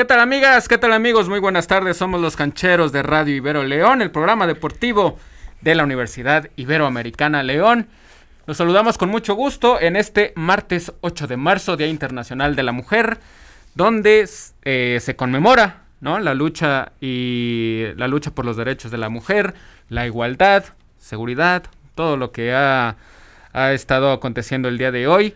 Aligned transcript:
¿Qué 0.00 0.06
tal 0.06 0.20
amigas? 0.20 0.66
¿Qué 0.66 0.78
tal 0.78 0.94
amigos? 0.94 1.28
Muy 1.28 1.40
buenas 1.40 1.66
tardes. 1.66 1.98
Somos 1.98 2.22
los 2.22 2.34
cancheros 2.34 2.90
de 2.90 3.02
Radio 3.02 3.36
Ibero 3.36 3.64
León, 3.64 4.00
el 4.00 4.10
programa 4.10 4.46
deportivo 4.46 5.18
de 5.60 5.74
la 5.74 5.84
Universidad 5.84 6.48
Iberoamericana 6.56 7.42
León. 7.42 7.86
Los 8.46 8.56
saludamos 8.56 8.96
con 8.96 9.10
mucho 9.10 9.34
gusto 9.34 9.78
en 9.78 9.96
este 9.96 10.32
martes 10.36 10.90
8 11.02 11.26
de 11.26 11.36
marzo, 11.36 11.76
Día 11.76 11.88
Internacional 11.88 12.56
de 12.56 12.62
la 12.62 12.72
Mujer, 12.72 13.18
donde 13.74 14.26
eh, 14.62 14.98
se 15.02 15.16
conmemora 15.16 15.82
la 16.00 16.32
lucha 16.32 16.92
y 16.98 17.84
la 17.96 18.08
lucha 18.08 18.30
por 18.30 18.46
los 18.46 18.56
derechos 18.56 18.90
de 18.90 18.96
la 18.96 19.10
mujer, 19.10 19.52
la 19.90 20.06
igualdad, 20.06 20.64
seguridad, 20.96 21.64
todo 21.94 22.16
lo 22.16 22.32
que 22.32 22.54
ha, 22.54 22.96
ha 23.52 23.72
estado 23.72 24.12
aconteciendo 24.12 24.68
el 24.68 24.78
día 24.78 24.92
de 24.92 25.06
hoy 25.06 25.34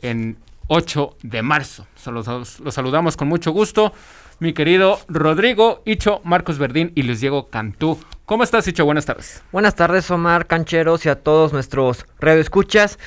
en 0.00 0.38
8 0.68 1.16
de 1.22 1.42
marzo. 1.42 1.86
Los, 2.06 2.60
los 2.60 2.74
saludamos 2.74 3.16
con 3.16 3.28
mucho 3.28 3.52
gusto. 3.52 3.92
Mi 4.38 4.52
querido 4.52 4.98
Rodrigo, 5.08 5.82
Icho, 5.86 6.20
Marcos 6.24 6.58
Verdín 6.58 6.92
y 6.94 7.02
Luis 7.02 7.20
Diego 7.20 7.48
Cantú. 7.48 7.98
¿Cómo 8.26 8.42
estás, 8.42 8.68
Icho? 8.68 8.84
Buenas 8.84 9.06
tardes. 9.06 9.42
Buenas 9.52 9.74
tardes, 9.74 10.10
Omar 10.10 10.46
Cancheros 10.46 11.06
y 11.06 11.08
a 11.08 11.22
todos 11.22 11.52
nuestros 11.52 12.06
radioescuchas. 12.20 12.98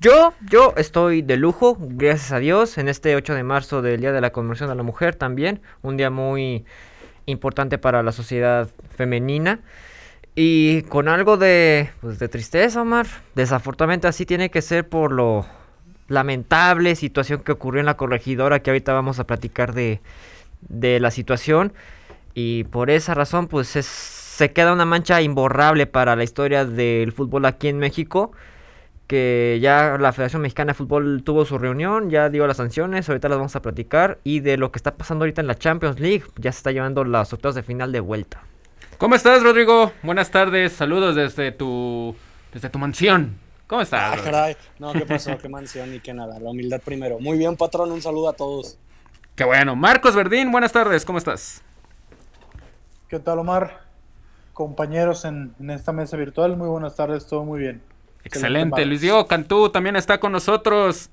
Yo, 0.00 0.34
yo 0.50 0.74
estoy 0.76 1.22
de 1.22 1.38
lujo, 1.38 1.78
gracias 1.80 2.32
a 2.32 2.38
Dios, 2.38 2.76
en 2.76 2.88
este 2.88 3.16
8 3.16 3.34
de 3.34 3.42
marzo 3.42 3.80
del 3.80 4.00
Día 4.00 4.12
de 4.12 4.20
la 4.20 4.30
Conmemoración 4.30 4.68
de 4.68 4.74
la 4.74 4.82
Mujer 4.82 5.14
también, 5.14 5.62
un 5.80 5.96
día 5.96 6.10
muy 6.10 6.66
importante 7.24 7.78
para 7.78 8.02
la 8.02 8.12
sociedad 8.12 8.68
femenina. 8.94 9.60
Y 10.34 10.82
con 10.82 11.08
algo 11.08 11.38
de, 11.38 11.88
pues, 12.02 12.18
de 12.18 12.28
tristeza, 12.28 12.82
Omar. 12.82 13.06
Desafortunadamente 13.34 14.06
así 14.06 14.26
tiene 14.26 14.50
que 14.50 14.60
ser 14.60 14.86
por 14.86 15.12
lo 15.12 15.46
lamentable 16.08 16.94
situación 16.94 17.40
que 17.40 17.52
ocurrió 17.52 17.80
en 17.80 17.86
la 17.86 17.96
corregidora, 17.96 18.60
que 18.60 18.70
ahorita 18.70 18.92
vamos 18.92 19.18
a 19.18 19.26
platicar 19.26 19.74
de, 19.74 20.00
de 20.68 21.00
la 21.00 21.10
situación. 21.10 21.72
Y 22.34 22.64
por 22.64 22.90
esa 22.90 23.14
razón, 23.14 23.48
pues 23.48 23.76
es, 23.76 23.86
se 23.86 24.52
queda 24.52 24.72
una 24.72 24.84
mancha 24.84 25.22
imborrable 25.22 25.86
para 25.86 26.16
la 26.16 26.24
historia 26.24 26.64
del 26.64 27.12
fútbol 27.12 27.44
aquí 27.46 27.68
en 27.68 27.78
México. 27.78 28.32
Que 29.06 29.58
ya 29.62 29.98
la 30.00 30.12
Federación 30.12 30.42
Mexicana 30.42 30.72
de 30.72 30.74
Fútbol 30.74 31.22
tuvo 31.22 31.44
su 31.44 31.58
reunión, 31.58 32.10
ya 32.10 32.28
dio 32.28 32.44
las 32.48 32.56
sanciones, 32.56 33.08
ahorita 33.08 33.28
las 33.28 33.38
vamos 33.38 33.54
a 33.54 33.62
platicar. 33.62 34.18
Y 34.24 34.40
de 34.40 34.56
lo 34.56 34.72
que 34.72 34.78
está 34.78 34.96
pasando 34.96 35.22
ahorita 35.22 35.40
en 35.40 35.46
la 35.46 35.54
Champions 35.54 36.00
League, 36.00 36.24
ya 36.36 36.50
se 36.50 36.58
está 36.58 36.72
llevando 36.72 37.04
las 37.04 37.32
octavas 37.32 37.54
de 37.54 37.62
final 37.62 37.92
de 37.92 38.00
vuelta. 38.00 38.42
¿Cómo 38.98 39.14
estás, 39.14 39.44
Rodrigo? 39.44 39.92
Buenas 40.02 40.30
tardes, 40.32 40.72
saludos 40.72 41.14
desde 41.14 41.52
tu, 41.52 42.16
desde 42.52 42.68
tu 42.68 42.80
mansión. 42.80 43.45
¿Cómo 43.66 43.82
estás? 43.82 44.18
Ah, 44.18 44.22
caray. 44.22 44.56
No, 44.78 44.92
¿qué 44.92 45.04
pasó? 45.06 45.36
¿Qué 45.38 45.48
mansión 45.48 45.92
y 45.94 46.00
qué 46.00 46.14
nada? 46.14 46.38
La 46.38 46.50
humildad 46.50 46.80
primero. 46.84 47.18
Muy 47.18 47.36
bien, 47.36 47.56
patrón, 47.56 47.90
un 47.90 48.00
saludo 48.00 48.28
a 48.28 48.32
todos. 48.32 48.78
Qué 49.34 49.44
bueno. 49.44 49.74
Marcos 49.74 50.14
Verdín, 50.14 50.52
buenas 50.52 50.72
tardes, 50.72 51.04
¿cómo 51.04 51.18
estás? 51.18 51.62
¿Qué 53.08 53.18
tal, 53.18 53.40
Omar? 53.40 53.80
Compañeros 54.52 55.24
en, 55.24 55.54
en 55.60 55.70
esta 55.70 55.92
mesa 55.92 56.16
virtual, 56.16 56.56
muy 56.56 56.68
buenas 56.68 56.96
tardes, 56.96 57.26
todo 57.26 57.44
muy 57.44 57.60
bien. 57.60 57.82
Excelente. 58.24 58.84
Luis 58.84 59.00
Diego 59.00 59.26
Cantú 59.26 59.68
también 59.68 59.94
está 59.96 60.18
con 60.18 60.32
nosotros. 60.32 61.10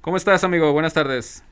¿Cómo 0.00 0.16
estás, 0.16 0.44
amigo? 0.44 0.72
Buenas 0.72 0.92
tardes. 0.92 1.42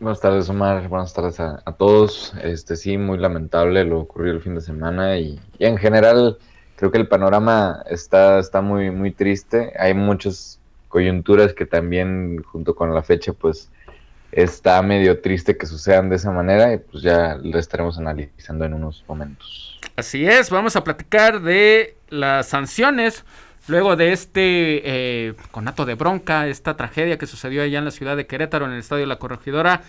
Buenas 0.00 0.20
tardes, 0.20 0.48
Omar. 0.50 0.88
Buenas 0.88 1.14
tardes 1.14 1.40
a, 1.40 1.62
a, 1.64 1.72
todos. 1.72 2.34
Este 2.42 2.76
sí, 2.76 2.98
muy 2.98 3.16
lamentable 3.16 3.84
lo 3.84 4.00
ocurrido 4.00 4.36
el 4.36 4.42
fin 4.42 4.54
de 4.54 4.60
semana 4.60 5.16
y, 5.16 5.40
y, 5.58 5.64
en 5.64 5.78
general 5.78 6.36
creo 6.76 6.90
que 6.90 6.98
el 6.98 7.08
panorama 7.08 7.82
está, 7.90 8.38
está 8.38 8.60
muy, 8.60 8.90
muy 8.90 9.10
triste. 9.10 9.72
Hay 9.78 9.94
muchas 9.94 10.60
coyunturas 10.88 11.52
que 11.52 11.66
también 11.66 12.42
junto 12.42 12.74
con 12.74 12.94
la 12.94 13.02
fecha 13.02 13.32
pues 13.32 13.70
está 14.32 14.80
medio 14.82 15.20
triste 15.20 15.56
que 15.56 15.66
sucedan 15.66 16.08
de 16.08 16.16
esa 16.16 16.30
manera 16.30 16.72
y 16.72 16.78
pues 16.78 17.02
ya 17.02 17.38
lo 17.42 17.58
estaremos 17.58 17.98
analizando 17.98 18.64
en 18.64 18.74
unos 18.74 19.04
momentos. 19.08 19.80
Así 19.96 20.26
es, 20.26 20.50
vamos 20.50 20.76
a 20.76 20.84
platicar 20.84 21.40
de 21.40 21.96
las 22.08 22.48
sanciones 22.48 23.24
Luego 23.68 23.96
de 23.96 24.12
este 24.12 24.82
eh, 24.84 25.34
conato 25.50 25.84
de 25.84 25.94
bronca, 25.94 26.46
esta 26.46 26.76
tragedia 26.76 27.18
que 27.18 27.26
sucedió 27.26 27.62
allá 27.62 27.78
en 27.78 27.84
la 27.84 27.90
ciudad 27.90 28.16
de 28.16 28.26
Querétaro, 28.26 28.66
en 28.66 28.72
el 28.72 28.78
Estadio 28.78 29.06
La 29.06 29.18
Corregidora, 29.18 29.82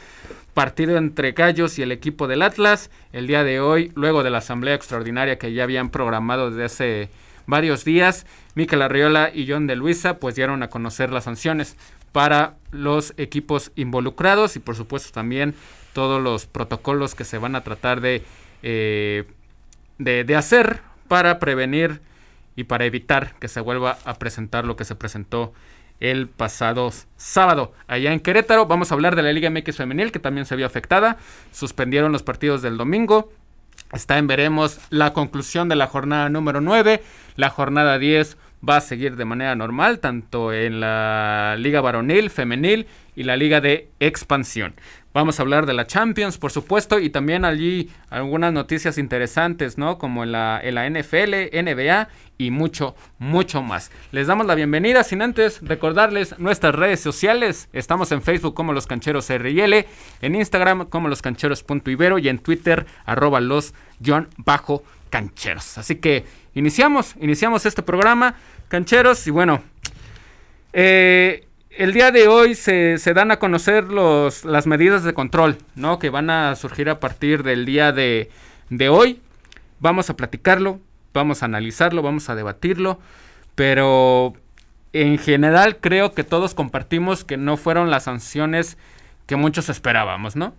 partido 0.56 0.98
entre 0.98 1.34
Gallos 1.34 1.78
y 1.78 1.84
el 1.84 1.92
equipo 1.92 2.28
del 2.28 2.42
Atlas, 2.42 2.90
el 3.14 3.28
día 3.28 3.44
de 3.44 3.60
hoy, 3.60 3.92
luego 3.94 4.24
de 4.24 4.32
la 4.32 4.40
asamblea 4.40 4.74
extraordinaria 4.74 5.38
que 5.38 5.54
ya 5.54 5.64
habían 5.64 5.92
programado 5.92 6.50
desde 6.50 6.64
hace 6.64 7.10
varios 7.46 7.86
días, 7.86 8.26
Miquel 8.56 8.82
Arriola 8.82 9.30
y 9.32 9.48
John 9.48 9.68
de 9.68 9.76
Luisa 9.76 10.18
pues 10.18 10.34
dieron 10.34 10.64
a 10.64 10.70
conocer 10.70 11.12
las 11.12 11.26
sanciones 11.26 11.78
para 12.12 12.56
los 12.72 13.14
equipos 13.18 13.72
involucrados 13.76 14.56
y 14.56 14.60
por 14.60 14.76
supuesto 14.76 15.12
también 15.14 15.54
todos 15.94 16.20
los 16.20 16.48
protocolos 16.48 17.14
que 17.14 17.26
se 17.26 17.38
van 17.38 17.56
a 17.56 17.64
tratar 17.64 18.02
de, 18.02 18.24
eh, 18.64 19.26
de, 20.00 20.24
de 20.24 20.36
hacer 20.36 20.82
para 21.08 21.38
prevenir 21.38 22.02
y 22.58 22.66
para 22.66 22.84
evitar 22.84 23.36
que 23.40 23.48
se 23.48 23.62
vuelva 23.62 24.00
a 24.04 24.16
presentar 24.16 24.66
lo 24.66 24.76
que 24.76 24.84
se 24.84 24.96
presentó 24.96 25.54
el 26.00 26.28
pasado 26.28 26.92
sábado 27.16 27.74
allá 27.88 28.12
en 28.12 28.20
Querétaro. 28.20 28.66
Vamos 28.66 28.92
a 28.92 28.96
hablar 28.96 29.16
de 29.16 29.22
la 29.22 29.32
Liga 29.32 29.50
MX 29.50 29.78
femenil 29.78 30.12
que 30.12 30.20
también 30.20 30.46
se 30.46 30.56
vio 30.56 30.66
afectada. 30.66 31.18
Suspendieron 31.52 32.12
los 32.12 32.24
partidos 32.24 32.62
del 32.62 32.78
domingo. 32.78 33.32
Está 33.94 34.18
en 34.18 34.28
veremos 34.28 34.80
la 34.90 35.14
conclusión 35.14 35.70
de 35.70 35.76
la 35.76 35.88
jornada 35.88 36.30
número 36.30 36.60
9. 36.60 37.02
La 37.36 37.50
jornada 37.50 38.00
10 38.00 38.38
va 38.68 38.78
a 38.78 38.82
seguir 38.82 39.16
de 39.16 39.26
manera 39.26 39.56
normal, 39.56 40.00
tanto 40.00 40.52
en 40.52 40.80
la 40.80 41.56
Liga 41.60 41.80
Varonil, 41.80 42.32
Femenil 42.32 42.88
y 43.16 43.24
la 43.24 43.38
Liga 43.38 43.62
de 43.62 43.90
Expansión. 44.00 44.74
Vamos 45.18 45.40
a 45.40 45.42
hablar 45.42 45.66
de 45.66 45.74
la 45.74 45.88
Champions, 45.88 46.38
por 46.38 46.52
supuesto, 46.52 47.00
y 47.00 47.10
también 47.10 47.44
allí 47.44 47.90
algunas 48.12 48.54
noticias 48.54 49.00
interesantes, 49.00 49.76
¿no? 49.76 49.98
Como 49.98 50.26
la 50.26 50.62
NFL, 50.64 51.50
NBA 51.54 52.08
y 52.38 52.52
mucho, 52.52 52.96
mucho 53.18 53.64
más. 53.64 53.90
Les 54.12 54.28
damos 54.28 54.46
la 54.46 54.54
bienvenida, 54.54 55.04
sin 55.04 55.24
antes 55.24 55.60
recordarles 55.64 56.38
nuestras 56.38 56.76
redes 56.76 57.00
sociales. 57.00 57.68
Estamos 57.74 58.12
en 58.12 58.22
Facebook 58.22 58.54
como 58.54 58.74
Los 58.74 58.86
Cancheros 58.86 59.28
RL, 59.32 59.88
en 60.22 60.36
Instagram 60.36 60.86
como 60.86 61.08
Los 61.08 61.24
Cancheros.ibero 61.24 62.20
y 62.20 62.30
en 62.30 62.38
Twitter 62.38 62.86
arroba 63.04 63.40
los 63.42 63.74
John 64.06 64.28
bajo 64.38 64.84
cancheros. 65.10 65.80
Así 65.80 65.96
que 65.96 66.26
iniciamos, 66.54 67.16
iniciamos 67.20 67.66
este 67.66 67.82
programa, 67.82 68.36
cancheros, 68.68 69.26
y 69.26 69.32
bueno, 69.32 69.64
eh, 70.74 71.47
el 71.78 71.94
día 71.94 72.12
de 72.12 72.28
hoy 72.28 72.56
se, 72.56 72.98
se, 72.98 73.14
dan 73.14 73.32
a 73.32 73.38
conocer 73.38 73.86
los, 73.86 74.46
las 74.46 74.68
medidas 74.68 75.04
de 75.04 75.14
control, 75.14 75.58
¿no? 75.76 76.00
Que 76.00 76.10
van 76.10 76.30
a 76.30 76.56
surgir 76.56 76.90
a 76.90 77.00
partir 77.00 77.44
del 77.44 77.66
día 77.66 77.92
de, 77.92 78.30
de 78.70 78.90
hoy. 78.90 79.22
Vamos 79.80 80.10
a 80.10 80.16
platicarlo, 80.16 80.80
vamos 81.14 81.44
a 81.44 81.46
analizarlo, 81.46 82.02
vamos 82.02 82.30
a 82.30 82.36
debatirlo, 82.36 83.00
pero 83.56 84.34
en 84.94 85.18
general 85.18 85.78
creo 85.78 86.14
que 86.14 86.24
todos 86.24 86.56
compartimos 86.56 87.24
que 87.24 87.38
no 87.38 87.58
fueron 87.58 87.92
las 87.92 88.04
sanciones 88.04 88.78
que 89.28 89.36
muchos 89.36 89.70
esperábamos, 89.70 90.36
¿no? 90.36 90.54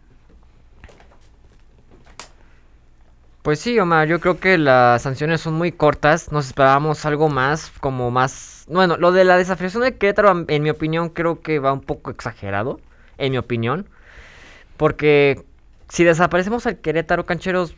Pues 3.48 3.60
sí, 3.60 3.78
Omar, 3.78 4.06
yo 4.06 4.20
creo 4.20 4.38
que 4.38 4.58
las 4.58 5.00
sanciones 5.00 5.40
son 5.40 5.54
muy 5.54 5.72
cortas, 5.72 6.30
nos 6.32 6.48
esperábamos 6.48 7.06
algo 7.06 7.30
más, 7.30 7.72
como 7.80 8.10
más... 8.10 8.66
Bueno, 8.68 8.98
lo 8.98 9.10
de 9.10 9.24
la 9.24 9.38
desafiliación 9.38 9.84
de 9.84 9.96
Querétaro, 9.96 10.44
en 10.46 10.62
mi 10.62 10.68
opinión, 10.68 11.08
creo 11.08 11.40
que 11.40 11.58
va 11.58 11.72
un 11.72 11.80
poco 11.80 12.10
exagerado, 12.10 12.78
en 13.16 13.32
mi 13.32 13.38
opinión, 13.38 13.88
porque 14.76 15.46
si 15.88 16.04
desaparecemos 16.04 16.66
al 16.66 16.76
Querétaro, 16.80 17.24
cancheros, 17.24 17.74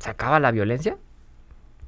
¿se 0.00 0.10
acaba 0.10 0.40
la 0.40 0.50
violencia? 0.50 0.96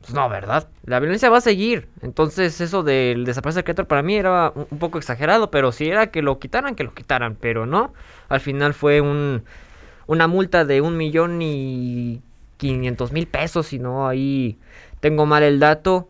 Pues 0.03 0.15
no, 0.15 0.29
¿verdad? 0.29 0.69
La 0.85 1.01
violencia 1.01 1.29
va 1.29 1.39
a 1.39 1.41
seguir. 1.41 1.89
Entonces, 2.03 2.61
eso 2.61 2.85
del 2.85 3.25
desaparecer 3.25 3.63
el 3.63 3.65
Querétaro 3.65 3.89
para 3.89 4.03
mí 4.03 4.15
era 4.15 4.53
un, 4.55 4.79
poco 4.79 4.99
exagerado. 4.99 5.51
Pero 5.51 5.73
si 5.73 5.89
era 5.89 6.13
que 6.13 6.23
lo 6.23 6.39
quitaran, 6.39 6.77
que 6.77 6.85
lo 6.85 6.95
quitaran. 6.95 7.37
Pero 7.41 7.67
no. 7.67 7.95
Al 8.29 8.39
final 8.39 8.75
fue 8.75 9.01
un, 9.01 9.43
una 10.07 10.29
multa 10.29 10.65
de 10.65 10.83
un 10.83 10.97
millón 10.97 11.43
y 11.43 12.23
quinientos 12.57 13.13
mil 13.13 13.27
pesos. 13.27 13.67
Si 13.69 13.79
no, 13.79 14.09
ahí 14.09 14.59
tengo 15.01 15.27
mal 15.27 15.43
el 15.43 15.61
dato. 15.61 16.09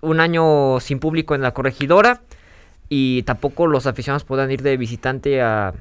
Un 0.00 0.20
año 0.20 0.80
sin 0.80 0.98
público 0.98 1.34
en 1.34 1.42
la 1.42 1.52
corregidora. 1.52 2.22
Y 2.88 3.22
tampoco 3.22 3.66
los 3.66 3.86
aficionados 3.86 4.24
puedan 4.24 4.50
ir 4.50 4.62
de 4.62 4.76
visitante 4.76 5.40
a, 5.40 5.72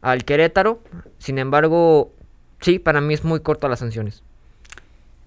al 0.00 0.24
Querétaro. 0.24 0.82
Sin 1.18 1.38
embargo, 1.38 2.12
sí, 2.60 2.78
para 2.78 3.00
mí 3.00 3.14
es 3.14 3.24
muy 3.24 3.40
corto 3.40 3.68
las 3.68 3.78
sanciones. 3.78 4.22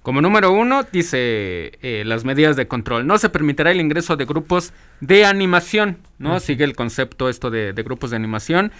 Como 0.02 0.22
número 0.22 0.52
uno, 0.52 0.84
dice 0.92 1.74
eh, 1.82 2.04
las 2.06 2.26
medidas 2.26 2.56
de 2.56 2.68
control. 2.68 3.06
No 3.06 3.18
se 3.18 3.30
permitirá 3.30 3.72
el 3.72 3.80
ingreso 3.80 4.16
de 4.16 4.26
grupos 4.26 4.74
de 5.02 5.26
animación, 5.26 6.00
¿no? 6.18 6.32
Uh 6.32 6.36
-huh. 6.36 6.40
Sigue 6.40 6.64
el 6.64 6.76
concepto 6.76 7.30
esto 7.30 7.50
de, 7.50 7.74
de 7.74 7.84
grupos 7.84 8.10
de 8.10 8.16
animación. 8.16 8.72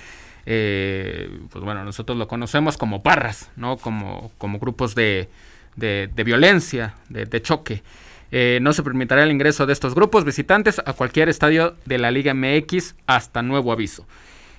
Eh, 0.52 1.30
pues 1.52 1.64
bueno, 1.64 1.84
nosotros 1.84 2.18
lo 2.18 2.28
conocemos 2.28 2.76
como 2.76 3.02
barras, 3.02 3.52
¿no? 3.56 3.78
Como, 3.78 4.32
como 4.40 4.58
grupos 4.58 4.96
de, 4.96 5.30
de, 5.76 6.24
violencia, 6.26 6.96
de, 7.08 7.42
choque. 7.44 7.84
Eh, 8.32 8.58
no 8.60 8.74
se 8.74 8.82
permitirá 8.82 9.22
el 9.22 9.30
ingreso 9.30 9.68
de 9.68 9.74
estos 9.74 9.94
grupos 9.94 10.26
visitantes 10.26 10.82
a 10.84 10.94
cualquier 10.94 11.30
estadio 11.30 11.76
de 11.86 12.00
la 12.00 12.10
Liga 12.10 12.34
MX 12.34 12.96
hasta 13.06 13.44
nuevo 13.44 13.72
aviso. 13.72 14.08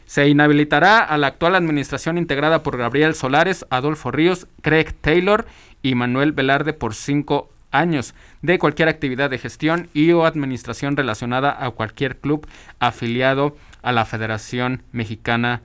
Se 0.07 0.29
inhabilitará 0.29 1.01
a 1.01 1.19
la 1.19 1.27
actual 1.27 1.57
administración 1.57 2.19
integrada 2.19 2.63
por 2.63 2.77
Gabriel 2.77 3.17
Solares, 3.17 3.67
Adolfo 3.69 4.13
Ríos, 4.13 4.47
Craig 4.63 4.93
Taylor 5.01 5.45
y 5.83 5.97
Manuel 5.97 6.31
Velarde 6.31 6.73
por 6.73 6.95
cinco 6.95 7.51
años 7.73 8.15
de 8.43 8.61
cualquier 8.61 8.89
actividad 8.89 9.29
de 9.29 9.39
gestión 9.39 9.89
y 9.93 10.13
o 10.13 10.25
administración 10.25 10.97
relacionada 10.97 11.65
a 11.65 11.69
cualquier 11.73 12.17
club 12.19 12.47
afiliado 12.79 13.57
a 13.83 13.91
la 13.91 14.05
Federación 14.05 14.83
Mexicana 14.93 15.63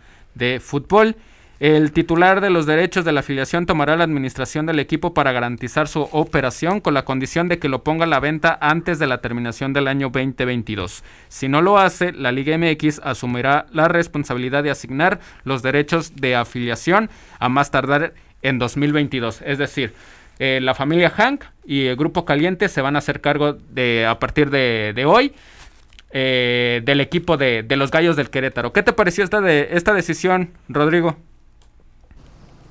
Fútbol. 0.60 1.16
El 1.62 1.94
titular 1.94 2.42
de 2.42 2.50
los 2.50 2.66
derechos 2.66 3.06
de 3.06 3.14
la 3.14 3.22
afiliación 3.22 3.66
tomará 3.66 3.96
la 3.96 4.04
administración 4.04 4.66
del 4.66 4.80
equipo 4.80 5.14
para 5.14 5.32
garantizar 5.32 5.88
su 5.88 6.02
operación 6.12 6.82
con 6.82 6.94
la 6.94 7.06
condición 7.06 7.48
de 7.48 7.60
que 7.60 7.70
lo 7.70 7.82
ponga 7.82 8.04
a 8.04 8.08
la 8.08 8.20
venta 8.20 8.58
antes 8.60 9.00
de 9.00 9.08
la 9.08 9.22
terminación 9.22 9.72
del 9.72 9.88
año 9.88 10.10
2022. 10.10 11.06
Si 11.30 11.48
no 11.48 11.62
lo 11.62 11.78
hace, 11.78 12.12
la 12.12 12.34
Liga 12.34 12.58
MX 12.58 13.00
asumirá 13.00 13.68
la 13.72 13.88
responsabilidad 13.88 14.64
de 14.64 14.72
asignar 14.72 15.22
los 15.46 15.64
derechos 15.64 16.18
de 16.18 16.36
afiliación 16.36 17.10
a 17.40 17.48
más 17.48 17.72
tardar 17.72 18.14
en 18.42 18.60
2022. 18.60 19.42
Es 19.46 19.58
decir, 19.58 19.94
eh, 20.40 20.60
la 20.62 20.76
familia 20.76 21.10
Hank 21.10 21.46
y 21.66 21.86
el 21.86 21.96
Grupo 21.96 22.26
Caliente 22.26 22.68
se 22.68 22.82
van 22.82 22.96
a 22.96 23.00
hacer 23.00 23.22
cargo 23.22 23.54
de 23.54 24.06
a 24.06 24.20
partir 24.20 24.50
de, 24.50 25.04
hoy 25.08 25.34
eh, 26.18 26.82
del 26.86 27.02
equipo 27.02 27.36
de, 27.36 27.62
de, 27.62 27.76
los 27.76 27.92
Gallos 27.92 28.16
del 28.16 28.30
Querétaro. 28.30 28.72
¿Qué 28.72 28.82
te 28.82 28.94
pareció 28.94 29.26
esta, 29.26 29.42
de, 29.42 29.68
esta 29.72 29.94
decisión, 29.94 30.54
Rodrigo? 30.70 31.18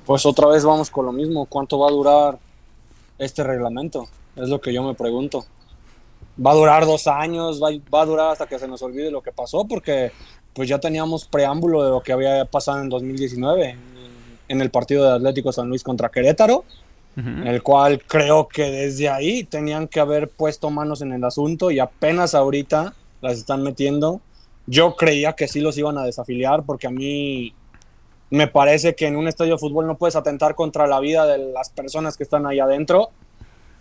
Pues 0.07 0.25
otra 0.25 0.47
vez 0.47 0.65
vamos 0.65 0.89
con 0.89 1.05
lo 1.05 1.11
mismo. 1.11 1.45
¿Cuánto 1.45 1.77
va 1.77 1.89
a 1.89 1.91
durar 1.91 2.39
este 3.19 3.43
reglamento? 3.43 4.07
Es 4.35 4.49
lo 4.49 4.59
que 4.59 4.73
yo 4.73 4.81
me 4.81 4.95
pregunto. 4.95 5.45
¿Va 6.43 6.53
a 6.53 6.55
durar 6.55 6.87
dos 6.87 7.05
años? 7.05 7.61
¿Va, 7.61 7.69
va 7.93 8.01
a 8.01 8.05
durar 8.07 8.31
hasta 8.31 8.47
que 8.47 8.57
se 8.57 8.67
nos 8.67 8.81
olvide 8.81 9.11
lo 9.11 9.21
que 9.21 9.31
pasó? 9.31 9.67
Porque 9.67 10.11
pues 10.55 10.67
ya 10.67 10.79
teníamos 10.79 11.25
preámbulo 11.25 11.83
de 11.83 11.91
lo 11.91 12.01
que 12.01 12.13
había 12.13 12.45
pasado 12.45 12.81
en 12.81 12.89
2019 12.89 13.77
en 14.47 14.61
el 14.61 14.71
partido 14.71 15.07
de 15.07 15.17
Atlético 15.17 15.51
San 15.51 15.69
Luis 15.69 15.83
contra 15.83 16.09
Querétaro 16.09 16.65
el 17.17 17.63
cual 17.63 18.01
creo 18.05 18.47
que 18.49 18.69
desde 18.69 19.07
ahí 19.07 19.45
tenían 19.45 19.87
que 19.87 20.01
haber 20.01 20.27
puesto 20.27 20.69
manos 20.69 21.01
en 21.01 21.13
el 21.13 21.23
asunto 21.23 21.71
y 21.71 21.79
apenas 21.79 22.35
ahorita 22.35 22.93
las 23.25 23.37
están 23.37 23.63
metiendo. 23.63 24.21
Yo 24.67 24.95
creía 24.95 25.33
que 25.33 25.47
sí 25.47 25.59
los 25.59 25.77
iban 25.77 25.97
a 25.97 26.03
desafiliar 26.03 26.63
porque 26.63 26.87
a 26.87 26.91
mí 26.91 27.53
me 28.29 28.47
parece 28.47 28.95
que 28.95 29.07
en 29.07 29.15
un 29.15 29.27
estadio 29.27 29.53
de 29.53 29.59
fútbol 29.59 29.87
no 29.87 29.97
puedes 29.97 30.15
atentar 30.15 30.55
contra 30.55 30.87
la 30.87 30.99
vida 30.99 31.25
de 31.25 31.37
las 31.37 31.69
personas 31.69 32.17
que 32.17 32.23
están 32.23 32.45
ahí 32.45 32.59
adentro. 32.59 33.09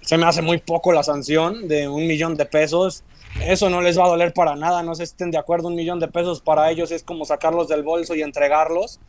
Se 0.01 0.19
me 0.19 0.27
hace 0.27 0.43
muy 0.43 0.59
poco 0.59 0.93
la 0.93 1.03
sanción 1.03 1.67
de 1.67 1.89
un 1.89 2.07
millón 2.07 2.37
de 2.37 2.45
pesos. 2.45 3.05
Eso 3.43 3.71
no 3.71 3.81
les 3.81 3.99
va 3.99 4.05
a 4.05 4.09
doler 4.09 4.33
para 4.35 4.55
nada, 4.55 4.83
no 4.83 4.95
se 4.95 5.05
estén 5.05 5.31
de 5.31 5.39
acuerdo. 5.39 5.69
Un 5.69 5.75
millón 5.75 5.99
de 5.99 6.09
pesos 6.09 6.41
para 6.41 6.71
ellos 6.71 6.91
es 6.91 7.03
como 7.03 7.25
sacarlos 7.25 7.69
del 7.69 7.83
bolso 7.83 8.15
y 8.15 8.23
entregarlos. 8.23 9.01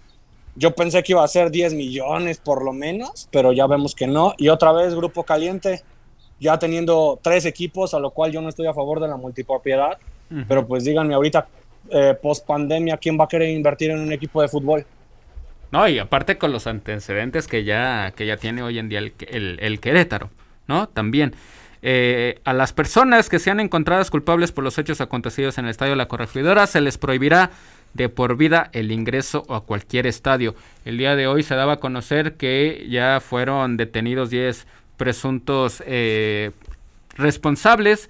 Yo 0.56 0.74
pensé 0.74 1.04
que 1.04 1.12
iba 1.12 1.24
a 1.24 1.28
ser 1.28 1.52
10 1.52 1.74
millones 1.74 2.38
por 2.38 2.64
lo 2.64 2.72
menos, 2.72 3.28
pero 3.30 3.52
ya 3.52 3.68
vemos 3.68 3.94
que 3.94 4.08
no. 4.08 4.34
Y 4.38 4.48
otra 4.48 4.72
vez, 4.72 4.96
Grupo 4.96 5.24
Caliente, 5.24 5.84
ya 6.40 6.58
teniendo 6.58 7.20
tres 7.22 7.46
equipos, 7.46 7.94
a 7.94 8.00
lo 8.00 8.12
cual 8.12 8.32
yo 8.32 8.42
no 8.42 8.48
estoy 8.48 8.68
a 8.68 8.74
favor 8.74 9.02
de 9.02 9.10
la 9.10 9.18
multipropiedad. 9.18 9.98
Pero 10.48 10.66
pues 10.66 10.84
díganme 10.84 11.14
ahorita, 11.14 11.48
eh, 11.92 12.18
post 12.22 12.46
pandemia, 12.46 12.98
¿quién 12.98 13.18
va 13.20 13.26
a 13.26 13.28
querer 13.28 13.50
invertir 13.50 13.92
en 13.92 14.00
un 14.00 14.12
equipo 14.12 14.42
de 14.42 14.48
fútbol? 14.48 14.86
No, 15.72 15.88
y 15.88 16.00
aparte 16.00 16.38
con 16.38 16.52
los 16.52 16.68
antecedentes 16.68 17.48
que 17.48 17.64
ya, 17.64 18.14
que 18.16 18.26
ya 18.26 18.38
tiene 18.38 18.64
hoy 18.64 18.80
en 18.80 18.90
día 18.90 19.00
el, 19.00 19.80
Querétaro, 19.80 20.30
¿no? 20.68 20.88
También. 20.88 21.36
Eh, 21.82 22.40
a 22.46 22.54
las 22.54 22.74
personas 22.74 23.30
que 23.30 23.38
sean 23.38 23.60
encontradas 23.60 24.10
culpables 24.10 24.52
por 24.52 24.64
los 24.64 24.78
hechos 24.78 25.02
acontecidos 25.02 25.58
en 25.58 25.66
el 25.66 25.72
Estadio 25.72 25.92
de 25.92 25.98
la 25.98 26.08
Corregidora 26.08 26.66
se 26.66 26.82
les 26.82 26.98
prohibirá 26.98 27.52
de 27.94 28.10
por 28.10 28.38
vida 28.38 28.70
el 28.74 28.92
ingreso 28.92 29.46
a 29.50 29.62
cualquier 29.62 30.08
estadio. 30.08 30.56
El 30.84 30.98
día 30.98 31.16
de 31.16 31.28
hoy 31.28 31.44
se 31.44 31.56
daba 31.56 31.74
a 31.74 31.78
conocer 31.78 32.34
que 32.34 32.88
ya 32.90 33.20
fueron 33.20 33.78
detenidos 33.78 34.30
10 34.30 34.66
presuntos 34.98 35.84
eh, 35.86 36.52
responsables 37.16 38.10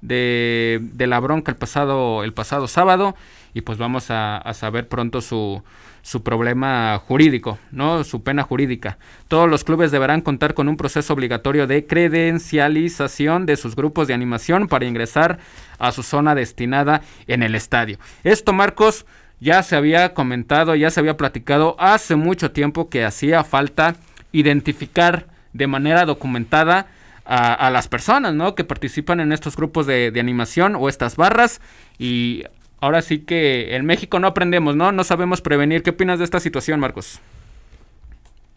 de, 0.00 0.80
la 0.98 1.20
bronca 1.20 1.52
el 1.52 1.56
pasado, 1.56 2.24
el 2.24 2.32
pasado 2.32 2.68
sábado 2.68 3.14
y 3.54 3.62
pues 3.62 3.78
vamos 3.78 4.06
a, 4.10 4.42
saber 4.54 4.88
pronto 4.88 5.20
su, 5.20 5.62
su 6.02 6.22
problema 6.22 6.98
jurídico, 6.98 7.58
¿no? 7.70 8.04
Su 8.04 8.22
pena 8.22 8.42
jurídica. 8.42 8.98
Todos 9.28 9.48
los 9.48 9.64
clubes 9.64 9.90
deberán 9.90 10.20
contar 10.20 10.54
con 10.54 10.68
un 10.68 10.76
proceso 10.76 11.12
obligatorio 11.12 11.66
de 11.66 11.86
credencialización 11.86 13.46
de 13.46 13.56
sus 13.56 13.76
grupos 13.76 14.08
de 14.08 14.14
animación 14.14 14.68
para 14.68 14.86
ingresar 14.86 15.38
a 15.78 15.92
su 15.92 16.02
zona 16.02 16.34
destinada 16.34 17.02
en 17.26 17.42
el 17.42 17.54
estadio. 17.54 17.98
Esto, 18.24 18.52
Marcos, 18.52 19.06
ya 19.40 19.62
se 19.62 19.74
había 19.74 20.14
comentado, 20.14 20.74
ya 20.74 20.90
se 20.90 21.00
había 21.00 21.16
platicado 21.16 21.74
hace 21.78 22.14
mucho 22.14 22.52
tiempo 22.52 22.88
que 22.88 23.04
hacía 23.04 23.42
falta 23.42 23.96
identificar 24.32 25.26
de 25.52 25.66
manera 25.66 26.04
documentada 26.04 26.86
a, 27.24 27.70
las 27.70 27.88
personas, 27.88 28.34
¿no? 28.34 28.54
Que 28.54 28.64
participan 28.64 29.20
en 29.20 29.32
estos 29.32 29.56
grupos 29.56 29.86
de, 29.86 30.10
de 30.10 30.20
animación 30.20 30.76
o 30.76 30.88
estas 30.88 31.16
barras 31.16 31.60
y 31.98 32.44
ahora 32.80 33.02
sí 33.02 33.20
que 33.20 33.76
en 33.76 33.86
México 33.86 34.18
no 34.18 34.26
aprendemos, 34.26 34.74
¿no? 34.74 34.90
No 34.92 35.04
sabemos 35.04 35.40
prevenir. 35.40 35.82
¿Qué 35.82 35.90
opinas 35.90 36.18
de 36.18 36.24
esta 36.24 36.40
situación, 36.40 36.80
Marcos? 36.80 37.20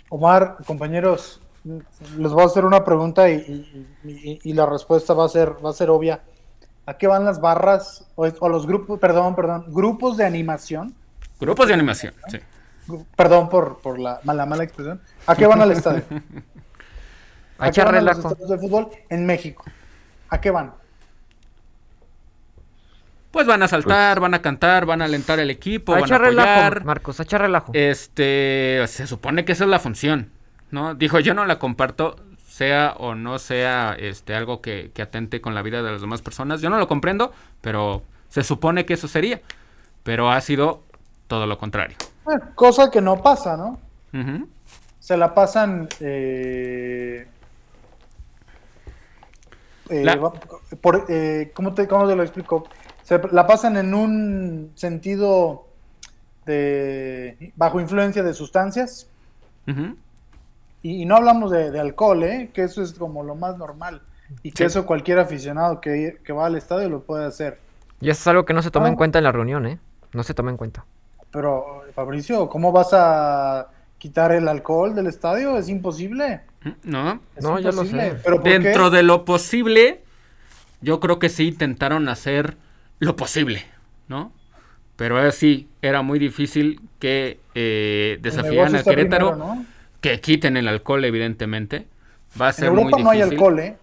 Omar, 0.10 0.58
compañeros, 0.66 1.42
les 2.18 2.32
voy 2.32 2.44
a 2.44 2.46
hacer 2.46 2.66
una 2.66 2.84
pregunta 2.84 3.30
y, 3.30 3.88
y 4.04 4.54
la 4.54 4.66
respuesta 4.66 5.14
va 5.14 5.26
a 5.26 5.30
ser, 5.30 5.54
va 5.64 5.70
a 5.70 5.74
ser 5.74 5.90
obvia. 5.90 6.22
¿A 6.86 6.98
qué 6.98 7.08
van 7.08 7.24
las 7.24 7.40
barras 7.40 8.06
o, 8.16 8.50
los 8.50 8.68
grupos, 8.68 9.00
perdón, 9.00 9.36
perdón, 9.36 9.66
grupos 9.70 10.18
de 10.18 10.26
animación? 10.26 10.94
Grupos 11.40 11.68
de 11.68 11.74
animación, 11.74 12.14
sí. 12.28 12.40
Perdón 13.16 13.48
por, 13.48 13.80
por 13.80 13.98
la 13.98 14.20
mala, 14.24 14.46
mala 14.46 14.66
expresión. 14.66 15.00
¿A 15.26 15.36
qué 15.36 15.48
van 15.48 15.62
al 15.62 15.72
estadio? 15.72 16.04
¿A, 17.58 17.72
qué 17.72 17.84
van 17.84 17.96
a 17.96 18.02
los 18.02 18.18
estadios 18.18 18.50
de 18.50 18.58
fútbol 18.58 18.90
en 19.10 19.26
México? 19.26 19.64
¿A 20.30 20.42
qué 20.42 20.52
van? 20.52 20.74
Pues 23.32 23.48
van 23.48 23.64
a 23.64 23.68
saltar, 23.68 24.20
van 24.20 24.36
a 24.36 24.42
cantar, 24.44 24.86
van 24.86 25.02
a 25.02 25.06
alentar 25.06 25.40
el 25.40 25.50
equipo, 25.50 25.94
a 25.94 26.02
van 26.02 26.12
a 26.12 26.16
apoyar. 26.16 26.74
Relajo, 26.74 26.86
Marcos, 26.86 27.20
a 27.20 27.24
echar 27.24 27.42
relajo. 27.42 27.72
Este, 27.74 28.84
se 28.86 29.08
supone 29.08 29.44
que 29.44 29.54
esa 29.54 29.64
es 29.64 29.72
la 29.72 29.80
función, 29.80 30.30
¿no? 30.70 30.94
Dijo, 30.94 31.20
yo 31.20 31.34
no 31.34 31.44
la 31.46 31.58
comparto, 31.58 32.16
sea 32.48 32.94
o 33.00 33.16
no 33.16 33.40
sea 33.40 33.96
este 33.98 34.36
algo 34.36 34.62
que, 34.62 34.92
atente 35.02 35.42
con 35.42 35.56
la 35.56 35.64
vida 35.64 35.82
de 35.82 35.92
las 35.92 36.02
demás 36.02 36.22
personas. 36.22 36.62
Yo 36.62 36.70
no 36.70 36.78
lo 36.78 36.88
comprendo, 36.88 37.32
pero 37.62 38.04
se 38.30 38.44
supone 38.44 38.86
que 38.86 38.94
eso 38.94 39.08
sería. 39.08 39.42
Pero 40.04 40.30
ha 40.30 40.40
sido 40.42 40.84
todo 41.26 41.48
lo 41.48 41.58
contrario. 41.58 41.98
cosa 42.54 42.92
que 42.92 43.02
no 43.02 43.24
pasa, 43.24 43.58
¿no? 43.58 43.80
Se 45.00 45.18
la 45.18 45.34
pasan... 45.34 45.90
Eh, 46.00 47.28
eh, 49.90 50.06
por, 50.82 51.06
eh, 51.10 51.52
¿cómo, 51.54 51.74
te, 51.74 51.88
¿Cómo 51.88 52.08
te 52.08 52.16
lo 52.16 52.24
explico? 52.24 52.68
Se 53.04 53.20
la 53.32 53.46
pasan 53.46 53.78
en 53.78 53.94
un 53.94 54.72
sentido 54.76 55.68
de 56.46 57.52
bajo 57.56 57.80
influencia 57.80 58.24
de 58.24 58.34
sustancias. 58.34 59.08
Y, 60.82 61.06
no 61.06 61.16
hablamos 61.16 61.52
de, 61.52 61.80
alcohol, 61.80 62.24
¿eh? 62.24 62.52
que 62.54 62.64
eso 62.64 62.82
es 62.82 62.94
como 62.94 63.24
lo 63.24 63.36
más 63.36 63.58
normal. 63.58 64.02
Y 64.42 64.52
que 64.52 64.66
eso 64.66 64.86
cualquier 64.86 65.20
aficionado 65.20 65.80
que, 65.80 66.18
va 66.32 66.46
al 66.46 66.56
estadio 66.56 66.90
lo 66.90 67.04
puede 67.04 67.26
hacer. 67.26 67.60
Y 68.02 68.10
eso 68.10 68.22
es 68.22 68.28
algo 68.28 68.46
que 68.46 68.54
no 68.54 68.62
se 68.62 68.72
toma 68.72 68.90
en 68.90 68.96
cuenta 68.96 69.20
en 69.20 69.24
la 69.24 69.32
reunión, 69.32 69.66
¿eh? 69.66 69.80
No 70.12 70.24
se 70.24 70.34
toma 70.34 70.52
en 70.52 70.58
cuenta. 70.58 70.86
Pero, 71.32 71.84
Fabricio, 71.94 72.50
¿cómo 72.50 72.72
vas 72.72 72.90
a 72.94 73.70
quitar 73.98 74.34
el 74.34 74.48
alcohol 74.48 74.94
del 74.94 75.08
estadio? 75.08 75.58
Es 75.58 75.70
imposible. 75.70 76.42
No, 76.84 77.20
no, 77.42 77.60
ya 77.60 77.72
lo 77.72 77.86
sé. 77.86 78.16
Dentro 78.44 78.90
de 78.90 79.04
lo 79.04 79.26
posible, 79.26 80.02
yo 80.82 81.00
creo 81.00 81.20
que 81.20 81.30
sí 81.30 81.48
intentaron 81.48 82.08
hacer 82.10 82.58
lo 83.00 83.16
posible, 83.16 83.66
¿no? 84.08 84.32
Pero 84.96 85.18
así, 85.18 85.68
era 85.82 86.02
muy 86.02 86.20
difícil 86.20 86.80
que 87.00 87.40
eh, 87.56 88.20
desafiaran 88.22 88.76
a 88.76 88.84
Querétaro. 88.84 89.36
¿no? 89.36 89.66
que 90.04 90.20
quiten 90.20 90.58
el 90.58 90.68
alcohol, 90.68 91.06
evidentemente. 91.06 91.88
Va 92.40 92.50
a 92.50 92.54
ser 92.54 92.66
en 92.66 92.72
Europa 92.72 92.98
no 93.00 93.10
hay 93.10 93.22
alcohol, 93.22 93.60
¿eh? 93.60 93.78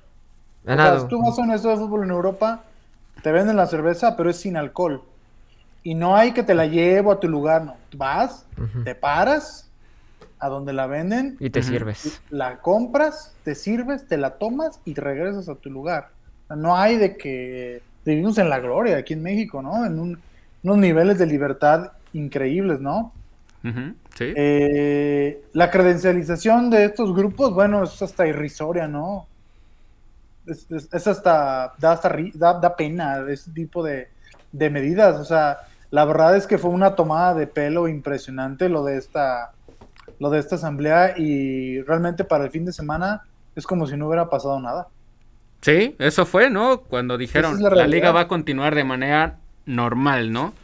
O 0.66 0.74
sea, 0.74 1.08
tú 1.08 1.22
vas 1.22 1.38
a 1.38 1.42
un 1.42 1.50
estadio 1.50 1.76
de 1.76 1.82
fútbol 1.82 2.04
en 2.04 2.10
Europa, 2.10 2.62
te 3.22 3.32
venden 3.32 3.56
la 3.56 3.66
cerveza, 3.66 4.18
pero 4.18 4.28
es 4.28 4.36
sin 4.36 4.58
alcohol. 4.58 5.02
Y 5.82 5.94
no 5.94 6.14
hay 6.14 6.32
que 6.32 6.42
te 6.42 6.54
la 6.54 6.66
llevo 6.66 7.10
a 7.10 7.20
tu 7.20 7.26
lugar, 7.26 7.64
no. 7.64 7.76
Vas, 7.96 8.44
te 8.84 8.94
paras 8.94 9.69
a 10.40 10.48
donde 10.48 10.72
la 10.72 10.86
venden. 10.86 11.36
Y 11.38 11.50
te 11.50 11.62
sirves. 11.62 12.20
La 12.30 12.58
compras, 12.60 13.34
te 13.44 13.54
sirves, 13.54 14.06
te 14.06 14.16
la 14.16 14.38
tomas 14.38 14.80
y 14.84 14.94
te 14.94 15.00
regresas 15.00 15.48
a 15.48 15.54
tu 15.54 15.70
lugar. 15.70 16.08
no 16.48 16.76
hay 16.76 16.96
de 16.96 17.16
que 17.16 17.82
vivimos 18.04 18.38
en 18.38 18.48
la 18.48 18.58
gloria 18.58 18.96
aquí 18.96 19.12
en 19.12 19.22
México, 19.22 19.62
¿no? 19.62 19.84
En 19.84 19.98
unos 19.98 20.78
niveles 20.78 21.18
de 21.18 21.26
libertad 21.26 21.92
increíbles, 22.12 22.80
¿no? 22.80 23.12
Eh, 24.18 25.42
la 25.52 25.70
credencialización 25.70 26.70
de 26.70 26.84
estos 26.84 27.14
grupos, 27.14 27.52
bueno, 27.54 27.84
es 27.84 28.00
hasta 28.02 28.26
irrisoria, 28.26 28.88
¿no? 28.88 29.26
Es, 30.46 30.66
hasta, 31.06 31.74
da, 31.78 31.92
hasta 31.92 32.16
da, 32.34 32.76
pena 32.76 33.24
ese 33.28 33.50
tipo 33.52 33.82
de, 33.82 34.08
medidas. 34.52 35.20
O 35.20 35.24
sea, 35.24 35.58
la 35.90 36.04
verdad 36.04 36.36
es 36.36 36.46
que 36.46 36.58
fue 36.58 36.70
una 36.70 36.94
tomada 36.94 37.34
de 37.34 37.46
pelo 37.46 37.86
impresionante 37.88 38.68
lo 38.68 38.82
de 38.84 38.96
esta, 38.96 39.52
lo 40.20 40.30
de 40.30 40.38
esta 40.38 40.54
asamblea 40.54 41.18
y 41.18 41.82
realmente 41.82 42.22
para 42.22 42.44
el 42.44 42.50
fin 42.50 42.64
de 42.64 42.72
semana 42.72 43.22
es 43.56 43.66
como 43.66 43.86
si 43.86 43.96
no 43.96 44.06
hubiera 44.06 44.30
pasado 44.30 44.60
nada. 44.60 44.86
Sí, 45.62 45.96
eso 45.98 46.24
fue, 46.24 46.48
¿no? 46.48 46.82
Cuando 46.82 47.18
dijeron 47.18 47.60
la, 47.60 47.70
la, 47.70 47.86
liga 47.86 48.12
va 48.12 48.20
a 48.20 48.28
continuar 48.28 48.74
de 48.74 48.84
manera 48.84 49.38
normal, 49.66 50.32
¿no? 50.32 50.54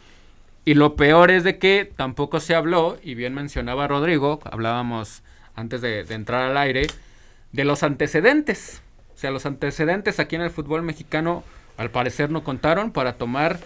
Y 0.65 0.75
lo 0.75 0.95
peor 0.95 1.31
es 1.31 1.43
de 1.43 1.59
que 1.59 1.91
tampoco 1.97 2.39
se 2.39 2.55
habló, 2.55 2.97
y 3.03 3.15
bien 3.15 3.35
mencionaba 3.35 3.89
Rodrigo, 3.89 4.41
hablábamos 4.45 5.23
antes 5.55 5.81
de, 5.81 6.05
de 6.05 6.15
entrar 6.15 6.43
al 6.43 6.57
aire, 6.57 6.87
de 7.53 7.65
los 7.65 7.83
antecedentes. 7.83 8.83
O 9.15 9.19
sea, 9.19 9.31
los 9.31 9.47
antecedentes 9.47 10.21
aquí 10.21 10.37
en 10.37 10.43
el 10.43 10.51
fútbol 10.51 10.83
mexicano 10.83 11.43
al 11.77 11.91
parecer 11.91 12.31
no 12.31 12.45
contaron 12.45 12.91
para 12.91 13.15
tomar 13.15 13.59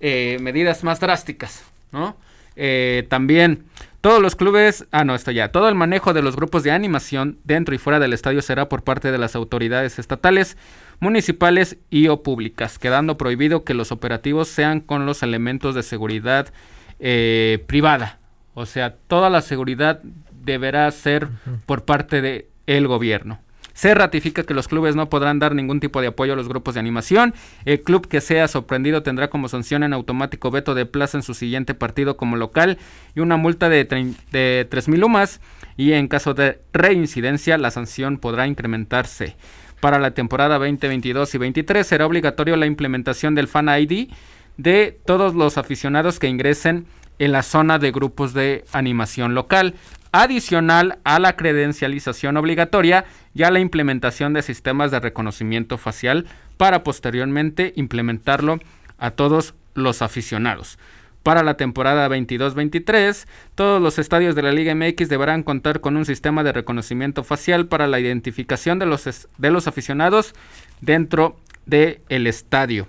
eh, 0.00 0.38
medidas 0.40 0.84
más 0.84 1.00
drásticas, 1.00 1.64
¿no? 1.92 2.16
Eh, 2.54 3.06
también 3.08 3.64
todos 4.06 4.22
los 4.22 4.36
clubes, 4.36 4.86
ah 4.92 5.02
no, 5.02 5.16
esto 5.16 5.32
ya, 5.32 5.50
todo 5.50 5.68
el 5.68 5.74
manejo 5.74 6.14
de 6.14 6.22
los 6.22 6.36
grupos 6.36 6.62
de 6.62 6.70
animación 6.70 7.40
dentro 7.42 7.74
y 7.74 7.78
fuera 7.78 7.98
del 7.98 8.12
estadio 8.12 8.40
será 8.40 8.68
por 8.68 8.84
parte 8.84 9.10
de 9.10 9.18
las 9.18 9.34
autoridades 9.34 9.98
estatales, 9.98 10.56
municipales 11.00 11.78
y 11.90 12.06
o 12.06 12.22
públicas, 12.22 12.78
quedando 12.78 13.18
prohibido 13.18 13.64
que 13.64 13.74
los 13.74 13.90
operativos 13.90 14.46
sean 14.46 14.78
con 14.78 15.06
los 15.06 15.24
elementos 15.24 15.74
de 15.74 15.82
seguridad 15.82 16.52
eh, 17.00 17.64
privada. 17.66 18.20
O 18.54 18.64
sea, 18.64 18.94
toda 18.94 19.28
la 19.28 19.42
seguridad 19.42 20.00
deberá 20.40 20.88
ser 20.92 21.26
por 21.66 21.84
parte 21.84 22.22
del 22.22 22.46
el 22.68 22.86
gobierno. 22.86 23.40
Se 23.76 23.94
ratifica 23.94 24.44
que 24.44 24.54
los 24.54 24.68
clubes 24.68 24.96
no 24.96 25.10
podrán 25.10 25.38
dar 25.38 25.54
ningún 25.54 25.80
tipo 25.80 26.00
de 26.00 26.06
apoyo 26.06 26.32
a 26.32 26.36
los 26.36 26.48
grupos 26.48 26.72
de 26.72 26.80
animación. 26.80 27.34
El 27.66 27.82
club 27.82 28.08
que 28.08 28.22
sea 28.22 28.48
sorprendido 28.48 29.02
tendrá 29.02 29.28
como 29.28 29.50
sanción 29.50 29.82
en 29.82 29.92
automático 29.92 30.50
veto 30.50 30.74
de 30.74 30.86
plaza 30.86 31.18
en 31.18 31.22
su 31.22 31.34
siguiente 31.34 31.74
partido 31.74 32.16
como 32.16 32.36
local 32.36 32.78
y 33.14 33.20
una 33.20 33.36
multa 33.36 33.68
de, 33.68 33.84
de 33.84 34.66
3.000 34.70 35.04
UMAS. 35.04 35.42
Y 35.76 35.92
en 35.92 36.08
caso 36.08 36.32
de 36.32 36.58
reincidencia, 36.72 37.58
la 37.58 37.70
sanción 37.70 38.16
podrá 38.16 38.46
incrementarse. 38.46 39.36
Para 39.80 39.98
la 39.98 40.12
temporada 40.12 40.56
2022 40.56 41.34
y 41.34 41.38
23 41.38 41.86
será 41.86 42.06
obligatorio 42.06 42.56
la 42.56 42.64
implementación 42.64 43.34
del 43.34 43.46
Fan 43.46 43.68
ID 43.68 44.08
de 44.56 44.98
todos 45.04 45.34
los 45.34 45.58
aficionados 45.58 46.18
que 46.18 46.28
ingresen 46.28 46.86
en 47.18 47.32
la 47.32 47.42
zona 47.42 47.78
de 47.78 47.92
grupos 47.92 48.32
de 48.32 48.64
animación 48.72 49.34
local 49.34 49.74
adicional 50.12 50.98
a 51.04 51.18
la 51.18 51.36
credencialización 51.36 52.36
obligatoria 52.36 53.04
y 53.34 53.42
a 53.42 53.50
la 53.50 53.60
implementación 53.60 54.32
de 54.32 54.42
sistemas 54.42 54.90
de 54.90 55.00
reconocimiento 55.00 55.78
facial 55.78 56.26
para 56.56 56.82
posteriormente 56.82 57.72
implementarlo 57.76 58.58
a 58.98 59.10
todos 59.10 59.54
los 59.74 60.02
aficionados. 60.02 60.78
Para 61.22 61.42
la 61.42 61.56
temporada 61.56 62.08
22-23, 62.08 63.26
todos 63.56 63.82
los 63.82 63.98
estadios 63.98 64.36
de 64.36 64.42
la 64.42 64.52
Liga 64.52 64.74
MX 64.74 65.08
deberán 65.08 65.42
contar 65.42 65.80
con 65.80 65.96
un 65.96 66.04
sistema 66.04 66.44
de 66.44 66.52
reconocimiento 66.52 67.24
facial 67.24 67.66
para 67.66 67.88
la 67.88 67.98
identificación 67.98 68.78
de 68.78 68.86
los, 68.86 69.28
de 69.36 69.50
los 69.50 69.66
aficionados 69.66 70.34
dentro 70.80 71.36
del 71.66 72.28
estadio. 72.28 72.86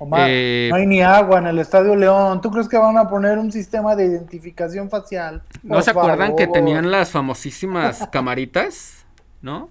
Eh, 0.00 0.68
no 0.70 0.76
hay 0.76 0.86
ni 0.86 1.02
agua 1.02 1.38
en 1.38 1.46
el 1.46 1.58
Estadio 1.58 1.94
León. 1.94 2.40
¿Tú 2.40 2.50
crees 2.50 2.68
que 2.68 2.76
van 2.76 2.98
a 2.98 3.08
poner 3.08 3.38
un 3.38 3.52
sistema 3.52 3.94
de 3.94 4.06
identificación 4.06 4.90
facial? 4.90 5.42
¿No 5.62 5.80
se 5.82 5.90
acuerdan 5.90 6.36
que 6.36 6.46
tenían 6.46 6.90
las 6.90 7.10
famosísimas 7.10 8.08
camaritas? 8.12 9.04
¿No? 9.40 9.70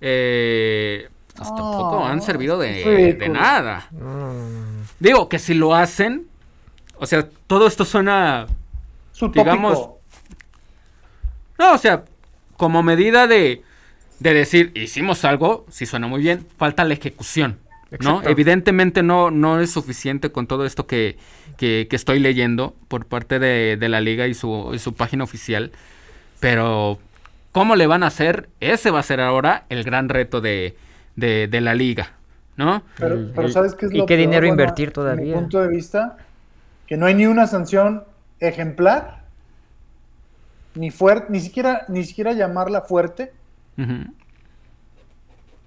Eh, 0.00 1.08
pues 1.34 1.48
tampoco 1.48 2.04
han 2.04 2.22
servido 2.22 2.58
de, 2.58 3.28
nada. 3.30 3.88
Digo 5.00 5.28
que 5.28 5.38
si 5.38 5.54
lo 5.54 5.74
hacen, 5.74 6.26
o 6.98 7.06
sea, 7.06 7.26
todo 7.46 7.66
esto 7.66 7.84
suena, 7.84 8.46
digamos, 9.32 9.90
no, 11.58 11.72
o 11.72 11.78
sea, 11.78 12.04
como 12.56 12.82
medida 12.82 13.26
de, 13.26 13.62
de 14.20 14.34
decir, 14.34 14.72
hicimos 14.74 15.24
algo, 15.24 15.66
si 15.70 15.86
suena 15.86 16.06
muy 16.06 16.20
bien, 16.20 16.46
falta 16.56 16.84
la 16.84 16.94
ejecución. 16.94 17.58
¿No? 18.00 18.22
Evidentemente 18.22 19.02
no, 19.02 19.30
no 19.30 19.60
es 19.60 19.70
suficiente 19.70 20.32
con 20.32 20.46
todo 20.46 20.64
esto 20.66 20.86
que, 20.86 21.16
estoy 21.58 22.18
leyendo 22.18 22.74
por 22.88 23.06
parte 23.06 23.38
de, 23.38 23.88
la 23.88 24.00
liga 24.00 24.26
y 24.26 24.34
su, 24.34 24.74
su, 24.78 24.94
página 24.94 25.24
oficial, 25.24 25.72
pero 26.40 26.98
¿cómo 27.52 27.76
le 27.76 27.86
van 27.86 28.02
a 28.02 28.08
hacer? 28.08 28.48
Ese 28.60 28.90
va 28.90 29.00
a 29.00 29.02
ser 29.02 29.20
ahora 29.20 29.64
el 29.68 29.84
gran 29.84 30.08
reto 30.08 30.40
de, 30.40 30.76
la 31.16 31.74
liga, 31.74 32.12
¿no? 32.56 32.82
Pero, 32.98 33.48
¿sabes 33.48 33.74
qué 33.74 33.86
es 33.86 33.94
¿Y 33.94 34.04
qué 34.06 34.16
dinero 34.16 34.46
invertir 34.46 34.90
todavía? 34.90 35.24
Mi 35.24 35.32
punto 35.32 35.60
de 35.60 35.68
vista, 35.68 36.16
que 36.86 36.96
no 36.96 37.06
hay 37.06 37.14
ni 37.14 37.26
una 37.26 37.46
sanción 37.46 38.04
ejemplar, 38.40 39.22
ni 40.74 40.90
fuerte, 40.90 41.26
ni 41.30 41.40
siquiera, 41.40 41.84
ni 41.88 42.04
siquiera 42.04 42.32
llamarla 42.32 42.82
fuerte, 42.82 43.32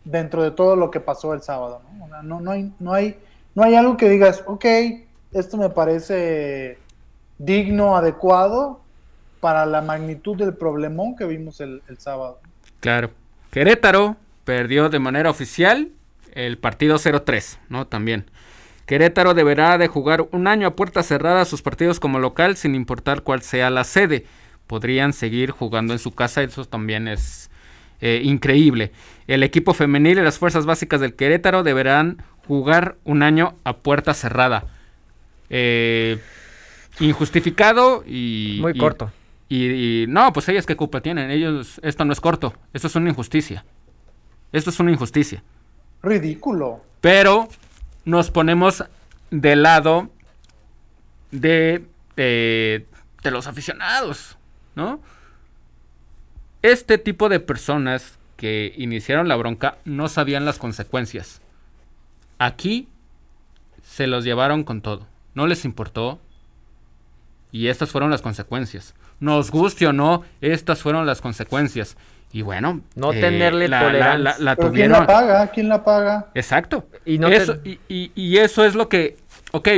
dentro 0.10 0.44
de 0.44 0.52
todo 0.52 0.76
lo 0.76 0.90
que 0.90 1.00
pasó 1.00 1.34
el 1.34 1.42
sábado. 1.42 1.82
¿no? 2.24 2.40
no, 2.40 2.52
hay, 2.52 2.74
no, 2.80 2.94
hay, 2.94 3.18
no 3.56 3.64
hay 3.64 3.76
algo 3.76 3.98
que 3.98 4.10
digas, 4.10 4.44
ok, 4.46 4.66
esto 5.34 5.58
me 5.58 5.70
parece 5.70 6.80
digno, 7.38 7.96
adecuado 7.96 8.82
para 9.40 9.66
la 9.66 9.82
magnitud 9.82 10.36
del 10.36 10.56
problemón 10.56 11.16
que 11.16 11.26
vimos 11.26 11.62
el, 11.62 11.82
sábado. 11.98 12.40
Claro. 12.80 13.12
Querétaro 13.52 14.18
perdió 14.44 14.90
de 14.90 15.00
manera 15.00 15.30
oficial 15.30 15.90
el 16.34 16.58
partido 16.58 16.98
0-3, 16.98 17.58
¿no? 17.70 17.88
También. 17.88 18.26
Querétaro 18.86 19.34
deberá 19.34 19.78
de 19.78 19.88
jugar 19.88 20.28
un 20.32 20.48
año 20.48 20.68
a 20.68 20.76
puerta 20.76 21.04
cerrada 21.04 21.46
sus 21.46 21.62
partidos 21.62 22.00
como 22.00 22.20
local 22.20 22.56
sin 22.56 22.74
importar 22.74 23.22
cuál 23.22 23.42
sea 23.42 23.70
la 23.70 23.84
sede. 23.84 24.26
Podrían 24.66 25.14
seguir 25.14 25.52
jugando 25.52 25.94
en 25.94 26.00
su 26.00 26.14
casa, 26.14 26.42
eso 26.42 26.66
también 26.66 27.08
es 27.08 27.50
eh, 28.00 28.22
increíble. 28.24 28.92
El 29.28 29.44
equipo 29.44 29.74
femenil 29.74 30.20
y 30.20 30.22
las 30.22 30.40
fuerzas 30.40 30.66
básicas 30.66 31.02
del 31.02 31.14
Querétaro 31.14 31.64
deberán 31.64 32.24
jugar 32.48 32.96
un 33.04 33.24
año 33.24 33.56
a 33.66 33.78
puerta 33.78 34.14
cerrada. 34.14 34.66
Eh, 35.50 36.20
injustificado 37.00 38.04
y... 38.08 38.60
Muy 38.62 38.78
corto. 38.78 39.12
Y, 39.50 40.06
no, 40.08 40.34
pues 40.34 40.48
ellas 40.50 40.66
qué 40.66 40.76
culpa 40.76 41.02
tienen. 41.02 41.30
Ellos, 41.30 41.80
esto 41.84 42.06
no 42.06 42.14
es 42.14 42.22
corto. 42.22 42.54
Esto 42.74 42.88
es 42.88 42.96
una 42.96 43.10
injusticia. 43.10 43.66
Esto 44.52 44.70
es 44.70 44.80
una 44.80 44.92
injusticia. 44.92 45.44
Ridículo. 46.02 46.82
Pero 47.02 47.48
nos 48.06 48.32
ponemos 48.32 48.84
del 49.30 49.64
lado 49.64 50.10
de, 51.32 51.86
de, 52.16 52.86
de 53.24 53.32
los 53.32 53.48
aficionados, 53.48 54.38
¿no? 54.76 55.02
Este 56.62 56.98
tipo 56.98 57.30
de 57.30 57.40
personas 57.40 58.17
que 58.38 58.74
iniciaron 58.78 59.28
la 59.28 59.36
bronca 59.36 59.80
no 59.84 60.08
sabían 60.08 60.46
las 60.46 60.60
consecuencias. 60.60 61.42
Aquí 62.38 62.88
se 63.84 64.08
los 64.08 64.24
llevaron 64.24 64.64
con 64.64 64.82
todo. 64.82 65.08
No 65.34 65.48
les 65.48 65.66
importó. 65.66 66.20
Y 67.52 67.68
estas 67.68 67.90
fueron 67.90 68.12
las 68.12 68.22
consecuencias. 68.22 68.94
Nos 69.20 69.52
guste 69.52 69.88
o 69.88 69.94
no, 69.94 70.24
estas 70.42 70.82
fueron 70.82 71.06
las 71.06 71.22
consecuencias. 71.22 71.98
Y 72.32 72.42
bueno, 72.42 72.82
no 72.96 73.12
tenerle 73.12 73.68
la, 73.68 73.80
tolerancia. 73.80 74.56
¿Quién 74.72 74.92
la 74.92 75.08
paga? 75.08 75.48
¿Quién 75.48 75.70
la 75.70 75.84
paga? 75.84 76.28
Exacto. 76.36 76.88
Y, 77.06 77.24
eso, 77.24 77.58
y, 77.64 78.38
eso 78.38 78.66
es 78.66 78.76
lo 78.76 78.90
que, 78.90 79.16
ok, 79.54 79.70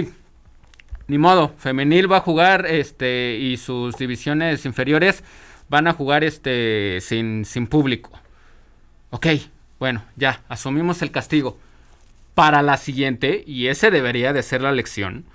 ni 1.08 1.18
modo, 1.18 1.54
femenil 1.58 2.12
va 2.12 2.18
a 2.18 2.22
jugar, 2.22 2.66
este, 2.66 3.38
y 3.40 3.58
sus 3.58 3.96
divisiones 3.98 4.66
inferiores 4.66 5.24
van 5.70 5.88
a 5.88 5.94
jugar, 5.94 6.24
este, 6.24 6.98
sin, 7.02 7.46
sin 7.46 7.68
público. 7.68 8.10
Ok, 9.12 9.28
bueno, 9.80 10.04
ya, 10.16 10.44
asumimos 10.50 11.02
el 11.02 11.12
castigo. 11.12 11.58
Para 12.36 12.62
la 12.62 12.78
siguiente, 12.78 13.44
y 13.46 13.68
ese 13.68 13.92
debería 13.92 14.34
de 14.34 14.44
ser 14.44 14.62
la 14.62 14.72
lección, 14.72 15.26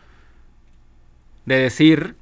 de 1.45 1.59
decir, 1.59 2.17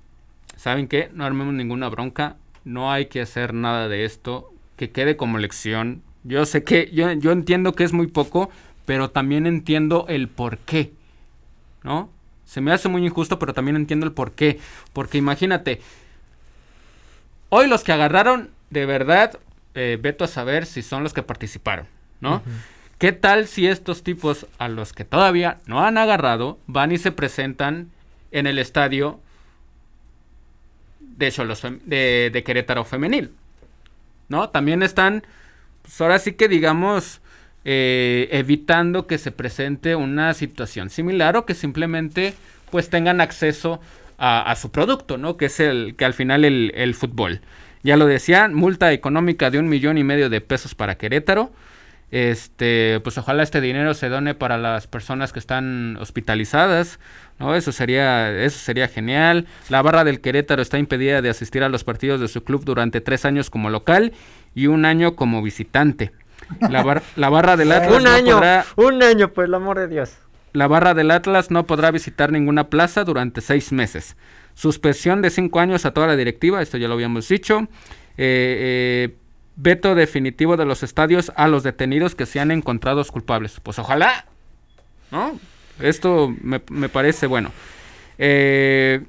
¿saben 0.56 0.88
qué? 0.88 1.10
No 1.12 1.24
armemos 1.24 1.54
ninguna 1.54 1.88
bronca, 1.88 2.36
no 2.64 2.90
hay 2.90 3.06
que 3.06 3.20
hacer 3.20 3.54
nada 3.54 3.88
de 3.88 4.04
esto, 4.04 4.52
que 4.76 4.90
quede 4.90 5.16
como 5.16 5.38
lección. 5.38 6.02
Yo 6.24 6.46
sé 6.46 6.64
que, 6.64 6.90
yo, 6.92 7.12
yo 7.12 7.32
entiendo 7.32 7.74
que 7.74 7.84
es 7.84 7.92
muy 7.92 8.06
poco, 8.06 8.50
pero 8.86 9.10
también 9.10 9.46
entiendo 9.46 10.06
el 10.08 10.28
por 10.28 10.58
qué, 10.58 10.92
¿no? 11.82 12.10
Se 12.44 12.60
me 12.60 12.72
hace 12.72 12.88
muy 12.88 13.04
injusto, 13.04 13.38
pero 13.38 13.54
también 13.54 13.76
entiendo 13.76 14.06
el 14.06 14.12
por 14.12 14.32
qué. 14.32 14.58
Porque 14.92 15.18
imagínate, 15.18 15.80
hoy 17.48 17.66
los 17.66 17.84
que 17.84 17.92
agarraron 17.92 18.50
de 18.70 18.86
verdad 18.86 19.38
eh, 19.74 19.98
veto 20.00 20.24
a 20.24 20.28
saber 20.28 20.66
si 20.66 20.82
son 20.82 21.02
los 21.02 21.12
que 21.12 21.22
participaron, 21.22 21.86
¿no? 22.20 22.42
¿Qué 22.98 23.12
tal 23.12 23.48
si 23.48 23.66
estos 23.66 24.02
tipos 24.04 24.46
a 24.58 24.68
los 24.68 24.92
que 24.92 25.04
todavía 25.04 25.58
no 25.66 25.84
han 25.84 25.98
agarrado 25.98 26.58
van 26.66 26.92
y 26.92 26.98
se 26.98 27.10
presentan 27.10 27.90
en 28.30 28.46
el 28.46 28.58
estadio 28.58 29.18
de, 31.00 32.30
de, 32.32 32.42
Querétaro 32.44 32.84
Femenil? 32.84 33.32
¿No? 34.28 34.50
También 34.50 34.82
están, 34.82 35.24
pues 35.82 36.00
ahora 36.00 36.18
sí 36.18 36.34
que 36.34 36.48
digamos, 36.48 37.20
eh, 37.64 38.28
evitando 38.30 39.06
que 39.06 39.18
se 39.18 39.32
presente 39.32 39.96
una 39.96 40.32
situación 40.34 40.90
similar 40.90 41.36
o 41.36 41.44
que 41.44 41.54
simplemente 41.54 42.34
pues 42.70 42.88
tengan 42.88 43.20
acceso 43.20 43.80
a, 44.18 44.54
su 44.54 44.70
producto, 44.70 45.18
¿no? 45.18 45.36
Que 45.36 45.46
es 45.46 45.58
el 45.58 45.96
que 45.96 46.04
al 46.04 46.14
final 46.14 46.44
el, 46.44 46.70
el 46.76 46.94
fútbol. 46.94 47.40
Ya 47.82 47.96
lo 47.96 48.06
decían, 48.06 48.54
multa 48.54 48.92
económica 48.92 49.50
de 49.50 49.58
un 49.58 49.68
millón 49.68 49.98
y 49.98 50.04
medio 50.04 50.30
de 50.30 50.40
pesos 50.40 50.74
para 50.74 50.96
Querétaro. 50.96 51.50
Este, 52.12 53.00
pues 53.02 53.16
ojalá 53.16 53.42
este 53.42 53.62
dinero 53.62 53.94
se 53.94 54.10
done 54.10 54.34
para 54.34 54.58
las 54.58 54.86
personas 54.86 55.32
que 55.32 55.38
están 55.38 55.96
hospitalizadas, 55.98 57.00
¿no? 57.38 57.54
Eso 57.54 57.72
sería, 57.72 58.30
eso 58.44 58.58
sería 58.58 58.86
genial. 58.86 59.46
La 59.70 59.80
barra 59.80 60.04
del 60.04 60.20
Querétaro 60.20 60.60
está 60.60 60.78
impedida 60.78 61.22
de 61.22 61.30
asistir 61.30 61.64
a 61.64 61.70
los 61.70 61.84
partidos 61.84 62.20
de 62.20 62.28
su 62.28 62.44
club 62.44 62.64
durante 62.64 63.00
tres 63.00 63.24
años 63.24 63.48
como 63.48 63.70
local 63.70 64.12
y 64.54 64.66
un 64.66 64.84
año 64.84 65.16
como 65.16 65.40
visitante. 65.40 66.12
La, 66.60 67.02
la 67.16 67.28
barra 67.30 67.56
del 67.56 67.72
Atlas 67.72 67.98
un 67.98 68.06
año, 68.06 68.40
un 68.76 69.02
año, 69.02 69.32
por 69.32 69.46
el 69.46 69.54
amor 69.54 69.78
de 69.78 69.88
Dios. 69.88 70.18
La 70.52 70.68
barra 70.68 70.92
del 70.92 71.10
Atlas 71.10 71.50
no 71.50 71.64
podrá 71.64 71.90
visitar 71.90 72.30
ninguna 72.30 72.68
plaza 72.68 73.04
durante 73.04 73.40
seis 73.40 73.72
meses. 73.72 74.16
Suspensión 74.54 75.22
de 75.22 75.30
cinco 75.30 75.60
años 75.60 75.84
a 75.86 75.92
toda 75.92 76.06
la 76.06 76.16
directiva, 76.16 76.62
esto 76.62 76.76
ya 76.78 76.88
lo 76.88 76.94
habíamos 76.94 77.28
dicho. 77.28 77.68
Eh, 78.18 79.08
eh, 79.08 79.16
veto 79.56 79.94
definitivo 79.94 80.56
de 80.56 80.64
los 80.64 80.82
estadios 80.82 81.32
a 81.36 81.48
los 81.48 81.62
detenidos 81.62 82.14
que 82.14 82.26
sean 82.26 82.50
encontrados 82.50 83.10
culpables. 83.10 83.60
Pues 83.62 83.78
ojalá, 83.78 84.26
¿no? 85.10 85.38
Esto 85.80 86.34
me, 86.42 86.60
parece 86.88 87.26
bueno. 87.26 87.50
Eh, 88.18 89.02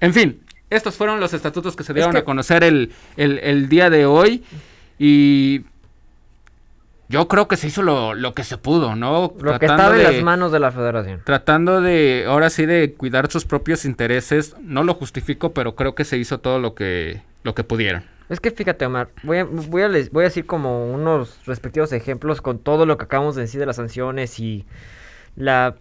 en 0.00 0.14
fin, 0.14 0.40
estos 0.70 0.96
fueron 0.96 1.20
los 1.20 1.32
estatutos 1.34 1.76
que 1.76 1.84
se 1.84 1.94
dieron 1.94 2.16
a 2.16 2.22
conocer 2.22 2.64
el, 2.64 2.92
el, 3.16 3.68
día 3.68 3.90
de 3.90 4.06
hoy. 4.06 4.44
Y 4.98 5.62
yo 7.12 7.28
creo 7.28 7.46
que 7.46 7.58
se 7.58 7.66
hizo 7.66 7.82
lo, 7.82 8.32
que 8.32 8.42
se 8.42 8.56
pudo, 8.56 8.96
¿no? 8.96 9.34
Lo 9.38 9.58
que 9.58 9.66
estaba 9.66 9.94
en 9.94 10.02
las 10.02 10.22
manos 10.22 10.50
de 10.50 10.58
la 10.58 10.72
federación. 10.72 11.20
Tratando 11.24 11.82
de, 11.82 12.24
ahora 12.26 12.48
sí, 12.48 12.64
de 12.64 12.94
cuidar 12.94 13.30
sus 13.30 13.44
propios 13.44 13.84
intereses. 13.84 14.56
No 14.62 14.82
lo 14.82 14.94
justifico, 14.94 15.52
pero 15.52 15.74
creo 15.74 15.94
que 15.94 16.04
se 16.04 16.16
hizo 16.16 16.40
todo 16.40 16.58
lo 16.58 16.74
que, 16.74 17.20
lo 17.42 17.54
que 17.54 17.64
pudieron. 17.64 18.04
Es 18.30 18.40
que 18.40 18.50
fíjate, 18.50 18.86
Omar, 18.86 19.10
voy 19.24 19.38
a, 19.38 19.44
voy, 19.44 19.82
a 19.82 19.88
voy 20.10 20.22
a 20.22 20.28
decir 20.28 20.46
como 20.46 20.90
unos 20.90 21.44
respectivos 21.44 21.92
ejemplos 21.92 22.40
con 22.40 22.58
todo 22.58 22.86
lo 22.86 22.96
que 22.96 23.04
acabamos 23.04 23.34
de 23.34 23.42
decir 23.42 23.60
de 23.60 23.66
las 23.66 23.76
sanciones 23.76 24.40
y 24.40 24.64
la 25.36 25.74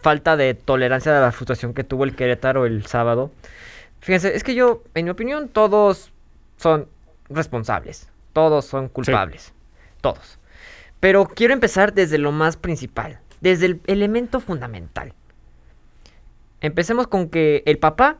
falta 0.00 0.38
de 0.38 0.54
tolerancia 0.54 1.12
de 1.12 1.20
la 1.20 1.30
frustración 1.30 1.74
que 1.74 1.84
tuvo 1.84 2.04
el 2.04 2.16
Querétaro 2.16 2.64
el 2.64 2.86
sábado. 2.86 3.30
Fíjense, 4.00 4.34
es 4.34 4.44
que 4.44 4.54
yo, 4.54 4.82
en 4.94 5.04
mi 5.04 5.10
opinión, 5.10 5.50
todos 5.50 6.10
son 6.56 6.88
responsables. 7.28 8.08
Todos 8.32 8.64
son 8.64 8.88
culpables. 8.88 9.52
Todos. 10.00 10.39
Pero 11.00 11.26
quiero 11.26 11.54
empezar 11.54 11.94
desde 11.94 12.18
lo 12.18 12.30
más 12.30 12.56
principal, 12.56 13.18
desde 13.40 13.66
el 13.66 13.80
elemento 13.86 14.40
fundamental. 14.40 15.14
Empecemos 16.60 17.06
con 17.06 17.30
que 17.30 17.62
el 17.64 17.78
papá, 17.78 18.18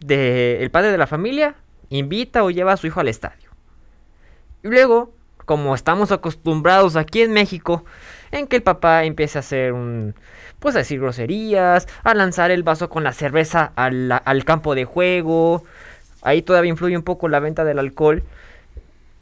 de, 0.00 0.62
el 0.62 0.70
padre 0.72 0.90
de 0.90 0.98
la 0.98 1.06
familia, 1.06 1.54
invita 1.88 2.42
o 2.42 2.50
lleva 2.50 2.72
a 2.72 2.76
su 2.76 2.88
hijo 2.88 2.98
al 2.98 3.08
estadio. 3.08 3.50
Y 4.64 4.68
luego, 4.68 5.12
como 5.44 5.74
estamos 5.76 6.10
acostumbrados 6.10 6.96
aquí 6.96 7.22
en 7.22 7.32
México, 7.32 7.84
en 8.32 8.48
que 8.48 8.56
el 8.56 8.62
papá 8.64 9.04
empiece 9.04 9.38
a 9.38 9.40
hacer 9.40 9.72
un, 9.72 10.16
pues 10.58 10.74
a 10.74 10.78
decir 10.78 10.98
groserías, 10.98 11.86
a 12.02 12.14
lanzar 12.14 12.50
el 12.50 12.64
vaso 12.64 12.88
con 12.88 13.04
la 13.04 13.12
cerveza 13.12 13.72
al, 13.76 14.44
campo 14.44 14.74
de 14.74 14.84
juego, 14.84 15.62
ahí 16.22 16.42
todavía 16.42 16.70
influye 16.70 16.96
un 16.96 17.04
poco 17.04 17.28
la 17.28 17.38
venta 17.38 17.64
del 17.64 17.78
alcohol. 17.78 18.24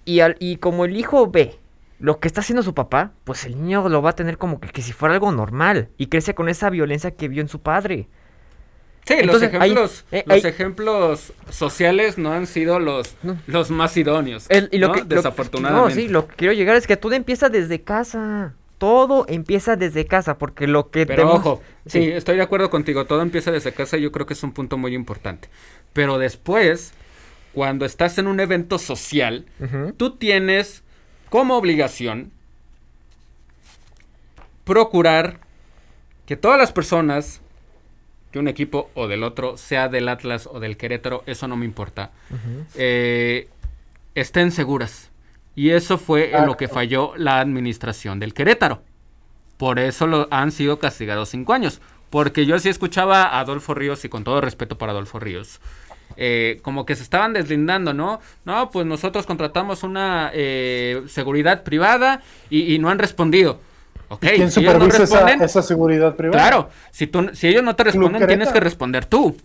Y, 0.07 0.21
al, 0.21 0.37
y 0.39 0.57
como 0.57 0.87
el 0.87 0.97
hijo 0.97 1.31
ve 1.31 1.59
lo 2.03 2.19
que 2.19 2.27
está 2.27 2.41
haciendo 2.41 2.65
su 2.65 2.75
papá, 2.75 3.13
pues 3.23 3.45
el 3.45 3.57
niño 3.57 3.89
lo 3.89 4.03
va 4.03 4.11
a 4.11 4.15
tener 4.17 4.37
como 4.37 4.61
que, 4.61 4.69
que 4.69 4.83
si 4.83 4.93
fuera 4.93 5.15
algo 5.15 5.31
normal 5.31 5.89
y 5.97 6.09
crece 6.09 6.35
con 6.35 6.49
esa 6.49 6.69
violencia 6.69 7.13
que 7.13 7.29
vio 7.29 7.41
en 7.41 7.49
su 7.49 7.63
padre. 7.63 8.09
Sí, 9.05 9.15
los 9.25 9.41
ejemplos, 9.41 10.05
eh, 10.11 10.25
los 10.27 10.45
ejemplos 10.45 11.33
sociales 11.49 12.19
no 12.19 12.33
han 12.33 12.47
sido 12.49 12.81
los, 12.81 13.17
los 13.47 13.71
más 13.71 13.97
idóneos. 13.97 14.49
y 14.71 14.79
lo 14.79 14.93
que, 14.93 15.05
Desafortunadamente. 15.05 15.95
no, 15.95 16.01
sí, 16.01 16.09
lo 16.09 16.27
que 16.27 16.35
quiero 16.35 16.53
llegar 16.55 16.77
es 16.77 16.89
que 16.89 16.97
todo 16.97 17.13
empieza 17.13 17.49
desde 17.49 17.83
casa. 17.83 18.55
Todo 18.79 19.25
empieza 19.29 19.77
desde 19.77 20.07
casa, 20.07 20.39
porque 20.39 20.67
lo 20.67 20.91
que 20.91 21.07
Pero 21.07 21.33
ojo, 21.33 21.63
sí. 21.87 22.11
estoy 22.11 22.35
de 22.37 22.43
acuerdo 22.43 22.69
contigo, 22.69 23.07
todo 23.07 23.23
empieza 23.23 23.53
desde 23.53 23.73
casa 23.73 23.97
y 23.97 24.03
yo 24.03 24.11
creo 24.11 24.27
que 24.27 24.35
es 24.35 24.43
un 24.43 24.51
punto 24.51 24.77
muy 24.77 24.93
importante. 24.97 25.49
Pero 25.93 26.19
después, 26.19 26.93
cuando 27.53 27.85
estás 27.85 28.19
en 28.19 28.27
un 28.27 28.41
evento 28.41 28.79
social, 28.81 29.47
tú 29.97 30.17
tienes 30.17 30.83
como 31.33 31.57
obligación 31.57 32.31
procurar 34.65 35.39
que 36.27 36.37
todas 36.37 36.59
las 36.59 36.73
personas 36.73 37.41
que 38.31 38.39
un 38.39 38.49
equipo 38.49 38.91
o 38.93 39.09
del 39.09 39.23
otro, 39.23 39.57
sea 39.57 39.89
del 39.89 40.11
Atlas 40.11 40.47
o 40.47 40.61
del 40.61 40.77
Querétaro, 40.77 41.23
eso 41.25 41.49
no 41.49 41.57
me 41.57 41.65
importa, 41.65 42.11
eh, 42.75 43.49
estén 44.15 44.53
seguras. 44.53 45.11
Y 45.57 45.71
eso 45.71 45.97
fue 45.97 46.37
en 46.37 46.45
lo 46.45 46.59
que 46.59 46.69
falló 46.69 47.15
la 47.17 47.41
administración 47.41 48.19
del 48.21 48.35
Querétaro. 48.35 48.83
Por 49.57 49.79
eso 49.79 50.07
lo, 50.07 50.29
han 50.31 50.53
sido 50.53 50.79
castigados 50.79 51.31
cinco 51.31 51.55
años. 51.55 51.81
Porque 52.11 52.45
yo 52.45 52.59
sí 52.59 52.69
escuchaba 52.69 53.23
a 53.23 53.41
Adolfo 53.41 53.73
Ríos, 53.73 54.05
y 54.05 54.11
con 54.11 54.23
todo 54.23 54.43
respeto 54.43 54.77
para 54.77 54.93
Adolfo 54.93 55.19
Ríos, 55.19 55.63
eh, 56.17 56.61
como 56.63 56.87
que 56.87 56.97
se 56.97 57.03
estaban 57.03 57.33
deslindando, 57.33 57.93
¿no? 57.95 58.21
No, 58.45 58.71
pues 58.71 58.87
nosotros 58.87 59.27
contratamos 59.27 59.83
una 59.83 60.31
eh, 60.35 61.03
seguridad 61.09 61.63
privada 61.63 62.23
y, 62.51 62.79
no 62.79 62.91
han 62.91 62.99
respondido. 62.99 63.59
¿Quién 64.21 64.51
supervisa 64.51 65.05
esa, 65.43 65.63
seguridad 65.63 66.17
privada? 66.17 66.39
Claro, 66.39 66.69
si, 66.91 67.07
tú, 67.07 67.31
si 67.33 67.49
ellos 67.49 67.63
no 67.63 67.75
te 67.75 67.85
responden, 67.85 68.27
tienes 68.27 68.53
que 68.53 68.61
responder 68.61 69.07
tú. 69.07 69.37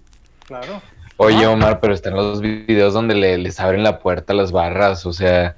Claro. 0.45 0.82
Oye, 1.17 1.47
Omar, 1.47 1.80
pero 1.80 1.93
están 1.93 2.13
los 2.13 2.41
videos 2.41 2.93
donde 2.93 3.15
le, 3.15 3.38
les 3.38 3.60
abren 3.60 3.84
la 3.84 3.99
puerta 3.99 4.34
a 4.34 4.36
las 4.36 4.51
barras, 4.51 5.06
o 5.06 5.13
sea, 5.13 5.56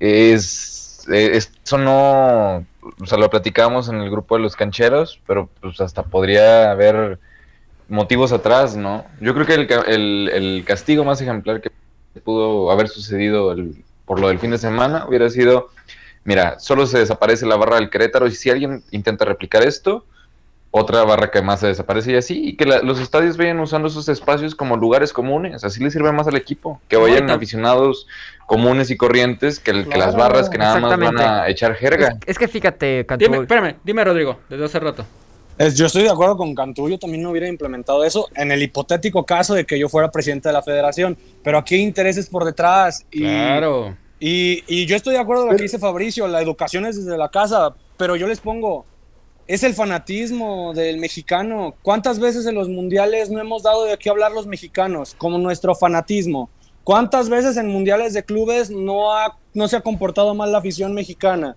es, 0.00 1.06
eh, 1.12 1.30
eso 1.34 1.78
no, 1.78 2.66
o 3.00 3.06
sea, 3.06 3.16
lo 3.18 3.30
platicamos 3.30 3.88
en 3.88 3.96
el 3.96 4.10
grupo 4.10 4.36
de 4.36 4.42
los 4.42 4.56
cancheros, 4.56 5.20
pero 5.26 5.48
pues 5.60 5.80
hasta 5.80 6.02
podría 6.02 6.70
haber 6.72 7.20
motivos 7.88 8.32
atrás, 8.32 8.76
¿no? 8.76 9.04
Yo 9.20 9.34
creo 9.34 9.46
que 9.46 9.54
el, 9.54 10.28
el, 10.28 10.64
castigo 10.64 11.04
más 11.04 11.20
ejemplar 11.20 11.60
que 11.60 11.70
pudo 12.24 12.70
haber 12.70 12.88
sucedido 12.88 13.54
por 14.04 14.20
lo 14.20 14.28
del 14.28 14.38
fin 14.38 14.50
de 14.50 14.58
semana 14.58 15.06
hubiera 15.06 15.28
sido 15.28 15.70
mira, 16.26 16.58
solo 16.58 16.86
se 16.86 16.98
desaparece 16.98 17.46
la 17.46 17.56
barra 17.56 17.76
del 17.76 17.88
Querétaro 17.88 18.26
y 18.26 18.32
si 18.32 18.50
alguien 18.50 18.82
intenta 18.90 19.24
replicar 19.24 19.62
esto, 19.62 20.04
otra 20.72 21.04
barra 21.04 21.30
que 21.30 21.40
más 21.40 21.60
se 21.60 21.68
desaparece 21.68 22.12
y 22.12 22.16
así, 22.16 22.48
y 22.48 22.56
que 22.56 22.66
los 22.66 23.00
estadios 23.00 23.38
vayan 23.38 23.60
usando 23.60 23.88
esos 23.88 24.08
espacios 24.10 24.54
como 24.54 24.76
lugares 24.76 25.12
comunes, 25.12 25.64
así 25.64 25.82
le 25.82 25.90
sirve 25.90 26.12
más 26.12 26.26
al 26.26 26.36
equipo, 26.36 26.82
que 26.88 26.96
vayan 26.96 27.30
aficionados 27.30 28.06
comunes 28.46 28.90
y 28.90 28.96
corrientes 28.96 29.58
que, 29.58 29.72
las 29.72 30.14
barras 30.14 30.50
que 30.50 30.58
nada 30.58 30.78
más 30.80 30.98
van 30.98 31.18
a 31.18 31.48
echar 31.48 31.74
jerga. 31.76 32.18
Es, 32.26 32.36
que 32.38 32.48
fíjate, 32.48 33.06
Cantú. 33.06 33.24
Dime, 33.24 33.38
espérame, 33.38 33.76
dime 33.84 34.04
Rodrigo, 34.04 34.40
desde 34.50 34.64
hace 34.64 34.80
rato. 34.80 35.06
Yo 35.74 35.86
estoy 35.86 36.02
de 36.02 36.10
acuerdo 36.10 36.36
con 36.36 36.54
Cantú, 36.54 36.88
yo 36.88 36.98
también 36.98 37.22
no 37.22 37.30
hubiera 37.30 37.48
implementado 37.48 38.04
eso 38.04 38.28
en 38.34 38.52
el 38.52 38.62
hipotético 38.62 39.24
caso 39.24 39.54
de 39.54 39.64
que 39.64 39.78
yo 39.78 39.88
fuera 39.88 40.10
presidente 40.10 40.48
de 40.48 40.52
la 40.52 40.62
federación, 40.62 41.16
pero 41.42 41.58
aquí 41.58 41.76
hay 41.76 41.82
intereses 41.82 42.28
por 42.28 42.44
detrás. 42.44 43.06
Y... 43.10 43.20
Claro 43.20 43.96
y, 44.18 44.86
yo 44.86 44.96
estoy 44.96 45.14
de 45.14 45.20
acuerdo 45.20 45.42
con 45.42 45.52
lo 45.52 45.56
que 45.56 45.64
dice 45.64 45.78
Fabricio, 45.78 46.26
la 46.26 46.40
educación 46.40 46.86
es 46.86 46.96
desde 46.96 47.18
la 47.18 47.28
casa, 47.28 47.74
pero 47.96 48.16
yo 48.16 48.26
les 48.26 48.40
pongo, 48.40 48.86
es 49.46 49.62
el 49.62 49.74
fanatismo 49.74 50.72
del 50.72 50.98
mexicano. 50.98 51.74
¿Cuántas 51.82 52.18
veces 52.18 52.46
en 52.46 52.54
los 52.54 52.68
mundiales 52.68 53.30
no 53.30 53.40
hemos 53.40 53.62
dado 53.62 53.84
de 53.84 53.96
qué 53.98 54.08
hablar 54.08 54.32
los 54.32 54.46
mexicanos? 54.46 55.14
Como 55.16 55.38
nuestro 55.38 55.74
fanatismo. 55.74 56.48
¿Cuántas 56.82 57.28
veces 57.28 57.56
en 57.56 57.68
mundiales 57.68 58.14
de 58.14 58.24
clubes 58.24 58.70
no, 58.70 59.12
ha, 59.12 59.36
no 59.52 59.68
se 59.68 59.76
ha 59.76 59.80
comportado 59.80 60.34
mal 60.34 60.52
la 60.52 60.58
afición 60.58 60.94
mexicana? 60.94 61.56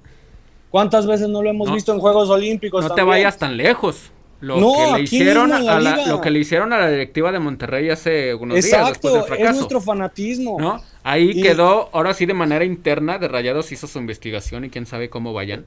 ¿Cuántas 0.70 1.08
veces 1.08 1.30
no 1.30 1.42
lo 1.42 1.50
hemos 1.50 1.72
visto 1.72 1.94
en 1.94 2.00
Juegos 2.00 2.30
Olímpicos? 2.30 2.88
No 2.88 2.94
te 2.94 3.04
vayas 3.04 3.38
tan 3.38 3.58
lejos. 3.58 4.12
Lo, 4.42 4.56
que 4.56 4.94
le 4.94 5.02
hicieron 5.02 5.52
a 5.52 5.60
la, 5.60 6.08
lo 6.08 6.22
que 6.22 6.30
le 6.30 6.40
hicieron 6.40 6.72
a 6.72 6.78
la 6.78 6.90
directiva 6.90 7.32
de 7.34 7.40
Monterrey 7.40 7.90
hace 7.90 8.34
unos 8.34 8.64
días 8.64 8.88
después 8.88 9.14
del 9.14 9.24
fracaso. 9.24 9.50
es 9.50 9.56
nuestro 9.56 9.82
fanatismo. 9.82 10.58
¿no? 10.58 10.82
Ahí 11.04 11.42
quedó, 11.42 11.90
ahora 11.92 12.14
sí 12.14 12.26
de 12.26 12.34
manera 12.34 12.64
interna, 12.64 13.18
de 13.18 13.28
Rayados 13.28 13.72
hizo 13.74 13.86
su 13.88 14.00
investigación 14.00 14.64
y 14.64 14.70
quién 14.70 14.86
sabe 14.86 15.10
cómo 15.10 15.34
vayan. 15.34 15.66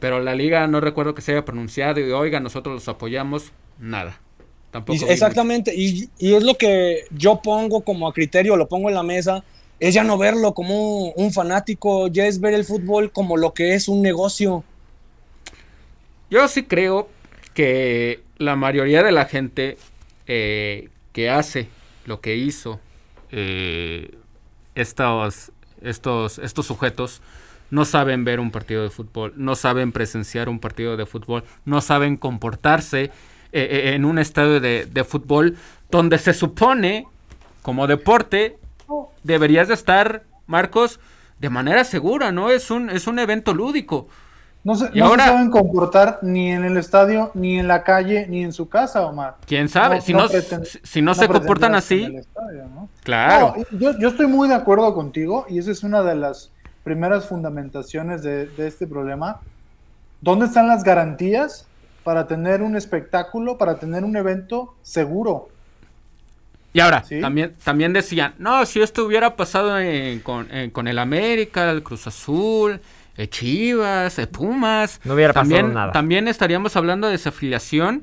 Pero 0.00 0.20
la 0.20 0.34
liga 0.34 0.66
no 0.66 0.80
recuerdo 0.80 1.14
que 1.14 1.22
se 1.22 1.32
haya 1.32 1.46
pronunciado 1.46 1.98
y 1.98 2.10
oiga, 2.10 2.40
nosotros 2.40 2.74
los 2.74 2.88
apoyamos, 2.88 3.52
nada. 3.78 4.20
Tampoco 4.70 5.06
exactamente, 5.06 5.72
y, 5.74 6.10
y, 6.18 6.34
es 6.34 6.42
lo 6.42 6.56
que 6.56 7.04
yo 7.12 7.40
pongo 7.40 7.82
como 7.82 8.08
a 8.08 8.12
criterio, 8.12 8.56
lo 8.56 8.66
pongo 8.66 8.88
en 8.88 8.96
la 8.96 9.04
mesa, 9.04 9.44
es 9.88 9.94
ya 9.94 10.04
no 10.04 10.16
verlo 10.16 10.54
como 10.54 11.10
un 11.10 11.32
fanático, 11.32 12.08
ya 12.08 12.26
es 12.26 12.40
ver 12.40 12.54
el 12.54 12.64
fútbol 12.64 13.12
como 13.12 13.36
lo 13.36 13.52
que 13.52 13.74
es 13.74 13.88
un 13.88 14.02
negocio. 14.02 14.64
Yo 16.30 16.48
sí 16.48 16.64
creo 16.64 17.08
que 17.52 18.22
la 18.38 18.56
mayoría 18.56 19.02
de 19.02 19.12
la 19.12 19.26
gente 19.26 19.76
eh, 20.26 20.88
que 21.12 21.28
hace 21.28 21.68
lo 22.06 22.20
que 22.20 22.36
hizo 22.36 22.80
eh, 23.30 24.16
estos, 24.74 25.52
estos, 25.82 26.38
estos 26.38 26.66
sujetos 26.66 27.20
no 27.70 27.84
saben 27.84 28.24
ver 28.24 28.40
un 28.40 28.50
partido 28.50 28.82
de 28.82 28.90
fútbol, 28.90 29.34
no 29.36 29.54
saben 29.54 29.92
presenciar 29.92 30.48
un 30.48 30.60
partido 30.60 30.96
de 30.96 31.06
fútbol, 31.06 31.44
no 31.64 31.80
saben 31.80 32.16
comportarse 32.16 33.10
eh, 33.52 33.92
en 33.94 34.04
un 34.04 34.18
estadio 34.18 34.60
de, 34.60 35.04
fútbol, 35.04 35.56
donde 35.90 36.18
se 36.18 36.34
supone, 36.34 37.06
como 37.62 37.86
deporte, 37.86 38.58
deberías 39.24 39.66
de 39.68 39.74
estar, 39.74 40.22
Marcos, 40.46 41.00
de 41.40 41.50
manera 41.50 41.82
segura, 41.82 42.30
¿no? 42.30 42.50
Es 42.50 42.70
un, 42.70 42.88
es 42.90 43.06
un 43.08 43.18
evento 43.18 43.52
lúdico. 43.52 44.06
No, 44.62 44.74
se, 44.76 44.88
Y 44.94 45.00
no 45.00 45.10
se 45.10 45.16
saben 45.16 45.50
comportar 45.50 46.20
ni 46.22 46.50
en 46.50 46.64
el 46.64 46.78
estadio, 46.78 47.30
ni 47.34 47.58
en 47.58 47.68
la 47.68 47.82
calle, 47.82 48.26
ni 48.28 48.42
en 48.42 48.52
su 48.54 48.68
casa, 48.70 49.04
Omar. 49.04 49.36
¿Quién 49.46 49.68
sabe? 49.68 49.96
No- 49.96 50.00
si 50.00 50.12
no 50.14 50.28
si- 50.82 51.02
no 51.02 51.14
se 51.14 51.26
comportan 51.28 51.74
así, 51.74 52.08
claro. 53.02 53.54
Yo, 53.72 53.98
yo 53.98 54.08
estoy 54.08 54.26
muy 54.26 54.48
de 54.48 54.54
acuerdo 54.54 54.94
contigo 54.94 55.44
y 55.50 55.58
esa 55.58 55.70
es 55.70 55.82
una 55.82 56.02
de 56.02 56.14
las 56.14 56.50
primeras 56.82 57.26
fundamentaciones 57.26 58.22
de, 58.22 58.46
de 58.46 58.66
este 58.66 58.86
problema. 58.86 59.40
¿Dónde 60.22 60.46
están 60.46 60.66
las 60.68 60.82
garantías 60.84 61.66
para 62.02 62.26
tener 62.26 62.62
un 62.62 62.76
espectáculo, 62.76 63.58
para 63.58 63.76
tener 63.78 64.02
un 64.04 64.16
evento 64.16 64.74
seguro? 64.82 65.48
Y 66.74 66.80
ahora, 66.80 67.04
¿Sí? 67.04 67.20
también, 67.20 67.54
también 67.64 67.92
decían, 67.94 68.34
no, 68.38 68.66
si 68.66 68.82
esto 68.82 69.04
hubiera 69.06 69.36
pasado 69.36 69.78
en- 69.78 70.20
con, 70.20 70.52
en- 70.54 70.70
con 70.70 70.88
el 70.88 70.98
América, 70.98 71.70
el 71.70 71.82
Cruz 71.84 72.06
Azul, 72.06 72.80
el 73.16 73.30
Chivas, 73.30 74.18
el 74.18 74.28
Pumas, 74.28 75.00
No 75.04 75.14
hubiera 75.14 75.32
pasado 75.32 75.50
también, 75.54 75.72
nada. 75.72 75.92
también 75.92 76.26
estaríamos 76.28 76.74
hablando 76.76 77.06
de 77.06 77.12
desafiliación. 77.12 78.02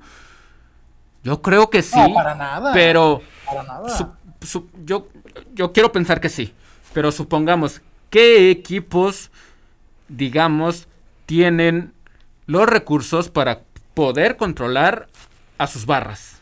Yo 1.23 1.41
creo 1.41 1.69
que 1.69 1.81
sí, 1.83 1.99
No, 1.99 2.13
para 2.13 2.33
nada. 2.33 2.71
pero 2.73 3.21
Para 3.45 3.63
nada. 3.63 3.89
su- 3.89 4.07
su- 4.47 4.69
yo, 4.85 5.09
yo 5.53 5.73
quiero 5.73 5.91
pensar 5.91 6.21
que 6.21 6.29
sí, 6.29 6.53
pero 6.93 7.11
supongamos, 7.11 7.81
¿qué 8.09 8.49
equipos, 8.51 9.31
digamos, 10.07 10.87
tienen 11.25 11.93
los 12.47 12.67
recursos 12.67 13.27
para 13.29 13.59
poder 13.93 14.37
controlar 14.37 15.07
a 15.57 15.67
sus 15.67 15.85
barras? 15.85 16.39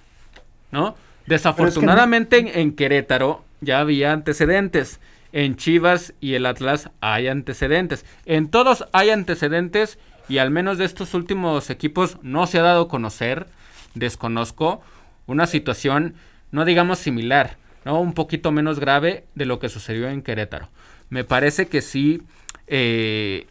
¿No? 0.72 0.96
Desafortunadamente 1.30 2.60
en, 2.60 2.74
Querétaro 2.74 3.46
ya 3.62 3.82
había 3.82 4.14
antecedentes. 4.14 5.00
En 5.32 5.58
Chivas 5.58 6.16
y 6.20 6.34
el 6.34 6.48
Atlas 6.48 6.90
hay 7.02 7.28
antecedentes. 7.28 8.04
En 8.26 8.50
todos 8.50 8.88
hay 8.94 9.12
antecedentes 9.12 10.00
y 10.28 10.40
al 10.40 10.50
menos 10.50 10.80
de 10.80 10.86
estos 10.86 11.14
últimos 11.14 11.70
equipos 11.70 12.18
no 12.24 12.48
se 12.48 12.58
ha 12.58 12.64
dado 12.64 12.82
a 12.82 12.88
conocer, 12.88 13.46
desconozco, 13.94 14.82
una 15.28 15.46
situación, 15.46 16.16
no 16.52 16.66
digamos 16.66 16.98
similar, 16.98 17.58
¿no? 17.86 18.02
un 18.02 18.14
poquito 18.14 18.52
menos 18.52 18.80
grave 18.80 19.26
de 19.36 19.46
lo 19.46 19.60
que 19.60 19.70
sucedió 19.70 20.10
en 20.10 20.24
Querétaro. 20.24 20.70
Me 21.12 21.24
parece 21.24 21.68
que 21.68 21.84
sí 21.84 22.24
eh, 22.66 23.46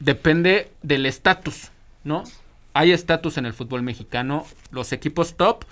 depende 0.00 0.72
del 0.82 1.06
estatus, 1.06 1.70
¿no? 2.02 2.24
Hay 2.74 2.90
estatus 2.90 3.38
en 3.38 3.46
el 3.46 3.52
fútbol 3.52 3.82
mexicano, 3.82 4.44
los 4.72 4.92
equipos 4.92 5.36
top 5.36 5.64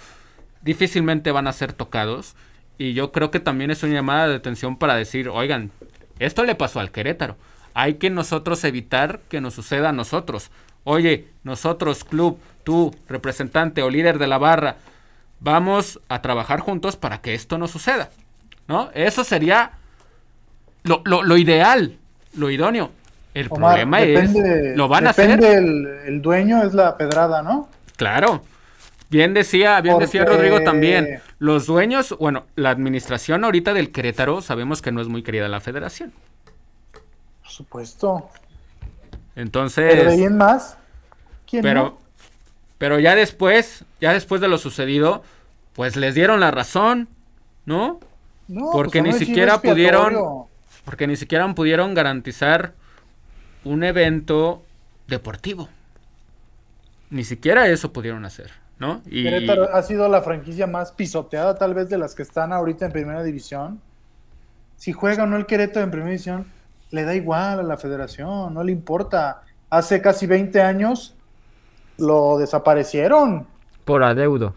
difícilmente 0.63 1.33
van 1.33 1.47
a 1.47 1.53
ser 1.53 1.73
tocados. 1.73 2.35
Y 2.79 2.95
yo 2.95 3.13
creo 3.13 3.31
que 3.31 3.41
también 3.41 3.71
es 3.71 3.83
una 3.83 3.95
llamada 3.95 4.29
de 4.29 4.37
atención 4.37 4.77
para 4.77 4.95
decir, 4.95 5.29
oigan, 5.29 5.71
esto 6.19 6.45
le 6.45 6.55
pasó 6.55 6.81
al 6.81 6.91
Querétaro. 6.91 7.37
Hay 7.75 7.95
que 7.95 8.11
nosotros 8.11 8.65
evitar 8.65 9.21
que 9.29 9.41
nos 9.41 9.55
suceda 9.55 9.91
a 9.91 9.93
nosotros. 9.93 10.51
Oye, 10.85 11.29
nosotros, 11.45 12.05
club, 12.05 12.39
tú, 12.65 12.95
representante 13.09 13.83
o 13.83 13.91
líder 13.91 14.19
de 14.19 14.27
la 14.27 14.39
barra, 14.39 14.77
vamos 15.41 16.01
a 16.09 16.23
trabajar 16.23 16.61
juntos 16.61 16.97
para 16.97 17.21
que 17.21 17.35
esto 17.35 17.59
no 17.59 17.69
suceda. 17.69 18.11
¿No? 18.67 18.91
Eso 18.95 19.25
sería 19.25 19.73
lo, 20.85 21.03
lo- 21.05 21.23
lo 21.23 21.37
ideal, 21.37 21.97
lo 22.37 22.51
idóneo. 22.51 22.91
El 23.35 23.47
Omar, 23.51 23.73
problema 23.73 24.01
depende, 24.01 24.71
es, 24.73 24.77
lo 24.77 24.89
van 24.89 25.07
a 25.07 25.13
depende 25.13 25.47
hacer. 25.47 25.59
El, 25.63 25.87
el 26.07 26.23
dueño 26.23 26.63
es 26.63 26.73
la 26.75 26.97
pedrada, 26.97 27.43
¿no? 27.43 27.69
Claro. 27.97 28.43
Bien 29.11 29.35
decía, 29.35 29.81
bien 29.81 29.99
decía 29.99 30.25
Porque- 30.25 30.37
Rodrigo 30.37 30.63
también. 30.63 31.21
Los 31.39 31.67
dueños, 31.67 32.15
bueno, 32.19 32.47
la 32.55 32.71
administración 32.71 33.45
ahorita 33.45 33.75
del 33.75 33.91
Querétaro 33.91 34.41
sabemos 34.41 34.81
que 34.83 34.93
no 34.93 35.01
es 35.01 35.09
muy 35.09 35.23
querida 35.23 35.49
la 35.49 35.61
federación. 35.61 36.13
Por 37.43 37.51
supuesto. 37.51 38.29
Entonces, 39.35 39.95
Pero 39.95 40.11
de 40.11 40.31
más, 40.31 40.77
¿quién 41.49 41.63
pero, 41.63 41.83
no? 41.83 41.99
pero 42.79 42.99
ya 43.01 43.15
después, 43.15 43.85
ya 44.01 44.13
después 44.13 44.41
de 44.41 44.49
lo 44.49 44.59
sucedido, 44.59 45.23
pues 45.73 45.97
les 45.97 46.15
dieron 46.15 46.41
la 46.41 46.51
razón, 46.51 47.09
¿no? 47.67 47.99
No, 48.49 48.71
porque 48.73 49.01
pues, 49.01 49.05
ni 49.05 49.13
son 49.13 49.21
un 49.21 49.27
siquiera 49.27 49.61
pudieron-. 49.61 50.45
Porque 50.85 51.07
ni 51.07 51.17
siquiera 51.17 51.53
pudieron 51.55 51.95
garantizar 51.95 52.75
un 53.65 53.83
evento 53.85 54.63
deportivo. 55.09 55.69
Ni 57.11 57.25
siquiera 57.25 57.67
eso 57.69 57.93
pudieron 57.93 58.25
hacer, 58.25 58.51
¿no? 58.81 59.03
Y 59.07 59.23
Querétaro 59.23 59.75
ha 59.75 59.83
sido 59.83 60.09
la 60.09 60.23
franquicia 60.23 60.67
más 60.67 60.91
pisoteada 60.93 61.55
tal 61.55 61.75
vez 61.75 61.89
de 61.89 61.99
las 61.99 62.15
que 62.15 62.23
están 62.23 62.53
ahorita 62.53 62.87
en 62.87 62.93
primera 62.93 63.23
división. 63.23 63.81
Si 64.77 64.93
juega 64.93 65.25
o 65.25 65.27
no 65.27 65.37
el 65.37 65.47
Querétaro 65.47 65.85
en 65.85 65.91
primera 65.91 66.11
división, 66.11 66.47
le 66.91 67.05
da 67.05 67.15
igual 67.15 67.61
a 67.61 67.63
la 67.63 67.77
federación, 67.77 68.53
no 68.55 68.65
le 68.65 68.73
importa. 68.73 69.43
Hace 69.69 70.01
casi 70.01 70.27
20 70.27 70.61
años 70.63 71.15
lo 71.99 72.39
desaparecieron 72.39 73.47
Por 73.85 74.03
adeudo. 74.03 74.57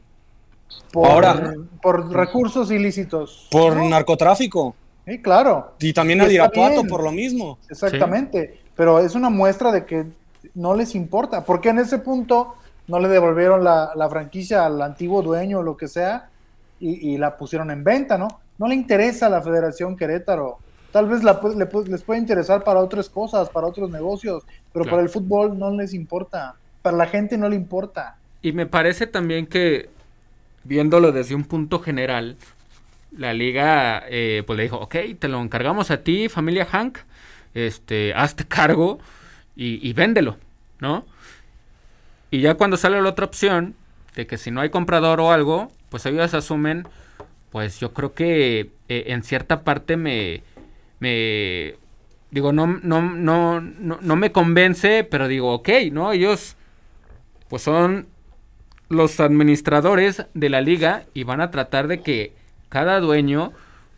por, 0.91 1.07
Ahora. 1.11 1.53
por 1.81 2.11
recursos 2.11 2.71
ilícitos. 2.71 3.47
Por 3.51 3.75
¿no? 3.75 3.87
narcotráfico. 3.89 4.73
Sí, 5.05 5.21
claro, 5.21 5.73
Y 5.79 5.91
también 5.91 6.21
a 6.21 6.31
Irapuato 6.31 6.85
por 6.85 7.03
lo 7.03 7.11
mismo. 7.11 7.59
exactamente. 7.69 8.61
Pero 8.75 8.99
es 8.99 9.13
una 9.15 9.29
muestra 9.29 9.71
de 9.71 9.85
que 9.85 10.05
no 10.55 10.73
les 10.73 10.95
importa, 10.95 11.43
porque 11.43 11.69
en 11.69 11.79
ese 11.79 11.99
punto 11.99 12.55
no 12.87 12.99
le 12.99 13.07
devolvieron 13.07 13.63
la, 13.63 13.91
la 13.95 14.09
franquicia 14.09 14.65
al 14.65 14.81
antiguo 14.81 15.21
dueño 15.21 15.59
o 15.59 15.63
lo 15.63 15.77
que 15.77 15.87
sea 15.87 16.29
y, 16.79 17.13
y 17.13 17.17
la 17.17 17.37
pusieron 17.37 17.71
en 17.71 17.83
venta, 17.83 18.17
¿no? 18.17 18.27
No 18.57 18.67
le 18.67 18.75
interesa 18.75 19.27
a 19.27 19.29
la 19.29 19.41
Federación 19.41 19.95
Querétaro. 19.95 20.57
Tal 20.91 21.07
vez 21.07 21.23
la 21.23 21.39
le 21.55 21.67
les 21.89 22.03
puede 22.03 22.19
interesar 22.19 22.63
para 22.63 22.79
otras 22.79 23.09
cosas, 23.09 23.49
para 23.49 23.67
otros 23.67 23.89
negocios, 23.89 24.43
pero 24.71 24.85
Claro. 24.85 24.97
para 24.97 25.03
el 25.03 25.09
fútbol 25.09 25.57
no 25.57 25.71
les 25.71 25.93
importa. 25.93 26.55
Para 26.81 26.97
la 26.97 27.07
gente 27.07 27.37
no 27.37 27.49
le 27.49 27.55
importa. 27.55 28.17
Y 28.41 28.51
me 28.51 28.65
parece 28.67 29.07
también 29.07 29.47
que, 29.47 29.89
viéndolo 30.63 31.11
desde 31.11 31.33
un 31.35 31.45
punto 31.45 31.79
general, 31.79 32.37
la 33.11 33.33
liga 33.33 34.03
eh, 34.07 34.43
pues 34.45 34.57
le 34.57 34.63
dijo, 34.63 34.77
ok, 34.77 34.95
te 35.19 35.27
lo 35.27 35.41
encargamos 35.41 35.91
a 35.91 36.03
ti, 36.03 36.29
familia 36.29 36.65
Hank, 36.65 36.99
este, 37.53 38.13
hazte 38.13 38.45
cargo 38.45 38.99
y, 39.55 39.87
y 39.87 39.93
véndelo, 39.93 40.37
¿no? 40.79 41.05
Y 42.33 42.41
ya 42.41 42.55
cuando 42.55 42.77
sale 42.77 42.99
la 42.99 43.09
otra 43.09 43.27
opción, 43.27 43.75
de 44.15 44.25
que 44.25 44.39
si 44.39 44.49
no 44.49 44.61
hay 44.61 44.71
comprador 44.71 45.19
o 45.19 45.31
algo, 45.31 45.71
pues 45.89 46.03
ellos 46.07 46.33
asumen, 46.33 46.87
pues 47.51 47.79
yo 47.79 47.93
creo 47.93 48.15
que 48.15 48.71
eh, 48.89 49.03
en 49.09 49.21
cierta 49.21 49.63
parte 49.63 49.97
me, 49.97 50.41
me 50.97 51.75
digo, 52.31 52.51
no, 52.51 52.65
no, 52.65 53.01
no, 53.03 53.61
no, 53.61 53.99
no 54.01 54.15
me 54.15 54.31
convence, 54.31 55.03
pero 55.03 55.27
digo, 55.27 55.53
ok, 55.53 55.69
¿no? 55.91 56.11
Ellos 56.11 56.55
pues 57.49 57.61
son 57.61 58.07
los 58.89 59.19
administradores 59.19 60.25
de 60.33 60.49
la 60.49 60.61
liga 60.61 61.03
y 61.13 61.25
van 61.25 61.39
a 61.39 61.51
tratar 61.51 61.87
de 61.87 62.01
que 62.01 62.33
cada 62.67 62.99
dueño 62.99 63.53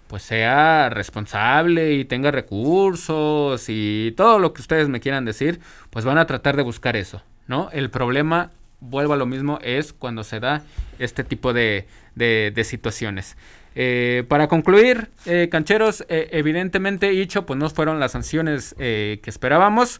pues 0.07 0.23
sea 0.23 0.89
responsable 0.89 1.93
y 1.93 2.03
tenga 2.03 2.31
recursos 2.31 3.63
y 3.69 4.13
todo 4.17 4.39
lo 4.39 4.51
que 4.51 4.59
ustedes 4.59 4.89
me 4.89 4.99
quieran 4.99 5.23
decir, 5.23 5.61
pues 5.89 6.03
van 6.03 6.17
a 6.17 6.27
tratar 6.27 6.57
de 6.57 6.63
buscar 6.63 6.97
eso, 6.97 7.23
El 7.71 7.89
problema, 7.89 8.51
vuelvo 8.79 9.13
a 9.13 9.17
lo 9.17 9.25
mismo, 9.25 9.60
es 9.62 9.93
cuando 9.93 10.23
se 10.23 10.39
da 10.39 10.63
este 10.99 11.23
tipo 11.23 11.53
de, 11.53 11.88
de- 12.15 12.51
de 12.53 12.63
situaciones. 12.63 13.38
Eh, 13.75 14.23
para 14.29 14.47
concluir, 14.47 15.10
eh, 15.25 15.49
cancheros, 15.51 16.05
eh, 16.08 16.29
evidentemente, 16.31 17.12
Icho, 17.13 17.45
pues 17.45 17.60
no 17.60 17.69
fueron 17.69 17.99
las 17.99 18.13
sanciones 18.13 18.73
que 18.77 19.19
esperábamos, 19.25 19.99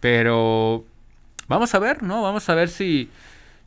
pero 0.00 0.84
vamos 1.48 1.74
a 1.74 1.78
ver, 1.78 2.02
¿no? 2.02 2.22
Vamos 2.22 2.48
a 2.48 2.54
ver 2.54 2.68
si, 2.68 3.10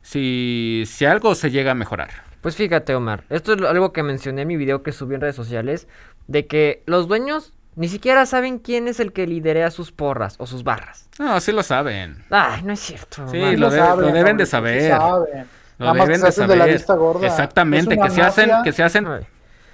si, 0.02 0.84
si 0.86 1.04
algo 1.04 1.34
se 1.34 1.50
llega 1.50 1.72
a 1.72 1.74
mejorar. 1.74 2.10
Pues 2.40 2.56
fíjate, 2.56 2.94
Omar, 2.94 3.24
esto 3.30 3.52
es 3.52 3.62
algo 3.62 3.92
que 3.92 4.02
mencioné 4.02 4.42
en 4.42 4.48
mi 4.48 4.56
video 4.56 4.82
que 4.82 4.90
subí 4.92 5.14
en 5.14 5.20
redes 5.20 5.36
sociales, 5.36 5.86
de 6.26 6.46
que 6.46 6.82
los 6.86 7.06
dueños 7.06 7.52
ni 7.74 7.88
siquiera 7.88 8.26
saben 8.26 8.58
quién 8.58 8.88
es 8.88 9.00
el 9.00 9.12
que 9.12 9.26
liderea 9.26 9.70
sus 9.70 9.92
porras 9.92 10.36
o 10.38 10.46
sus 10.46 10.62
barras. 10.64 11.08
No, 11.18 11.40
sí 11.40 11.52
lo 11.52 11.62
saben. 11.62 12.24
Ay, 12.30 12.62
no 12.62 12.72
es 12.72 12.80
cierto. 12.80 13.26
Sí, 13.28 13.38
Omar. 13.40 13.58
lo 13.58 13.70
de- 13.70 13.80
lo 13.80 14.12
deben 14.12 14.36
de 14.36 14.44
sí 14.46 14.50
saber. 14.50 14.90
saben. 14.90 15.46
Lo 15.78 15.86
Nada 15.86 15.98
más 15.98 16.06
deben 16.08 16.20
que 16.20 16.26
de 16.26 16.32
se 16.32 16.40
hacen 16.42 16.48
de 16.48 16.56
la 16.56 16.62
saber. 16.64 16.76
vista 16.76 16.94
gorda. 16.94 17.26
Exactamente, 17.26 17.98
que 17.98 18.10
se 18.10 18.22
hacen, 18.22 18.50
que 18.62 18.72
se 18.72 18.82
hacen 18.82 19.06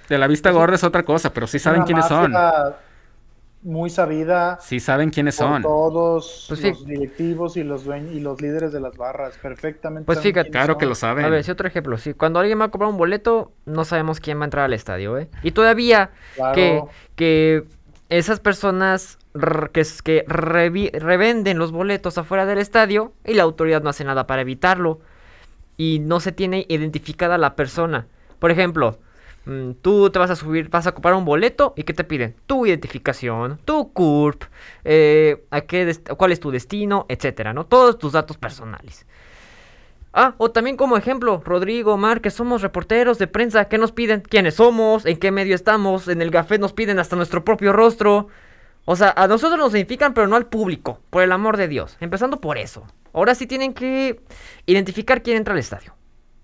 de 0.07 0.17
la 0.17 0.27
vista 0.27 0.49
gorda 0.51 0.75
es 0.75 0.83
otra 0.83 1.03
cosa, 1.03 1.31
pero 1.33 1.45
sí 1.45 1.59
saben 1.59 1.79
una 1.81 1.85
quiénes 1.85 2.05
son. 2.07 2.33
Muy 3.61 3.89
sabida 3.89 4.57
Sí 4.61 4.79
saben 4.79 5.09
quiénes 5.09 5.35
por 5.35 5.47
son. 5.47 5.61
todos 5.63 6.45
Pues 6.47 6.61
sí. 6.61 6.69
los 6.69 6.85
directivos 6.85 7.57
y 7.57 7.63
los 7.65 7.83
dueños 7.83 8.13
y 8.13 8.21
los 8.21 8.41
líderes 8.41 8.71
de 8.71 8.79
las 8.79 8.95
barras, 8.95 9.37
perfectamente. 9.37 10.05
Pues 10.05 10.19
saben 10.19 10.31
fíjate. 10.33 10.49
Claro 10.49 10.77
que 10.77 10.85
lo 10.85 10.95
saben. 10.95 11.25
A 11.25 11.29
ver, 11.29 11.43
sí, 11.43 11.51
otro 11.51 11.67
ejemplo. 11.67 11.97
Sí, 11.97 12.13
cuando 12.13 12.39
alguien 12.39 12.57
va 12.61 12.65
a 12.65 12.69
comprar 12.69 12.89
un 12.89 12.97
boleto, 12.97 13.51
no 13.65 13.83
sabemos 13.83 14.21
quién 14.21 14.39
va 14.39 14.43
a 14.43 14.45
entrar 14.45 14.63
al 14.63 14.71
estadio, 14.73 15.17
¿eh? 15.17 15.29
Y 15.43 15.51
todavía 15.51 16.11
Claro. 16.35 16.55
que, 16.55 16.83
que 17.17 17.63
esas 18.09 18.39
personas 18.39 19.19
que, 20.03 20.25
revenden 20.27 21.59
los 21.59 21.71
boletos 21.71 22.17
afuera 22.17 22.45
del 22.45 22.57
estadio 22.57 23.13
y 23.25 23.35
la 23.35 23.43
autoridad 23.43 23.83
no 23.83 23.89
hace 23.89 24.03
nada 24.03 24.27
para 24.27 24.41
evitarlo. 24.41 24.99
Y 25.77 25.99
no 25.99 26.19
se 26.19 26.31
tiene 26.31 26.65
identificada 26.67 27.37
la 27.37 27.55
persona. 27.55 28.07
Por 28.39 28.51
ejemplo, 28.51 28.99
mm, 29.45 29.73
tú 29.81 30.09
te 30.09 30.19
vas 30.19 30.29
a 30.29 30.35
subir, 30.35 30.69
vas 30.69 30.87
a 30.87 30.91
comprar 30.91 31.13
un 31.13 31.23
boleto 31.23 31.73
y 31.77 31.83
¿qué 31.83 31.93
te 31.93 32.03
piden? 32.03 32.35
Tu 32.47 32.65
identificación, 32.65 33.59
tu 33.63 33.93
CURP, 33.93 34.43
eh, 34.83 35.45
a 35.51 35.61
qué 35.61 35.95
cuál 36.17 36.33
es 36.33 36.39
tu 36.41 36.51
destino, 36.51 37.05
etcétera, 37.07 37.53
¿no? 37.53 37.65
Todos 37.65 37.97
tus 37.97 38.11
datos 38.11 38.37
personales. 38.37 39.05
Ah, 40.13 40.33
o 40.37 40.49
también 40.49 40.75
como 40.75 40.97
ejemplo, 40.97 41.41
Rodrigo, 41.45 41.95
Mar, 41.97 42.21
que 42.21 42.31
somos 42.31 42.61
reporteros 42.61 43.19
de 43.19 43.27
prensa, 43.27 43.65
¿qué 43.65 43.77
nos 43.77 43.91
piden? 43.91 44.21
¿Quiénes 44.21 44.55
somos? 44.55 45.05
¿En 45.05 45.17
qué 45.17 45.31
medio 45.31 45.53
estamos? 45.53 46.07
En 46.07 46.21
el 46.21 46.31
café 46.31 46.57
nos 46.57 46.73
piden 46.73 46.97
hasta 46.97 47.15
nuestro 47.15 47.45
propio 47.45 47.73
rostro. 47.73 48.27
O 48.85 48.95
sea, 48.95 49.13
a 49.15 49.27
nosotros 49.27 49.59
nos 49.59 49.73
identifican, 49.73 50.15
pero 50.15 50.27
no 50.27 50.35
al 50.35 50.47
público, 50.47 50.99
por 51.11 51.21
el 51.21 51.31
amor 51.31 51.57
de 51.57 51.67
Dios. 51.67 51.95
Empezando 51.99 52.41
por 52.41 52.57
eso. 52.57 52.87
Ahora 53.13 53.35
sí 53.35 53.45
tienen 53.45 53.73
que 53.73 54.19
identificar 54.65 55.21
quién 55.21 55.37
entra 55.37 55.53
al 55.53 55.59
estadio. 55.59 55.93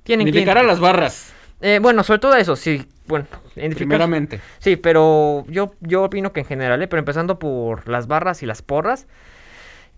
Tienen 0.04 0.28
identificar 0.28 0.60
a 0.60 0.64
las 0.64 0.80
barras. 0.80 1.34
Eh, 1.62 1.80
bueno, 1.82 2.04
sobre 2.04 2.20
todo 2.20 2.36
eso, 2.36 2.56
sí. 2.56 2.86
Bueno, 3.08 3.26
identificar. 3.56 3.88
Primeramente. 3.88 4.42
Sí, 4.60 4.76
pero 4.76 5.46
yo, 5.48 5.74
yo 5.82 6.04
opino 6.04 6.34
que 6.34 6.42
en 6.42 6.46
general, 6.46 6.82
¿eh? 6.84 6.88
pero 6.88 7.00
empezando 7.00 7.40
por 7.40 7.88
las 7.88 8.06
barras 8.06 8.44
y 8.44 8.46
las 8.46 8.62
porras. 8.62 9.08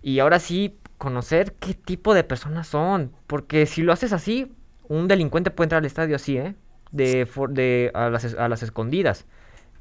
Y 0.02 0.20
ahora 0.20 0.40
sí, 0.40 0.78
conocer 0.98 1.54
qué 1.54 1.74
tipo 1.74 2.14
de 2.14 2.24
personas 2.24 2.68
son. 2.68 3.12
Porque 3.28 3.66
si 3.66 3.82
lo 3.82 3.94
haces 3.94 4.14
así, 4.14 4.54
un 4.88 5.08
delincuente 5.08 5.52
puede 5.52 5.66
entrar 5.66 5.80
al 5.80 5.86
estadio 5.86 6.16
así, 6.16 6.38
¿eh? 6.38 6.56
De, 6.92 7.28
de 7.50 7.92
a, 7.94 8.10
las, 8.10 8.34
a 8.34 8.48
las 8.48 8.64
escondidas. 8.64 9.26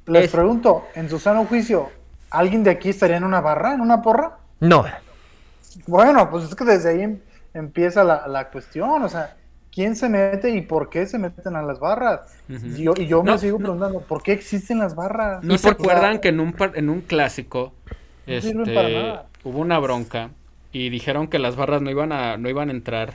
Les 0.06 0.30
pregunto, 0.30 0.84
en 0.94 1.08
su 1.08 1.18
sano 1.18 1.44
juicio, 1.46 1.90
¿alguien 2.30 2.62
de 2.64 2.70
aquí 2.70 2.90
estaría 2.90 3.16
en 3.16 3.24
una 3.24 3.40
barra, 3.40 3.74
en 3.74 3.80
una 3.80 4.02
porra? 4.02 4.38
No. 4.60 4.84
Bueno, 5.86 6.30
pues 6.30 6.44
es 6.44 6.54
que 6.54 6.64
desde 6.64 6.90
ahí 6.90 7.02
em, 7.02 7.18
empieza 7.54 8.04
la, 8.04 8.26
la 8.28 8.50
cuestión, 8.50 9.02
o 9.02 9.08
sea, 9.08 9.36
¿quién 9.72 9.94
se 9.96 10.08
mete 10.08 10.50
y 10.50 10.62
por 10.62 10.88
qué 10.88 11.06
se 11.06 11.18
meten 11.18 11.56
a 11.56 11.62
las 11.62 11.78
barras? 11.78 12.20
y, 12.48 12.82
yo, 12.82 12.94
y 12.96 13.06
yo 13.06 13.22
me 13.22 13.36
sigo 13.38 13.58
preguntando, 13.58 14.00
¿por 14.00 14.22
qué 14.22 14.32
existen 14.32 14.78
las 14.78 14.94
barras? 14.94 15.42
¿No 15.42 15.58
se 15.58 15.68
acuerdan 15.68 16.20
que 16.20 16.28
en 16.28 16.40
un, 16.40 16.54
en 16.74 16.88
un 16.88 17.00
clásico 17.02 17.74
este, 18.26 18.54
hubo 19.44 19.58
una 19.58 19.78
bronca 19.78 20.30
y 20.72 20.90
dijeron 20.90 21.28
que 21.28 21.38
las 21.38 21.56
barras 21.56 21.82
no 21.82 21.90
iban 21.90 22.12
a, 22.12 22.36
no 22.36 22.48
iban 22.48 22.68
a 22.68 22.72
entrar. 22.72 23.14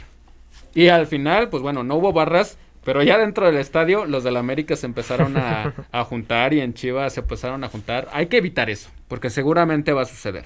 Y 0.74 0.88
al 0.88 1.08
final, 1.08 1.50
pues 1.50 1.62
bueno, 1.64 1.84
no 1.84 1.96
hubo 1.96 2.14
barras, 2.14 2.58
pero 2.84 3.04
ya 3.04 3.18
dentro 3.18 3.46
del 3.46 3.58
estadio 3.58 4.06
los 4.06 4.24
del 4.24 4.38
América 4.38 4.76
se 4.76 4.86
empezaron 4.86 5.36
a, 5.38 5.74
juntar 6.06 6.54
y 6.54 6.62
en 6.62 6.74
Chivas 6.74 7.14
se 7.14 7.20
empezaron 7.22 7.64
a 7.64 7.70
juntar. 7.70 8.08
Hay 8.12 8.28
que 8.28 8.38
evitar 8.38 8.70
eso, 8.70 8.90
porque 9.08 9.30
seguramente 9.30 9.94
va 9.94 10.04
a 10.04 10.06
suceder. 10.06 10.46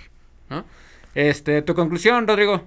Este, 1.14 1.62
tu 1.62 1.76
conclusión, 1.76 2.28
Rodrigo. 2.28 2.64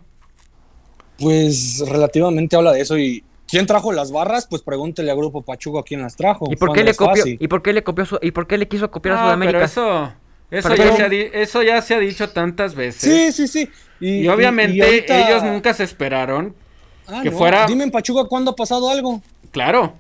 Pues 1.19 1.85
relativamente 1.87 2.57
habla 2.57 2.73
de 2.73 2.81
eso 2.81 2.97
y 2.97 3.25
¿quién 3.49 3.67
trajo 3.67 3.93
las 3.93 4.13
barras? 4.13 4.47
Pues 4.47 4.63
pregúntele 4.63 5.11
a 5.11 5.15
Grupo 5.15 5.43
Pachuco 5.43 5.83
quién 5.83 6.01
las 6.01 6.17
trajo. 6.17 6.47
¿Y 6.51 6.57
por 6.57 6.73
qué 6.73 6.85
le 6.85 6.95
copió? 6.95 7.25
¿Y 7.27 7.49
por 7.49 7.63
qué 7.63 7.73
le 7.73 7.83
copió 7.83 8.07
y 8.23 8.31
por 8.31 8.47
qué 8.47 8.57
le 8.57 8.69
quiso 8.69 8.91
copiar 8.91 9.17
a 9.17 9.21
ah, 9.21 9.25
Sudamérica? 9.25 9.65
eso 9.65 10.13
eso 10.51 10.75
ya, 10.75 10.97
se 10.97 11.03
ha 11.03 11.07
eso 11.09 11.63
ya 11.63 11.83
se 11.83 11.95
ha 11.95 11.99
dicho 11.99 12.31
tantas 12.31 12.75
veces. 12.75 13.03
Sí, 13.03 13.33
sí, 13.33 13.49
sí. 13.49 13.71
Y, 14.01 14.29
obviamente 14.29 15.05
ellos 15.09 15.43
nunca 15.43 15.75
se 15.75 15.85
esperaron 15.85 16.55
ah, 17.07 17.21
que 17.23 17.31
fuera. 17.31 17.67
Dime 17.67 17.85
en 17.85 17.91
Pachuca 17.91 18.25
cuándo 18.29 18.53
ha 18.53 18.57
pasado 18.57 18.89
algo. 18.91 19.21
Claro. 19.51 19.95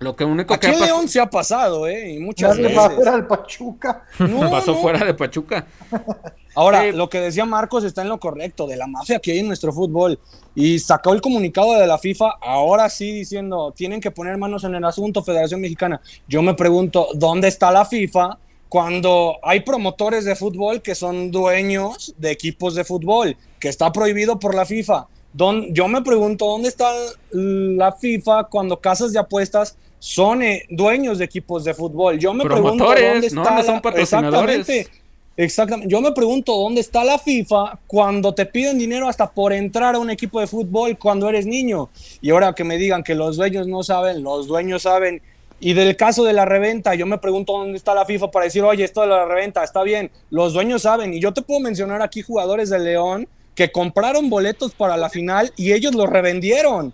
Lo 0.00 0.14
que 0.14 0.24
único 0.24 0.54
Aquí 0.54 0.68
que 0.70 0.76
León 0.76 1.08
se 1.08 1.20
ha 1.20 1.28
pasado, 1.28 1.88
¿eh? 1.88 2.12
Y 2.12 2.18
muchas 2.20 2.56
veces. 2.56 2.94
fuera 2.94 3.12
del 3.12 3.26
Pachuca. 3.26 4.04
No, 4.20 4.48
Pasó 4.50 4.76
fuera 4.76 5.04
de 5.04 5.12
Pachuca. 5.12 5.66
Ahora, 6.54 6.90
lo 6.92 7.08
que 7.08 7.20
decía 7.20 7.44
Marcos 7.44 7.84
está 7.84 8.02
en 8.02 8.08
lo 8.08 8.18
correcto, 8.18 8.66
de 8.66 8.76
la 8.76 8.86
mafia 8.86 9.18
que 9.18 9.32
hay 9.32 9.40
en 9.40 9.48
nuestro 9.48 9.72
fútbol. 9.72 10.18
Y 10.54 10.78
sacó 10.78 11.12
el 11.14 11.20
comunicado 11.20 11.78
de 11.78 11.86
la 11.86 11.98
FIFA, 11.98 12.30
ahora 12.42 12.88
sí 12.88 13.12
diciendo, 13.12 13.72
tienen 13.76 14.00
que 14.00 14.10
poner 14.10 14.36
manos 14.38 14.64
en 14.64 14.74
el 14.74 14.84
asunto, 14.84 15.22
Federación 15.22 15.60
Mexicana. 15.60 16.00
Yo 16.26 16.42
me 16.42 16.54
pregunto, 16.54 17.08
¿dónde 17.14 17.46
está 17.46 17.70
la 17.70 17.84
FIFA 17.84 18.38
cuando 18.68 19.38
hay 19.42 19.60
promotores 19.60 20.24
de 20.24 20.36
fútbol 20.36 20.82
que 20.82 20.94
son 20.94 21.30
dueños 21.30 22.14
de 22.18 22.30
equipos 22.30 22.74
de 22.74 22.84
fútbol, 22.84 23.36
que 23.58 23.68
está 23.68 23.90
prohibido 23.92 24.38
por 24.38 24.54
la 24.54 24.66
FIFA. 24.66 25.06
Don, 25.32 25.72
yo 25.74 25.88
me 25.88 26.02
pregunto, 26.02 26.46
¿dónde 26.46 26.68
está 26.68 26.90
la 27.32 27.92
FIFA 27.92 28.44
cuando 28.44 28.80
casas 28.80 29.12
de 29.12 29.18
apuestas 29.18 29.76
son 29.98 30.42
eh, 30.42 30.64
dueños 30.70 31.18
de 31.18 31.24
equipos 31.24 31.64
de 31.64 31.74
fútbol? 31.74 32.18
Yo 32.18 32.32
me 32.34 32.44
pregunto, 32.44 32.84
¿dónde 32.84 33.26
está 33.26 33.62
son 33.62 33.80
Exactamente. 33.96 34.88
Exactamente. 35.36 35.92
Yo 35.92 36.00
me 36.00 36.10
pregunto 36.10 36.52
dónde 36.52 36.80
está 36.80 37.04
la 37.04 37.16
FIFA 37.16 37.78
cuando 37.86 38.34
te 38.34 38.44
piden 38.44 38.76
dinero 38.76 39.08
hasta 39.08 39.30
por 39.30 39.52
entrar 39.52 39.94
a 39.94 40.00
un 40.00 40.10
equipo 40.10 40.40
de 40.40 40.48
fútbol 40.48 40.98
cuando 40.98 41.28
eres 41.28 41.46
niño. 41.46 41.90
Y 42.20 42.30
ahora 42.30 42.54
que 42.54 42.64
me 42.64 42.76
digan 42.76 43.04
que 43.04 43.14
los 43.14 43.36
dueños 43.36 43.68
no 43.68 43.84
saben, 43.84 44.24
los 44.24 44.48
dueños 44.48 44.82
saben 44.82 45.22
y 45.60 45.74
del 45.74 45.96
caso 45.96 46.24
de 46.24 46.32
la 46.32 46.44
reventa, 46.44 46.94
yo 46.94 47.06
me 47.06 47.18
pregunto 47.18 47.52
dónde 47.52 47.76
está 47.76 47.94
la 47.94 48.04
FIFA 48.04 48.30
para 48.30 48.44
decir, 48.44 48.62
oye, 48.62 48.84
esto 48.84 49.00
de 49.00 49.08
la 49.08 49.24
reventa 49.24 49.64
está 49.64 49.82
bien, 49.82 50.10
los 50.30 50.52
dueños 50.52 50.82
saben. 50.82 51.14
Y 51.14 51.20
yo 51.20 51.32
te 51.32 51.42
puedo 51.42 51.60
mencionar 51.60 52.02
aquí 52.02 52.22
jugadores 52.22 52.70
de 52.70 52.78
León 52.78 53.28
que 53.54 53.72
compraron 53.72 54.30
boletos 54.30 54.72
para 54.72 54.96
la 54.96 55.10
final 55.10 55.52
y 55.56 55.72
ellos 55.72 55.94
los 55.94 56.08
revendieron. 56.08 56.92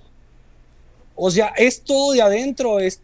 O 1.17 1.31
sea, 1.31 1.53
es 1.57 1.83
todo 1.83 2.13
de 2.13 2.23
adentro, 2.23 2.81
es, 2.81 3.01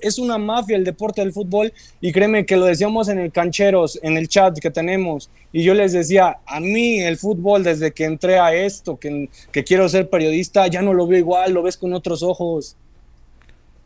es 0.00 0.18
una 0.18 0.38
mafia 0.38 0.76
el 0.76 0.84
deporte 0.84 1.20
del 1.20 1.32
fútbol 1.32 1.72
y 2.00 2.10
créeme 2.10 2.46
que 2.46 2.56
lo 2.56 2.64
decíamos 2.64 3.08
en 3.08 3.18
el 3.18 3.32
cancheros, 3.32 3.98
en 4.02 4.16
el 4.16 4.28
chat 4.28 4.58
que 4.58 4.70
tenemos 4.70 5.28
y 5.52 5.62
yo 5.64 5.74
les 5.74 5.92
decía, 5.92 6.38
a 6.46 6.60
mí 6.60 7.00
el 7.00 7.16
fútbol 7.16 7.64
desde 7.64 7.92
que 7.92 8.04
entré 8.04 8.38
a 8.38 8.54
esto, 8.54 8.98
que, 8.98 9.28
que 9.50 9.64
quiero 9.64 9.88
ser 9.88 10.08
periodista, 10.08 10.68
ya 10.68 10.80
no 10.80 10.94
lo 10.94 11.06
veo 11.06 11.18
igual, 11.18 11.52
lo 11.52 11.62
ves 11.62 11.76
con 11.76 11.92
otros 11.92 12.22
ojos. 12.22 12.76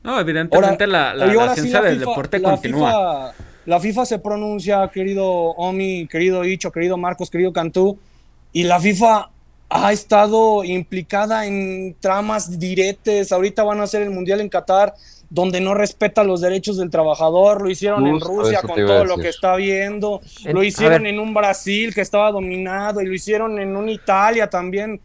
No, 0.04 0.20
evidentemente 0.20 0.86
la, 0.86 1.14
la, 1.14 1.54
ciencia 1.54 1.80
del 1.80 1.98
deporte 1.98 2.40
continúa. 2.42 3.32
la 3.64 3.80
FIFA 3.80 4.04
se 4.04 4.18
pronuncia, 4.18 4.86
querido 4.88 5.26
Omi, 5.26 6.06
querido 6.06 6.44
Icho, 6.44 6.70
querido 6.70 6.98
Marcos, 6.98 7.30
querido 7.30 7.54
Cantú, 7.54 7.98
y 8.52 8.64
la 8.64 8.78
FIFA 8.78 9.30
ha 9.70 9.92
estado 9.92 10.62
implicada 10.62 11.46
en 11.46 11.96
tramas 11.98 12.58
diretes. 12.58 13.32
Ahorita 13.32 13.64
van 13.64 13.80
a 13.80 13.84
hacer 13.84 14.02
el 14.02 14.10
Mundial 14.10 14.42
en 14.42 14.50
Qatar, 14.50 14.94
donde 15.30 15.62
no 15.62 15.72
respeta 15.72 16.22
los 16.22 16.42
derechos 16.42 16.76
del 16.76 16.90
trabajador. 16.90 17.62
Lo 17.62 17.70
hicieron 17.70 18.06
en 18.06 18.20
Rusia 18.20 18.60
con 18.60 18.76
todo 18.76 19.06
lo 19.06 19.16
que 19.16 19.30
está 19.30 19.56
viendo. 19.56 20.20
lo 20.44 20.62
hicieron 20.62 21.06
en 21.06 21.18
un 21.18 21.32
Brasil 21.32 21.94
que 21.94 22.02
estaba 22.02 22.30
dominado 22.30 23.00
y 23.00 23.06
lo 23.06 23.14
hicieron 23.14 23.58
en 23.58 23.74
un 23.74 23.88
Italia 23.88 24.50
también 24.50 25.00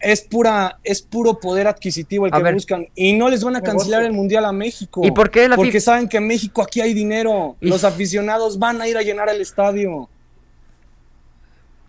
es 0.00 0.20
pura, 0.22 0.78
es 0.84 1.00
puro 1.02 1.38
poder 1.40 1.66
adquisitivo 1.66 2.26
el 2.26 2.32
que 2.32 2.52
buscan. 2.52 2.86
Y 2.94 3.14
no 3.14 3.28
les 3.28 3.42
van 3.42 3.56
a 3.56 3.62
cancelar 3.62 4.02
el 4.04 4.12
mundial 4.12 4.44
a 4.44 4.52
México. 4.52 5.00
¿Y 5.04 5.10
por 5.10 5.30
qué 5.30 5.48
Porque 5.54 5.80
saben 5.80 6.08
que 6.08 6.18
en 6.18 6.26
México 6.26 6.62
aquí 6.62 6.80
hay 6.80 6.94
dinero. 6.94 7.56
Los 7.60 7.84
aficionados 7.84 8.58
van 8.58 8.80
a 8.80 8.88
ir 8.88 8.96
a 8.96 9.02
llenar 9.02 9.28
el 9.28 9.40
estadio. 9.40 10.08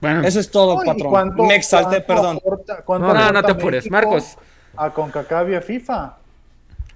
Bueno. 0.02 0.22
Eso 0.22 0.40
es 0.40 0.50
todo, 0.50 0.82
patrón. 0.84 1.36
Me 1.48 1.56
exalté, 1.56 2.02
perdón. 2.02 2.40
no, 2.88 3.32
no 3.32 3.44
te 3.44 3.52
apures, 3.52 3.90
Marcos. 3.90 4.38
A 4.78 4.92
CONCACAF 4.92 5.50
y 5.50 5.56
a 5.56 5.62
FIFA. 5.62 6.18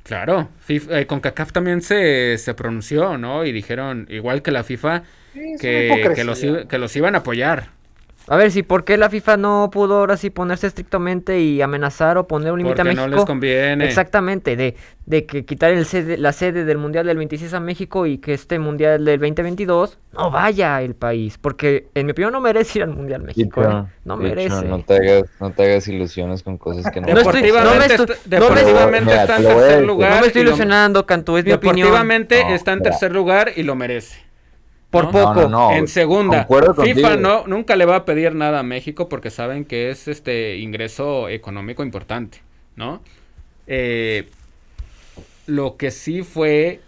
Claro, 0.03 0.49
FIFA, 0.59 0.99
eh, 0.99 1.07
CONCACAF 1.07 1.51
también 1.51 1.81
se, 1.81 2.37
se, 2.37 2.53
pronunció, 2.53 3.17
¿no? 3.17 3.45
Y 3.45 3.51
dijeron, 3.51 4.07
igual 4.09 4.41
que 4.41 4.51
la 4.51 4.63
FIFA, 4.63 5.03
que, 5.33 6.13
que, 6.15 6.23
los, 6.23 6.39
que 6.67 6.77
los 6.77 6.95
iban 6.95 7.15
a 7.15 7.19
apoyar. 7.19 7.69
A 8.29 8.37
ver, 8.37 8.51
si 8.51 8.61
por 8.61 8.83
qué 8.83 8.95
la 8.95 9.09
FIFA 9.09 9.37
no 9.37 9.69
pudo 9.71 9.97
ahora 9.97 10.15
sí 10.15 10.29
ponerse 10.29 10.67
estrictamente 10.67 11.41
y 11.41 11.63
amenazar 11.63 12.19
o 12.19 12.27
poner 12.27 12.51
un 12.51 12.59
límite 12.59 12.81
a 12.81 12.83
México. 12.83 13.07
no 13.07 13.15
les 13.15 13.25
conviene. 13.25 13.83
Exactamente, 13.83 14.55
de, 14.55 14.75
de 15.07 15.25
que 15.25 15.45
quitar 15.45 15.73
el 15.73 15.83
la 16.21 16.31
sede 16.31 16.63
del 16.63 16.77
Mundial 16.77 17.07
del 17.07 17.17
26 17.17 17.55
a 17.55 17.59
México 17.59 18.05
y 18.05 18.19
que 18.19 18.35
este 18.35 18.59
Mundial 18.59 19.03
del 19.03 19.19
2022 19.19 19.97
no 20.13 20.29
vaya 20.29 20.79
el 20.83 20.93
país. 20.93 21.39
Porque 21.39 21.87
en 21.95 22.05
mi 22.05 22.11
opinión 22.11 22.31
no 22.31 22.39
merece 22.39 22.77
ir 22.77 22.83
al 22.83 22.91
Mundial 22.91 23.23
México. 23.23 23.63
¿eh? 23.63 23.85
No 24.05 24.15
merece. 24.15 24.63
no, 24.63 24.83
te 24.83 24.97
hagas, 24.97 25.23
no 25.39 25.49
te 25.49 25.63
hagas 25.63 25.87
ilusiones 25.87 26.43
con 26.43 26.59
cosas 26.59 26.91
que 26.91 27.01
no 27.01 27.07
Deportivamente, 27.07 27.97
deportivamente 28.25 29.15
está 29.15 29.37
en 29.37 29.43
tercer 29.43 29.83
lugar. 29.83 30.11
No 30.13 30.21
me 30.21 30.27
estoy 30.27 30.43
ilusionando, 30.43 31.03
Cantú, 31.07 31.35
es 31.37 31.45
mi 31.45 31.53
opinión. 31.53 31.87
Deportivamente 31.87 32.53
está 32.53 32.73
en 32.73 32.83
tercer 32.83 33.11
lugar 33.11 33.53
y 33.55 33.63
lo 33.63 33.73
merece. 33.73 34.28
Por 34.89 35.11
poco. 35.11 35.71
en 35.73 35.87
segunda. 35.87 36.47
FIFA 36.47 37.15
no, 37.17 37.45
nunca 37.45 37.75
le 37.75 37.85
va 37.85 37.97
a 37.97 38.05
pedir 38.05 38.33
nada 38.33 38.59
a 38.59 38.63
México 38.63 39.07
porque 39.07 39.29
saben 39.29 39.65
que 39.65 39.91
es 39.91 40.07
este 40.07 40.57
ingreso 40.57 41.29
económico 41.29 41.83
importante, 41.83 42.41
¿no? 42.75 43.01
Eh, 43.67 44.29
lo 45.45 45.77
que 45.77 45.91
sí 45.91 46.23
fue 46.23 46.81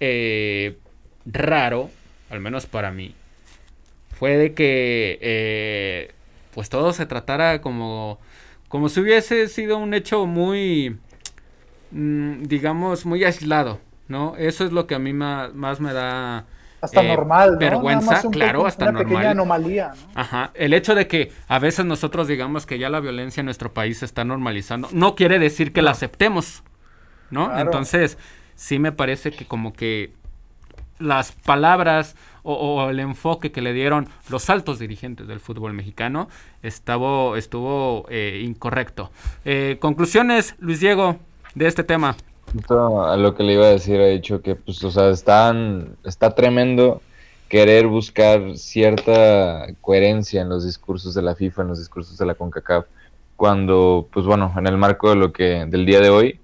eh, 0.00 0.78
raro, 1.26 1.90
al 2.28 2.40
menos 2.40 2.66
para 2.66 2.90
mí, 2.90 3.14
fue 4.18 4.36
de 4.36 4.52
que 4.52 5.18
eh, 5.20 6.12
pues 6.52 6.68
todo 6.68 6.92
se 6.92 7.06
tratara 7.06 7.60
como, 7.60 8.18
como 8.68 8.88
si 8.88 9.00
hubiese 9.00 9.46
sido 9.46 9.78
un 9.78 9.94
hecho 9.94 10.26
muy, 10.26 10.96
mm, 11.92 12.42
digamos, 12.42 13.06
muy 13.06 13.22
aislado, 13.22 13.78
¿no? 14.08 14.34
Eso 14.36 14.64
es 14.64 14.72
lo 14.72 14.88
que 14.88 14.96
a 14.96 14.98
mí 14.98 15.12
más 15.12 15.78
me 15.80 15.92
da 15.92 16.46
hasta 16.84 17.02
eh, 17.02 17.08
normal, 17.08 17.56
Vergüenza, 17.58 18.22
claro, 18.30 18.66
hasta 18.66 18.90
una 18.90 19.00
pequeña 19.00 19.30
anomalía, 19.30 19.92
Ajá. 20.14 20.50
El 20.54 20.74
hecho 20.74 20.94
de 20.94 21.06
que 21.06 21.32
a 21.48 21.58
veces 21.58 21.84
nosotros 21.84 22.28
digamos 22.28 22.66
que 22.66 22.78
ya 22.78 22.90
la 22.90 23.00
violencia 23.00 23.40
en 23.40 23.46
nuestro 23.46 23.72
país 23.72 23.98
se 23.98 24.04
está 24.04 24.24
normalizando, 24.24 24.88
no 24.92 25.14
quiere 25.14 25.38
decir 25.38 25.72
que 25.72 25.82
la 25.82 25.90
aceptemos, 25.90 26.62
¿no? 27.30 27.58
Entonces, 27.58 28.18
sí 28.54 28.78
me 28.78 28.92
parece 28.92 29.30
que 29.30 29.46
como 29.46 29.72
que 29.72 30.12
las 30.98 31.32
palabras 31.32 32.16
o, 32.42 32.90
el 32.90 33.00
enfoque 33.00 33.50
que 33.50 33.62
le 33.62 33.72
dieron 33.72 34.08
los 34.28 34.50
altos 34.50 34.78
dirigentes 34.78 35.26
del 35.26 35.40
fútbol 35.40 35.72
mexicano 35.72 36.28
estuvo, 36.62 37.36
estuvo 37.36 38.06
eh, 38.10 38.42
incorrecto. 38.44 39.10
Eh, 39.44 39.78
conclusiones, 39.80 40.54
Luis 40.58 40.80
Diego, 40.80 41.18
de 41.54 41.66
este 41.66 41.84
tema. 41.84 42.16
A 42.68 43.16
lo 43.16 43.34
que 43.34 43.42
le 43.42 43.54
iba 43.54 43.66
a 43.66 43.70
decir, 43.70 44.00
ha 44.00 44.06
dicho 44.06 44.40
que, 44.40 44.54
pues, 44.54 44.82
o 44.84 44.90
sea, 44.90 45.10
están, 45.10 45.96
está 46.04 46.34
tremendo 46.34 47.02
querer 47.48 47.86
buscar 47.86 48.56
cierta 48.56 49.66
coherencia 49.80 50.42
en 50.42 50.48
los 50.48 50.64
discursos 50.64 51.14
de 51.14 51.22
la 51.22 51.34
FIFA, 51.34 51.62
en 51.62 51.68
los 51.68 51.78
discursos 51.78 52.16
de 52.18 52.26
la 52.26 52.34
CONCACAF, 52.34 52.86
cuando, 53.36 54.08
pues 54.12 54.26
bueno, 54.26 54.52
en 54.56 54.66
el 54.66 54.76
marco 54.76 55.10
de 55.10 55.16
lo 55.16 55.32
que, 55.32 55.66
del 55.66 55.84
día 55.84 56.00
de 56.00 56.10
hoy, 56.10 56.40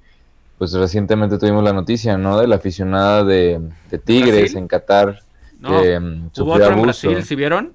pues 0.58 0.72
recientemente 0.72 1.38
tuvimos 1.38 1.64
la 1.64 1.72
noticia, 1.72 2.18
¿no? 2.18 2.38
De 2.38 2.46
la 2.46 2.56
aficionada 2.56 3.24
de, 3.24 3.60
Tigres 4.04 4.54
en 4.54 4.68
Qatar. 4.68 5.20
No, 5.58 5.70
mm, 5.70 6.30
hubo 6.38 6.52
otro 6.52 6.72
en 6.72 6.82
Brasil, 6.82 7.22
¿sí 7.24 7.34
vieron? 7.34 7.72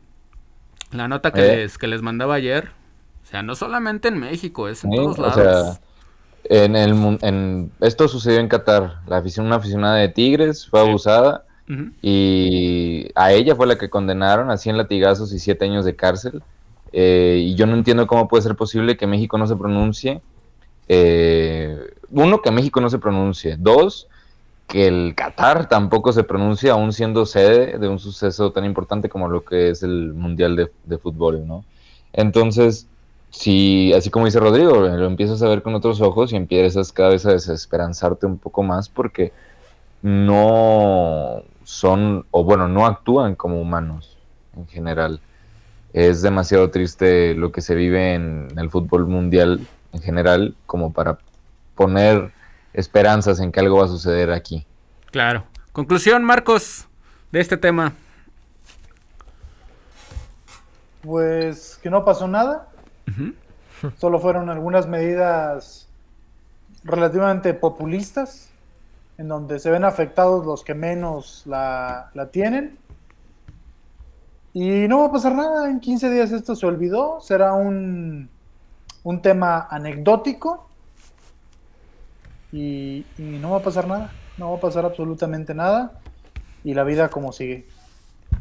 La 0.91 1.07
nota 1.07 1.31
que, 1.31 1.41
¿Eh? 1.41 1.55
les, 1.57 1.77
que 1.77 1.87
les 1.87 2.01
mandaba 2.01 2.35
ayer. 2.35 2.69
O 3.23 3.27
sea, 3.27 3.41
no 3.41 3.55
solamente 3.55 4.07
en 4.07 4.19
México, 4.19 4.67
es 4.69 4.83
en 4.83 4.91
todos 4.91 5.17
lados. 5.17 5.37
O 5.37 5.41
sea, 5.41 5.81
en 6.49 6.75
el, 6.75 7.17
en, 7.21 7.71
esto 7.81 8.07
sucedió 8.07 8.39
en 8.39 8.47
Qatar. 8.47 8.99
La 9.07 9.17
afición, 9.17 9.45
una 9.45 9.55
aficionada 9.57 9.95
de 9.97 10.09
Tigres 10.09 10.67
fue 10.67 10.79
abusada 10.79 11.45
y 12.01 13.09
a 13.15 13.31
ella 13.33 13.55
fue 13.55 13.65
la 13.65 13.77
que 13.77 13.89
condenaron 13.89 14.51
a 14.51 14.57
100 14.57 14.77
latigazos 14.77 15.33
y 15.33 15.39
7 15.39 15.65
años 15.65 15.85
de 15.85 15.95
cárcel. 15.95 16.43
Eh, 16.91 17.41
y 17.43 17.55
yo 17.55 17.65
no 17.65 17.73
entiendo 17.73 18.05
cómo 18.07 18.27
puede 18.27 18.43
ser 18.43 18.55
posible 18.55 18.97
que 18.97 19.07
México 19.07 19.37
no 19.37 19.47
se 19.47 19.55
pronuncie. 19.55 20.21
Eh, 20.87 21.77
uno, 22.11 22.41
que 22.41 22.51
México 22.51 22.79
no 22.79 22.89
se 22.89 22.99
pronuncie. 22.99 23.57
Dos, 23.57 24.07
que 24.67 24.87
el 24.87 25.15
Qatar 25.15 25.67
tampoco 25.67 26.13
se 26.13 26.23
pronuncie, 26.23 26.69
aún 26.69 26.93
siendo 26.93 27.25
sede 27.25 27.79
de 27.79 27.87
un 27.87 27.97
suceso 27.97 28.51
tan 28.51 28.65
importante 28.65 29.09
como 29.09 29.27
lo 29.27 29.43
que 29.43 29.69
es 29.69 29.81
el 29.81 30.13
Mundial 30.13 30.55
de, 30.55 30.71
de 30.85 30.97
Fútbol, 30.99 31.47
¿no? 31.47 31.65
Entonces, 32.13 32.87
si, 33.37 33.93
así 33.93 34.09
como 34.09 34.25
dice 34.25 34.39
Rodrigo, 34.39 34.73
lo 34.79 35.05
empiezas 35.05 35.41
a 35.41 35.49
ver 35.49 35.61
con 35.61 35.75
otros 35.75 35.99
ojos 35.99 36.31
y 36.31 36.37
empiezas 36.37 36.93
cada 36.93 37.09
vez 37.09 37.25
a 37.25 37.33
desesperanzarte 37.33 38.25
un 38.25 38.37
poco 38.37 38.63
más 38.63 38.87
porque 38.87 39.33
no 40.01 41.43
son, 41.63 42.25
o 42.31 42.43
bueno, 42.43 42.69
no 42.69 42.85
actúan 42.85 43.35
como 43.35 43.59
humanos 43.59 44.17
en 44.55 44.67
general. 44.67 45.19
Es 45.91 46.21
demasiado 46.21 46.71
triste 46.71 47.35
lo 47.35 47.51
que 47.51 47.61
se 47.61 47.75
vive 47.75 48.13
en 48.13 48.47
el 48.57 48.69
fútbol 48.69 49.05
mundial 49.05 49.67
en 49.91 50.01
general 50.01 50.55
como 50.65 50.93
para 50.93 51.17
poner 51.75 52.31
esperanzas 52.73 53.39
en 53.41 53.51
que 53.51 53.59
algo 53.59 53.79
va 53.79 53.85
a 53.85 53.89
suceder 53.89 54.31
aquí. 54.31 54.65
Claro. 55.11 55.43
Conclusión, 55.73 56.23
Marcos, 56.23 56.87
de 57.33 57.41
este 57.41 57.57
tema. 57.57 57.93
Pues 61.01 61.77
que 61.83 61.89
no 61.89 62.05
pasó 62.05 62.27
nada. 62.29 62.69
Solo 63.97 64.19
fueron 64.19 64.49
algunas 64.49 64.87
medidas 64.87 65.87
relativamente 66.83 67.53
populistas 67.53 68.49
en 69.17 69.27
donde 69.27 69.59
se 69.59 69.71
ven 69.71 69.83
afectados 69.83 70.45
los 70.45 70.63
que 70.63 70.73
menos 70.73 71.43
la, 71.45 72.11
tienen. 72.31 72.77
Y 74.53 74.87
no 74.87 74.99
va 74.99 75.07
a 75.07 75.11
pasar 75.11 75.35
nada, 75.35 75.69
en 75.69 75.79
15 75.79 76.09
días 76.09 76.31
esto 76.31 76.55
se 76.55 76.65
olvidó, 76.65 77.19
será 77.19 77.53
un, 77.53 78.29
un 79.03 79.21
tema 79.21 79.67
anecdótico 79.69 80.69
y, 82.53 83.05
y, 83.17 83.21
no 83.41 83.51
va 83.51 83.57
a 83.57 83.63
pasar 83.63 83.87
nada, 83.87 84.11
no 84.37 84.51
va 84.51 84.57
a 84.57 84.61
pasar 84.61 84.85
absolutamente 84.85 85.53
nada 85.53 85.99
y 86.63 86.73
la 86.73 86.85
vida 86.85 87.09
como 87.09 87.33
sigue. 87.33 87.67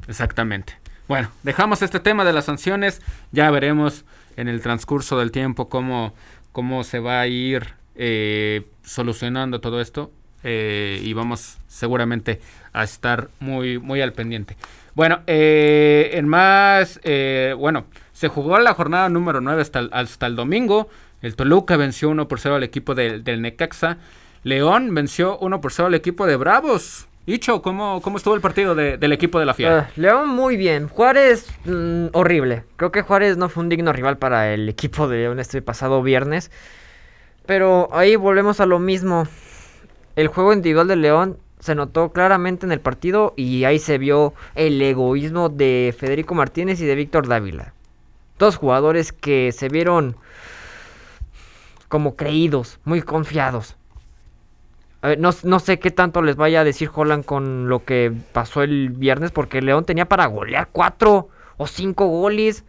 Exactamente. 0.07 0.75
Bueno, 1.09 1.31
dejamos 1.43 1.83
este 1.83 1.99
tema 1.99 2.25
de 2.25 2.33
las 2.33 2.45
sanciones, 2.45 3.03
ya 3.33 3.51
veremos 3.51 4.05
en 4.37 4.49
el 4.49 4.61
transcurso 4.61 5.19
del 5.19 5.31
tiempo 5.31 5.69
cómo, 5.69 6.15
cómo 6.53 6.85
se 6.85 6.99
va 6.99 7.21
a 7.21 7.27
ir 7.27 7.75
eh, 7.97 8.67
solucionando 8.83 9.61
todo 9.61 9.81
esto. 9.81 10.11
Eh, 10.47 11.01
y 11.03 11.15
vamos 11.15 11.57
seguramente 11.69 12.39
a 12.75 12.85
estar 12.85 13.29
muy, 13.41 13.79
muy 13.79 14.03
al 14.03 14.13
pendiente. 14.13 14.57
Bueno, 14.95 15.23
eh, 15.27 16.11
en 16.13 16.29
más, 16.29 17.01
eh, 17.03 17.55
bueno, 17.59 17.87
se 18.13 18.29
jugó 18.29 18.59
la 18.59 18.75
jornada 18.75 19.09
número 19.09 19.41
9 19.41 19.63
hasta 19.63 19.79
el, 19.81 19.91
hasta 19.93 20.27
el 20.27 20.37
domingo. 20.37 20.91
El 21.23 21.35
Toluca 21.35 21.79
venció 21.79 22.11
1 22.11 22.29
por 22.29 22.41
0 22.41 22.57
al 22.57 22.63
equipo 22.63 22.95
del, 22.95 23.25
del 23.25 23.41
Necaxa. 23.41 23.97
León 24.43 24.95
venció 24.95 25.39
1 25.39 25.61
por 25.63 25.73
0 25.73 25.87
al 25.87 25.95
equipo 25.95 26.27
de 26.27 26.37
Bravos. 26.37 27.09
Icho, 27.27 27.63
¿cómo, 27.63 28.03
cómo 28.03 28.19
estuvo 28.19 28.35
el 28.35 28.43
partido 28.43 28.75
del 28.75 29.13
equipo 29.13 29.39
de 29.39 29.47
la 29.47 29.55
Fiera? 29.55 29.89
Ah, 29.89 29.93
León 29.97 30.29
muy 30.29 30.57
bien. 30.57 30.89
Juárez 30.89 31.49
mm, 31.65 32.09
horrible. 32.13 32.65
Creo 32.77 32.93
que 32.93 33.01
Juárez 33.01 33.39
no 33.39 33.49
fue 33.49 33.63
un 33.63 33.71
digno 33.71 33.93
rival 33.93 34.19
para 34.19 34.53
el 34.53 34.69
equipo 34.69 35.09
de 35.09 35.19
León 35.19 35.41
este 35.41 35.63
pasado 35.63 36.03
viernes. 36.03 36.51
Pero 37.47 37.89
ahí 37.93 38.17
volvemos 38.17 38.61
a 38.61 38.67
lo 38.67 38.79
mismo 38.79 39.27
el 40.17 40.29
juego 40.29 40.53
individual 40.53 40.87
de 40.87 40.97
León 40.97 41.39
se 41.59 41.75
notó 41.75 42.13
claramente 42.13 42.67
en 42.67 42.73
el 42.73 42.81
partido 42.81 43.33
y 43.37 43.65
ahí 43.65 43.79
se 43.79 43.97
vio 43.97 44.35
el 44.55 44.81
egoísmo 44.83 45.49
de 45.49 45.95
Federico 45.99 46.35
Martínez 46.35 46.81
y 46.81 46.85
de 46.85 46.95
Víctor 46.95 47.27
Dávila. 47.27 47.73
Dos 48.39 48.57
jugadores 48.57 49.13
que 49.13 49.51
se 49.51 49.69
vieron 49.69 50.17
como 51.89 52.17
creídos, 52.17 52.81
muy 52.85 53.01
confiados. 53.01 53.77
No, 55.19 55.31
no, 55.43 55.59
sé 55.59 55.79
qué 55.79 55.91
tanto 55.91 56.23
les 56.23 56.37
vaya 56.37 56.61
a 56.61 56.65
decir 56.65 56.91
Holland 56.95 57.25
con 57.25 57.69
lo 57.69 57.85
que 57.85 58.13
pasó 58.33 58.63
el 58.63 58.91
viernes, 58.91 59.31
porque 59.31 59.61
León 59.61 59.85
tenía 59.85 60.07
para 60.07 60.27
golear 60.27 60.69
cuatro 60.73 61.29
o 61.57 61.67
cinco 61.67 62.07
goles 62.07 62.65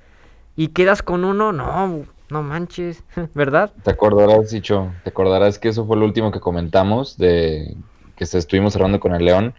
y 0.56 0.70
quedas 0.70 1.02
con 1.02 1.24
uno. 1.24 1.52
No, 1.52 2.06
no 2.30 2.44
manches, 2.44 3.04
¿verdad? 3.34 3.72
Te 3.84 3.92
acordarás, 3.92 4.52
dicho, 4.52 4.92
te 5.04 5.10
acordarás 5.10 5.60
que 5.60 5.70
eso 5.70 5.86
fue 5.86 5.98
lo 5.98 6.06
último 6.06 6.32
que 6.32 6.40
comentamos 6.40 7.18
de 7.18 7.76
que 8.16 8.26
se 8.26 8.38
estuvimos 8.38 8.76
hablando 8.76 9.00
con 9.00 9.14
el 9.14 9.26
León 9.26 9.54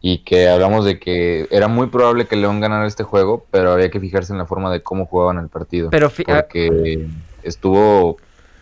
y 0.00 0.18
que 0.18 0.48
hablamos 0.48 0.84
de 0.84 0.98
que 0.98 1.46
era 1.50 1.68
muy 1.68 1.88
probable 1.88 2.26
que 2.26 2.36
León 2.36 2.60
ganara 2.60 2.86
este 2.86 3.02
juego, 3.02 3.46
pero 3.50 3.72
había 3.72 3.90
que 3.90 4.00
fijarse 4.00 4.32
en 4.32 4.38
la 4.38 4.46
forma 4.46 4.72
de 4.72 4.82
cómo 4.82 5.06
jugaban 5.06 5.38
el 5.38 5.48
partido. 5.48 5.90
Pero 5.90 6.10
porque 6.10 7.06
estuvo 7.42 8.16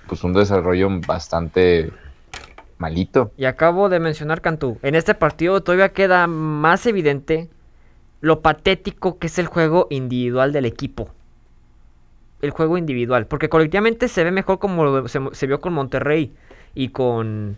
pues 0.09 0.25
un 0.25 0.33
desarrollo 0.33 0.89
bastante 1.07 1.93
malito. 2.79 3.33
Y 3.37 3.45
acabo 3.45 3.89
de 3.89 4.01
mencionar 4.01 4.41
Cantú. 4.41 4.79
En 4.83 4.95
este 4.95 5.15
partido 5.15 5.63
todavía 5.63 5.91
queda 5.91 6.27
más 6.27 6.87
evidente 6.87 7.49
lo 8.21 8.41
patético 8.41 9.19
que 9.19 9.29
es 9.29 9.39
el 9.39 9.47
juego 9.47 9.87
individual 9.91 10.53
del 10.53 10.65
equipo 10.65 11.13
el 12.43 12.51
juego 12.51 12.79
individual. 12.79 13.27
Porque 13.27 13.49
colectivamente 13.49 14.09
se 14.09 14.25
ve 14.25 14.31
mejor 14.31 14.59
como 14.59 15.09
se, 15.09 15.47
vio 15.47 15.61
con 15.61 15.73
Monterrey 15.73 16.35
y 16.75 16.91
con... 16.91 17.57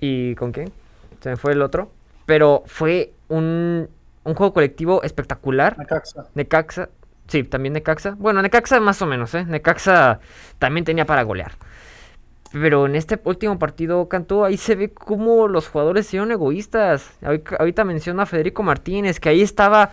¿Y 0.00 0.34
con 0.36 0.52
quién? 0.52 0.72
Se 1.20 1.30
me 1.30 1.36
fue 1.36 1.52
el 1.52 1.62
otro. 1.62 1.90
Pero 2.26 2.62
fue 2.66 3.12
un, 3.28 3.88
un 4.24 4.34
juego 4.34 4.54
colectivo 4.54 5.02
espectacular. 5.02 5.78
Necaxa. 5.78 6.26
Necaxa. 6.34 6.88
Sí, 7.28 7.44
también 7.44 7.74
Necaxa. 7.74 8.16
Bueno, 8.18 8.40
Necaxa 8.42 8.80
más 8.80 9.00
o 9.02 9.06
menos, 9.06 9.34
¿eh? 9.34 9.44
Necaxa 9.44 10.20
también 10.58 10.84
tenía 10.84 11.04
para 11.04 11.22
golear. 11.22 11.52
Pero 12.52 12.86
en 12.86 12.96
este 12.96 13.20
último 13.24 13.58
partido, 13.58 14.08
Cantó, 14.08 14.44
ahí 14.44 14.56
se 14.56 14.74
ve 14.74 14.92
como 14.92 15.46
los 15.46 15.68
jugadores 15.68 16.08
son 16.08 16.32
egoístas. 16.32 17.12
Ahorita 17.58 17.84
menciona 17.84 18.24
a 18.24 18.26
Federico 18.26 18.62
Martínez, 18.62 19.20
que 19.20 19.28
ahí 19.28 19.40
estaba 19.40 19.90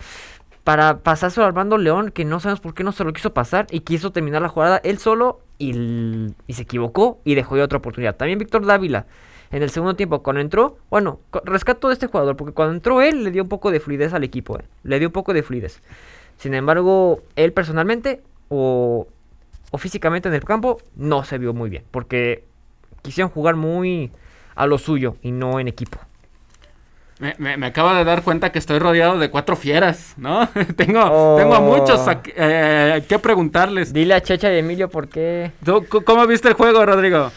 para 0.64 0.98
pasárselo 0.98 1.44
al 1.44 1.48
Armando 1.48 1.78
León, 1.78 2.10
que 2.10 2.26
no 2.26 2.40
sabemos 2.40 2.60
por 2.60 2.74
qué 2.74 2.84
no 2.84 2.92
se 2.92 3.02
lo 3.02 3.12
quiso 3.14 3.32
pasar 3.32 3.66
y 3.70 3.80
quiso 3.80 4.12
terminar 4.12 4.42
la 4.42 4.50
jugada 4.50 4.80
él 4.84 4.98
solo 4.98 5.40
y, 5.56 5.72
se 5.72 6.62
equivocó 6.62 7.20
y 7.24 7.36
dejó 7.36 7.56
ya 7.56 7.64
otra 7.64 7.78
oportunidad. 7.78 8.16
También 8.16 8.38
Víctor 8.38 8.66
Dávila, 8.66 9.06
en 9.50 9.62
el 9.62 9.70
segundo 9.70 9.96
tiempo, 9.96 10.22
cuando 10.22 10.40
entró, 10.40 10.76
bueno, 10.90 11.20
rescato 11.44 11.88
de 11.88 11.94
este 11.94 12.06
jugador, 12.06 12.36
porque 12.36 12.52
cuando 12.52 12.74
entró 12.74 13.00
él 13.00 13.24
le 13.24 13.30
dio 13.30 13.44
un 13.44 13.48
poco 13.48 13.70
de 13.70 13.80
fluidez 13.80 14.12
al 14.12 14.24
equipo, 14.24 14.58
eh, 14.58 14.64
le 14.82 14.98
dio 14.98 15.08
un 15.08 15.12
poco 15.12 15.32
de 15.32 15.42
fluidez. 15.42 15.80
Sin 16.36 16.52
embargo, 16.52 17.22
él 17.36 17.54
personalmente 17.54 18.20
o, 18.50 19.06
o 19.70 19.78
físicamente 19.78 20.28
en 20.28 20.34
el 20.34 20.44
campo 20.44 20.78
no 20.96 21.24
se 21.24 21.38
vio 21.38 21.54
muy 21.54 21.70
bien, 21.70 21.84
porque 21.90 22.44
quisieron 23.02 23.30
jugar 23.30 23.56
muy 23.56 24.10
a 24.54 24.66
lo 24.66 24.78
suyo 24.78 25.16
y 25.22 25.30
no 25.30 25.60
en 25.60 25.68
equipo. 25.68 25.98
Me, 27.18 27.56
me, 27.56 27.66
acabo 27.66 27.92
de 27.94 28.04
dar 28.04 28.22
cuenta 28.22 28.52
que 28.52 28.60
estoy 28.60 28.78
rodeado 28.78 29.18
de 29.18 29.28
cuatro 29.28 29.56
fieras, 29.56 30.14
¿no? 30.16 30.48
tengo, 30.76 31.36
tengo 31.36 31.54
a 31.54 31.60
muchos 31.60 32.00
oh. 32.06 32.12
eh, 32.24 33.04
que 33.08 33.18
preguntarles. 33.18 33.92
Dile 33.92 34.14
a 34.14 34.22
Checha 34.22 34.52
y 34.52 34.58
Emilio 34.58 34.88
por 34.88 35.08
qué. 35.08 35.50
¿Cómo 36.04 36.26
viste 36.28 36.46
el 36.46 36.54
juego, 36.54 36.86
Rodrigo? 36.86 37.32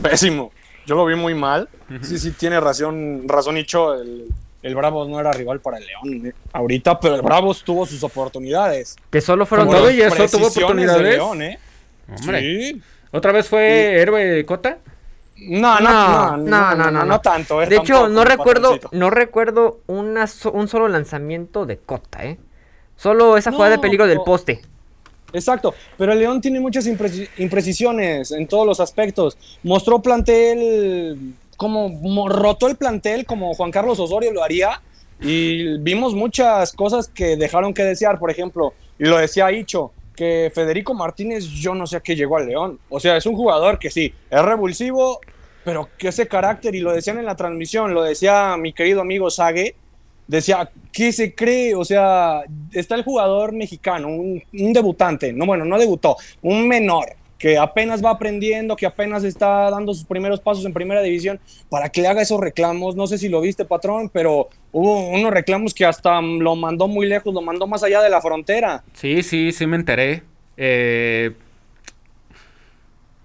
Pésimo. 0.00 0.52
Yo 0.86 0.96
lo 0.96 1.04
vi 1.04 1.16
muy 1.16 1.34
mal. 1.34 1.68
Sí, 2.00 2.18
sí, 2.18 2.30
tiene 2.30 2.60
razón, 2.60 3.24
razón 3.26 3.58
Icho. 3.58 3.94
El, 3.94 4.28
el 4.62 4.74
Bravos 4.74 5.08
no 5.08 5.20
era 5.20 5.32
rival 5.32 5.60
para 5.60 5.78
el 5.78 5.86
León 5.86 6.26
eh, 6.26 6.32
ahorita, 6.52 6.98
pero 6.98 7.14
el 7.14 7.22
Bravos 7.22 7.62
tuvo 7.62 7.86
sus 7.86 8.02
oportunidades. 8.02 8.96
Que 9.10 9.20
solo 9.20 9.46
fueron 9.46 9.70
todo 9.70 9.90
y 9.90 10.00
eso 10.00 10.26
tuvo 10.28 10.48
oportunidades. 10.48 11.16
León, 11.16 11.42
¿eh? 11.42 11.58
Hombre. 12.08 12.76
¿Otra 13.10 13.32
vez 13.32 13.48
fue 13.48 14.00
héroe 14.00 14.44
Cota? 14.44 14.78
No, 15.36 15.78
no, 15.78 16.36
no, 16.36 16.36
no, 16.36 16.74
no, 16.74 16.90
no, 16.90 17.04
no, 17.04 17.20
tanto. 17.20 17.62
Eh, 17.62 17.66
de 17.66 17.76
hecho, 17.76 18.08
no 18.08 18.24
recuerdo, 18.24 18.78
no 18.90 19.08
recuerdo 19.08 19.80
una 19.86 20.26
un 20.52 20.68
solo 20.68 20.88
lanzamiento 20.88 21.64
de 21.64 21.78
Cota, 21.78 22.24
¿eh? 22.24 22.38
Solo 22.96 23.36
esa 23.36 23.52
jugada 23.52 23.70
de 23.70 23.78
peligro 23.78 24.06
del 24.08 24.20
poste. 24.24 24.60
Exacto, 25.32 25.74
pero 25.96 26.12
el 26.12 26.18
León 26.18 26.40
tiene 26.40 26.58
muchas 26.58 26.86
imprecisiones 26.86 28.32
en 28.32 28.48
todos 28.48 28.66
los 28.66 28.80
aspectos. 28.80 29.36
Mostró 29.62 30.00
plantel, 30.00 31.34
como 31.58 32.28
rotó 32.30 32.68
el 32.68 32.76
plantel 32.76 33.26
como 33.26 33.52
Juan 33.52 33.70
Carlos 33.70 33.98
Osorio 33.98 34.32
lo 34.32 34.42
haría 34.42 34.80
y 35.20 35.76
vimos 35.78 36.14
muchas 36.14 36.72
cosas 36.72 37.08
que 37.08 37.36
dejaron 37.36 37.74
que 37.74 37.82
desear. 37.82 38.18
Por 38.18 38.30
ejemplo, 38.30 38.72
y 38.98 39.04
lo 39.04 39.18
decía 39.18 39.52
Icho, 39.52 39.92
que 40.14 40.50
Federico 40.54 40.94
Martínez 40.94 41.44
yo 41.44 41.74
no 41.74 41.86
sé 41.86 41.96
a 41.96 42.00
qué 42.00 42.16
llegó 42.16 42.36
al 42.36 42.46
León. 42.46 42.78
O 42.88 43.00
sea, 43.00 43.16
es 43.16 43.26
un 43.26 43.34
jugador 43.34 43.78
que 43.78 43.90
sí, 43.90 44.14
es 44.30 44.42
revulsivo, 44.42 45.20
pero 45.64 45.88
que 45.98 46.08
ese 46.08 46.28
carácter, 46.28 46.74
y 46.74 46.80
lo 46.80 46.92
decían 46.92 47.18
en 47.18 47.26
la 47.26 47.36
transmisión, 47.36 47.92
lo 47.92 48.02
decía 48.02 48.56
mi 48.56 48.72
querido 48.72 49.00
amigo 49.00 49.30
Sague, 49.30 49.74
decía, 50.26 50.70
¿qué 50.92 51.12
se 51.12 51.34
cree? 51.34 51.74
O 51.74 51.84
sea, 51.84 52.42
está 52.72 52.94
el 52.94 53.02
jugador 53.02 53.52
mexicano, 53.52 54.08
un, 54.08 54.42
debutante, 54.72 55.32
no, 55.32 55.46
bueno, 55.46 55.64
no 55.64 55.78
debutó, 55.78 56.16
un 56.42 56.68
menor 56.68 57.16
que 57.38 57.56
apenas 57.56 58.04
va 58.04 58.10
aprendiendo, 58.10 58.74
que 58.74 58.84
apenas 58.84 59.22
está 59.22 59.70
dando 59.70 59.94
sus 59.94 60.04
primeros 60.04 60.40
pasos 60.40 60.64
en 60.64 60.72
primera 60.72 61.00
división, 61.00 61.38
para 61.70 61.88
que 61.88 62.02
le 62.02 62.08
haga 62.08 62.20
esos 62.20 62.40
reclamos. 62.40 62.96
No 62.96 63.06
sé 63.06 63.16
si 63.16 63.28
lo 63.28 63.40
viste, 63.40 63.64
patrón, 63.64 64.10
pero 64.12 64.48
hubo 64.72 65.08
unos 65.08 65.30
reclamos 65.30 65.72
que 65.72 65.86
hasta 65.86 66.20
lo 66.20 66.56
mandó 66.56 66.88
muy 66.88 67.06
lejos, 67.06 67.32
lo 67.32 67.40
mandó 67.40 67.68
más 67.68 67.84
allá 67.84 68.02
de 68.02 68.10
la 68.10 68.20
frontera. 68.20 68.82
Sí, 68.92 69.22
sí, 69.22 69.52
sí 69.52 69.66
me 69.66 69.76
enteré. 69.76 70.24
Eh, 70.56 71.30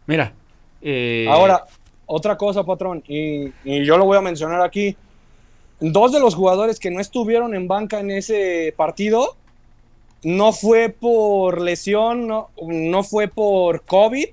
mira. 0.05 0.33
Eh, 0.81 1.25
Ahora, 1.27 1.63
otra 2.05 2.37
cosa, 2.37 2.63
patrón, 2.63 3.03
y, 3.07 3.51
yo 3.63 3.97
lo 3.97 4.05
voy 4.05 4.17
a 4.17 4.21
mencionar 4.21 4.61
aquí. 4.61 4.95
Dos 5.79 6.11
de 6.11 6.19
los 6.19 6.35
jugadores 6.35 6.79
que 6.79 6.91
no 6.91 6.99
estuvieron 6.99 7.55
en 7.55 7.67
banca 7.67 7.99
en 7.99 8.11
ese 8.11 8.73
partido 8.77 9.37
no 10.23 10.53
fue 10.53 10.89
por 10.89 11.61
lesión, 11.61 12.27
no, 12.27 12.49
no 12.61 13.03
fue 13.03 13.27
por 13.27 13.81
COVID, 13.83 14.29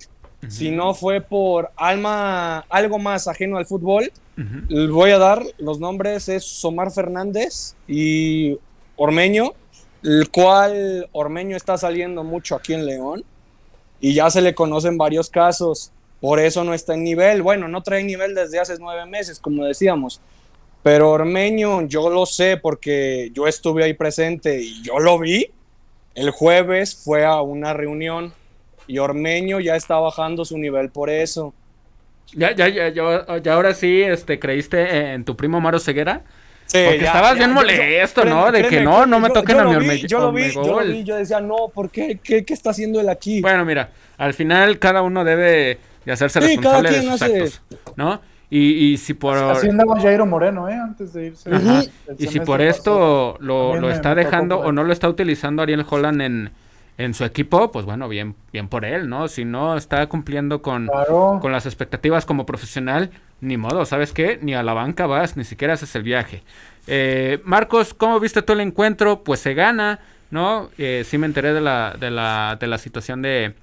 sino 0.49 0.95
fue 0.95 1.21
por 1.21 1.71
alma, 1.77 2.61
algo 2.69 2.99
más 2.99 3.29
ajeno 3.29 3.59
al 3.59 3.67
fútbol. 3.67 4.11
Voy 4.91 5.11
a 5.11 5.19
dar 5.19 5.43
los 5.59 5.79
nombres, 5.81 6.29
es 6.29 6.45
Somar 6.45 6.91
Fernández 6.91 7.75
y 7.87 8.57
Ormeño, 8.97 9.53
el 10.03 10.31
cual 10.31 11.09
Ormeño 11.13 11.57
está 11.57 11.77
saliendo 11.77 12.25
mucho 12.25 12.55
aquí 12.55 12.73
en 12.73 12.87
León 12.87 13.25
y 14.01 14.15
ya 14.15 14.31
se 14.31 14.41
le 14.41 14.55
conocen 14.55 14.97
varios 14.97 15.29
casos, 15.29 15.93
por 16.21 16.41
eso 16.41 16.65
no 16.65 16.73
está 16.73 16.95
en 16.95 17.05
nivel. 17.05 17.43
Bueno, 17.43 17.69
no 17.69 17.83
trae 17.83 18.03
nivel 18.03 18.35
desde 18.35 18.59
hace 18.59 18.77
nueve 18.79 19.05
meses, 19.05 19.39
como 19.39 19.65
decíamos. 19.65 20.21
Pero 20.83 21.11
Ormeño, 21.11 21.83
yo 21.83 22.09
lo 22.09 22.25
sé 22.25 22.57
porque 22.57 23.31
yo 23.35 23.47
estuve 23.47 23.85
ahí 23.85 23.93
presente 23.93 24.63
y 24.63 24.83
yo 24.83 24.99
lo 24.99 25.19
vi 25.19 25.51
el 26.15 26.31
jueves 26.31 26.95
fue 26.95 27.25
a 27.25 27.41
una 27.41 27.73
reunión 27.73 28.33
y 28.87 28.99
Ormeño 28.99 29.61
ya 29.61 29.77
está 29.77 29.99
bajando 29.99 30.45
su 30.45 30.59
nivel 30.59 30.91
por 30.91 31.11
eso. 31.11 31.55
Ya, 32.33 32.55
ya, 32.55 32.69
ya, 32.69 32.89
ya, 32.91 33.53
ahora 33.53 33.75
sí, 33.75 34.03
este, 34.03 34.39
creíste 34.39 35.13
en 35.13 35.25
tu 35.25 35.37
primo 35.37 35.61
Maro 35.61 35.79
Ceguera. 35.79 36.23
Sí, 36.67 36.79
Porque 36.85 37.05
estabas 37.05 37.37
bien 37.37 37.53
molesto, 37.53 38.25
¿no? 38.25 38.53
De 38.53 38.63
que 38.69 38.81
no, 38.81 39.05
no 39.05 39.19
me 39.19 39.31
toquen 39.31 39.59
a 39.59 39.65
mi 39.65 39.75
Ormeño. 39.75 40.07
Yo 40.07 40.21
lo 40.21 40.33
vi, 40.33 40.53
yo 40.53 40.63
lo 40.63 40.87
vi, 40.87 41.03
yo 41.03 41.17
decía, 41.17 41.41
no, 41.41 41.69
¿por 41.75 41.91
qué? 41.91 42.21
¿Qué, 42.23 42.45
qué 42.45 42.55
está 42.55 42.71
haciendo 42.71 43.01
él 43.01 43.09
aquí? 43.09 43.41
Bueno, 43.41 43.65
mira, 43.65 43.91
al 44.17 44.35
final 44.35 44.79
cada 44.79 45.03
uno 45.03 45.25
debe 45.25 45.79
de 46.05 46.13
hacerse 46.13 46.39
responsable 46.39 46.91
de 46.91 47.03
sus 47.03 47.23
actos, 47.23 47.63
¿no? 47.97 48.21
Y, 48.53 48.93
y 48.93 48.97
si 48.97 49.15
por... 49.15 49.37
andaba 49.37 50.01
Jairo 50.01 50.27
Moreno, 50.27 50.69
¿eh? 50.69 50.75
Antes 50.75 51.13
de 51.13 51.27
irse. 51.27 51.51
Y 52.19 52.27
si 52.27 52.41
por 52.41 52.61
esto 52.61 53.37
lo, 53.39 53.77
lo 53.77 53.91
está 53.91 54.15
dejando 54.17 54.59
o 54.59 54.73
no 54.73 54.83
lo 54.83 54.93
está 54.93 55.09
utilizando 55.09 55.63
Ariel 55.63 55.87
Holland 55.89 56.21
en, 56.21 56.51
en 56.99 57.15
su 57.15 57.25
equipo, 57.25 57.71
pues 57.71 57.87
bueno, 57.87 58.09
bien, 58.09 58.35
bien 58.53 58.67
por 58.67 58.85
él, 58.85 59.09
¿no? 59.09 59.29
Si 59.29 59.45
no 59.45 59.77
está 59.77 60.05
cumpliendo 60.09 60.63
con, 60.63 60.91
con 61.41 61.53
las 61.53 61.65
expectativas 61.65 62.27
como 62.27 62.45
profesional, 62.45 63.11
ni 63.41 63.57
modo, 63.57 63.85
¿sabes 63.85 64.13
qué? 64.13 64.41
Ni 64.43 64.55
a 64.55 64.65
la 64.65 64.75
banca 64.75 65.07
vas, 65.07 65.37
ni 65.37 65.45
siquiera 65.45 65.75
haces 65.75 65.95
el 65.95 66.03
viaje. 66.03 66.43
Eh, 66.89 67.41
Marcos, 67.45 67.95
¿cómo 67.95 68.19
viste 68.19 68.43
tú 68.43 68.53
el 68.53 68.61
encuentro? 68.61 69.23
Pues 69.23 69.39
se 69.39 69.55
gana, 69.55 70.01
¿no? 70.33 70.71
Eh, 70.77 71.05
sí 71.07 71.19
me 71.19 71.27
enteré 71.27 71.53
de 71.53 71.61
la, 71.61 71.95
de 71.99 72.11
la, 72.11 72.57
de 72.59 72.67
la 72.67 72.79
situación 72.79 73.23
de, 73.23 73.55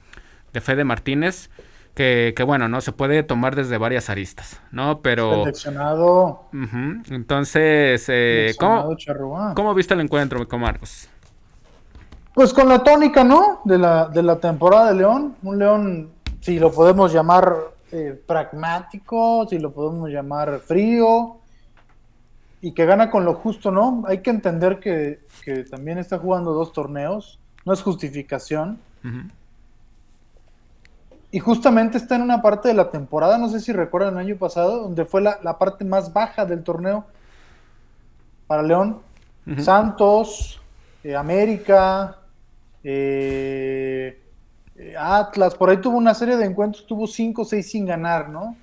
de 0.54 0.62
Fede 0.62 0.86
Martínez 0.86 1.50
que, 1.98 2.44
bueno, 2.46 2.68
¿no? 2.70 2.80
Se 2.80 2.92
puede 2.92 3.24
tomar 3.24 3.56
desde 3.56 3.80
varias 3.80 4.12
aristas, 4.12 4.62
¿no? 4.72 5.02
Pero... 5.02 5.44
Seleccionado. 5.44 6.44
Entonces, 7.10 8.06
eh, 8.08 8.54
¿cómo, 8.60 8.96
¿cómo, 9.56 9.74
viste 9.74 9.96
el 9.96 10.02
encuentro, 10.02 10.48
con 10.48 10.62
Marcos? 10.62 11.10
Pues 12.36 12.54
con 12.54 12.70
la 12.70 12.84
tónica, 12.84 13.24
¿no? 13.24 13.62
De 13.66 13.80
la, 13.80 14.10
de 14.10 14.22
la 14.22 14.40
temporada 14.40 14.90
de 14.90 14.96
León. 15.00 15.36
Un 15.42 15.58
León, 15.58 16.10
si 16.40 16.60
lo 16.60 16.72
podemos 16.72 17.12
llamar 17.12 17.56
eh, 17.92 18.22
pragmático, 18.28 19.48
si 19.50 19.58
lo 19.58 19.72
podemos 19.72 20.12
llamar 20.12 20.60
frío, 20.60 21.38
y 22.62 22.74
que 22.74 22.86
gana 22.86 23.10
con 23.10 23.26
lo 23.26 23.34
justo, 23.34 23.72
¿no? 23.72 24.04
Hay 24.08 24.20
que 24.20 24.30
entender 24.30 24.80
que, 24.80 25.22
que 25.44 25.64
también 25.64 25.98
está 25.98 26.20
jugando 26.20 26.54
dos 26.54 26.74
torneos, 26.74 27.40
no 27.66 27.74
es 27.74 27.82
justificación. 27.82 28.80
Y 31.32 31.40
justamente 31.40 31.98
está 31.98 32.16
en 32.16 32.22
una 32.22 32.42
parte 32.42 32.70
de 32.70 32.74
la 32.74 32.90
temporada, 32.90 33.38
no 33.38 33.50
sé 33.50 33.60
si 33.60 33.74
recuerdan 33.74 34.14
el 34.14 34.20
año 34.20 34.38
pasado, 34.38 34.84
donde 34.84 35.06
fue 35.06 35.22
la, 35.22 35.58
parte 35.58 35.84
más 35.84 36.14
baja 36.14 36.46
del 36.46 36.64
torneo 36.64 37.06
para 38.48 38.64
León. 38.64 39.02
Santos, 39.60 40.60
eh, 41.04 41.16
América, 41.16 42.18
eh, 42.84 44.22
eh, 44.76 44.96
Atlas, 44.98 45.56
por 45.56 45.70
ahí 45.70 45.78
tuvo 45.78 45.98
una 45.98 46.14
serie 46.14 46.36
de 46.36 46.46
encuentros, 46.46 46.86
tuvo 46.86 47.08
5 47.08 47.42
o 47.42 47.46
6 47.46 47.72
sin 47.72 47.86
ganar, 47.86 48.30
¿no? 48.30 48.58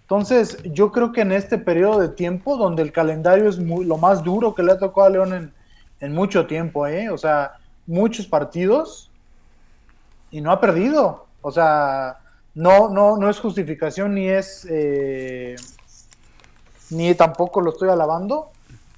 Entonces, 0.00 0.62
yo 0.64 0.90
creo 0.92 1.12
que 1.12 1.20
en 1.20 1.32
este 1.32 1.58
periodo 1.58 2.00
de 2.00 2.08
tiempo, 2.08 2.56
donde 2.56 2.82
el 2.82 2.92
calendario 2.92 3.48
es 3.48 3.58
muy, 3.58 3.84
lo 3.84 3.98
más 3.98 4.22
duro 4.22 4.54
que 4.54 4.62
le 4.62 4.72
ha 4.72 4.78
tocado 4.78 5.06
a 5.06 5.10
León 5.10 5.32
en, 5.34 5.52
en 6.00 6.14
mucho 6.14 6.46
tiempo, 6.46 6.86
¿eh? 6.86 7.10
O 7.10 7.18
sea, 7.18 7.52
muchos 7.86 8.26
partidos 8.26 9.10
y 10.30 10.40
no 10.40 10.50
ha 10.50 10.60
perdido. 10.60 11.26
O 11.42 11.50
sea, 11.50 12.18
no, 12.54 12.88
no, 12.88 13.16
no 13.16 13.28
es 13.28 13.38
justificación 13.38 14.14
ni 14.14 14.28
es 14.28 14.66
eh, 14.70 15.56
ni 16.90 17.14
tampoco 17.14 17.60
lo 17.60 17.70
estoy 17.70 17.88
alabando. 17.88 18.50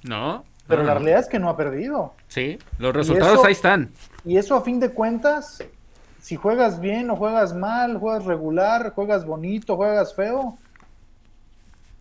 No. 0.03 0.43
Pero 0.67 0.83
la 0.83 0.95
realidad 0.95 1.19
es 1.19 1.27
que 1.27 1.37
no 1.37 1.49
ha 1.49 1.57
perdido. 1.57 2.13
Sí, 2.27 2.57
los 2.79 2.93
resultados 2.95 3.43
ahí 3.45 3.51
están. 3.51 3.91
Y 4.23 4.37
eso 4.37 4.55
a 4.55 4.61
fin 4.61 4.79
de 4.79 4.89
cuentas, 4.89 5.63
si 6.19 6.35
juegas 6.35 6.79
bien 6.79 7.09
o 7.11 7.15
juegas 7.15 7.53
mal, 7.53 7.99
juegas 7.99 8.25
regular, 8.25 8.93
juegas 8.95 9.25
bonito, 9.25 9.75
juegas 9.75 10.15
feo, 10.15 10.57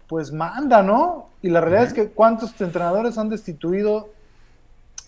pues 0.06 0.32
manda, 0.32 0.82
¿no? 0.82 1.28
Y 1.42 1.50
la 1.50 1.60
realidad 1.60 1.84
es 1.84 1.92
que 1.92 2.08
cuántos 2.08 2.58
entrenadores 2.58 3.18
han 3.18 3.28
destituido 3.28 4.08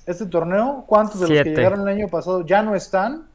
este 0.04 0.26
torneo, 0.26 0.84
cuántos 0.86 1.20
de 1.20 1.28
los 1.28 1.42
que 1.42 1.50
llegaron 1.50 1.80
el 1.80 1.88
año 1.88 2.08
pasado 2.08 2.44
ya 2.44 2.62
no 2.62 2.74
están 2.74 3.26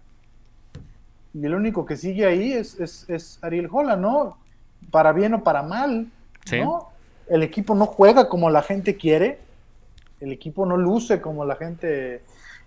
y 1.34 1.46
el 1.46 1.56
único 1.56 1.86
que 1.86 1.98
sigue 1.98 2.26
ahí 2.26 2.54
es, 2.54 2.80
es, 2.80 3.40
Ariel 3.42 3.70
Hola, 3.72 3.96
¿no? 3.96 4.38
Para 4.90 5.14
bien 5.14 5.34
o 5.34 5.44
para 5.44 5.64
mal, 5.64 6.08
¿no? 6.52 6.90
El 7.28 7.44
equipo 7.44 7.76
no 7.76 7.86
juega 7.86 8.28
como 8.28 8.50
la 8.50 8.62
gente 8.62 8.98
quiere, 8.98 9.40
el 10.20 10.32
equipo 10.32 10.66
no 10.66 10.78
luce 10.78 11.22
como 11.22 11.46
la 11.46 11.56
gente 11.56 12.24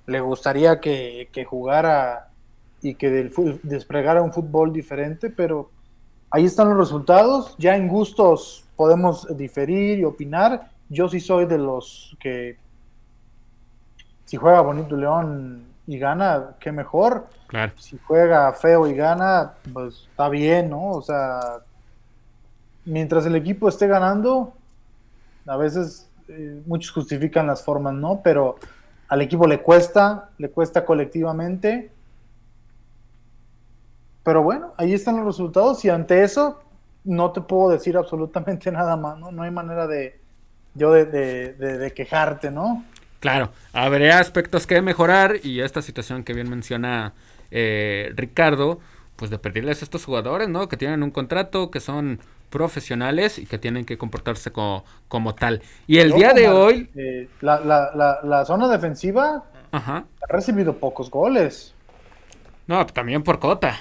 le 0.07 0.21
gustaría 0.21 0.81
que, 0.81 1.47
jugara 1.49 2.29
y 2.81 2.95
que 2.95 3.11
del, 3.11 3.33
desplegara 3.63 4.23
un 4.23 4.33
fútbol 4.33 4.73
diferente, 4.73 5.31
pero 5.31 5.71
ahí 6.31 6.45
están 6.45 6.69
los 6.69 6.79
resultados, 6.79 7.55
ya 7.59 7.77
en 7.77 7.89
gustos 7.89 8.65
podemos 8.77 9.27
diferir 9.37 9.99
y 9.99 10.05
opinar, 10.05 10.71
yo 10.89 11.09
sí 11.09 11.21
soy 11.21 11.47
de 11.47 11.59
los 11.59 12.17
que 12.21 12.57
si 14.25 14.37
juega 14.37 14.61
bonito 14.63 14.97
León 14.97 15.67
y 15.87 15.99
gana, 15.99 16.57
qué 16.61 16.73
mejor. 16.73 17.29
Si 17.79 17.99
juega 18.07 18.53
feo 18.53 18.87
y 18.87 18.95
gana, 18.95 19.55
pues 19.73 20.07
está 20.11 20.29
bien, 20.29 20.71
¿no? 20.71 20.91
O 20.91 21.03
sea, 21.03 21.61
mientras 22.85 23.27
el 23.27 23.37
equipo 23.37 23.69
esté 23.69 23.87
ganando, 23.87 24.55
a 25.47 25.57
veces 25.57 26.11
eh, 26.29 26.63
muchos 26.67 26.91
justifican 26.93 27.47
las 27.47 27.63
formas, 27.63 27.95
¿no? 27.95 28.21
Pero 28.23 28.57
al 29.09 29.23
equipo 29.23 29.47
le 29.47 29.61
cuesta, 29.61 30.31
le 30.39 30.51
cuesta 30.51 30.85
colectivamente. 30.85 31.91
Pero 34.25 34.43
bueno, 34.43 34.73
ahí 34.77 34.95
están 34.95 35.17
los 35.17 35.27
resultados 35.27 35.85
y 35.85 35.91
ante 35.91 36.23
eso 36.23 36.63
no 37.05 37.31
te 37.33 37.41
puedo 37.43 37.71
decir 37.71 37.97
absolutamente 37.97 38.73
nada 38.73 38.97
más, 38.97 39.19
¿no? 39.19 39.31
No 39.31 39.43
hay 39.43 39.51
manera 39.51 39.87
de 39.87 40.21
yo 40.75 40.93
de, 40.93 41.05
de 41.05 41.95
quejarte, 41.95 42.51
¿no? 42.51 42.85
Claro, 43.21 43.51
habría 43.73 44.19
aspectos 44.19 44.67
que 44.67 44.83
mejorar 44.83 45.37
y 45.43 45.61
esta 45.61 45.81
situación 45.83 46.25
que 46.25 46.35
bien 46.35 46.51
menciona 46.51 47.15
eh, 47.55 48.13
Ricardo, 48.17 48.81
pues 49.17 49.31
de 49.31 49.39
pedirles 49.39 49.81
a 49.81 49.85
estos 49.85 50.05
jugadores, 50.05 50.49
¿no? 50.49 50.69
Que 50.69 50.77
tienen 50.77 51.05
un 51.05 51.13
contrato, 51.13 51.71
que 51.71 51.79
son 51.79 52.19
profesionales 52.51 53.39
y 53.39 53.47
que 53.47 53.59
tienen 53.59 53.85
que 53.85 53.97
comportarse 53.97 54.51
como, 54.53 54.85
como 55.09 55.35
tal. 55.35 55.63
Y 55.87 55.99
el 55.99 56.13
día 56.13 56.33
de 56.33 56.49
hoy... 56.49 56.91
Eh, 56.97 57.29
la, 57.41 57.61
la, 57.61 57.93
la, 57.95 58.19
la, 58.25 58.45
zona 58.45 58.69
defensiva 58.69 59.45
Ajá. 59.71 60.05
ha 60.21 60.33
recibido 60.33 60.77
pocos 60.77 61.11
goles. 61.11 61.75
No, 62.67 62.85
también 62.87 63.23
por 63.23 63.39
cota. 63.39 63.77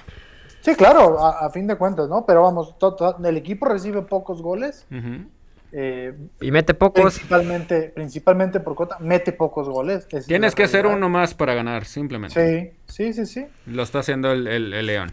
Sí, 0.61 0.75
claro, 0.75 1.19
a, 1.19 1.45
a 1.45 1.49
fin 1.49 1.67
de 1.67 1.75
cuentas, 1.75 2.07
¿no? 2.09 2.25
Pero 2.25 2.43
vamos, 2.43 2.77
to, 2.77 2.93
to, 2.93 3.17
el 3.23 3.37
equipo 3.37 3.65
recibe 3.65 4.03
pocos 4.03 4.41
goles. 4.41 4.85
Ujú. 4.91 5.25
Eh, 5.73 6.13
Y 6.39 6.51
mete 6.51 6.73
pocos. 6.75 7.15
principalmente, 7.15 7.81
principalmente 7.95 8.59
por 8.59 8.75
cota, 8.75 8.97
mete 8.99 9.31
pocos 9.33 9.67
goles. 9.67 10.07
Tienes 10.27 10.53
que 10.55 10.63
hacer 10.63 10.85
uno 10.85 11.09
más 11.09 11.33
para 11.33 11.53
ganar, 11.55 11.85
simplemente. 11.85 12.75
Sí, 12.87 13.11
sí, 13.11 13.13
sí, 13.13 13.25
sí. 13.25 13.45
Lo 13.65 13.83
está 13.83 13.99
haciendo 13.99 14.31
el, 14.31 14.47
el- 14.47 14.73
el 14.73 14.85
León. 14.85 15.11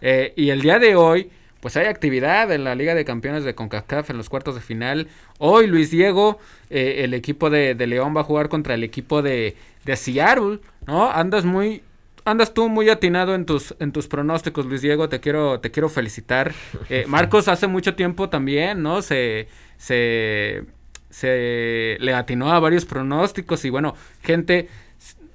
Eh, 0.00 0.32
y 0.36 0.50
el 0.50 0.62
día 0.62 0.78
de 0.78 0.96
hoy, 0.96 1.30
pues 1.60 1.76
hay 1.76 1.86
actividad 1.86 2.50
en 2.52 2.64
la 2.64 2.74
Liga 2.74 2.94
de 2.94 3.04
Campeones 3.04 3.44
de 3.44 3.54
CONCACAF 3.54 4.10
en 4.10 4.16
los 4.16 4.28
cuartos 4.28 4.54
de 4.54 4.60
final. 4.62 5.08
Hoy, 5.38 5.66
Luis 5.66 5.90
Diego, 5.90 6.38
eh, 6.70 7.02
el 7.04 7.12
equipo 7.14 7.50
de, 7.50 7.74
de 7.74 7.86
León 7.86 8.16
va 8.16 8.22
a 8.22 8.24
jugar 8.24 8.48
contra 8.48 8.74
el 8.74 8.82
equipo 8.82 9.20
de, 9.22 9.56
de 9.84 9.96
Seattle, 9.96 10.58
¿no? 10.86 11.10
Andas 11.10 11.44
muy... 11.44 11.82
Andas 12.24 12.52
tú 12.54 12.68
muy 12.68 12.88
atinado 12.90 13.34
en 13.34 13.46
tus, 13.46 13.74
en 13.80 13.92
tus 13.92 14.06
pronósticos, 14.08 14.66
Luis 14.66 14.82
Diego. 14.82 15.08
Te 15.08 15.20
quiero, 15.20 15.60
te 15.60 15.70
quiero 15.70 15.88
felicitar. 15.88 16.52
Eh, 16.88 17.04
Marcos 17.08 17.48
hace 17.48 17.66
mucho 17.66 17.94
tiempo 17.94 18.28
también, 18.28 18.82
¿no? 18.82 19.02
Se, 19.02 19.48
se, 19.78 20.64
se 21.08 21.96
le 22.00 22.14
atinó 22.14 22.52
a 22.52 22.60
varios 22.60 22.84
pronósticos. 22.84 23.64
Y 23.64 23.70
bueno, 23.70 23.94
gente, 24.22 24.68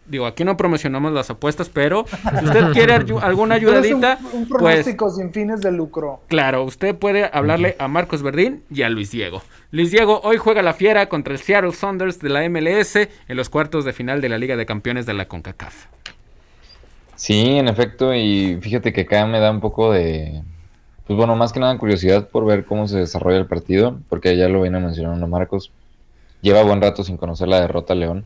digo, 0.07 0.25
aquí 0.27 0.43
no 0.43 0.55
promocionamos 0.57 1.11
las 1.11 1.29
apuestas, 1.31 1.69
pero 1.69 2.05
si 2.07 2.45
usted 2.45 2.71
quiere 2.73 2.95
ayu- 2.95 3.19
alguna 3.23 3.57
es 3.57 3.63
un- 3.63 3.67
ayudadita, 3.69 4.19
un, 4.33 4.47
pues 4.47 4.59
pronóstico 4.61 5.09
sin 5.09 5.33
fines 5.33 5.61
de 5.61 5.71
lucro. 5.71 6.21
claro, 6.27 6.63
usted 6.63 6.95
puede 6.95 7.29
hablarle 7.33 7.75
a 7.79 7.87
Marcos 7.87 8.21
Verdín 8.21 8.63
y 8.69 8.83
a 8.83 8.89
Luis 8.89 9.11
Diego. 9.11 9.41
Luis 9.71 9.91
Diego 9.91 10.21
hoy 10.23 10.37
juega 10.37 10.61
la 10.61 10.73
fiera 10.73 11.09
contra 11.09 11.33
el 11.33 11.39
Seattle 11.39 11.71
Saunders 11.73 12.19
de 12.19 12.29
la 12.29 12.47
MLS 12.49 12.95
en 12.95 13.09
los 13.35 13.49
cuartos 13.49 13.83
de 13.83 13.91
final 13.93 14.21
de 14.21 14.29
la 14.29 14.37
Liga 14.37 14.55
de 14.55 14.65
Campeones 14.65 15.05
de 15.07 15.13
la 15.15 15.27
CONCACAF. 15.27 15.87
Sí, 17.15 17.57
en 17.57 17.67
efecto, 17.67 18.13
y 18.13 18.57
fíjate 18.61 18.91
que 18.91 19.01
acá 19.01 19.25
me 19.25 19.39
da 19.39 19.49
un 19.49 19.61
poco 19.61 19.91
de, 19.91 20.43
pues 21.07 21.15
bueno, 21.17 21.35
más 21.35 21.53
que 21.53 21.59
nada 21.59 21.77
curiosidad 21.77 22.27
por 22.27 22.45
ver 22.45 22.65
cómo 22.65 22.87
se 22.87 22.97
desarrolla 22.99 23.37
el 23.37 23.45
partido, 23.45 23.99
porque 24.09 24.35
ya 24.35 24.49
lo 24.49 24.61
viene 24.61 24.79
mencionando 24.79 25.27
Marcos, 25.27 25.71
lleva 26.41 26.63
buen 26.63 26.81
rato 26.81 27.03
sin 27.03 27.17
conocer 27.17 27.47
la 27.47 27.61
derrota 27.61 27.93
a 27.93 27.95
León, 27.95 28.25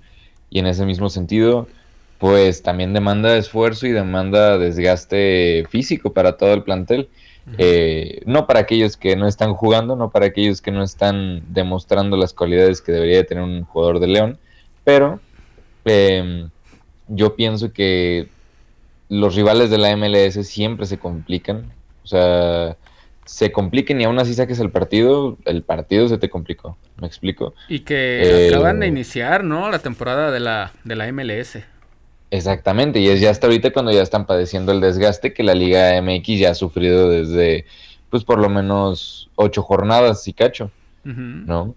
y 0.50 0.60
en 0.60 0.68
ese 0.68 0.86
mismo 0.86 1.10
sentido, 1.10 1.68
pues 2.18 2.64
también 2.64 2.94
demanda 2.94 3.38
esfuerzo 3.38 3.86
y 3.86 3.92
demanda 3.92 4.58
desgaste 4.58 5.66
físico 5.70 6.12
para 6.12 6.38
todo 6.38 6.54
el 6.54 6.64
plantel. 6.64 7.10
Eh, 7.58 8.22
no 8.26 8.46
para 8.46 8.60
aquellos 8.60 8.96
que 8.96 9.16
no 9.16 9.28
están 9.28 9.56
jugando, 9.56 9.96
no 9.96 10.12
para 10.12 10.28
aquellos 10.28 10.62
que 10.62 10.72
no 10.72 10.84
están 10.84 11.42
demostrando 11.48 12.16
las 12.16 12.34
cualidades 12.34 12.80
que 12.80 12.92
debería 12.92 13.18
de 13.18 13.24
tener 13.24 13.44
un 13.44 13.64
jugador 13.64 14.00
de 14.00 14.08
León, 14.08 14.38
pero 14.84 15.20
eh, 15.86 16.48
yo 17.08 17.36
pienso 17.36 17.74
que 17.74 18.28
los 19.10 19.36
rivales 19.36 19.70
de 19.70 19.78
la 19.80 19.96
MLS 19.98 20.48
siempre 20.48 20.86
se 20.86 21.00
complican, 21.00 21.74
o 22.04 22.08
sea, 22.08 22.78
se 23.26 23.52
compliquen 23.52 24.02
y 24.02 24.06
aún 24.06 24.20
así 24.20 24.34
saques 24.34 24.60
el 24.60 24.72
partido, 24.72 25.38
el 25.46 25.64
partido 25.64 26.08
se 26.10 26.18
te 26.18 26.30
complicó, 26.30 26.78
¿me 26.98 27.08
explico? 27.08 27.56
Y 27.68 27.82
que 27.82 28.48
Eh, 28.48 28.48
acaban 28.50 28.80
de 28.80 28.88
iniciar, 28.88 29.44
¿no? 29.44 29.70
La 29.72 29.80
temporada 29.80 30.32
de 30.32 30.40
la, 30.40 30.74
de 30.84 30.96
la 30.96 31.08
MLS. 31.14 31.60
Exactamente, 32.32 33.00
y 33.00 33.08
es 33.10 33.22
ya 33.22 33.32
hasta 33.32 33.48
ahorita 33.48 33.72
cuando 33.74 33.92
ya 33.92 34.04
están 34.04 34.28
padeciendo 34.28 34.72
el 34.72 34.82
desgaste 34.82 35.34
que 35.34 35.44
la 35.44 35.56
Liga 35.56 36.00
MX 36.02 36.40
ya 36.40 36.52
ha 36.52 36.56
sufrido 36.56 37.10
desde, 37.10 37.66
pues 38.10 38.24
por 38.24 38.40
lo 38.40 38.50
menos 38.50 39.32
ocho 39.36 39.64
jornadas, 39.64 40.28
y 40.28 40.34
cacho. 40.34 40.72
¿no? 41.46 41.76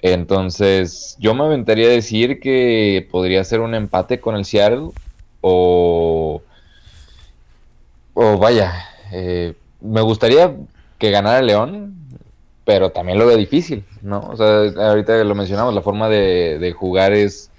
Entonces, 0.00 1.16
yo 1.20 1.34
me 1.34 1.44
aventaría 1.44 1.86
a 1.88 1.90
decir 1.90 2.40
que 2.40 3.08
podría 3.10 3.44
ser 3.44 3.60
un 3.60 3.74
empate 3.74 4.20
con 4.20 4.36
el 4.36 4.44
Seattle 4.44 4.90
o, 5.42 6.42
o 8.14 8.38
vaya, 8.38 8.72
eh, 9.12 9.54
me 9.80 10.00
gustaría 10.00 10.56
que 10.98 11.10
ganara 11.10 11.42
León, 11.42 11.94
pero 12.64 12.90
también 12.90 13.18
lo 13.18 13.26
veo 13.26 13.36
difícil, 13.36 13.84
¿no? 14.02 14.20
O 14.20 14.36
sea, 14.36 14.88
ahorita 14.88 15.22
lo 15.24 15.34
mencionamos, 15.34 15.74
la 15.74 15.82
forma 15.82 16.08
de, 16.08 16.74
jugar 16.76 17.12
es, 17.12 17.50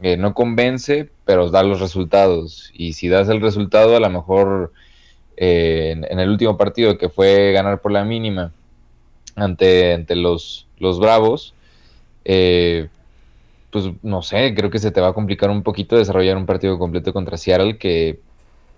eh, 0.00 0.16
no 0.16 0.34
convence, 0.34 1.08
pero 1.24 1.50
da 1.50 1.62
los 1.62 1.80
resultados. 1.80 2.70
Y 2.74 2.94
si 2.94 3.08
das 3.08 3.28
el 3.28 3.40
resultado, 3.40 3.96
a 3.96 4.00
lo 4.00 4.10
mejor 4.10 4.72
eh, 5.36 5.92
en, 5.92 6.04
en 6.10 6.18
el 6.18 6.30
último 6.30 6.56
partido 6.56 6.98
que 6.98 7.08
fue 7.08 7.52
ganar 7.52 7.80
por 7.80 7.92
la 7.92 8.04
mínima, 8.04 8.52
ante, 9.36 9.94
ante 9.94 10.16
los, 10.16 10.66
los 10.78 10.98
Bravos, 10.98 11.54
eh, 12.24 12.88
pues 13.70 13.86
no 14.02 14.22
sé, 14.22 14.54
creo 14.54 14.70
que 14.70 14.78
se 14.78 14.90
te 14.90 15.00
va 15.00 15.08
a 15.08 15.12
complicar 15.14 15.50
un 15.50 15.62
poquito 15.62 15.96
desarrollar 15.96 16.36
un 16.36 16.46
partido 16.46 16.78
completo 16.78 17.12
contra 17.12 17.38
Seattle 17.38 17.78
que 17.78 18.20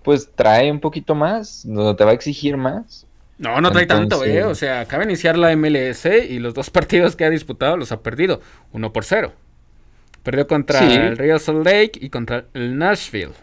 pues 0.05 0.29
trae 0.33 0.71
un 0.71 0.79
poquito 0.79 1.15
más, 1.15 1.65
no 1.65 1.95
te 1.95 2.05
va 2.05 2.11
a 2.11 2.13
exigir 2.13 2.55
más. 2.55 3.05
No, 3.37 3.59
no 3.59 3.71
trae 3.71 3.85
tanto, 3.85 4.23
¿eh? 4.23 4.43
O 4.45 4.55
sea, 4.55 4.79
acaba 4.79 5.03
de 5.03 5.09
iniciar 5.09 5.37
la 5.37 5.51
MLS 5.57 6.05
y 6.29 6.39
los 6.39 6.53
dos 6.53 6.69
partidos 6.71 7.17
que 7.17 7.25
ha 7.25 7.29
disputado 7.29 7.75
los 7.75 7.91
ha 7.91 7.99
perdido. 8.01 8.39
Uno 8.71 8.93
por 8.93 9.03
cero. 9.03 9.33
Perdió 10.23 10.47
contra 10.47 10.79
Sí. 10.79 10.93
el 10.93 11.17
Real 11.17 11.39
Salt 11.39 11.65
Lake 11.65 11.91
y 12.01 12.09
contra 12.09 12.45
el 12.53 12.77
Nashville. 12.77 13.33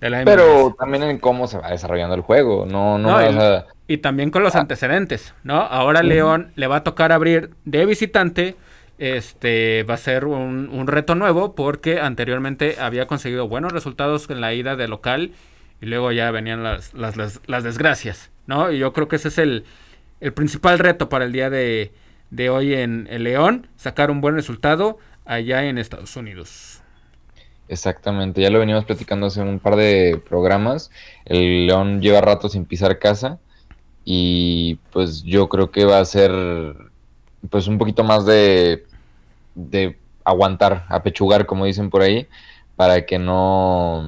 Pero 0.00 0.76
también 0.78 1.02
en 1.04 1.18
cómo 1.18 1.46
se 1.46 1.58
va 1.58 1.70
desarrollando 1.70 2.14
el 2.14 2.20
juego, 2.20 2.66
no, 2.66 2.98
no, 2.98 3.08
No, 3.08 3.14
vas 3.14 3.24
el- 3.30 3.38
a- 3.40 3.66
Y 3.86 3.98
también 3.98 4.30
con 4.30 4.42
los 4.42 4.54
Ah. 4.54 4.60
antecedentes, 4.60 5.34
¿no? 5.44 5.56
Ahora 5.60 6.02
León 6.02 6.52
le 6.56 6.66
va 6.66 6.76
a 6.76 6.84
tocar 6.84 7.12
abrir 7.12 7.50
de 7.64 7.84
visitante. 7.86 8.56
Este 8.98 9.82
va 9.82 9.94
a 9.94 9.98
ser 9.98 10.24
un, 10.24 10.86
reto 10.86 11.14
nuevo 11.14 11.54
porque 11.54 12.00
anteriormente 12.00 12.76
había 12.78 13.06
conseguido 13.06 13.48
buenos 13.48 13.72
resultados 13.72 14.30
en 14.30 14.40
la 14.40 14.54
ida 14.54 14.76
de 14.76 14.86
local 14.86 15.32
y 15.80 15.86
luego 15.86 16.12
ya 16.12 16.30
venían 16.30 16.62
las, 16.62 16.92
desgracias, 17.62 18.30
¿no? 18.46 18.70
Y 18.70 18.78
yo 18.78 18.92
creo 18.92 19.08
que 19.08 19.16
ese 19.16 19.28
es 19.28 19.38
el, 19.38 19.64
principal 20.34 20.78
reto 20.78 21.08
para 21.08 21.24
el 21.24 21.32
día 21.32 21.50
de, 21.50 21.90
hoy 22.50 22.74
en, 22.74 23.08
en 23.10 23.24
León, 23.24 23.66
sacar 23.76 24.10
un 24.10 24.20
buen 24.20 24.36
resultado 24.36 24.98
allá 25.24 25.64
en 25.64 25.78
Estados 25.78 26.16
Unidos. 26.16 26.80
Exactamente, 27.68 28.42
ya 28.42 28.50
lo 28.50 28.58
venimos 28.58 28.84
platicando 28.84 29.26
hace 29.26 29.40
un 29.40 29.58
par 29.58 29.76
de 29.76 30.22
programas. 30.28 30.90
El 31.24 31.66
León 31.66 32.00
lleva 32.00 32.20
rato 32.20 32.48
sin 32.48 32.64
pisar 32.64 32.98
casa 32.98 33.38
y 34.04 34.76
pues 34.92 35.22
yo 35.22 35.48
creo 35.48 35.70
que 35.70 35.84
va 35.84 35.98
a 35.98 36.04
ser 36.04 36.30
pues 37.50 37.66
un 37.66 37.78
poquito 37.78 38.04
más 38.04 38.26
de, 38.26 38.84
de 39.54 39.96
aguantar, 40.24 40.86
apechugar, 40.88 41.46
como 41.46 41.66
dicen 41.66 41.90
por 41.90 42.02
ahí, 42.02 42.26
para 42.76 43.06
que 43.06 43.18
no 43.18 44.04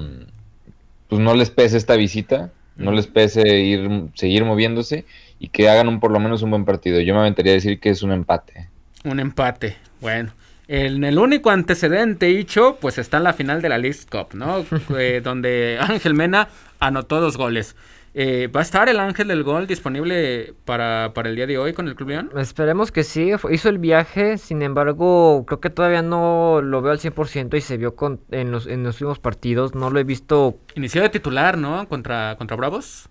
pues 1.08 1.20
no 1.20 1.34
les 1.34 1.50
pese 1.50 1.76
esta 1.76 1.96
visita, 1.96 2.50
no 2.76 2.92
les 2.92 3.06
pese 3.06 3.58
ir 3.60 4.08
seguir 4.14 4.44
moviéndose 4.44 5.04
y 5.38 5.48
que 5.48 5.68
hagan 5.68 5.88
un 5.88 6.00
por 6.00 6.10
lo 6.10 6.20
menos 6.20 6.42
un 6.42 6.50
buen 6.50 6.64
partido. 6.64 7.00
Yo 7.00 7.14
me 7.14 7.20
aventaría 7.20 7.52
a 7.52 7.54
decir 7.54 7.80
que 7.80 7.90
es 7.90 8.02
un 8.02 8.12
empate. 8.12 8.68
Un 9.04 9.20
empate. 9.20 9.76
Bueno, 10.00 10.32
en 10.68 11.04
el 11.04 11.18
único 11.18 11.50
antecedente 11.50 12.28
hecho, 12.38 12.78
pues 12.80 12.98
está 12.98 13.18
en 13.18 13.24
la 13.24 13.32
final 13.32 13.62
de 13.62 13.68
la 13.68 13.78
League 13.78 14.00
Cup, 14.10 14.34
¿no? 14.34 14.64
Eh, 14.98 15.20
donde 15.22 15.78
Ángel 15.80 16.14
Mena 16.14 16.48
anotó 16.80 17.20
dos 17.20 17.36
goles. 17.36 17.76
Eh, 18.18 18.48
¿Va 18.48 18.60
a 18.60 18.62
estar 18.62 18.88
el 18.88 18.98
Ángel 18.98 19.28
del 19.28 19.42
Gol 19.42 19.66
disponible 19.66 20.54
para, 20.64 21.12
para 21.12 21.28
el 21.28 21.36
día 21.36 21.46
de 21.46 21.58
hoy 21.58 21.74
con 21.74 21.86
el 21.86 21.94
Club 21.94 22.08
León? 22.08 22.30
Esperemos 22.38 22.90
que 22.90 23.04
sí, 23.04 23.30
hizo 23.50 23.68
el 23.68 23.76
viaje, 23.76 24.38
sin 24.38 24.62
embargo, 24.62 25.44
creo 25.46 25.60
que 25.60 25.68
todavía 25.68 26.00
no 26.00 26.62
lo 26.62 26.80
veo 26.80 26.92
al 26.92 26.98
100% 26.98 27.54
y 27.58 27.60
se 27.60 27.76
vio 27.76 27.94
con, 27.94 28.20
en, 28.30 28.50
los, 28.50 28.66
en 28.66 28.84
los 28.84 28.94
últimos 28.94 29.18
partidos, 29.18 29.74
no 29.74 29.90
lo 29.90 30.00
he 30.00 30.04
visto, 30.04 30.56
Inició 30.76 31.02
de 31.02 31.10
titular, 31.10 31.58
¿no? 31.58 31.86
Contra, 31.88 32.36
contra 32.38 32.56
Bravos. 32.56 33.10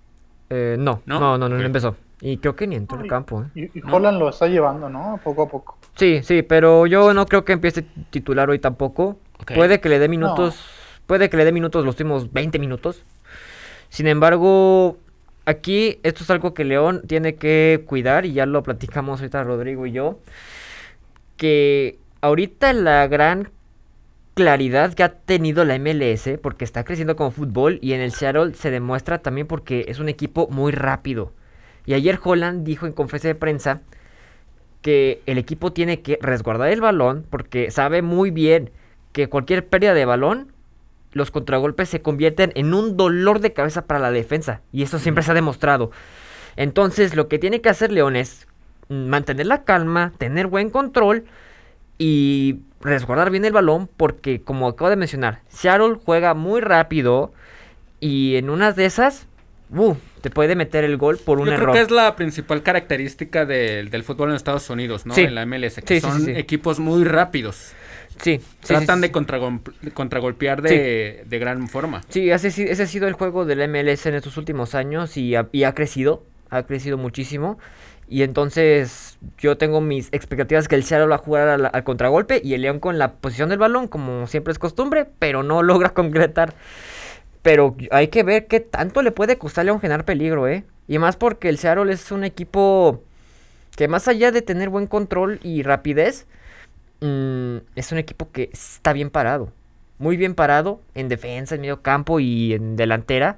eh, 0.50 0.76
no, 0.80 1.04
¿No? 1.06 1.38
no, 1.38 1.50
no, 1.50 1.60
empezó. 1.62 1.96
Y 2.20 2.38
creo 2.38 2.56
que 2.56 2.66
ni 2.66 2.76
entró 2.76 2.98
al 3.00 3.06
campo, 3.06 3.44
¿eh? 3.44 3.70
Y, 3.72 3.78
y 3.78 3.82
No. 3.84 3.98
Holland 3.98 4.18
lo 4.18 4.30
está 4.30 4.48
llevando, 4.48 4.90
¿no? 4.90 5.20
Poco 5.24 5.44
a 5.44 5.48
poco. 5.50 5.78
Sí, 5.96 6.22
sí, 6.24 6.42
pero 6.42 6.88
yo 6.88 7.14
no 7.14 7.28
creo 7.28 7.46
que 7.46 7.54
empiece 7.54 7.84
titular 8.10 8.50
hoy 8.50 8.58
tampoco. 8.58 9.20
Puede 9.54 9.80
que 9.80 9.90
le 9.90 10.00
dé 10.00 10.10
minutos, 10.10 10.58
puede 11.06 11.30
que 11.30 11.38
le 11.38 11.46
dé 11.46 11.52
minutos 11.52 11.86
los 11.86 11.94
últimos 11.94 12.34
20 12.34 12.58
minutos. 12.58 13.04
Sin 13.90 14.08
embargo, 14.08 14.98
aquí 15.46 16.00
esto 16.04 16.24
es 16.24 16.30
algo 16.30 16.54
que 16.54 16.66
León 16.66 17.04
tiene 17.08 17.36
que 17.36 17.84
cuidar 17.86 18.26
y 18.26 18.34
ya 18.34 18.46
lo 18.46 18.64
platicamos 18.64 19.20
ahorita 19.20 19.44
Rodrigo 19.44 19.86
y 19.86 19.92
yo. 19.92 20.20
Que 21.38 21.98
ahorita 22.22 22.74
la 22.74 23.08
gran 23.08 23.52
claridad 24.36 24.94
que 24.94 25.04
ha 25.04 25.14
tenido 25.14 25.64
la 25.64 25.80
MLS, 25.80 26.38
porque 26.42 26.66
está 26.66 26.84
creciendo 26.84 27.16
como 27.16 27.32
fútbol 27.32 27.80
y 27.82 27.94
en 27.94 28.02
el 28.02 28.12
Seattle 28.12 28.54
se 28.54 28.70
demuestra 28.70 29.20
también 29.20 29.48
porque 29.48 29.86
es 29.88 30.00
un 30.00 30.10
equipo 30.10 30.48
muy 30.50 30.72
rápido. 30.72 31.32
Y 31.86 31.94
ayer 31.94 32.20
Holland 32.22 32.64
dijo 32.66 32.86
en 32.86 32.92
conferencia 32.92 33.30
de 33.30 33.36
prensa 33.36 33.82
que 34.82 35.22
el 35.26 35.38
equipo 35.38 35.72
tiene 35.72 36.02
que 36.02 36.20
resguardar 36.22 36.70
el 36.70 36.82
balón 36.82 37.26
porque 37.30 37.72
sabe 37.72 38.02
muy 38.02 38.30
bien 38.30 38.72
que 39.14 39.30
cualquier 39.30 39.66
pérdida 39.68 39.94
de 39.94 40.06
balón, 40.06 40.52
los 41.16 41.32
contragolpes 41.32 41.88
se 41.90 42.02
convierten 42.02 42.52
en 42.56 42.74
un 42.74 42.98
dolor 42.98 43.40
de 43.40 43.54
cabeza 43.54 43.86
para 43.86 44.00
la 44.02 44.12
defensa. 44.12 44.62
Y 44.72 44.84
eso 44.84 45.00
siempre 45.00 45.24
se 45.24 45.32
ha 45.32 45.34
demostrado. 45.34 45.90
Entonces, 46.58 47.16
lo 47.16 47.28
que 47.30 47.40
tiene 47.40 47.62
que 47.62 47.70
hacer 47.70 47.92
León 47.92 48.16
es 48.18 48.48
mantener 48.90 49.46
la 49.48 49.64
calma, 49.64 50.12
tener 50.18 50.48
buen 50.48 50.70
control 50.70 51.24
y 51.98 52.60
resguardar 52.82 53.32
bien 53.32 53.46
el 53.46 53.54
balón 53.54 53.90
porque, 53.96 54.42
como 54.42 54.68
acabo 54.68 54.90
de 54.90 54.98
mencionar, 54.98 55.40
Seattle 55.48 55.98
juega 56.06 56.34
muy 56.34 56.60
rápido 56.62 57.34
y 58.02 58.36
en 58.36 58.50
unas 58.50 58.76
de 58.76 58.86
esas, 58.86 59.26
uh, 59.74 59.96
te 60.22 60.30
puede 60.30 60.56
meter 60.56 60.84
el 60.84 60.98
gol 60.98 61.18
por 61.18 61.40
un 61.40 61.48
Yo 61.48 61.54
error. 61.54 61.72
creo 61.72 61.74
que 61.76 61.82
es 61.82 61.92
la 61.92 62.16
principal 62.18 62.62
característica 62.62 63.46
del, 63.46 63.90
del 63.90 64.04
fútbol 64.04 64.30
en 64.32 64.36
Estados 64.36 64.70
Unidos, 64.70 65.06
¿no? 65.06 65.14
Sí. 65.16 65.22
En 65.22 65.34
la 65.36 65.46
MLS, 65.46 65.76
que 65.82 65.96
Sí, 65.96 66.02
son 66.02 66.22
sí. 66.26 66.32
equipos 66.36 66.80
muy 66.80 67.06
rápidos. 67.06 67.72
Sí, 68.22 68.40
Tratan 68.66 69.02
sí, 69.02 69.10
de 69.82 69.92
contragolpear 69.92 70.62
de, 70.62 71.24
de 71.26 71.40
gran 71.40 71.68
forma. 71.68 72.02
Sí, 72.10 72.30
ese, 72.30 72.72
ha 72.72 72.88
sido 72.88 73.08
el 73.08 73.14
juego 73.14 73.46
del 73.46 73.68
MLS 73.70 74.06
en 74.06 74.16
estos 74.16 74.38
últimos 74.38 74.76
años 74.76 75.18
y 75.18 75.36
ha, 75.36 75.48
y 75.52 75.64
ha 75.64 75.74
crecido, 75.74 76.24
ha 76.50 76.64
crecido 76.64 76.98
muchísimo. 76.98 77.58
Y 78.08 78.22
entonces 78.22 79.18
yo 79.38 79.58
tengo 79.58 79.82
mis 79.82 80.10
expectativas 80.12 80.68
que 80.68 80.76
el 80.76 80.84
Seattle 80.84 81.08
va 81.08 81.16
a 81.16 81.20
jugar 81.20 81.48
al, 81.48 81.70
al 81.72 81.84
contragolpe 81.84 82.40
y 82.44 82.54
el 82.54 82.62
León 82.62 82.80
con 82.80 83.00
la 83.00 83.14
posición 83.14 83.50
del 83.50 83.58
balón, 83.58 83.88
como 83.88 84.28
siempre 84.28 84.52
es 84.52 84.60
costumbre, 84.60 85.08
pero 85.20 85.44
no 85.44 85.64
logra 85.64 85.90
concretar. 85.90 86.54
Pero 87.42 87.76
hay 87.92 88.08
que 88.08 88.24
ver 88.24 88.48
qué 88.48 88.60
tanto 88.60 89.02
le 89.02 89.12
puede 89.12 89.38
costar 89.38 89.64
a 89.64 89.66
León 89.66 89.80
generar 89.80 90.06
peligro, 90.06 90.48
¿eh? 90.48 90.64
Y 90.88 91.00
más 91.00 91.16
porque 91.16 91.50
el 91.50 91.58
Seattle 91.58 91.92
es 91.92 92.12
un 92.12 92.24
equipo 92.24 93.04
que 93.76 93.88
más 93.88 94.08
allá 94.08 94.32
de 94.32 94.42
tener 94.42 94.70
buen 94.70 94.88
control 94.88 95.40
y 95.44 95.64
rapidez, 95.64 96.28
mm, 97.06 97.58
es 97.76 97.92
un 97.92 97.98
equipo 97.98 98.32
que 98.32 98.50
está 98.52 98.94
bien 98.94 99.10
parado. 99.10 99.52
Muy 99.98 100.18
bien 100.18 100.36
parado 100.36 100.82
en 100.94 101.08
defensa, 101.08 101.56
en 101.56 101.62
medio 101.62 101.82
campo 101.82 102.20
y 102.20 102.54
en 102.54 102.76
delantera. 102.76 103.38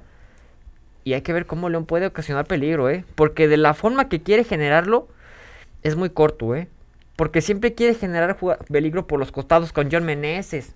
Y 1.04 1.14
hay 1.14 1.22
que 1.22 1.32
ver 1.32 1.46
cómo 1.46 1.68
León 1.68 1.86
puede 1.86 2.06
ocasionar 2.06 2.46
peligro, 2.46 2.90
¿eh? 2.90 3.04
Porque 3.14 3.48
de 3.48 3.56
la 3.56 3.74
forma 3.74 4.08
que 4.08 4.22
quiere 4.22 4.44
generarlo, 4.44 5.08
es 5.82 5.96
muy 5.96 6.10
corto, 6.10 6.54
¿eh? 6.54 6.68
Porque 7.16 7.40
siempre 7.40 7.74
quiere 7.74 7.94
generar 7.94 8.36
peligro 8.70 9.06
por 9.06 9.18
los 9.18 9.32
costados 9.32 9.72
con 9.72 9.88
John 9.90 10.04
Meneses. 10.04 10.74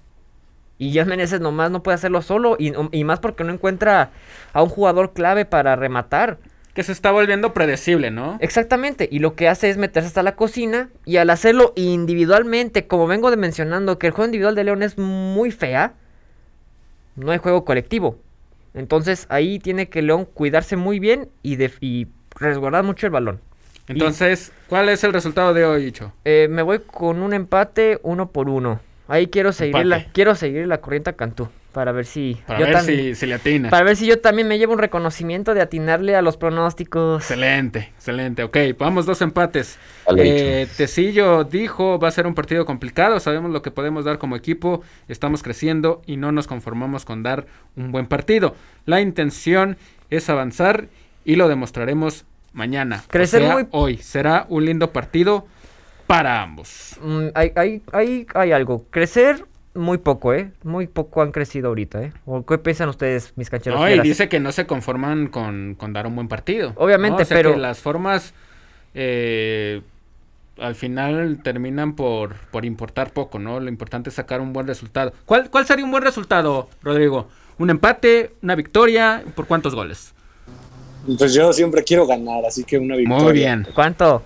Y 0.78 0.96
John 0.96 1.08
Meneses 1.08 1.40
nomás 1.40 1.70
no 1.70 1.82
puede 1.82 1.96
hacerlo 1.96 2.22
solo. 2.22 2.56
Y 2.58 3.04
más 3.04 3.20
porque 3.20 3.44
no 3.44 3.52
encuentra 3.52 4.10
a 4.52 4.62
un 4.62 4.68
jugador 4.68 5.12
clave 5.12 5.44
para 5.44 5.76
rematar. 5.76 6.38
Que 6.74 6.82
se 6.82 6.92
está 6.92 7.10
volviendo 7.10 7.52
predecible, 7.52 8.10
¿no? 8.10 8.38
Exactamente, 8.40 9.08
y 9.10 9.18
lo 9.18 9.34
que 9.34 9.48
hace 9.48 9.68
es 9.68 9.76
meterse 9.76 10.06
hasta 10.06 10.22
la 10.22 10.36
cocina 10.36 10.88
y 11.04 11.18
al 11.18 11.30
hacerlo 11.30 11.72
individualmente, 11.76 12.86
como 12.86 13.06
vengo 13.06 13.30
de 13.30 13.36
mencionando, 13.36 13.98
que 13.98 14.06
el 14.06 14.12
juego 14.12 14.26
individual 14.26 14.54
de 14.54 14.64
León 14.64 14.82
es 14.82 14.96
muy 14.96 15.50
fea, 15.50 15.94
no 17.16 17.30
hay 17.30 17.38
juego 17.38 17.64
colectivo. 17.64 18.18
Entonces 18.74 19.26
ahí 19.28 19.58
tiene 19.58 19.88
que 19.90 20.00
León 20.00 20.24
cuidarse 20.24 20.76
muy 20.76 20.98
bien 20.98 21.28
y, 21.42 21.58
resguardar 22.34 22.84
mucho 22.84 23.06
el 23.06 23.12
balón. 23.12 23.40
Entonces, 23.88 24.52
¿cuál 24.68 24.88
es 24.88 25.04
el 25.04 25.12
resultado 25.12 25.52
de 25.52 25.66
hoy, 25.66 25.84
Icho? 25.84 26.12
Eh, 26.24 26.48
me 26.50 26.62
voy 26.62 26.78
con 26.78 27.22
un 27.22 27.34
empate 27.34 27.98
uno 28.02 28.30
por 28.30 28.48
uno. 28.48 28.80
Ahí 29.08 29.26
quiero 29.26 29.52
seguir 29.52 29.84
la, 29.84 30.06
quiero 30.12 30.34
seguir 30.34 30.66
la 30.66 30.80
corriente 30.80 31.10
a 31.10 31.12
Cantú 31.12 31.48
para 31.72 31.90
ver 31.92 32.04
si 32.06 32.38
Para 32.46 32.60
yo 32.60 32.66
ver 32.66 32.80
si, 32.80 33.14
si 33.14 33.26
le 33.26 33.34
atina. 33.34 33.70
para 33.70 33.84
ver 33.84 33.96
si 33.96 34.06
yo 34.06 34.20
también 34.20 34.46
me 34.46 34.58
llevo 34.58 34.72
un 34.74 34.78
reconocimiento 34.78 35.54
de 35.54 35.62
atinarle 35.62 36.14
a 36.14 36.22
los 36.22 36.36
pronósticos. 36.36 37.22
Excelente, 37.22 37.90
excelente. 37.96 38.44
Ok, 38.44 38.56
vamos 38.78 39.06
dos 39.06 39.20
empates. 39.22 39.78
Vale, 40.06 40.62
Eh, 40.62 40.66
Tecillo 40.76 41.44
dijo, 41.44 41.98
va 41.98 42.08
a 42.08 42.10
ser 42.10 42.26
un 42.26 42.34
partido 42.34 42.64
complicado, 42.66 43.18
sabemos 43.20 43.50
lo 43.50 43.62
que 43.62 43.70
podemos 43.70 44.04
dar 44.04 44.18
como 44.18 44.36
equipo, 44.36 44.82
estamos 45.08 45.42
creciendo 45.42 46.02
y 46.06 46.16
no 46.16 46.30
nos 46.32 46.46
conformamos 46.46 47.04
con 47.04 47.22
dar 47.22 47.46
un 47.76 47.90
buen 47.90 48.06
partido. 48.06 48.54
La 48.86 49.00
intención 49.00 49.76
es 50.10 50.28
avanzar 50.28 50.88
y 51.24 51.36
lo 51.36 51.48
demostraremos 51.48 52.24
mañana. 52.52 53.02
o 53.06 53.08
Crecer 53.10 53.42
sea, 53.42 53.52
muy- 53.54 53.66
hoy. 53.70 53.96
Será 53.98 54.44
un 54.48 54.64
lindo 54.66 54.90
partido 54.92 55.46
para 56.06 56.42
ambos. 56.42 56.96
Mm, 57.00 57.28
hay, 57.34 57.52
hay, 57.56 57.82
hay, 57.92 58.26
hay 58.34 58.52
algo. 58.52 58.84
Crecer 58.90 59.46
muy 59.74 59.98
poco, 59.98 60.34
¿eh? 60.34 60.50
Muy 60.64 60.86
poco 60.86 61.22
han 61.22 61.32
crecido 61.32 61.68
ahorita, 61.68 62.02
¿eh? 62.02 62.12
¿O 62.26 62.44
qué 62.44 62.58
piensan 62.58 62.88
ustedes, 62.88 63.32
mis 63.36 63.48
cancheros? 63.50 63.78
No, 63.80 63.86
y 63.86 63.92
fieras? 63.92 64.04
dice 64.04 64.28
que 64.28 64.38
no 64.40 64.52
se 64.52 64.66
conforman 64.66 65.28
con, 65.28 65.74
con 65.78 65.92
dar 65.92 66.06
un 66.06 66.14
buen 66.14 66.28
partido. 66.28 66.72
Obviamente, 66.76 67.16
¿no? 67.18 67.22
O 67.22 67.24
sea 67.26 67.36
pero- 67.36 67.52
que 67.54 67.58
las 67.58 67.78
formas 67.80 68.34
eh, 68.94 69.80
al 70.58 70.74
final 70.74 71.40
terminan 71.42 71.94
por, 71.94 72.34
por 72.50 72.64
importar 72.64 73.12
poco, 73.12 73.38
¿no? 73.38 73.60
Lo 73.60 73.68
importante 73.68 74.10
es 74.10 74.14
sacar 74.16 74.40
un 74.40 74.52
buen 74.52 74.66
resultado. 74.66 75.12
¿Cuál, 75.24 75.50
¿Cuál 75.50 75.66
sería 75.66 75.84
un 75.84 75.90
buen 75.90 76.02
resultado, 76.02 76.68
Rodrigo? 76.82 77.28
¿Un 77.58 77.70
empate? 77.70 78.32
¿Una 78.42 78.54
victoria? 78.54 79.22
¿Por 79.34 79.46
cuántos 79.46 79.74
goles? 79.74 80.14
Pues 81.18 81.34
yo 81.34 81.52
siempre 81.52 81.82
quiero 81.82 82.06
ganar, 82.06 82.44
así 82.46 82.62
que 82.64 82.78
una 82.78 82.96
victoria. 82.96 83.22
Muy 83.24 83.32
bien. 83.32 83.66
¿Cuánto? 83.74 84.22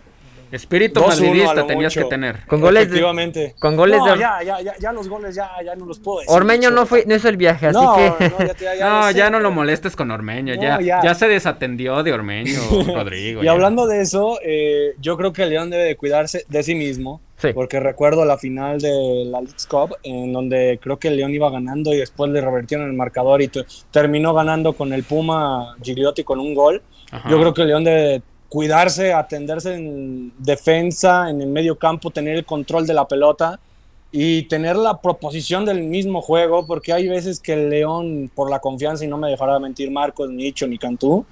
Espíritu 0.53 1.01
2-1 1.01 1.05
a 1.05 1.09
madridista 1.09 1.67
tenías 1.67 1.97
mucho. 1.97 2.07
que 2.09 2.11
tener. 2.11 2.47
Con 2.47 2.61
goles 2.61 2.83
de... 2.83 2.87
Efectivamente. 2.87 3.55
con 3.59 3.77
goles 3.77 3.99
no, 3.99 4.13
de- 4.15 4.19
ya, 4.21 4.43
ya, 4.45 4.61
ya, 4.61 4.75
ya 4.79 4.93
los 4.93 5.09
goles 5.09 5.35
ya, 5.35 5.51
ya 5.65 5.75
no 5.75 5.87
los 5.87 5.99
puedo 5.99 6.21
decir. 6.21 6.33
Ormeño 6.35 6.71
no 6.71 6.87
fue, 6.87 7.05
no 7.07 7.15
hizo 7.15 7.29
el 7.29 7.37
viaje, 7.37 7.67
así 7.69 7.79
No, 7.79 7.95
que... 7.97 8.11
no, 8.31 8.39
ya, 8.47 8.55
te- 8.55 8.65
ya 8.79 8.89
No, 8.89 9.09
sé, 9.09 9.15
ya 9.15 9.31
no 9.31 9.41
lo 9.41 9.51
molestes 9.51 9.97
con 9.97 10.11
Ormeño. 10.11 10.55
No, 10.57 10.63
ya, 10.63 10.81
ya. 10.81 11.01
ya 11.03 11.15
se 11.15 11.27
desatendió 11.29 12.03
de 12.03 12.13
Ormeño, 12.13 12.61
Rodrigo. 12.95 13.43
Y 13.43 13.47
ya. 13.47 13.53
hablando 13.53 13.87
de 13.87 14.01
eso, 14.03 14.39
eh, 14.45 14.95
yo 15.01 15.17
creo 15.17 15.33
que 15.33 15.43
el 15.43 15.51
León 15.51 15.71
debe 15.71 15.85
de 15.85 15.97
cuidarse 15.97 16.45
de 16.49 16.63
sí 16.63 16.75
mismo, 16.75 17.21
Sí. 17.39 17.49
porque 17.53 17.81
recuerdo 17.81 18.25
la 18.25 18.39
final 18.39 18.81
de 18.81 19.25
la 19.27 19.41
League's 19.43 19.67
Cup, 19.67 19.95
en 20.05 20.33
donde 20.33 20.79
creo 20.83 20.99
que 20.99 21.09
el 21.09 21.17
León 21.19 21.35
iba 21.35 21.51
ganando 21.51 21.93
y 21.93 21.99
después 21.99 22.31
le 22.31 22.41
revertieron 22.41 22.87
el 22.87 22.95
marcador 22.95 23.43
y 23.43 23.49
te- 23.49 23.67
terminó 23.91 24.33
ganando 24.33 24.73
con 24.73 24.93
el 24.95 25.03
Puma 25.03 25.77
Gigliotti 25.83 26.25
con 26.25 26.41
un 26.41 26.55
gol. 26.55 26.83
Ajá. 27.11 27.29
Yo 27.29 27.39
creo 27.39 27.53
que 27.53 27.61
el 27.63 27.69
León 27.69 27.85
debe 27.85 28.23
cuidarse, 28.49 29.13
atenderse 29.13 29.75
en 29.75 30.33
defensa, 30.39 31.29
en 31.31 31.41
el 31.41 31.49
medio 31.49 31.77
campo, 31.77 32.11
tener 32.11 32.37
el 32.37 32.45
control 32.45 32.87
de 32.87 32.95
la 32.95 33.07
pelota 33.07 33.59
y 34.13 34.45
tener 34.45 34.77
la 34.77 35.01
proposición 35.01 35.65
del 35.65 35.83
mismo 35.83 36.23
juego, 36.23 36.67
porque 36.67 36.93
hay 36.93 37.09
veces 37.09 37.41
que 37.41 37.53
el 37.53 37.69
León, 37.69 38.31
por 38.35 38.49
la 38.51 38.61
confianza, 38.61 39.05
y 39.05 39.09
no 39.09 39.19
me 39.19 39.29
dejará 39.29 39.59
mentir 39.59 39.91
Marcos, 39.91 40.31
Nicho 40.31 40.67
ni 40.67 40.79
Cantú, 40.79 41.27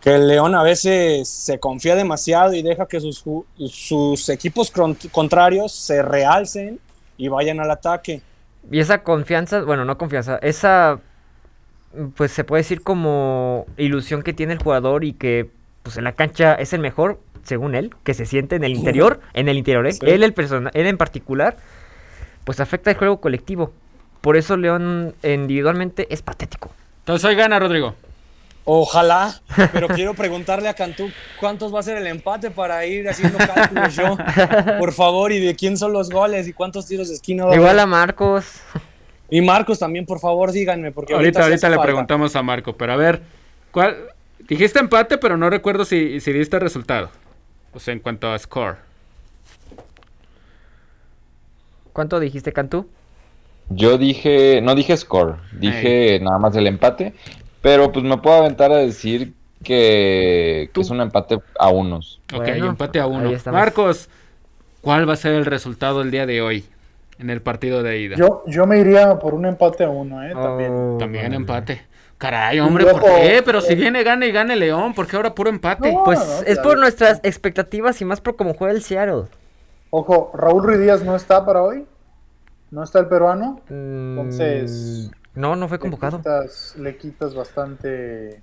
que 0.00 0.16
el 0.16 0.28
León 0.28 0.54
a 0.54 0.62
veces 0.62 1.28
se 1.28 1.58
confía 1.58 1.94
demasiado 1.94 2.52
y 2.52 2.62
deja 2.62 2.86
que 2.86 3.00
sus, 3.00 3.24
sus 3.70 4.28
equipos 4.28 4.70
con- 4.70 4.96
contrarios 5.12 5.72
se 5.72 6.02
realcen 6.02 6.78
y 7.16 7.28
vayan 7.28 7.60
al 7.60 7.70
ataque. 7.70 8.20
Y 8.70 8.80
esa 8.80 9.02
confianza, 9.02 9.62
bueno, 9.62 9.84
no 9.86 9.96
confianza, 9.96 10.38
esa, 10.42 11.00
pues 12.16 12.32
se 12.32 12.44
puede 12.44 12.62
decir 12.62 12.82
como 12.82 13.66
ilusión 13.78 14.22
que 14.22 14.34
tiene 14.34 14.52
el 14.54 14.58
jugador 14.62 15.04
y 15.04 15.14
que, 15.14 15.48
pues 15.84 15.96
en 15.98 16.04
la 16.04 16.12
cancha 16.12 16.54
es 16.54 16.72
el 16.72 16.80
mejor, 16.80 17.20
según 17.44 17.76
él, 17.76 17.94
que 18.02 18.14
se 18.14 18.26
siente 18.26 18.56
en 18.56 18.64
el 18.64 18.72
interior, 18.72 19.20
en 19.34 19.48
el 19.48 19.56
interior, 19.58 19.86
¿eh? 19.86 19.92
Sí. 19.92 20.00
Él, 20.02 20.24
el 20.24 20.32
persona, 20.32 20.70
él 20.74 20.88
en 20.88 20.96
particular, 20.96 21.56
pues 22.44 22.58
afecta 22.58 22.90
el 22.90 22.96
juego 22.96 23.20
colectivo. 23.20 23.72
Por 24.20 24.36
eso 24.36 24.56
León 24.56 25.14
individualmente 25.22 26.06
es 26.10 26.22
patético. 26.22 26.70
Entonces 27.00 27.24
hoy 27.28 27.36
gana, 27.36 27.58
Rodrigo. 27.60 27.94
Ojalá, 28.66 29.42
pero 29.74 29.88
quiero 29.88 30.14
preguntarle 30.14 30.70
a 30.70 30.74
Cantú 30.74 31.10
cuántos 31.38 31.74
va 31.74 31.80
a 31.80 31.82
ser 31.82 31.98
el 31.98 32.06
empate 32.06 32.50
para 32.50 32.86
ir 32.86 33.06
haciendo 33.06 33.36
cálculos 33.36 33.94
yo, 33.94 34.16
por 34.78 34.92
favor, 34.92 35.32
y 35.32 35.40
de 35.40 35.54
quién 35.54 35.76
son 35.76 35.92
los 35.92 36.08
goles 36.08 36.48
y 36.48 36.54
cuántos 36.54 36.86
tiros 36.86 37.08
de 37.08 37.14
esquina 37.16 37.44
va 37.44 37.52
a 37.52 37.56
Igual 37.56 37.78
a 37.78 37.84
Marcos. 37.84 38.46
Y 39.28 39.42
Marcos 39.42 39.78
también, 39.78 40.06
por 40.06 40.18
favor, 40.18 40.50
díganme, 40.50 40.92
porque 40.92 41.12
Ahorita, 41.12 41.42
ahorita 41.42 41.56
hace 41.56 41.68
le 41.68 41.76
falta. 41.76 41.86
preguntamos 41.88 42.34
a 42.36 42.42
Marco, 42.42 42.74
pero 42.74 42.94
a 42.94 42.96
ver, 42.96 43.20
¿cuál? 43.70 43.96
Dijiste 44.48 44.78
empate, 44.78 45.18
pero 45.18 45.36
no 45.36 45.48
recuerdo 45.50 45.84
si, 45.84 46.20
si 46.20 46.32
diste 46.32 46.58
resultado. 46.58 47.10
O 47.72 47.80
sea, 47.80 47.92
en 47.92 48.00
cuanto 48.00 48.30
a 48.30 48.38
score. 48.38 48.76
¿Cuánto 51.92 52.20
dijiste, 52.20 52.52
Cantú? 52.52 52.88
Yo 53.70 53.96
dije, 53.96 54.60
no 54.62 54.74
dije 54.74 54.96
score, 54.96 55.36
dije 55.52 56.20
nada 56.20 56.38
más 56.38 56.54
el 56.56 56.66
empate, 56.66 57.14
pero 57.62 57.90
pues 57.92 58.04
me 58.04 58.18
puedo 58.18 58.36
aventar 58.36 58.70
a 58.72 58.76
decir 58.76 59.32
que, 59.62 60.70
es 60.74 60.90
un 60.90 61.00
empate 61.00 61.40
a 61.58 61.70
unos. 61.70 62.20
Ok, 62.32 62.44
Bueno, 62.44 62.66
empate 62.66 63.00
a 63.00 63.06
uno. 63.06 63.32
Marcos, 63.50 64.10
¿cuál 64.82 65.08
va 65.08 65.14
a 65.14 65.16
ser 65.16 65.32
el 65.32 65.46
resultado 65.46 66.02
el 66.02 66.10
día 66.10 66.26
de 66.26 66.42
hoy 66.42 66.64
en 67.18 67.30
el 67.30 67.40
partido 67.40 67.82
de 67.82 68.00
ida? 68.00 68.16
Yo, 68.16 68.42
yo 68.46 68.66
me 68.66 68.78
iría 68.78 69.18
por 69.18 69.32
un 69.32 69.46
empate 69.46 69.84
a 69.84 69.88
uno, 69.88 70.22
¿eh? 70.22 70.34
También. 70.34 70.72
Oh, 70.72 70.96
También 70.98 71.24
vale. 71.24 71.36
empate. 71.36 71.82
Caray, 72.24 72.58
hombre, 72.58 72.86
¿por 72.86 73.02
qué? 73.02 73.42
Pero 73.44 73.60
si 73.60 73.74
eh. 73.74 73.76
viene, 73.76 74.02
gana 74.02 74.24
y 74.24 74.32
gane 74.32 74.56
León, 74.56 74.94
¿por 74.94 75.06
qué 75.06 75.16
ahora 75.16 75.34
puro 75.34 75.50
empate? 75.50 75.92
No. 75.92 76.04
Pues 76.04 76.18
no, 76.18 76.40
es 76.46 76.58
por 76.58 76.78
nuestras 76.78 77.20
expectativas 77.22 78.00
y 78.00 78.06
más 78.06 78.22
por 78.22 78.34
cómo 78.36 78.54
juega 78.54 78.72
el 78.72 78.82
Seattle. 78.82 79.24
Ojo, 79.90 80.30
Raúl 80.32 80.62
Ruiz 80.62 80.80
Díaz 80.80 81.02
no 81.02 81.14
está 81.16 81.44
para 81.44 81.62
hoy. 81.62 81.84
No 82.70 82.82
está 82.82 82.98
el 83.00 83.08
peruano. 83.08 83.60
Mm, 83.68 84.18
Entonces- 84.18 85.10
No, 85.34 85.54
no 85.54 85.68
fue 85.68 85.76
Le 85.76 85.80
convocado. 85.82 86.16
quitas, 86.16 86.74
le 86.78 86.96
quitas 86.96 87.34
bastante 87.34 88.42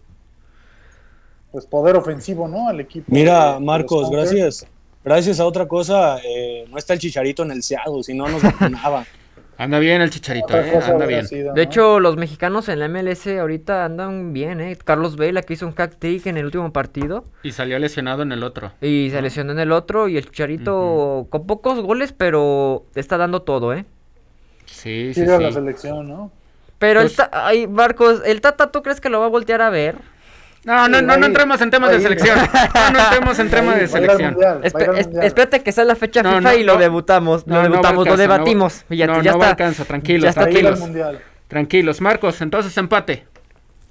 pues 1.51 1.65
poder 1.65 1.95
ofensivo, 1.95 2.47
¿no? 2.47 2.69
Al 2.69 2.81
equipo. 2.81 3.07
de 3.11 3.17
Mira, 3.19 3.59
Marcos, 3.59 4.11
gracias. 4.11 4.67
Gracias 5.03 5.39
a 5.39 5.45
otra 5.45 5.67
cosa, 5.67 6.19
eh, 6.23 6.65
no 6.69 6.77
está 6.77 6.93
el 6.93 6.99
chicharito 6.99 7.41
en 7.41 7.51
el 7.51 7.63
Seattle, 7.63 8.03
si 8.03 8.13
no 8.13 8.27
nos 8.27 8.43
vacunaba. 8.43 9.05
Anda 9.61 9.77
bien 9.77 10.01
el 10.01 10.09
chicharito, 10.09 10.57
eh, 10.57 10.79
anda 10.83 11.05
bien. 11.05 11.27
sido, 11.27 11.53
De 11.53 11.57
¿no? 11.57 11.61
hecho, 11.61 11.99
los 11.99 12.17
mexicanos 12.17 12.67
en 12.67 12.79
la 12.79 12.85
MLS 12.87 13.27
ahorita 13.39 13.85
andan 13.85 14.33
bien, 14.33 14.59
¿eh? 14.59 14.75
Carlos 14.83 15.17
Vela 15.17 15.43
que 15.43 15.53
hizo 15.53 15.67
un 15.67 15.75
hack 15.75 15.97
trick 15.99 16.25
en 16.25 16.37
el 16.37 16.45
último 16.45 16.73
partido 16.73 17.25
Y 17.43 17.51
salió 17.51 17.77
lesionado 17.77 18.23
en 18.23 18.31
el 18.31 18.41
otro. 18.43 18.71
y 18.81 19.11
se 19.11 19.21
lesionó 19.21 19.51
en 19.51 19.59
el 19.59 19.71
otro 19.71 20.07
y 20.07 20.17
el 20.17 20.25
Chicharito 20.25 21.27
con 21.29 21.45
pocos 21.45 21.79
goles, 21.79 22.11
pero 22.11 22.85
está 22.95 23.17
dando 23.17 23.43
todo, 23.43 23.71
¿eh? 23.75 23.85
Sí, 24.65 25.13
sí, 25.13 25.25
la 25.27 25.51
selección, 25.51 26.07
¿no? 26.09 26.31
Pero 26.79 27.01
Pues- 27.01 27.11
el 27.11 27.17
ta- 27.17 27.29
ay, 27.45 27.67
Marcos, 27.67 28.23
el 28.25 28.41
Tata, 28.41 28.71
¿tú 28.71 28.81
crees 28.81 28.99
que 28.99 29.09
lo 29.09 29.19
va 29.19 29.27
a 29.27 29.29
voltear 29.29 29.61
a 29.61 29.69
ver? 29.69 29.97
No, 30.63 30.87
no, 30.87 31.01
no, 31.01 31.17
no 31.17 31.25
entremos 31.25 31.59
en 31.61 31.71
temas 31.71 31.89
de 31.91 32.01
selección. 32.01 32.37
No, 32.37 32.91
no 32.91 32.99
entremos 32.99 33.39
en 33.39 33.49
temas 33.49 33.79
de 33.79 33.87
selección. 33.87 34.37
espérate 35.23 35.63
que 35.63 35.71
sea 35.71 35.85
la 35.85 35.95
fecha 35.95 36.23
FIFA 36.23 36.39
no, 36.41 36.53
y 36.53 36.63
lo 36.63 36.73
no. 36.75 36.79
debutamos, 36.79 37.47
No, 37.47 37.55
lo 37.57 37.61
debutamos, 37.63 38.05
lo 38.05 38.11
no- 38.11 38.17
debatimos. 38.17 38.85
y 38.89 38.97
ya, 38.97 39.07
no, 39.07 39.21
ya 39.23 39.31
no 39.31 39.37
está. 39.37 39.49
alcanza, 39.51 39.85
tranquilos, 39.85 40.35
tranquilos. 40.35 40.79
mundial. 40.79 41.19
Tranquilos, 41.47 41.99
Marcos, 41.99 42.41
entonces 42.41 42.77
empate. 42.77 43.25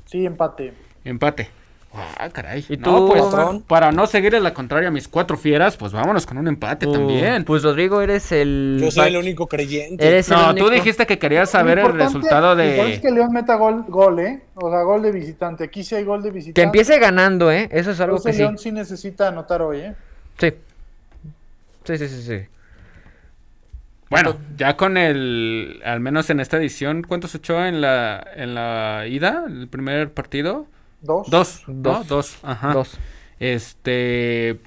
Sí, 0.06 0.24
empate. 0.24 0.72
Empate. 1.04 1.50
Ah, 1.92 2.28
caray. 2.32 2.64
¿Y 2.68 2.76
no, 2.76 2.84
tú, 2.84 3.08
pues 3.08 3.22
patrón? 3.24 3.62
para 3.66 3.90
no 3.90 4.06
seguir 4.06 4.36
en 4.36 4.44
la 4.44 4.54
contraria 4.54 4.88
a 4.88 4.92
mis 4.92 5.08
cuatro 5.08 5.36
fieras, 5.36 5.76
pues 5.76 5.92
vámonos 5.92 6.24
con 6.24 6.38
un 6.38 6.46
empate 6.46 6.86
Uh, 6.86 6.92
también. 6.92 7.44
Pues 7.44 7.64
Rodrigo, 7.64 8.00
eres 8.00 8.30
el. 8.30 8.78
Yo 8.80 8.90
soy 8.92 9.08
el 9.08 9.16
único 9.16 9.48
creyente. 9.48 10.06
Eres 10.06 10.28
no, 10.28 10.50
único- 10.50 10.66
tú 10.66 10.70
dijiste 10.70 11.04
que 11.04 11.18
querías 11.18 11.50
saber 11.50 11.80
el 11.80 11.92
resultado 11.92 12.52
importante 12.52 12.92
es 12.92 12.96
de. 12.96 13.00
que 13.00 13.10
León 13.10 13.32
meta 13.32 13.56
gol, 13.56 13.84
gol, 13.88 14.20
¿eh? 14.20 14.40
O 14.54 14.70
sea, 14.70 14.82
gol 14.82 15.02
de 15.02 15.10
visitante. 15.10 15.64
Aquí 15.64 15.82
sí 15.82 15.96
hay 15.96 16.04
gol 16.04 16.22
de 16.22 16.30
visitante. 16.30 16.60
Que 16.60 16.64
empiece 16.64 16.96
ganando, 17.00 17.50
¿eh? 17.50 17.68
Eso 17.72 17.90
es 17.90 18.00
algo 18.00 18.18
Entonces, 18.18 18.30
que 18.32 18.36
sí. 18.36 18.42
León 18.42 18.58
sí 18.58 18.70
necesita 18.70 19.26
anotar 19.26 19.60
hoy, 19.60 19.80
¿eh? 19.80 19.94
Sí. 20.38 20.52
Sí, 21.84 21.98
sí, 21.98 22.08
sí, 22.08 22.22
sí. 22.22 22.38
Bueno, 24.10 24.36
ya 24.56 24.76
con 24.76 24.96
el. 24.96 25.80
Al 25.84 26.00
menos 26.00 26.30
en 26.30 26.40
esta 26.40 26.56
edición, 26.56 27.02
¿cuántos 27.02 27.34
echó 27.34 27.64
en 27.64 27.80
la, 27.80 28.24
en 28.34 28.54
la 28.54 29.06
ida? 29.08 29.44
¿El 29.46 29.68
primer 29.68 30.12
partido? 30.12 30.66
Dos. 31.00 31.30
Dos. 31.30 31.62
Dos. 31.66 32.06
Dos. 32.06 32.38
Ajá. 32.42 32.72
Dos. 32.72 32.98
Este. 33.38 34.60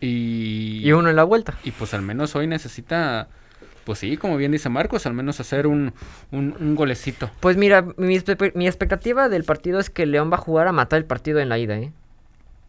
Y. 0.00 0.80
Y 0.84 0.92
uno 0.92 1.10
en 1.10 1.16
la 1.16 1.24
vuelta. 1.24 1.54
Y 1.64 1.70
pues 1.70 1.94
al 1.94 2.02
menos 2.02 2.34
hoy 2.36 2.46
necesita. 2.46 3.28
Pues 3.84 4.00
sí, 4.00 4.16
como 4.16 4.36
bien 4.36 4.50
dice 4.50 4.68
Marcos, 4.68 5.06
al 5.06 5.14
menos 5.14 5.38
hacer 5.38 5.68
un, 5.68 5.92
un, 6.32 6.56
un 6.58 6.74
golecito. 6.74 7.30
Pues 7.38 7.56
mira, 7.56 7.82
mi, 7.96 8.18
mi 8.54 8.66
expectativa 8.66 9.28
del 9.28 9.44
partido 9.44 9.78
es 9.78 9.90
que 9.90 10.06
León 10.06 10.28
va 10.30 10.34
a 10.34 10.40
jugar 10.40 10.66
a 10.66 10.72
matar 10.72 10.98
el 10.98 11.04
partido 11.04 11.38
en 11.38 11.48
la 11.48 11.58
ida, 11.58 11.78
¿eh? 11.78 11.92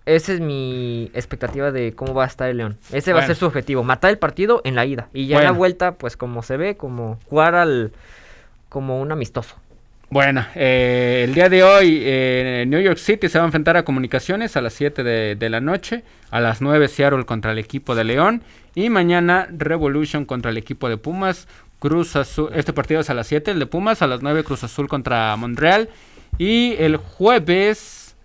Esa 0.05 0.31
es 0.31 0.39
mi 0.39 1.09
expectativa 1.15 1.71
de 1.71 1.93
cómo 1.93 2.13
va 2.13 2.23
a 2.23 2.27
estar 2.27 2.47
el 2.49 2.57
León. 2.57 2.77
Ese 2.91 3.13
va 3.13 3.21
a 3.21 3.25
ser 3.25 3.35
su 3.35 3.47
objetivo, 3.47 3.83
matar 3.83 4.11
el 4.11 4.19
partido 4.19 4.61
en 4.63 4.75
la 4.75 4.85
ida. 4.85 5.09
Y 5.11 5.25
ya 5.25 5.39
en 5.39 5.45
la 5.45 5.51
vuelta, 5.51 5.95
pues 5.95 6.15
como 6.15 6.43
se 6.43 6.55
ve, 6.55 6.77
como 6.77 7.19
jugar 7.25 7.55
al... 7.55 7.91
como 8.69 9.01
un 9.01 9.11
amistoso. 9.11 9.55
Bueno, 10.09 10.45
eh, 10.55 11.25
el 11.27 11.33
día 11.33 11.49
de 11.49 11.63
hoy 11.63 11.99
eh, 12.01 12.63
New 12.65 12.79
York 12.79 12.97
City 12.97 13.27
se 13.27 13.39
va 13.39 13.43
a 13.43 13.47
enfrentar 13.47 13.75
a 13.75 13.83
Comunicaciones 13.83 14.55
a 14.55 14.61
las 14.61 14.71
7 14.73 15.03
de, 15.03 15.49
la 15.49 15.59
noche, 15.59 16.05
a 16.31 16.39
las 16.39 16.61
9 16.61 16.87
Seattle 16.87 17.25
contra 17.25 17.51
el 17.51 17.57
equipo 17.57 17.93
de 17.93 18.05
León 18.05 18.41
y 18.73 18.89
mañana 18.89 19.49
Revolution 19.51 20.23
contra 20.23 20.51
el 20.51 20.57
equipo 20.57 20.87
de 20.87 20.95
Pumas, 20.95 21.49
Cruz 21.79 22.15
Azul, 22.15 22.51
este 22.55 22.71
partido 22.71 23.01
es 23.01 23.09
a 23.09 23.13
las 23.13 23.27
7, 23.27 23.51
el 23.51 23.59
de 23.59 23.65
Pumas, 23.65 24.01
a 24.01 24.07
las 24.07 24.21
9 24.21 24.45
Cruz 24.45 24.63
Azul 24.63 24.87
contra 24.87 25.35
Montreal 25.35 25.89
y 26.37 26.75
el 26.79 26.95
jueves, 26.95 28.15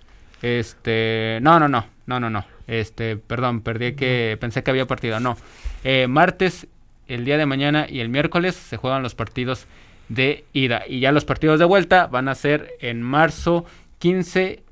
este, 0.41 1.41
no, 1.43 1.59
no, 1.59 1.69
no, 1.69 1.87
no, 2.07 2.21
no, 2.21 2.31
no, 2.31 2.45
este, 2.69 3.17
perdón, 3.17 3.61
perdí 3.61 3.95
que, 3.95 4.39
pensé 4.41 4.63
que 4.63 4.71
había 4.71 4.87
partido, 4.87 5.19
no, 5.19 5.37
Eh, 5.83 6.07
martes, 6.07 6.69
el 7.09 7.25
día 7.25 7.39
de 7.39 7.47
mañana 7.47 7.87
y 7.89 7.99
el 7.99 8.09
miércoles 8.09 8.55
se 8.55 8.77
juegan 8.77 9.03
los 9.03 9.17
partidos 9.17 9.67
de 10.15 10.45
ida. 10.53 10.83
Y 10.87 11.01
ya 11.01 11.13
los 11.13 11.25
partidos 11.25 11.59
de 11.59 11.65
vuelta 11.65 12.07
van 12.07 12.29
a 12.29 12.35
ser 12.35 12.75
en 12.81 13.03
marzo 13.03 13.65
15, 13.99 14.63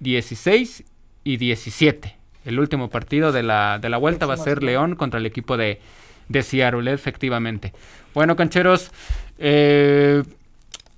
16 0.00 0.84
y 1.24 1.36
17. 1.36 2.16
El 2.44 2.58
último 2.58 2.90
partido 2.90 3.32
de 3.32 3.42
la, 3.42 3.78
de 3.80 3.88
la 3.88 3.96
vuelta 3.96 4.26
va 4.26 4.34
a 4.34 4.38
ser 4.38 4.62
León 4.62 4.96
contra 4.96 5.20
el 5.20 5.26
equipo 5.26 5.56
de, 5.56 5.80
de 6.28 6.42
Seattle, 6.42 6.92
efectivamente. 6.92 7.72
Bueno, 8.14 8.36
cancheros, 8.36 8.90
eh, 9.38 10.22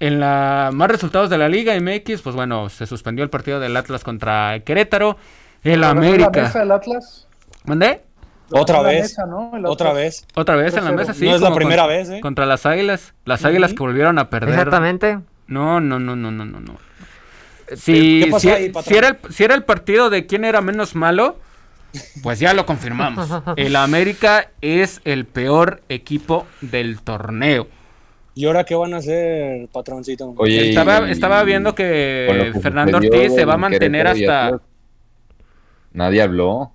en 0.00 0.20
la 0.20 0.70
más 0.72 0.90
resultados 0.90 1.30
de 1.30 1.38
la 1.38 1.48
Liga 1.48 1.78
MX, 1.78 2.22
pues 2.22 2.34
bueno, 2.34 2.68
se 2.70 2.86
suspendió 2.86 3.22
el 3.22 3.30
partido 3.30 3.60
del 3.60 3.76
Atlas 3.76 4.02
contra 4.02 4.54
el 4.56 4.62
Querétaro. 4.64 5.16
El 5.62 5.82
¿La 5.82 5.90
América. 5.90 6.30
mesa 6.30 6.60
del 6.60 6.72
Atlas? 6.72 7.28
¿Mandé? 7.64 8.02
Otra 8.50 8.82
vez. 8.82 9.02
mesa, 9.02 9.26
¿no? 9.26 9.52
Otra 9.66 9.92
vez. 9.92 10.26
Otra 10.34 10.56
vez 10.56 10.76
en 10.76 10.84
la 10.84 10.90
2-0. 10.92 10.96
mesa, 10.96 11.14
sí. 11.14 11.24
No 11.26 11.34
es 11.34 11.40
la 11.40 11.54
primera 11.54 11.86
vez, 11.86 12.10
¿eh? 12.10 12.20
Contra 12.20 12.46
las 12.46 12.66
Águilas. 12.66 13.14
Las 13.24 13.44
Águilas 13.44 13.72
que 13.72 13.78
volvieron 13.78 14.18
a 14.18 14.28
perder. 14.30 14.50
Exactamente. 14.50 15.18
No, 15.46 15.80
no, 15.80 15.98
no, 15.98 16.14
no, 16.16 16.30
no, 16.30 16.44
no, 16.44 16.60
no. 16.60 16.76
¿Qué 17.68 17.76
Si, 17.76 18.24
pasó 18.30 18.40
si- 18.40 18.50
ahí, 18.50 18.68
patrón? 18.68 18.84
si 18.92 18.98
era 18.98 19.08
el, 19.08 19.18
si 19.32 19.44
era 19.44 19.54
el 19.54 19.62
partido 19.64 20.10
de 20.10 20.26
quién 20.26 20.44
era 20.44 20.60
menos 20.60 20.94
malo, 20.94 21.38
pues 22.22 22.38
ya 22.38 22.52
lo 22.54 22.66
confirmamos. 22.66 23.28
El 23.56 23.76
América 23.76 24.50
es 24.60 25.00
el 25.04 25.24
peor 25.24 25.80
equipo 25.88 26.46
del 26.60 27.00
torneo. 27.00 27.66
¿Y 28.34 28.46
ahora 28.46 28.64
qué 28.64 28.74
van 28.74 28.92
a 28.94 28.96
hacer, 28.98 29.68
patroncito? 29.68 30.34
Oye, 30.36 30.70
Estaba, 30.70 31.08
y- 31.08 31.12
estaba 31.12 31.42
viendo 31.44 31.74
que 31.74 32.52
Fernando 32.60 32.98
Ortiz 32.98 33.32
se 33.34 33.44
va 33.44 33.52
a 33.52 33.56
en 33.56 33.60
mantener 33.60 34.06
hasta... 34.08 34.60
Nadie 35.92 36.20
habló 36.22 36.72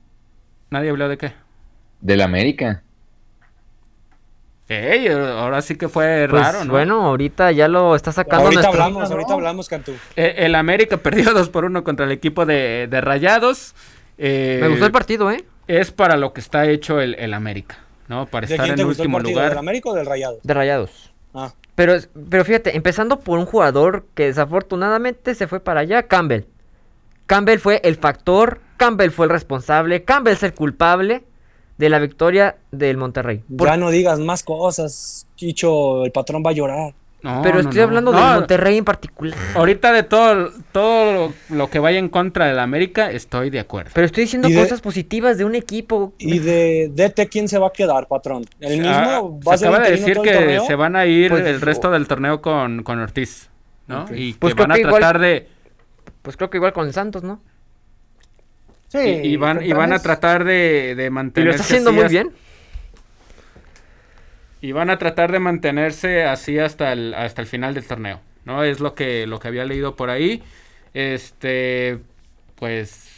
Nadie 0.70 0.90
habló 0.90 1.10
de 1.10 1.18
qué. 1.18 1.34
Del 2.02 2.22
América. 2.22 2.84
Ey, 4.68 5.08
ahora 5.08 5.64
sí 5.64 5.76
que 5.76 5.90
fue 5.90 6.28
Pues 6.30 6.42
raro, 6.44 6.64
¿no? 6.64 6.72
bueno, 6.72 7.02
ahorita 7.08 7.52
ya 7.52 7.68
lo 7.68 7.96
está 7.96 8.12
sacando 8.12 8.46
ahorita 8.46 8.62
nuestro- 8.62 8.84
hablamos, 8.84 9.10
¿no? 9.10 9.16
ahorita 9.16 9.34
hablamos, 9.34 9.68
Cantú. 9.68 9.94
Eh, 10.16 10.36
el 10.38 10.54
América 10.54 10.98
perdió 11.04 11.34
2 11.34 11.50
por 11.50 11.66
1 11.66 11.84
contra 11.84 12.06
el 12.06 12.12
equipo 12.12 12.46
de, 12.46 12.88
de 12.88 13.02
Rayados. 13.02 13.74
Eh, 14.20 14.60
Me 14.62 14.68
gustó 14.68 14.86
el 14.86 14.92
partido, 14.92 15.32
¿eh? 15.32 15.44
Es 15.68 15.92
para 15.92 16.18
lo 16.18 16.34
que 16.34 16.40
está 16.42 16.68
hecho 16.68 17.00
el, 17.00 17.16
el 17.16 17.34
América, 17.34 17.80
¿no? 18.08 18.28
Para 18.28 18.46
¿De 18.46 18.54
estar 18.54 18.66
quién 18.68 18.76
en 18.76 18.80
el 18.82 18.86
último 18.86 19.18
partido? 19.18 19.38
lugar. 19.38 19.50
¿Del 19.50 19.58
América 19.58 19.90
o 19.90 19.94
del 19.96 20.06
Rayado? 20.06 20.38
De 20.44 20.54
rayados. 20.54 21.14
Ah, 21.34 21.52
Pero, 21.74 21.94
pero 22.30 22.46
fíjate, 22.46 22.76
empezando 22.76 23.20
por 23.22 23.40
un 23.40 23.46
jugador 23.48 24.06
que 24.14 24.26
desafortunadamente 24.26 25.34
se 25.34 25.48
fue 25.48 25.60
para 25.62 25.80
allá, 25.82 26.04
Campbell. 26.04 26.44
Campbell 27.26 27.58
fue 27.60 27.82
el 27.84 27.96
factor, 27.96 28.62
Campbell 28.78 29.10
fue 29.12 29.26
el 29.26 29.32
responsable, 29.32 30.04
Campbell 30.04 30.34
es 30.34 30.44
el 30.44 30.54
culpable 30.54 31.24
de 31.80 31.90
la 31.90 31.98
victoria 31.98 32.58
del 32.72 32.98
Monterrey. 32.98 33.42
Por- 33.58 33.68
ya 33.70 33.78
no 33.78 33.90
digas 33.90 34.20
más 34.20 34.44
cosas, 34.44 35.26
Chicho, 35.36 36.06
el 36.06 36.12
patrón 36.12 36.44
va 36.46 36.52
a 36.52 36.54
llorar. 36.54 36.94
No, 37.22 37.42
pero 37.42 37.56
no, 37.56 37.62
estoy 37.62 37.78
no. 37.80 37.84
hablando 37.84 38.12
No, 38.14 38.20
del 38.26 38.36
Monterrey 38.40 38.78
en 38.78 38.86
particular. 38.86 39.38
Ahorita 39.56 39.92
de 39.92 40.04
todo, 40.04 40.52
todo 40.72 41.14
lo, 41.50 41.56
lo 41.58 41.70
que 41.70 41.80
vaya 41.80 41.98
en 42.00 42.08
contra 42.08 42.46
del 42.48 42.60
América, 42.60 43.12
estoy 43.12 43.50
de 43.50 43.60
acuerdo. 43.60 43.92
Pero 43.94 44.06
estoy 44.06 44.24
diciendo 44.26 44.48
de- 44.48 44.56
cosas 44.56 44.80
positivas 44.82 45.38
de 45.38 45.44
un 45.46 45.56
equipo. 45.56 46.14
¿Y 46.18 46.40
de 46.40 46.90
DT 46.94 47.28
quién 47.30 47.48
se 47.50 47.58
va 47.58 47.68
a 47.68 47.72
quedar, 47.74 48.08
patrón? 48.08 48.46
¿El 48.60 48.78
mismo 48.80 48.94
Ah, 48.94 49.22
va 49.48 49.54
a 49.54 49.58
se 49.58 49.66
ser 49.66 49.70
acaba 49.74 49.86
de 49.90 49.92
decir 49.98 50.18
que 50.22 50.60
se 50.68 50.76
van 50.76 50.96
a 50.96 51.06
ir 51.06 51.32
Pues, 51.32 51.46
el 51.46 51.60
resto 51.62 51.90
del 51.92 52.08
torneo 52.08 52.42
con, 52.42 52.84
con 52.84 53.00
Ortiz, 53.00 53.50
¿no? 53.88 54.06
Y 54.14 54.34
que 54.34 54.40
Pues 54.40 54.54
creo 54.54 54.64
van 54.68 54.72
a 54.72 54.76
que 54.76 54.82
igual- 54.82 55.00
tratar 55.00 55.20
de... 55.20 55.48
Pues 56.22 56.38
creo 56.38 56.50
que 56.50 56.58
igual 56.58 56.74
con 56.74 56.92
Santos, 56.94 57.24
¿no? 57.24 57.42
Sí. 58.90 58.98
y, 58.98 59.28
y 59.30 59.36
van, 59.38 59.64
y 59.64 59.72
van 59.72 59.94
a 59.94 60.00
tratar 60.00 60.44
de, 60.44 60.96
de 60.96 61.04
Y 61.04 61.06
lo 61.06 61.12
mantenerse 61.12 61.62
está 61.62 61.64
haciendo 61.64 61.90
así 61.92 61.96
muy 61.96 62.06
hasta- 62.06 62.12
bien. 62.12 62.32
Y 64.62 64.72
van 64.74 64.90
a 64.90 64.98
tratar 64.98 65.32
de 65.32 65.40
mantenerse 65.40 66.26
así 66.26 66.60
hasta 66.60 66.92
el, 66.92 67.14
hasta 67.14 67.42
el 67.42 67.48
final 67.48 67.74
del 67.74 67.86
torneo, 67.86 68.20
¿no? 68.44 68.64
Es 68.64 68.82
lo 68.82 68.94
que, 68.94 69.26
lo 69.26 69.40
que 69.40 69.48
había 69.48 69.64
leído 69.64 69.96
por 69.96 70.10
ahí. 70.10 70.44
Este, 70.94 72.00
pues 72.56 73.10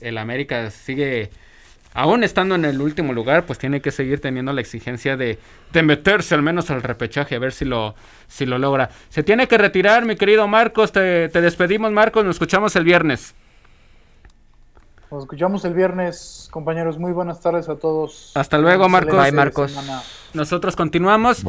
el 0.00 0.18
América 0.18 0.70
sigue, 0.70 1.30
aún 1.94 2.22
estando 2.22 2.54
en 2.54 2.64
el 2.64 2.80
último 2.80 3.12
lugar, 3.12 3.44
pues 3.44 3.58
tiene 3.58 3.80
que 3.80 3.90
seguir 3.90 4.20
teniendo 4.20 4.52
la 4.52 4.60
exigencia 4.60 5.16
de, 5.16 5.38
de 5.72 5.82
meterse 5.82 6.34
al 6.36 6.42
menos 6.42 6.70
al 6.70 6.82
repechaje, 6.82 7.34
a 7.34 7.38
ver 7.40 7.52
si 7.52 7.64
lo, 7.64 7.96
si 8.28 8.46
lo 8.46 8.58
logra. 8.58 8.90
Se 9.08 9.24
tiene 9.24 9.48
que 9.48 9.58
retirar, 9.58 10.04
mi 10.04 10.14
querido 10.14 10.46
Marcos, 10.46 10.92
te, 10.92 11.28
te 11.28 11.40
despedimos, 11.40 11.90
Marcos, 11.90 12.24
nos 12.24 12.36
escuchamos 12.36 12.76
el 12.76 12.84
viernes. 12.84 13.34
Nos 15.14 15.22
escuchamos 15.22 15.64
el 15.64 15.74
viernes, 15.74 16.48
compañeros. 16.50 16.98
Muy 16.98 17.12
buenas 17.12 17.40
tardes 17.40 17.68
a 17.68 17.76
todos. 17.76 18.32
Hasta 18.34 18.58
luego, 18.58 18.88
Marcos. 18.88 19.22
Bye, 19.22 19.30
Marcos. 19.30 19.70
semana. 19.70 20.02
Nosotros 20.32 20.74
continuamos. 20.74 21.44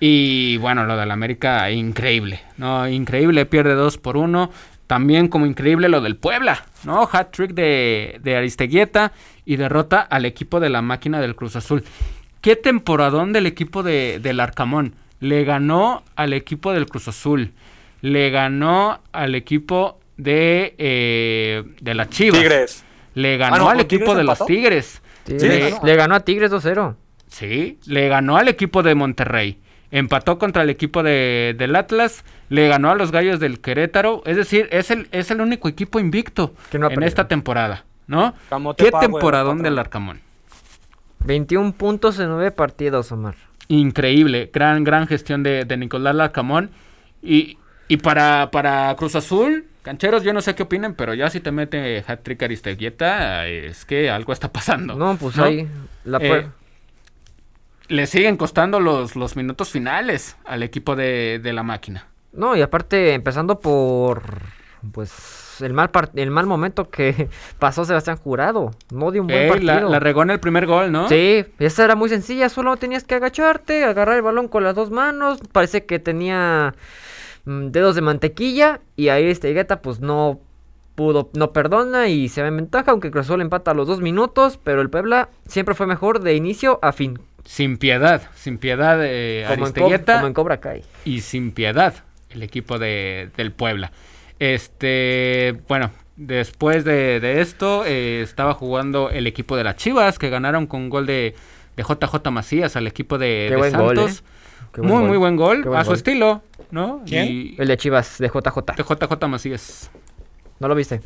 Y 0.00 0.56
bueno, 0.56 0.82
lo 0.82 0.96
del 0.96 1.12
América, 1.12 1.70
increíble, 1.70 2.40
¿no? 2.56 2.88
Increíble, 2.88 3.46
pierde 3.46 3.74
2 3.74 3.98
por 3.98 4.16
1. 4.16 4.50
También 4.88 5.28
como 5.28 5.46
increíble 5.46 5.88
lo 5.88 6.00
del 6.00 6.16
Puebla, 6.16 6.66
¿no? 6.82 7.08
Hat 7.12 7.30
trick 7.30 7.52
de, 7.52 8.18
de 8.20 8.36
Aristeguieta 8.36 9.12
y 9.44 9.54
derrota 9.54 10.00
al 10.00 10.24
equipo 10.24 10.58
de 10.58 10.70
la 10.70 10.82
máquina 10.82 11.20
del 11.20 11.36
Cruz 11.36 11.54
Azul. 11.54 11.84
¿Qué 12.40 12.56
temporadón 12.56 13.32
del 13.32 13.46
equipo 13.46 13.84
de, 13.84 14.18
del 14.20 14.40
Arcamón? 14.40 14.96
Le 15.20 15.44
ganó 15.44 16.02
al 16.16 16.32
equipo 16.32 16.72
del 16.72 16.86
Cruz 16.86 17.06
Azul. 17.06 17.52
Le 18.00 18.30
ganó 18.30 18.98
al 19.12 19.36
equipo 19.36 20.00
de, 20.16 20.74
eh, 20.78 21.62
de 21.80 21.94
las 21.94 22.10
Chivas. 22.10 22.40
Tigres. 22.40 22.84
Le 23.14 23.36
ganó 23.36 23.54
Ah, 23.54 23.58
no, 23.58 23.68
al 23.70 23.76
¿con 23.76 23.84
equipo 23.84 24.14
de 24.14 24.24
los 24.24 24.34
empató? 24.34 24.46
Tigres. 24.46 25.02
Sí, 25.26 25.38
Sí, 25.40 25.48
le, 25.48 25.74
le 25.82 25.96
ganó. 25.96 26.14
a 26.14 26.20
Tigres 26.20 26.50
2-0. 26.52 26.96
Sí, 27.28 27.78
le 27.86 28.08
ganó 28.08 28.36
al 28.36 28.48
equipo 28.48 28.82
de 28.82 28.94
Monterrey. 28.94 29.58
empató 29.90 30.38
contra 30.38 30.62
el 30.62 30.70
equipo 30.70 31.02
de, 31.04 31.54
del 31.56 31.76
Atlas, 31.76 32.24
le 32.48 32.66
ganó 32.68 32.90
a 32.90 32.94
los 32.96 33.12
Gallos 33.12 33.38
del 33.38 33.60
Querétaro, 33.60 34.22
es 34.26 34.36
decir, 34.36 34.68
es 34.72 34.90
el, 34.90 35.06
es 35.12 35.30
el 35.30 35.40
único 35.40 35.68
equipo 35.68 36.00
invicto 36.00 36.54
en 36.72 37.02
esta 37.04 37.28
temporada, 37.28 37.84
¿no? 38.08 38.34
¿Qué 38.76 38.90
temporadón 38.90 39.62
del 39.62 39.78
Arcamón? 39.78 40.20
21 41.20 41.72
puntos 41.72 42.18
en 42.18 42.28
9 42.28 42.50
partidos, 42.50 43.10
Omar. 43.12 43.36
Increíble, 43.68 44.50
gran, 44.52 44.84
gran 44.84 45.06
gestión 45.06 45.42
de, 45.42 45.64
de 45.64 45.76
Nicolás 45.76 46.14
Larcamón. 46.14 46.70
Y, 47.22 47.58
y 47.88 47.96
para, 47.98 48.50
para 48.50 48.94
Cruz 48.96 49.14
Azul, 49.14 49.66
cancheros, 49.84 50.24
yo 50.24 50.32
no 50.32 50.40
sé 50.40 50.56
qué 50.56 50.64
opinen, 50.64 50.94
pero 50.94 51.14
ya 51.14 51.30
si 51.30 51.38
te 51.38 51.52
mete 51.52 52.02
hat-trick 52.04 52.42
Aristeguieta, 52.42 53.46
es 53.46 53.84
que 53.84 54.10
algo 54.10 54.32
está 54.32 54.50
pasando. 54.50 54.96
No, 54.96 55.16
pues 55.16 55.38
ahí 55.38 55.68
la 56.04 56.18
eh, 56.18 56.48
Le 57.86 58.06
siguen 58.06 58.36
costando 58.36 58.80
los, 58.80 59.14
los 59.14 59.36
minutos 59.36 59.70
finales 59.70 60.36
al 60.44 60.64
equipo 60.64 60.96
de, 60.96 61.38
de 61.40 61.52
la 61.52 61.62
máquina. 61.62 62.08
No, 62.32 62.56
y 62.56 62.62
aparte, 62.62 63.14
empezando 63.14 63.60
por 63.60 64.42
pues 64.92 65.60
el 65.60 65.72
mal 65.72 65.90
el 66.14 66.30
mal 66.30 66.46
momento 66.46 66.90
que 66.90 67.28
pasó 67.58 67.84
Sebastián 67.84 68.16
Jurado. 68.16 68.72
No 68.90 69.10
dio 69.10 69.22
un 69.22 69.28
buen 69.28 69.48
partido. 69.48 69.90
La, 69.90 70.00
regó 70.00 70.22
en 70.22 70.30
el 70.30 70.40
primer 70.40 70.66
gol, 70.66 70.90
¿no? 70.90 71.08
Sí, 71.08 71.44
esa 71.58 71.84
era 71.84 71.94
muy 71.94 72.08
sencilla. 72.08 72.48
Solo 72.48 72.76
tenías 72.76 73.04
que 73.04 73.14
agacharte, 73.14 73.84
agarrar 73.84 74.16
el 74.16 74.22
balón 74.22 74.48
con 74.48 74.64
las 74.64 74.74
dos 74.74 74.90
manos. 74.90 75.40
Parece 75.52 75.84
que 75.84 75.98
tenía 75.98 76.74
dedos 77.44 77.94
de 77.94 78.02
mantequilla. 78.02 78.80
Y 78.96 79.08
ahí 79.08 79.24
este 79.24 79.52
Guetta, 79.52 79.82
pues 79.82 80.00
no 80.00 80.40
pudo, 80.94 81.30
no 81.34 81.52
perdona 81.52 82.08
y 82.08 82.28
se 82.28 82.42
ve 82.42 82.48
en 82.48 82.56
ventaja. 82.56 82.90
Aunque 82.90 83.10
Cruzó 83.10 83.36
le 83.36 83.42
empata 83.42 83.72
a 83.72 83.74
los 83.74 83.86
dos 83.86 84.00
minutos. 84.00 84.58
Pero 84.62 84.80
el 84.80 84.90
Puebla 84.90 85.28
siempre 85.46 85.74
fue 85.74 85.86
mejor 85.86 86.20
de 86.20 86.34
inicio 86.34 86.78
a 86.82 86.92
fin. 86.92 87.18
Sin 87.44 87.76
piedad, 87.76 88.22
sin 88.34 88.56
piedad 88.56 88.98
eh, 89.02 89.44
como, 89.48 89.66
en, 89.66 90.02
como 90.04 90.26
en 90.26 90.32
Cobra 90.32 90.60
Kai. 90.60 90.82
Y 91.04 91.20
sin 91.20 91.52
piedad 91.52 91.94
el 92.30 92.42
equipo 92.42 92.78
de, 92.78 93.30
del 93.36 93.52
Puebla. 93.52 93.92
Este, 94.38 95.60
bueno, 95.68 95.90
después 96.16 96.84
de, 96.84 97.40
esto 97.40 97.84
eh, 97.84 98.22
estaba 98.22 98.54
jugando 98.54 99.10
el 99.10 99.26
equipo 99.26 99.56
de 99.56 99.64
las 99.64 99.76
Chivas 99.76 100.18
que 100.18 100.30
ganaron 100.30 100.66
con 100.66 100.82
un 100.82 100.90
gol 100.90 101.06
de, 101.06 101.34
de 101.76 101.82
JJ 101.82 102.30
Macías 102.30 102.76
al 102.76 102.86
equipo 102.86 103.18
de, 103.18 103.56
Santos. 103.70 104.20
¿eh? 104.20 104.33
Muy, 104.76 105.04
muy 105.04 105.16
buen 105.16 105.36
gol, 105.36 105.64
a 105.74 105.84
su 105.84 105.94
estilo, 105.94 106.42
¿no? 106.70 107.02
el 107.06 107.56
de 107.56 107.76
Chivas, 107.76 108.18
de 108.18 108.28
JJ. 108.28 108.76
De 108.76 108.82
JJ 108.82 109.28
Macías. 109.28 109.90
¿No 110.60 110.68
lo 110.68 110.74
viste? 110.74 111.00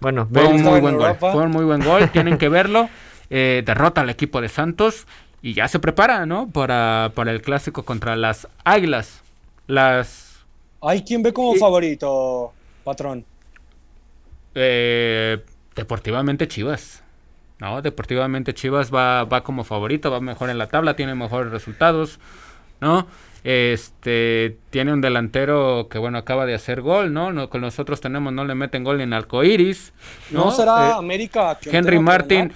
Bueno, 0.00 0.28
fue 0.32 0.46
un 0.46 0.62
muy 0.62 0.80
buen 0.80 0.96
gol. 0.96 1.16
Fue 1.18 1.36
un 1.36 1.50
muy 1.50 1.64
buen 1.64 1.84
gol, 1.84 2.10
tienen 2.10 2.38
que 2.38 2.48
verlo. 2.48 2.88
Eh, 3.30 3.62
derrota 3.66 4.00
al 4.00 4.08
equipo 4.08 4.40
de 4.40 4.48
Santos 4.48 5.06
y 5.42 5.52
ya 5.52 5.68
se 5.68 5.78
prepara, 5.78 6.24
¿no? 6.24 6.48
Para, 6.48 7.12
para 7.14 7.30
el 7.30 7.42
clásico 7.42 7.82
contra 7.82 8.16
las 8.16 8.48
Águilas. 8.64 9.22
Las 9.66 10.28
¿Hay 10.80 11.02
quien 11.02 11.22
ve 11.22 11.32
como 11.32 11.54
favorito, 11.56 12.52
patrón? 12.84 13.24
Eh, 14.54 15.38
deportivamente 15.74 16.48
Chivas. 16.48 17.02
No, 17.58 17.82
deportivamente 17.82 18.54
Chivas 18.54 18.94
va, 18.94 19.24
va 19.24 19.42
como 19.42 19.64
favorito, 19.64 20.10
va 20.10 20.20
mejor 20.20 20.50
en 20.50 20.58
la 20.58 20.68
tabla, 20.68 20.94
tiene 20.94 21.14
mejores 21.16 21.50
resultados, 21.50 22.20
¿no? 22.80 23.06
Este 23.44 24.58
tiene 24.70 24.92
un 24.92 25.00
delantero 25.00 25.88
que 25.88 25.98
bueno 25.98 26.18
acaba 26.18 26.44
de 26.44 26.54
hacer 26.54 26.82
gol, 26.82 27.12
¿no? 27.12 27.48
con 27.48 27.60
nosotros 27.60 28.00
tenemos 28.00 28.32
no 28.32 28.44
le 28.44 28.54
meten 28.54 28.84
gol 28.84 29.00
en 29.00 29.12
arcoiris. 29.12 29.92
¿no? 30.30 30.46
¿No 30.46 30.50
será 30.50 30.88
eh, 30.88 30.92
América? 30.98 31.58
Henry 31.64 31.98
Martin 31.98 32.52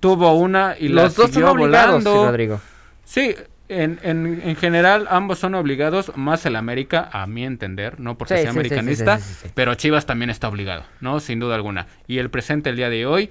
tuvo 0.00 0.34
una 0.34 0.76
y 0.78 0.88
Los 0.88 1.16
la 1.16 1.26
siguió 1.28 1.54
volando. 1.54 2.26
Rodrigo. 2.26 2.60
Sí, 3.04 3.34
en, 3.68 3.98
en, 4.02 4.56
general, 4.56 5.06
ambos 5.08 5.38
son 5.38 5.54
obligados, 5.54 6.12
más 6.16 6.44
el 6.44 6.56
América, 6.56 7.08
a 7.10 7.26
mi 7.26 7.44
entender, 7.44 7.98
no 7.98 8.18
porque 8.18 8.36
sea 8.36 8.50
americanista, 8.50 9.18
pero 9.54 9.74
Chivas 9.74 10.04
también 10.04 10.28
está 10.28 10.48
obligado, 10.48 10.84
¿no? 11.00 11.20
Sin 11.20 11.40
duda 11.40 11.54
alguna. 11.54 11.86
Y 12.06 12.18
el 12.18 12.28
presente, 12.28 12.68
el 12.68 12.76
día 12.76 12.90
de 12.90 13.06
hoy, 13.06 13.30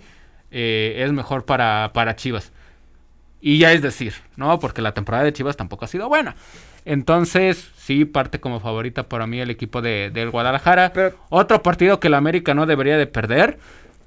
eh, 0.49 1.03
es 1.05 1.11
mejor 1.11 1.45
para, 1.45 1.91
para 1.93 2.15
Chivas. 2.15 2.51
Y 3.45 3.57
ya 3.57 3.73
es 3.73 3.81
decir, 3.81 4.13
¿no? 4.37 4.57
Porque 4.59 4.81
la 4.81 4.93
temporada 4.93 5.25
de 5.25 5.33
Chivas 5.33 5.57
tampoco 5.57 5.83
ha 5.83 5.89
sido 5.89 6.07
buena. 6.07 6.35
Entonces, 6.85 7.71
sí, 7.75 8.05
parte 8.05 8.39
como 8.39 8.61
favorita 8.61 9.09
para 9.09 9.27
mí 9.27 9.41
el 9.41 9.49
equipo 9.49 9.81
de, 9.81 10.11
del 10.13 10.29
Guadalajara. 10.29 10.93
Otro 11.27 11.61
partido 11.61 11.99
que 11.99 12.07
el 12.07 12.13
América 12.13 12.53
no 12.53 12.65
debería 12.65 12.97
de 12.97 13.05
perder, 13.05 13.59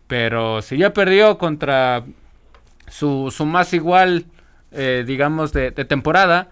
pero 0.06 0.62
si 0.62 0.78
ya 0.78 0.94
perdió 0.94 1.36
contra 1.36 2.04
su, 2.88 3.30
su 3.30 3.44
más 3.44 3.74
igual 3.74 4.24
eh, 4.72 5.04
digamos, 5.06 5.52
de, 5.52 5.70
temporada, 5.72 6.48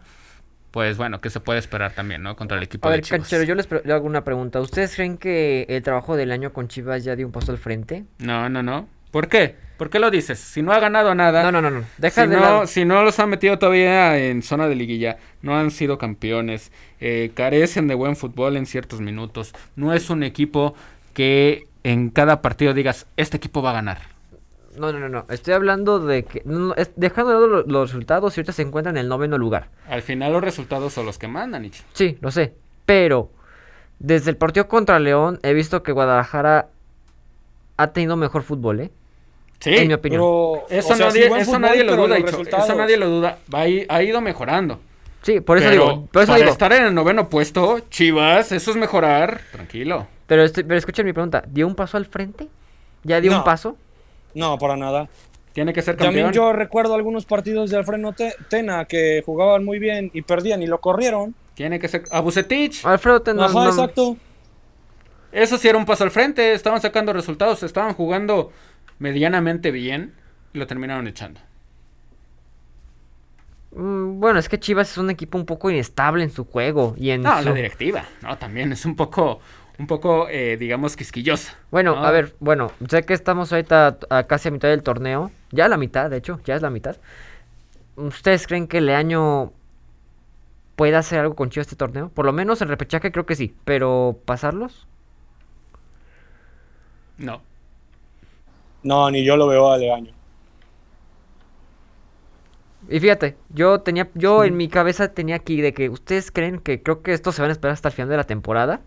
pues 0.70 0.97
bueno, 0.97 1.20
que 1.20 1.30
se 1.30 1.41
puede 1.41 1.59
esperar 1.59 1.93
también, 1.93 2.22
¿no? 2.22 2.37
Contra 2.37 2.57
el 2.57 2.62
equipo 2.62 2.89
a 2.89 2.91
de 2.91 2.99
ver, 2.99 3.07
Canchero, 3.07 3.45
yo 3.45 3.55
les, 3.55 3.68
hago 3.72 4.07
una 4.07 4.24
pregunta. 4.24 4.61
¿Ustedes 4.61 4.95
creen 4.95 5.18
que 5.18 5.66
el 5.68 5.82
trabajo 5.82 6.16
del 6.16 6.32
año 6.32 6.53
con 6.53 6.68
Chivas 6.68 7.05
ya 7.05 7.16
dio 7.16 7.26
un 7.26 7.32
paso 7.32 7.53
al 7.53 7.59
frente? 7.59 8.05
No, 8.18 8.49
no, 8.49 8.62
no. 8.62 8.89
¿Por 9.11 9.28
qué? 9.28 9.57
¿Por 9.77 9.91
qué 9.91 9.99
lo 9.99 10.11
dices? 10.11 10.39
Si 10.39 10.62
no 10.62 10.72
ha 10.72 10.79
ganado 10.79 11.14
nada. 11.14 11.43
No, 11.43 11.51
no, 11.51 11.61
no, 11.61 11.70
no. 11.70 11.85
Deja 11.99 12.25
si 12.25 12.31
de 12.31 12.37
no, 12.37 12.66
si 12.66 12.85
no 12.85 13.03
los 13.03 13.18
han 13.18 13.31
metido 13.31 13.59
todavía 13.59 14.16
en 14.18 14.43
zona 14.43 14.68
de 14.68 14.77
liguilla, 14.77 15.18
no 15.43 15.57
han 15.57 15.70
sido 15.70 15.99
campeones, 15.99 16.70
eh, 17.01 17.33
carecen 17.35 17.89
de 17.89 17.95
buen 17.95 18.14
fútbol 18.14 18.57
en 18.57 18.66
ciertos 18.66 19.01
minutos. 19.01 19.53
No 19.75 19.93
es 19.93 20.11
un 20.11 20.22
equipo 20.22 20.75
que 21.12 21.64
en 21.83 22.11
cada 22.11 22.41
partido 22.41 22.72
digas, 22.72 23.07
este 23.16 23.37
equipo 23.37 23.62
va 23.62 23.70
a 23.70 23.75
ganar. 23.75 24.14
No, 24.77 24.93
no, 24.93 24.99
no, 24.99 25.09
no. 25.09 25.27
Estoy 25.29 25.55
hablando 25.55 26.01
de 26.01 26.25
que. 26.25 26.43
dejando 26.97 27.31
de 27.31 27.37
lado 27.37 27.64
los, 27.66 27.91
resultados, 27.91 28.37
y 28.37 28.41
ahorita 28.41 28.53
se 28.53 28.62
encuentran 28.62 28.97
en 28.97 29.03
el 29.03 29.09
noveno 29.09 29.39
lugar. 29.39 29.68
Al 29.89 30.03
final, 30.03 30.33
los 30.33 30.43
resultados 30.43 30.93
son 30.93 31.07
los 31.07 31.18
que 31.18 31.29
mandan, 31.29 31.64
Ichi. 31.64 31.83
Sí, 31.93 32.18
lo 32.20 32.31
sé. 32.31 32.55
Pero, 32.87 33.31
desde 33.99 34.31
el 34.31 34.37
partido 34.37 34.66
contra 34.66 34.99
León, 34.99 35.39
he 35.43 35.53
visto 35.53 35.83
que 35.83 35.93
Guadalajara 35.93 36.68
ha 37.77 37.93
tenido 37.93 38.16
mejor 38.16 38.43
fútbol, 38.43 38.81
¿eh? 38.81 38.91
Sí, 39.65 39.75
en 39.75 39.89
mi 39.89 39.95
opinión. 39.95 40.23
eso, 40.69 40.95
nadie, 40.95 41.27
eso 41.39 41.59
nadie, 41.59 41.85
lo 41.85 41.97
duda, 41.97 42.19
Eso 42.19 42.75
nadie 42.75 42.99
lo 42.99 43.09
duda. 43.09 43.39
ha 43.51 44.03
ido 44.03 44.21
mejorando. 44.21 44.79
Sí, 45.23 45.41
por 45.41 45.57
eso 45.57 45.71
digo. 45.71 46.07
Por 46.12 46.23
eso 46.23 46.33
para 46.33 46.51
estar 46.51 46.71
en 46.75 46.85
el 46.85 46.95
noveno 46.95 47.31
puesto, 47.31 47.81
Chivas, 47.89 48.53
eso 48.53 48.71
es 48.73 48.77
mejorar. 48.77 49.41
Tranquilo. 49.53 50.07
Pero, 50.27 50.45
pero 50.53 50.77
escuchen 50.77 51.07
mi 51.07 51.15
pregunta. 51.15 51.43
¿Dio 51.47 51.67
un 51.67 51.75
paso 51.75 51.97
al 51.97 52.05
frente? 52.05 52.49
¿Ya 53.05 53.23
dio 53.23 53.35
un 53.35 53.43
paso? 53.43 53.79
No, 54.35 54.59
para 54.59 54.77
nada. 54.77 55.09
Tiene 55.55 55.73
que 55.73 55.81
ser 55.81 55.97
campeón. 55.97 56.15
También 56.15 56.33
yo 56.33 56.53
recuerdo 56.53 56.95
algunos 56.95 57.25
partidos 57.25 57.71
de 57.71 57.79
Alfredo 57.79 58.15
Tena 58.51 58.85
que 58.85 59.23
jugaban 59.25 59.65
muy 59.65 59.79
bien 59.79 60.11
y 60.12 60.21
perdían 60.21 60.62
y 60.62 60.67
lo 60.67 60.81
corrieron. 60.81 61.35
Tiene 61.55 61.79
que 61.79 61.89
ser. 61.89 62.03
A 62.11 62.21
Bucetich. 62.21 62.85
Alfredo 62.85 63.23
Tena. 63.23 63.47
Ajá, 63.47 63.67
exacto. 63.69 64.19
Eso 65.33 65.57
sí 65.57 65.69
era 65.69 65.79
un 65.79 65.87
paso 65.87 66.05
al 66.05 66.11
frente. 66.11 66.53
Estaban 66.53 66.83
sacando 66.83 67.15
resultados. 67.15 67.62
Estaban 67.62 67.95
jugando 67.95 68.53
medianamente 68.99 69.70
bien. 69.70 70.14
Y 70.53 70.59
lo 70.59 70.66
terminaron 70.66 71.07
echando. 71.07 71.40
Mm, 73.72 74.20
bueno, 74.20 74.38
es 74.38 74.49
que 74.49 74.61
Chivas 74.61 74.92
es 74.92 74.99
un 74.99 75.11
equipo 75.11 75.36
un 75.36 75.47
poco 75.47 75.70
inestable 75.70 76.24
en 76.24 76.30
su 76.30 76.45
juego. 76.45 76.95
Y 76.97 77.11
en 77.11 77.22
no, 77.22 77.40
la 77.40 77.53
directiva. 77.53 78.05
No, 78.22 78.38
también 78.38 78.72
es 78.72 78.84
un 78.84 78.97
poco 78.97 79.40
un 79.78 79.86
poco, 79.86 80.28
eh, 80.28 80.57
digamos, 80.57 80.97
quisquillosa. 80.97 81.57
Bueno, 81.70 81.97
a 81.97 82.11
ver, 82.11 82.34
bueno, 82.40 82.70
sé 82.88 83.03
que 83.05 83.14
estamos 83.14 83.53
ahorita 83.53 83.99
a 84.09 84.22
casi 84.24 84.49
a 84.49 84.53
mitad 84.53 84.68
del 84.68 84.82
torneo, 84.82 85.30
ya 85.51 85.68
la 85.68 85.76
mitad, 85.76 86.11
de 86.11 86.18
hecho, 86.18 86.40
ya 86.45 86.55
es 86.55 86.62
la 86.62 86.70
mitad. 86.70 86.97
¿Ustedes 87.97 88.47
creen 88.47 88.68
que 88.68 88.78
el 88.78 88.88
año 88.90 89.53
pueda 90.76 90.99
hacer 90.99 91.20
algo 91.20 91.34
con 91.34 91.51
Chivas 91.51 91.66
este 91.66 91.76
torneo? 91.76 92.09
Por 92.09 92.24
lo 92.24 92.32
menos 92.32 92.62
el 92.62 92.68
repechaje 92.68 93.11
creo 93.11 93.26
que 93.26 93.36
sí, 93.36 93.55
pero 93.64 94.18
¿pasarlos? 94.24 94.86
No. 97.18 97.42
No, 98.85 99.11
ni 99.11 99.24
yo 99.24 99.37
lo 99.37 99.49
veo 99.49 99.72
a 99.72 99.74
año. 99.74 100.12
Y 102.89 103.01
fíjate, 103.01 103.37
yo 103.49 103.80
tenía, 103.80 104.09
yo 104.14 104.45
en 104.45 104.57
mi 104.57 104.68
cabeza 104.68 105.09
tenía 105.09 105.37
aquí 105.37 105.61
de 105.61 105.72
que 105.72 105.89
ustedes 105.89 106.30
creen 106.30 106.59
que 106.59 106.82
creo 106.82 107.03
que 107.03 107.12
estos 107.12 107.35
se 107.35 107.43
van 107.43 107.51
a 107.51 107.53
esperar 107.53 107.72
hasta 107.72 107.89
el 107.89 107.95
final 107.95 108.11
de 108.11 108.16
la 108.18 108.24
temporada 108.24 108.82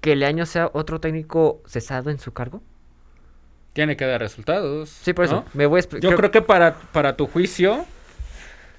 que 0.00 0.12
el 0.12 0.22
año 0.22 0.46
sea 0.46 0.70
otro 0.72 1.00
técnico 1.00 1.60
cesado 1.66 2.10
en 2.10 2.18
su 2.18 2.32
cargo? 2.32 2.62
Tiene 3.72 3.96
que 3.96 4.06
dar 4.06 4.20
resultados. 4.20 4.88
Sí, 4.88 5.12
por 5.12 5.24
eso. 5.26 5.44
Me 5.52 5.66
voy 5.66 5.82
Yo 6.00 6.16
creo... 6.16 6.30
que 6.30 6.40
para, 6.40 6.76
para 6.92 7.16
tu 7.16 7.26
juicio, 7.26 7.84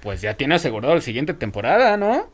pues 0.02 0.20
ya 0.20 0.34
tiene 0.34 0.56
asegurado 0.56 0.94
la 0.94 1.00
siguiente 1.00 1.34
temporada, 1.34 1.96
¿no? 1.96 2.28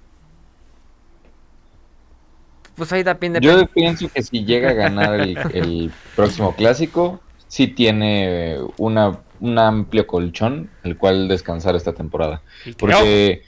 Pues 2.76 2.92
ahí 2.92 3.02
depende. 3.02 3.40
Yo 3.40 3.66
pienso 3.66 4.08
que 4.08 4.22
si 4.22 4.44
llega 4.44 4.70
a 4.70 4.72
ganar 4.72 5.20
el, 5.20 5.92
próximo 6.16 6.54
clásico, 6.56 7.20
sí 7.54 7.68
tiene 7.68 8.58
una, 8.78 9.20
un 9.38 9.58
amplio 9.60 10.08
colchón 10.08 10.68
el 10.82 10.98
cual 10.98 11.28
descansar 11.28 11.76
esta 11.76 11.92
temporada. 11.92 12.42
Porque 12.76 13.44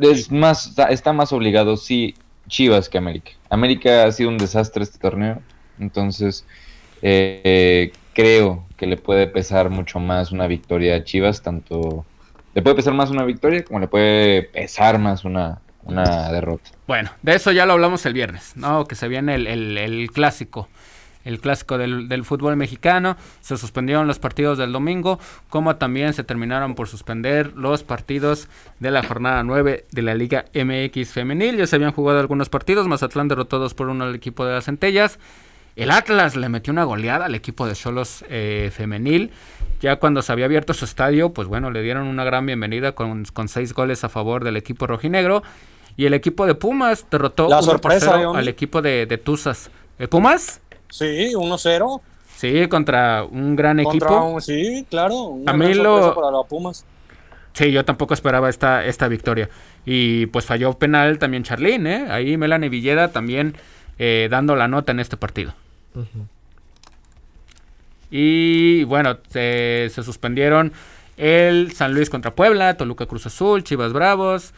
es 0.00 0.30
más, 0.30 0.78
está 0.88 1.12
más 1.12 1.32
obligado, 1.32 1.76
sí, 1.76 2.14
Chivas 2.46 2.88
que 2.88 2.98
América. 2.98 3.32
América 3.50 4.04
ha 4.04 4.12
sido 4.12 4.28
un 4.28 4.38
desastre 4.38 4.84
este 4.84 5.00
torneo, 5.00 5.42
entonces 5.80 6.46
eh, 7.02 7.90
creo 8.12 8.64
que 8.76 8.86
le 8.86 8.96
puede 8.96 9.26
pesar 9.26 9.68
mucho 9.68 9.98
más 9.98 10.30
una 10.30 10.46
victoria 10.46 10.94
a 10.94 11.02
Chivas, 11.02 11.42
tanto 11.42 12.06
le 12.54 12.62
puede 12.62 12.76
pesar 12.76 12.94
más 12.94 13.10
una 13.10 13.24
victoria 13.24 13.64
como 13.64 13.80
le 13.80 13.88
puede 13.88 14.44
pesar 14.44 15.00
más 15.00 15.24
una, 15.24 15.60
una 15.82 16.30
derrota. 16.30 16.70
Bueno, 16.86 17.10
de 17.22 17.34
eso 17.34 17.50
ya 17.50 17.66
lo 17.66 17.72
hablamos 17.72 18.06
el 18.06 18.12
viernes, 18.12 18.52
¿no? 18.54 18.84
Que 18.84 18.94
se 18.94 19.08
viene 19.08 19.34
el, 19.34 19.48
el, 19.48 20.10
clásico, 20.12 20.68
el 21.24 21.40
clásico 21.40 21.78
del, 21.78 22.08
del, 22.08 22.24
fútbol 22.24 22.56
mexicano. 22.56 23.16
Se 23.40 23.56
suspendieron 23.56 24.06
los 24.06 24.18
partidos 24.18 24.58
del 24.58 24.72
domingo, 24.72 25.18
como 25.48 25.76
también 25.76 26.12
se 26.14 26.24
terminaron 26.24 26.74
por 26.74 26.88
suspender 26.88 27.52
los 27.56 27.82
partidos 27.82 28.48
de 28.80 28.90
la 28.90 29.02
jornada 29.02 29.42
9 29.42 29.86
de 29.90 30.02
la 30.02 30.14
Liga 30.14 30.44
MX 30.54 31.12
Femenil. 31.12 31.56
Ya 31.56 31.66
se 31.66 31.76
habían 31.76 31.92
jugado 31.92 32.20
algunos 32.20 32.48
partidos, 32.48 32.88
Mazatlán 32.88 33.28
derrotó 33.28 33.58
2 33.58 33.74
por 33.74 33.88
1 33.88 34.04
al 34.04 34.14
equipo 34.14 34.44
de 34.44 34.54
las 34.54 34.64
Centellas. 34.64 35.18
El 35.74 35.90
Atlas 35.90 36.36
le 36.36 36.48
metió 36.48 36.72
una 36.72 36.84
goleada 36.84 37.26
al 37.26 37.34
equipo 37.34 37.66
de 37.66 37.74
Solos 37.74 38.24
eh, 38.28 38.70
femenil. 38.74 39.30
Ya 39.80 39.96
cuando 39.96 40.20
se 40.22 40.30
había 40.30 40.44
abierto 40.44 40.74
su 40.74 40.84
estadio, 40.84 41.30
pues 41.30 41.48
bueno, 41.48 41.70
le 41.70 41.82
dieron 41.82 42.06
una 42.06 42.24
gran 42.24 42.44
bienvenida 42.44 42.92
con, 42.92 43.24
con 43.24 43.48
seis 43.48 43.72
goles 43.72 44.04
a 44.04 44.08
favor 44.08 44.44
del 44.44 44.56
equipo 44.56 44.86
rojinegro. 44.86 45.42
Y 45.96 46.06
el 46.06 46.14
equipo 46.14 46.46
de 46.46 46.54
Pumas 46.54 47.06
derrotó 47.10 47.48
La 47.48 47.62
sorpresa, 47.62 48.14
al 48.34 48.48
equipo 48.48 48.82
de, 48.82 49.06
de 49.06 49.18
Tuzas. 49.18 49.70
¿Eh, 49.98 50.08
¿Pumas? 50.08 50.60
Sí, 50.92 51.32
1-0. 51.32 52.00
Sí, 52.36 52.68
contra 52.68 53.24
un 53.24 53.56
gran 53.56 53.80
equipo. 53.80 54.38
sí, 54.42 54.86
claro. 54.90 55.38
a 55.46 55.52
mí 55.54 55.72
lo... 55.72 56.14
para 56.14 56.30
los 56.30 56.46
Pumas. 56.46 56.84
Sí, 57.54 57.72
yo 57.72 57.82
tampoco 57.86 58.12
esperaba 58.12 58.50
esta, 58.50 58.84
esta 58.84 59.08
victoria. 59.08 59.48
Y 59.86 60.26
pues 60.26 60.44
falló 60.44 60.74
penal 60.74 61.18
también 61.18 61.44
Charlín, 61.44 61.86
¿eh? 61.86 62.08
Ahí 62.10 62.36
Melanie 62.36 62.68
Villeda 62.68 63.08
también 63.08 63.56
eh, 63.98 64.28
dando 64.30 64.54
la 64.54 64.68
nota 64.68 64.92
en 64.92 65.00
este 65.00 65.16
partido. 65.16 65.54
Y 68.10 68.84
bueno, 68.84 69.16
se, 69.30 69.88
se 69.90 70.02
suspendieron 70.02 70.74
el 71.16 71.72
San 71.72 71.94
Luis 71.94 72.10
contra 72.10 72.34
Puebla, 72.34 72.76
Toluca 72.76 73.06
Cruz 73.06 73.24
Azul, 73.24 73.64
Chivas 73.64 73.94
Bravos, 73.94 74.52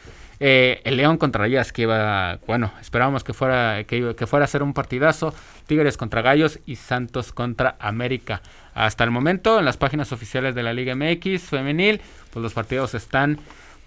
eh, 0.46 0.82
el 0.84 0.98
León 0.98 1.16
contra 1.16 1.44
Rayas, 1.44 1.72
que 1.72 1.80
iba, 1.80 2.38
bueno, 2.46 2.70
esperábamos 2.78 3.24
que 3.24 3.32
fuera, 3.32 3.84
que, 3.84 4.14
que, 4.14 4.26
fuera 4.26 4.44
a 4.44 4.46
ser 4.46 4.62
un 4.62 4.74
partidazo. 4.74 5.32
Tigres 5.66 5.96
contra 5.96 6.20
Gallos 6.20 6.60
y 6.66 6.76
Santos 6.76 7.32
contra 7.32 7.76
América. 7.78 8.42
Hasta 8.74 9.04
el 9.04 9.10
momento, 9.10 9.58
en 9.58 9.64
las 9.64 9.78
páginas 9.78 10.12
oficiales 10.12 10.54
de 10.54 10.62
la 10.62 10.74
Liga 10.74 10.94
MX 10.94 11.44
femenil, 11.44 12.02
pues 12.30 12.42
los 12.42 12.52
partidos 12.52 12.92
están 12.92 13.38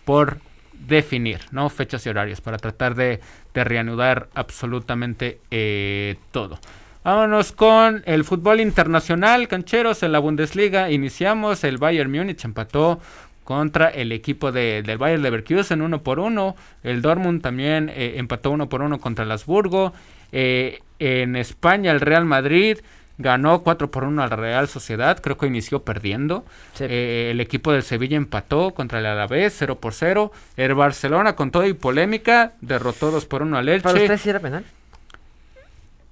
por 0.04 0.40
definir, 0.74 1.42
¿no? 1.52 1.70
Fechas 1.70 2.04
y 2.08 2.10
horarios 2.10 2.42
para 2.42 2.58
tratar 2.58 2.96
de, 2.96 3.20
de 3.54 3.64
reanudar 3.64 4.28
absolutamente 4.34 5.40
eh, 5.52 6.16
todo. 6.32 6.58
Vámonos 7.04 7.52
con 7.52 8.02
el 8.06 8.24
fútbol 8.24 8.62
internacional, 8.62 9.48
cancheros, 9.48 10.02
en 10.02 10.12
la 10.12 10.18
Bundesliga. 10.18 10.90
Iniciamos, 10.90 11.64
el 11.64 11.78
Bayern 11.78 12.12
Múnich 12.12 12.44
empató 12.44 13.00
contra 13.48 13.88
el 13.88 14.12
equipo 14.12 14.52
de, 14.52 14.84
del 14.84 14.98
Bayern 14.98 15.24
Leverkusen 15.24 15.82
uno 15.82 16.04
por 16.04 16.20
uno. 16.20 16.58
El 16.84 17.02
Dortmund 17.02 17.42
también 17.42 17.88
eh, 17.88 18.16
empató 18.18 18.52
uno 18.52 18.68
por 18.68 18.82
uno 18.82 19.00
contra 19.00 19.24
el 19.24 19.32
Habsburgo. 19.32 19.94
Eh, 20.34 20.82
en 21.00 21.38
España 21.38 21.92
el 21.92 22.02
Real 22.02 22.26
Madrid 22.26 22.80
ganó 23.18 23.64
4 23.64 23.90
por 23.90 24.04
1 24.04 24.22
al 24.22 24.32
Real 24.32 24.68
Sociedad, 24.68 25.22
creo 25.22 25.38
que 25.38 25.48
inició 25.48 25.84
perdiendo. 25.84 26.44
Eh, 26.82 27.30
el 27.32 27.40
equipo 27.40 27.72
del 27.72 27.84
Sevilla 27.84 28.18
empató 28.18 28.74
contra 28.74 29.00
el 29.00 29.06
Alavés 29.06 29.56
0 29.58 29.80
por 29.80 29.94
0. 29.94 30.34
El 30.58 30.74
Barcelona 30.74 31.38
con 31.38 31.50
todo 31.50 31.66
y 31.66 31.74
polémica 31.74 32.52
derrotó 32.60 33.12
2 33.12 33.26
por 33.28 33.44
1 33.44 33.58
al 33.58 33.70
Elche. 33.70 33.84
¿Para 33.84 34.02
usted 34.02 34.18
sí 34.18 34.30
era 34.30 34.42
penal? 34.42 34.66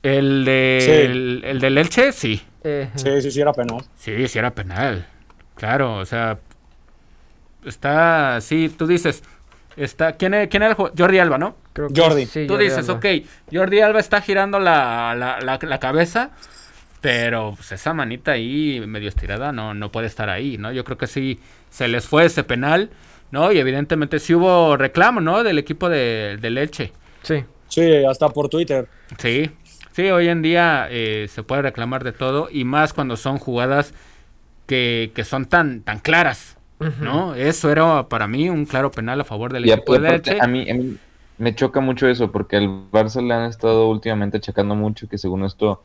El, 0.04 0.46
de, 0.46 1.42
el, 1.44 1.60
del 1.60 1.78
Elche, 1.80 2.14
sí. 2.14 2.42
sí, 2.64 3.22
sí, 3.22 3.32
sí 3.32 3.42
era 3.42 3.52
penal. 3.52 3.84
Sí, 3.98 4.26
sí 4.30 4.40
era 4.40 4.52
penal. 4.52 5.06
Claro, 5.56 5.98
o 5.98 6.06
sea, 6.06 6.38
está, 7.66 8.40
sí, 8.42 8.74
tú 8.76 8.88
dices, 8.88 9.24
está, 9.76 10.14
¿quién, 10.14 10.34
es, 10.34 10.48
quién 10.48 10.64
era 10.64 10.72
el 10.72 10.78
Jordi 10.78 11.20
Alba, 11.20 11.38
¿no? 11.38 11.56
Jordi. 11.76 12.26
tú 12.48 12.58
dices, 12.58 12.88
ok, 12.90 13.06
Jordi 13.52 13.82
Alba 13.82 14.00
está 14.00 14.22
girando 14.22 14.60
la, 14.60 15.14
la, 15.16 15.60
la, 15.62 15.80
cabeza, 15.80 16.32
pero 17.02 17.54
pues, 17.56 17.72
esa 17.74 17.94
manita 17.94 18.32
ahí 18.32 18.82
medio 18.88 19.10
estirada 19.10 19.52
no, 19.52 19.74
no 19.74 19.92
puede 19.92 20.08
estar 20.08 20.30
ahí, 20.30 20.58
¿no? 20.58 20.72
Yo 20.72 20.84
creo 20.84 20.98
que 20.98 21.08
sí 21.08 21.40
se 21.70 21.88
les 21.88 22.08
fue 22.08 22.26
ese 22.26 22.44
penal, 22.44 22.90
¿no? 23.32 23.52
Y 23.52 23.60
evidentemente 23.60 24.20
sí 24.20 24.34
hubo 24.34 24.78
reclamo, 24.78 25.20
¿no? 25.20 25.44
Del 25.44 25.58
equipo 25.60 25.90
de, 25.90 26.38
de 26.40 26.50
Leche. 26.50 26.94
Sí. 27.22 27.44
Sí, 27.68 28.06
hasta 28.06 28.30
por 28.30 28.48
Twitter. 28.48 28.88
Sí, 29.18 29.52
sí, 29.92 30.10
hoy 30.10 30.30
en 30.30 30.42
día 30.42 30.88
eh, 30.90 31.28
se 31.30 31.44
puede 31.44 31.64
reclamar 31.64 32.04
de 32.04 32.14
todo 32.14 32.48
y 32.50 32.64
más 32.64 32.94
cuando 32.94 33.18
son 33.18 33.38
jugadas 33.38 33.94
que, 34.66 35.12
que 35.14 35.24
son 35.24 35.46
tan, 35.46 35.82
tan 35.82 36.00
claras, 36.00 36.55
¿no? 37.00 37.36
Eso 37.36 37.72
era 37.72 38.08
para 38.08 38.28
mí 38.28 38.50
un 38.50 38.66
claro 38.66 38.92
penal 38.92 39.22
a 39.22 39.24
favor 39.24 39.54
del 39.54 39.70
equipo 39.70 39.98
de 39.98 40.38
A 40.40 40.48
mí, 40.48 40.66
me 41.38 41.56
choca 41.56 41.80
mucho 41.80 42.08
eso 42.08 42.32
porque 42.32 42.58
al 42.58 42.68
Barça 42.92 43.26
le 43.26 43.34
han 43.34 43.50
estado 43.50 43.90
últimamente 43.90 44.40
checando 44.40 44.76
mucho 44.76 45.08
que 45.10 45.18
según 45.18 45.44
esto 45.44 45.84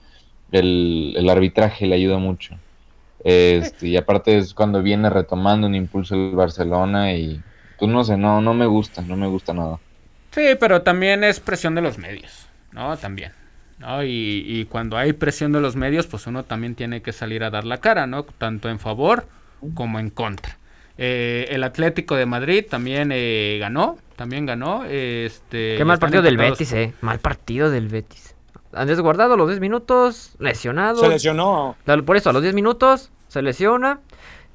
el, 0.52 1.26
arbitraje 1.28 1.86
le 1.86 1.94
ayuda 1.96 2.18
mucho. 2.18 2.56
Este, 3.22 3.88
y 3.88 3.96
aparte 3.96 4.38
es 4.38 4.54
cuando 4.54 4.82
viene 4.82 5.10
retomando 5.10 5.66
un 5.66 5.74
impulso 5.74 6.14
el 6.14 6.34
Barcelona 6.34 7.12
y 7.12 7.40
pues 7.78 7.90
no 7.90 8.04
sé, 8.04 8.16
no, 8.16 8.40
no 8.40 8.54
me 8.54 8.66
gusta, 8.66 9.02
no 9.02 9.16
me 9.16 9.26
gusta 9.26 9.52
nada. 9.52 9.78
Sí, 10.30 10.50
pero 10.58 10.82
también 10.82 11.24
es 11.24 11.40
presión 11.40 11.74
de 11.74 11.82
los 11.82 11.98
medios, 11.98 12.46
¿no? 12.72 12.96
También. 12.96 13.32
¿no? 13.78 14.04
Y, 14.04 14.44
y, 14.46 14.66
cuando 14.66 14.96
hay 14.96 15.12
presión 15.12 15.52
de 15.52 15.60
los 15.60 15.74
medios, 15.74 16.06
pues 16.06 16.26
uno 16.26 16.44
también 16.44 16.74
tiene 16.74 17.02
que 17.02 17.12
salir 17.12 17.42
a 17.42 17.50
dar 17.50 17.64
la 17.64 17.78
cara, 17.78 18.06
¿no? 18.06 18.22
Tanto 18.24 18.68
en 18.68 18.78
favor 18.78 19.26
como 19.74 19.98
en 19.98 20.10
contra. 20.10 20.59
Eh, 21.02 21.46
el 21.48 21.64
Atlético 21.64 22.14
de 22.14 22.26
Madrid 22.26 22.62
también 22.68 23.08
eh, 23.10 23.56
ganó, 23.58 23.96
también 24.16 24.44
ganó. 24.44 24.84
Este, 24.84 25.76
Qué 25.78 25.84
mal 25.86 25.98
partido 25.98 26.20
del 26.20 26.36
Betis, 26.36 26.74
eh. 26.74 26.92
Mal 27.00 27.18
partido 27.20 27.70
del 27.70 27.88
Betis. 27.88 28.34
Andrés 28.74 29.00
Guardado 29.00 29.32
a 29.32 29.36
los 29.38 29.48
10 29.48 29.60
minutos, 29.60 30.34
lesionado. 30.38 31.00
Se 31.00 31.08
lesionó. 31.08 31.74
Por 32.04 32.18
eso, 32.18 32.28
a 32.28 32.32
los 32.34 32.42
10 32.42 32.52
minutos, 32.52 33.10
se 33.28 33.40
lesiona. 33.40 34.00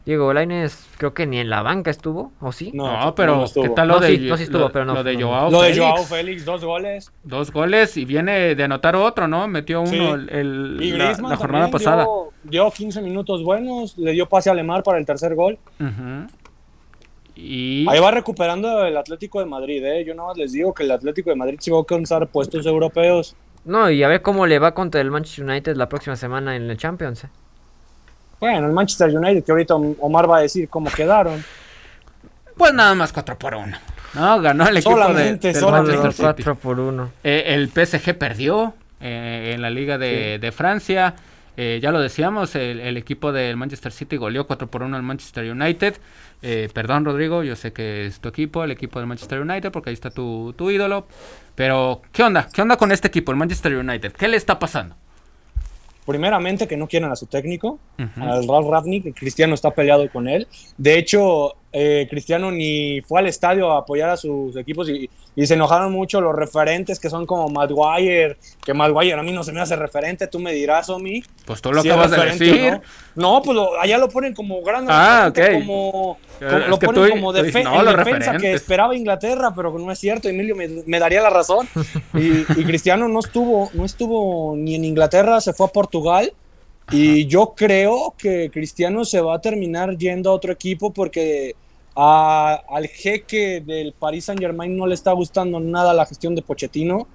Diego 0.06 0.32
Lainez 0.34 0.86
creo 0.98 1.16
que 1.16 1.26
ni 1.26 1.40
en 1.40 1.50
la 1.50 1.64
banca 1.64 1.90
estuvo, 1.90 2.32
¿o 2.40 2.52
sí? 2.52 2.72
No, 2.76 3.16
pero 3.16 3.46
¿qué 3.52 3.70
tal 3.70 3.88
lo 3.88 4.00
de 4.00 4.20
no, 4.20 4.38
sí 4.38 4.44
estuvo, 4.44 4.70
pero 4.70 4.86
no, 4.86 4.94
lo 4.94 5.04
de 5.04 5.20
Joao 5.20 5.50
Lo 5.50 5.64
de 5.64 5.76
Joao 5.76 6.04
Félix, 6.04 6.46
dos 6.46 6.64
goles. 6.64 7.12
Dos 7.24 7.52
goles 7.52 7.98
y 7.98 8.06
viene 8.06 8.54
de 8.54 8.64
anotar 8.64 8.96
otro, 8.96 9.28
¿no? 9.28 9.48
Metió 9.48 9.82
uno 9.82 10.14
el, 10.14 10.98
la, 10.98 11.36
jornada 11.36 11.72
pasada. 11.72 12.06
Dio, 12.44 12.70
15 12.70 13.02
minutos 13.02 13.44
buenos, 13.44 13.98
le 13.98 14.12
dio 14.12 14.28
pase 14.30 14.52
a 14.52 14.54
Lemar 14.54 14.84
para 14.84 15.00
el 15.00 15.08
tercer 15.08 15.34
gol. 15.34 15.58
y... 17.36 17.88
Ahí 17.90 18.00
va 18.00 18.12
recuperando 18.12 18.86
el 18.86 18.96
Atlético 18.98 19.40
de 19.40 19.48
Madrid, 19.48 19.84
¿eh? 19.84 20.06
Yo 20.06 20.14
nada 20.14 20.30
más 20.30 20.38
les 20.38 20.52
digo 20.52 20.72
que 20.72 20.84
el 20.84 20.92
Atlético 20.92 21.32
de 21.32 21.36
Madrid 21.36 21.58
se 21.60 21.72
va 21.72 21.78
a 21.78 21.80
alcanzar 21.80 22.28
puestos 22.28 22.64
europeos. 22.68 23.36
No, 23.64 23.90
y 23.90 24.04
a 24.04 24.08
ver 24.08 24.22
cómo 24.22 24.46
le 24.46 24.60
va 24.60 24.76
contra 24.76 25.02
el 25.02 25.10
Manchester 25.10 25.46
United 25.46 25.76
la 25.76 25.90
próxima 25.90 26.16
semana 26.16 26.56
en 26.56 26.70
el 26.70 26.78
Champions, 26.78 27.24
¿eh? 27.24 27.30
Bueno, 28.46 28.68
el 28.68 28.74
Manchester 28.74 29.10
United, 29.10 29.44
que 29.44 29.52
ahorita 29.52 29.74
Omar 29.74 30.30
va 30.30 30.38
a 30.38 30.42
decir 30.42 30.70
cómo 30.70 30.92
quedaron. 30.92 31.44
Pues 32.56 32.74
nada 32.76 32.94
más 32.94 33.12
4 33.12 33.40
por 33.40 33.56
1. 33.56 33.76
No, 34.14 34.40
ganó 34.40 34.68
el 34.68 34.78
equipo 34.78 35.14
de, 35.14 35.36
del 35.38 35.62
Manchester 35.62 36.14
4 36.16 36.56
por 36.56 36.80
1. 36.80 37.12
Eh, 37.24 37.44
el 37.48 37.70
PSG 37.70 38.16
perdió 38.16 38.76
eh, 39.02 39.54
en 39.56 39.64
la 39.64 39.72
Liga 39.72 39.98
de, 39.98 40.38
de 40.38 40.52
Francia. 40.52 41.16
Eh, 41.58 41.80
ya 41.82 41.92
lo 41.92 42.00
decíamos, 42.00 42.54
el, 42.56 42.82
el, 42.82 42.98
equipo 42.98 43.32
del 43.32 43.58
Manchester 43.58 43.92
City 43.92 44.16
goleó 44.16 44.46
4 44.46 44.68
por 44.68 44.84
1 44.84 44.96
al 44.96 45.02
Manchester 45.02 45.52
United. 45.52 45.96
Eh, 46.44 46.70
perdón, 46.72 47.04
Rodrigo, 47.04 47.42
yo 47.42 47.56
sé 47.56 47.74
que 47.74 48.06
es 48.06 48.20
tu 48.20 48.30
equipo, 48.30 48.64
el 48.64 48.70
equipo 48.70 49.00
del 49.00 49.08
Manchester 49.08 49.40
United, 49.42 49.72
porque 49.72 49.90
ahí 49.90 49.96
está 49.96 50.12
tu, 50.12 50.54
tu 50.56 50.70
ídolo. 50.70 51.08
Pero, 51.56 52.04
¿qué 52.12 52.22
onda? 52.22 52.48
¿Qué 52.54 52.62
onda 52.62 52.78
con 52.78 52.92
este 52.92 53.08
equipo, 53.08 53.32
el 53.32 53.40
Manchester 53.40 53.76
United? 53.76 54.14
¿Qué 54.14 54.28
le 54.28 54.38
está 54.38 54.60
pasando? 54.60 54.96
Primeramente 56.06 56.68
que 56.68 56.78
no 56.78 56.88
quieren 56.88 57.12
a 57.12 57.16
su 57.16 57.26
técnico, 57.26 57.80
al 57.98 58.48
Ralf 58.48 58.68
Ravnik, 58.70 59.18
Cristiano 59.18 59.56
está 59.56 59.72
peleado 59.72 60.10
con 60.12 60.28
él. 60.28 60.48
De 60.78 60.98
hecho, 60.98 61.56
eh, 61.78 62.08
Cristiano 62.10 62.52
ni 62.52 63.02
fue 63.02 63.20
al 63.20 63.28
estadio 63.28 63.70
a 63.70 63.80
apoyar 63.80 64.10
a 64.10 64.16
sus 64.16 64.56
equipos 64.56 64.88
y, 64.88 65.10
se 65.46 65.56
enojaron 65.56 65.92
mucho 65.92 66.22
los 66.22 66.34
referentes 66.34 66.98
que 66.98 67.10
son 67.10 67.26
como 67.26 67.50
Maguire, 67.50 68.38
que 68.64 68.74
Maguire 68.74 69.20
a 69.20 69.24
mí 69.24 69.34
no 69.34 69.44
se 69.44 69.52
me 69.52 69.60
hace 69.60 69.76
referente, 69.76 70.28
tú 70.28 70.40
me 70.40 70.54
dirás, 70.54 70.90
Omi. 70.90 71.22
Pues 71.46 71.62
tú 71.62 71.74
lo 71.74 71.82
acabas 71.82 72.12
de 72.12 72.26
decir. 72.28 72.82
No, 73.16 73.42
pues 73.42 73.60
allá 73.82 73.98
lo 73.98 74.08
ponen 74.08 74.34
como 74.34 74.62
gran 74.62 74.86
ah, 74.88 75.34
como, 75.36 76.18
lo 76.40 76.80
ponen 76.80 77.10
como 77.10 77.34
defensa 77.34 78.38
que 78.40 78.54
esperaba 78.54 78.96
Inglaterra, 78.96 79.52
pero 79.54 79.78
no 79.78 79.92
es 79.92 80.00
cierto, 80.00 80.30
Emilio 80.30 80.56
me, 80.56 81.00
daría 81.00 81.22
la 81.22 81.30
razón. 81.30 81.68
y, 82.14 82.40
y, 82.58 82.64
Cristiano 82.64 83.10
no 83.10 83.20
estuvo, 83.20 83.70
no 83.74 83.84
estuvo 83.84 84.56
ni 84.56 84.76
en 84.76 84.86
Inglaterra, 84.86 85.42
se 85.42 85.52
fue 85.52 85.66
a 85.66 85.70
Portugal. 85.70 86.32
Y 86.92 87.26
yo 87.26 87.54
creo 87.58 88.14
que 88.18 88.50
Cristiano 88.54 89.04
se 89.04 89.20
va 89.20 89.36
a 89.36 89.42
terminar 89.42 89.98
yendo 89.98 90.30
a 90.30 90.34
otro 90.34 90.54
equipo 90.54 90.94
porque 90.94 91.56
al 91.96 92.88
jeque 92.88 93.62
del 93.66 93.94
Paris 93.94 94.26
Saint 94.26 94.42
Germain 94.42 94.76
no 94.76 94.86
le 94.86 94.94
está 94.94 95.14
gustando 95.14 95.60
nada 95.60 95.94
la 95.94 96.06
gestión 96.06 96.36
de 96.36 96.42
Pochettino. 96.42 97.08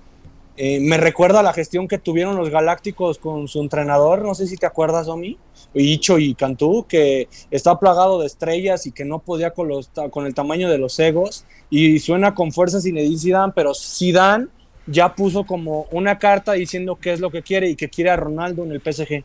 Eh, 0.57 0.81
me 0.81 0.97
recuerda 0.97 1.41
a 1.41 1.43
la 1.43 1.53
gestión 1.53 1.89
que 1.89 1.99
tuvieron 1.99 2.37
los 2.37 2.51
Galácticos 2.51 3.19
con 3.19 3.49
su 3.49 3.63
entrenador, 3.63 4.23
no 4.23 4.35
sé 4.35 4.47
si 4.47 4.57
te 4.57 4.67
acuerdas, 4.67 5.09
Omi, 5.09 5.39
Icho 5.73 6.19
y 6.19 6.35
Cantú, 6.35 6.85
que 6.87 7.29
está 7.51 7.79
plagado 7.79 8.21
de 8.21 8.27
estrellas 8.27 8.87
y 8.87 8.93
que 8.93 9.05
no 9.05 9.21
podía 9.21 9.53
con, 9.53 9.69
los, 9.69 9.91
con 10.11 10.27
el 10.27 10.35
tamaño 10.35 10.69
de 10.69 10.79
los 10.79 10.99
egos. 10.99 11.45
Y 11.71 11.99
suena 12.01 12.35
con 12.35 12.53
fuerza 12.53 12.81
Zinedine 12.81 13.19
Zidane, 13.19 13.53
pero 13.55 13.75
Zidane 13.75 14.49
ya 14.87 15.15
puso 15.15 15.45
como 15.45 15.87
una 15.93 16.19
carta 16.19 16.53
diciendo 16.53 16.97
qué 16.97 17.13
es 17.13 17.21
lo 17.21 17.31
que 17.31 17.43
quiere 17.43 17.69
y 17.69 17.77
que 17.77 17.89
quiere 17.89 18.11
a 18.11 18.17
Ronaldo 18.17 18.65
en 18.65 18.73
el 18.73 18.81
PSG. 18.81 19.25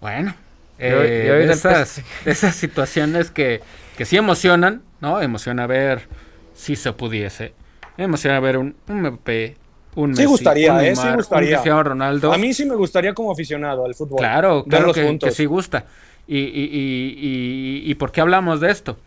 Bueno, 0.00 0.34
eh, 0.78 1.48
esas, 1.50 2.02
esas, 2.24 2.54
situaciones 2.54 3.30
que, 3.30 3.60
que 3.96 4.04
sí 4.04 4.16
emocionan, 4.16 4.82
¿no? 5.00 5.20
Emociona 5.20 5.66
ver 5.66 6.08
si 6.54 6.76
se 6.76 6.92
pudiese. 6.92 7.54
Emociona 7.96 8.40
ver 8.40 8.58
un, 8.58 8.76
un 8.88 9.06
MP, 9.06 9.56
un 9.94 10.10
Messi, 10.10 10.24
gustaría, 10.24 10.74
un 10.74 10.80
eh, 10.80 10.94
sí 10.94 11.08
gustaría. 11.14 11.60
Un 11.60 11.84
Ronaldo. 11.84 12.32
A 12.32 12.38
mí 12.38 12.52
sí 12.52 12.66
me 12.66 12.74
gustaría 12.74 13.14
como 13.14 13.32
aficionado 13.32 13.86
al 13.86 13.94
fútbol. 13.94 14.18
Claro, 14.18 14.64
claro 14.64 14.92
que, 14.92 15.18
que, 15.18 15.30
sí 15.30 15.46
gusta. 15.46 15.86
Y, 16.26 16.38
y, 16.38 16.70
y, 16.72 17.90
y, 17.90 17.94
por 17.94 18.12
qué 18.12 18.20
hablamos 18.20 18.60
de 18.60 18.70
esto? 18.70 18.98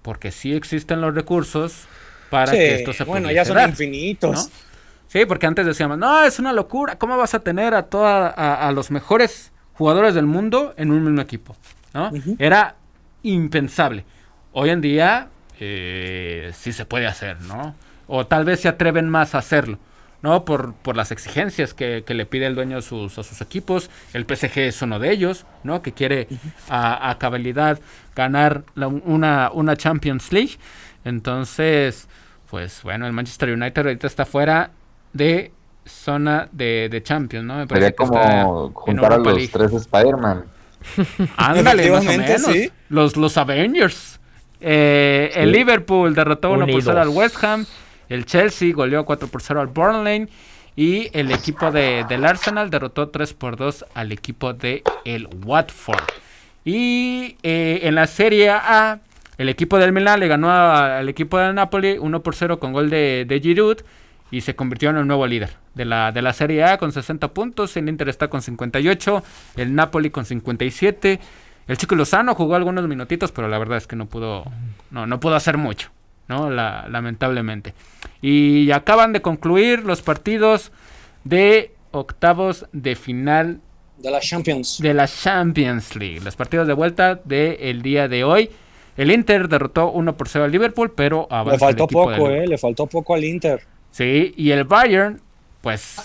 Porque 0.00 0.32
sí 0.32 0.54
existen 0.54 1.00
los 1.00 1.14
recursos 1.14 1.86
para 2.30 2.50
que 2.50 2.76
esto 2.76 2.92
se 2.92 3.04
Bueno, 3.04 3.30
ya 3.30 3.44
son 3.44 3.60
infinitos. 3.60 4.50
Sí, 5.06 5.26
porque 5.26 5.46
antes 5.46 5.66
decíamos, 5.66 5.98
no, 5.98 6.24
es 6.24 6.38
una 6.38 6.54
locura, 6.54 6.96
¿cómo 6.96 7.18
vas 7.18 7.34
a 7.34 7.40
tener 7.40 7.74
a 7.74 7.82
toda, 7.82 8.28
a, 8.28 8.72
los 8.72 8.90
mejores 8.90 9.52
jugadores 9.74 10.14
del 10.14 10.26
mundo 10.26 10.74
en 10.76 10.90
un 10.90 11.04
mismo 11.04 11.20
equipo? 11.20 11.56
¿no? 11.94 12.10
Era 12.38 12.76
impensable. 13.22 14.04
Hoy 14.52 14.70
en 14.70 14.80
día 14.80 15.28
eh, 15.60 16.50
sí 16.54 16.72
se 16.72 16.84
puede 16.84 17.06
hacer, 17.06 17.40
¿no? 17.42 17.74
O 18.06 18.26
tal 18.26 18.44
vez 18.44 18.60
se 18.60 18.68
atreven 18.68 19.08
más 19.08 19.34
a 19.34 19.38
hacerlo. 19.38 19.78
¿no? 20.22 20.44
Por, 20.44 20.74
por 20.74 20.96
las 20.96 21.10
exigencias 21.10 21.74
que, 21.74 22.04
le 22.06 22.26
pide 22.26 22.46
el 22.46 22.54
dueño 22.54 22.78
a 22.78 22.82
sus, 22.82 23.18
a 23.18 23.24
sus 23.24 23.40
equipos. 23.40 23.90
El 24.12 24.24
PSG 24.24 24.58
es 24.58 24.80
uno 24.80 25.00
de 25.00 25.10
ellos, 25.10 25.46
¿no? 25.64 25.82
Que 25.82 25.92
quiere 25.92 26.28
a, 26.68 27.10
a 27.10 27.18
cabalidad 27.18 27.80
ganar 28.14 28.62
una, 28.76 29.50
una 29.52 29.76
Champions 29.76 30.32
League. 30.32 30.58
Entonces, 31.04 32.08
pues 32.48 32.82
bueno, 32.84 33.06
el 33.06 33.12
Manchester 33.12 33.50
United 33.50 33.86
ahorita 33.86 34.06
está 34.06 34.24
fuera 34.24 34.70
de 35.12 35.52
zona 35.84 36.48
de, 36.52 36.88
de 36.90 37.02
Champions, 37.02 37.44
¿no? 37.44 37.56
Me 37.56 37.66
parece 37.66 37.94
como 37.94 38.70
juntar 38.72 39.12
a 39.12 39.18
los 39.18 39.50
tres 39.50 39.72
Spider-Man. 39.72 40.44
Ándale, 41.36 41.90
más 41.90 42.06
o 42.06 42.08
menos. 42.08 42.50
Los, 42.88 43.16
los 43.16 43.36
Avengers. 43.36 44.20
Eh, 44.60 45.32
el 45.34 45.52
Liverpool 45.52 46.14
derrotó 46.14 46.52
1 46.52 46.66
por 46.66 46.82
0 46.82 47.00
al 47.00 47.08
West 47.08 47.42
Ham. 47.44 47.66
El 48.08 48.26
Chelsea 48.26 48.72
goleó 48.72 49.04
4 49.04 49.28
por 49.28 49.42
0 49.42 49.60
al 49.60 49.66
Burnley. 49.68 50.28
Y 50.74 51.10
el 51.12 51.30
equipo 51.30 51.70
de, 51.70 52.04
del 52.08 52.24
Arsenal 52.24 52.70
derrotó 52.70 53.08
3 53.08 53.34
por 53.34 53.56
2 53.56 53.84
al 53.94 54.12
equipo 54.12 54.52
de 54.52 54.82
el 55.04 55.28
Watford. 55.44 56.04
Y 56.64 57.36
eh, 57.42 57.80
en 57.82 57.94
la 57.94 58.06
Serie 58.06 58.50
A, 58.50 59.00
el 59.36 59.48
equipo 59.48 59.78
del 59.78 59.92
Milan 59.92 60.20
le 60.20 60.28
ganó 60.28 60.50
al 60.50 61.08
equipo 61.08 61.38
del 61.38 61.54
Napoli 61.54 61.98
1 61.98 62.22
por 62.22 62.34
0 62.34 62.58
con 62.58 62.72
gol 62.72 62.88
de, 62.88 63.24
de 63.26 63.40
Giroud. 63.40 63.78
Y 64.32 64.40
se 64.40 64.56
convirtió 64.56 64.90
en 64.90 64.96
el 64.96 65.06
nuevo 65.06 65.26
líder 65.28 65.50
de 65.74 65.84
la, 65.84 66.10
de 66.10 66.22
la 66.22 66.32
Serie 66.32 66.64
A 66.64 66.78
con 66.78 66.90
60 66.90 67.32
puntos. 67.32 67.76
El 67.76 67.88
Inter 67.88 68.08
está 68.08 68.28
con 68.28 68.42
58. 68.42 69.22
El 69.56 69.74
Napoli 69.76 70.10
con 70.10 70.24
57. 70.24 71.20
El 71.68 71.76
chico 71.76 71.94
Lozano 71.94 72.34
jugó 72.34 72.56
algunos 72.56 72.88
minutitos, 72.88 73.30
pero 73.30 73.46
la 73.46 73.58
verdad 73.58 73.78
es 73.78 73.86
que 73.86 73.94
no 73.94 74.06
pudo, 74.06 74.44
no, 74.90 75.06
no 75.06 75.20
pudo 75.20 75.36
hacer 75.36 75.56
mucho. 75.58 75.90
¿no? 76.28 76.50
La, 76.50 76.86
lamentablemente. 76.88 77.74
Y 78.20 78.70
acaban 78.70 79.12
de 79.12 79.22
concluir 79.22 79.84
los 79.84 80.02
partidos 80.02 80.72
de 81.24 81.72
octavos 81.92 82.66
de 82.72 82.96
final 82.96 83.60
de 83.98 84.10
la 84.10 84.20
Champions. 84.20 84.78
De 84.80 84.94
la 84.94 85.06
Champions 85.06 85.94
League. 85.94 86.20
Los 86.20 86.34
partidos 86.34 86.66
de 86.66 86.72
vuelta 86.72 87.14
del 87.14 87.82
día 87.82 88.08
de 88.08 88.24
hoy. 88.24 88.50
El 88.96 89.10
Inter 89.10 89.48
derrotó 89.48 89.90
1 89.90 90.16
por 90.16 90.28
0 90.28 90.44
al 90.44 90.50
Liverpool, 90.50 90.92
pero 90.94 91.28
Le 91.46 91.58
faltó 91.58 91.86
poco, 91.86 92.28
eh, 92.28 92.46
le 92.46 92.58
faltó 92.58 92.86
poco 92.86 93.14
al 93.14 93.24
Inter. 93.24 93.62
Sí, 93.92 94.34
y 94.36 94.50
el 94.50 94.64
Bayern, 94.64 95.20
pues 95.60 95.96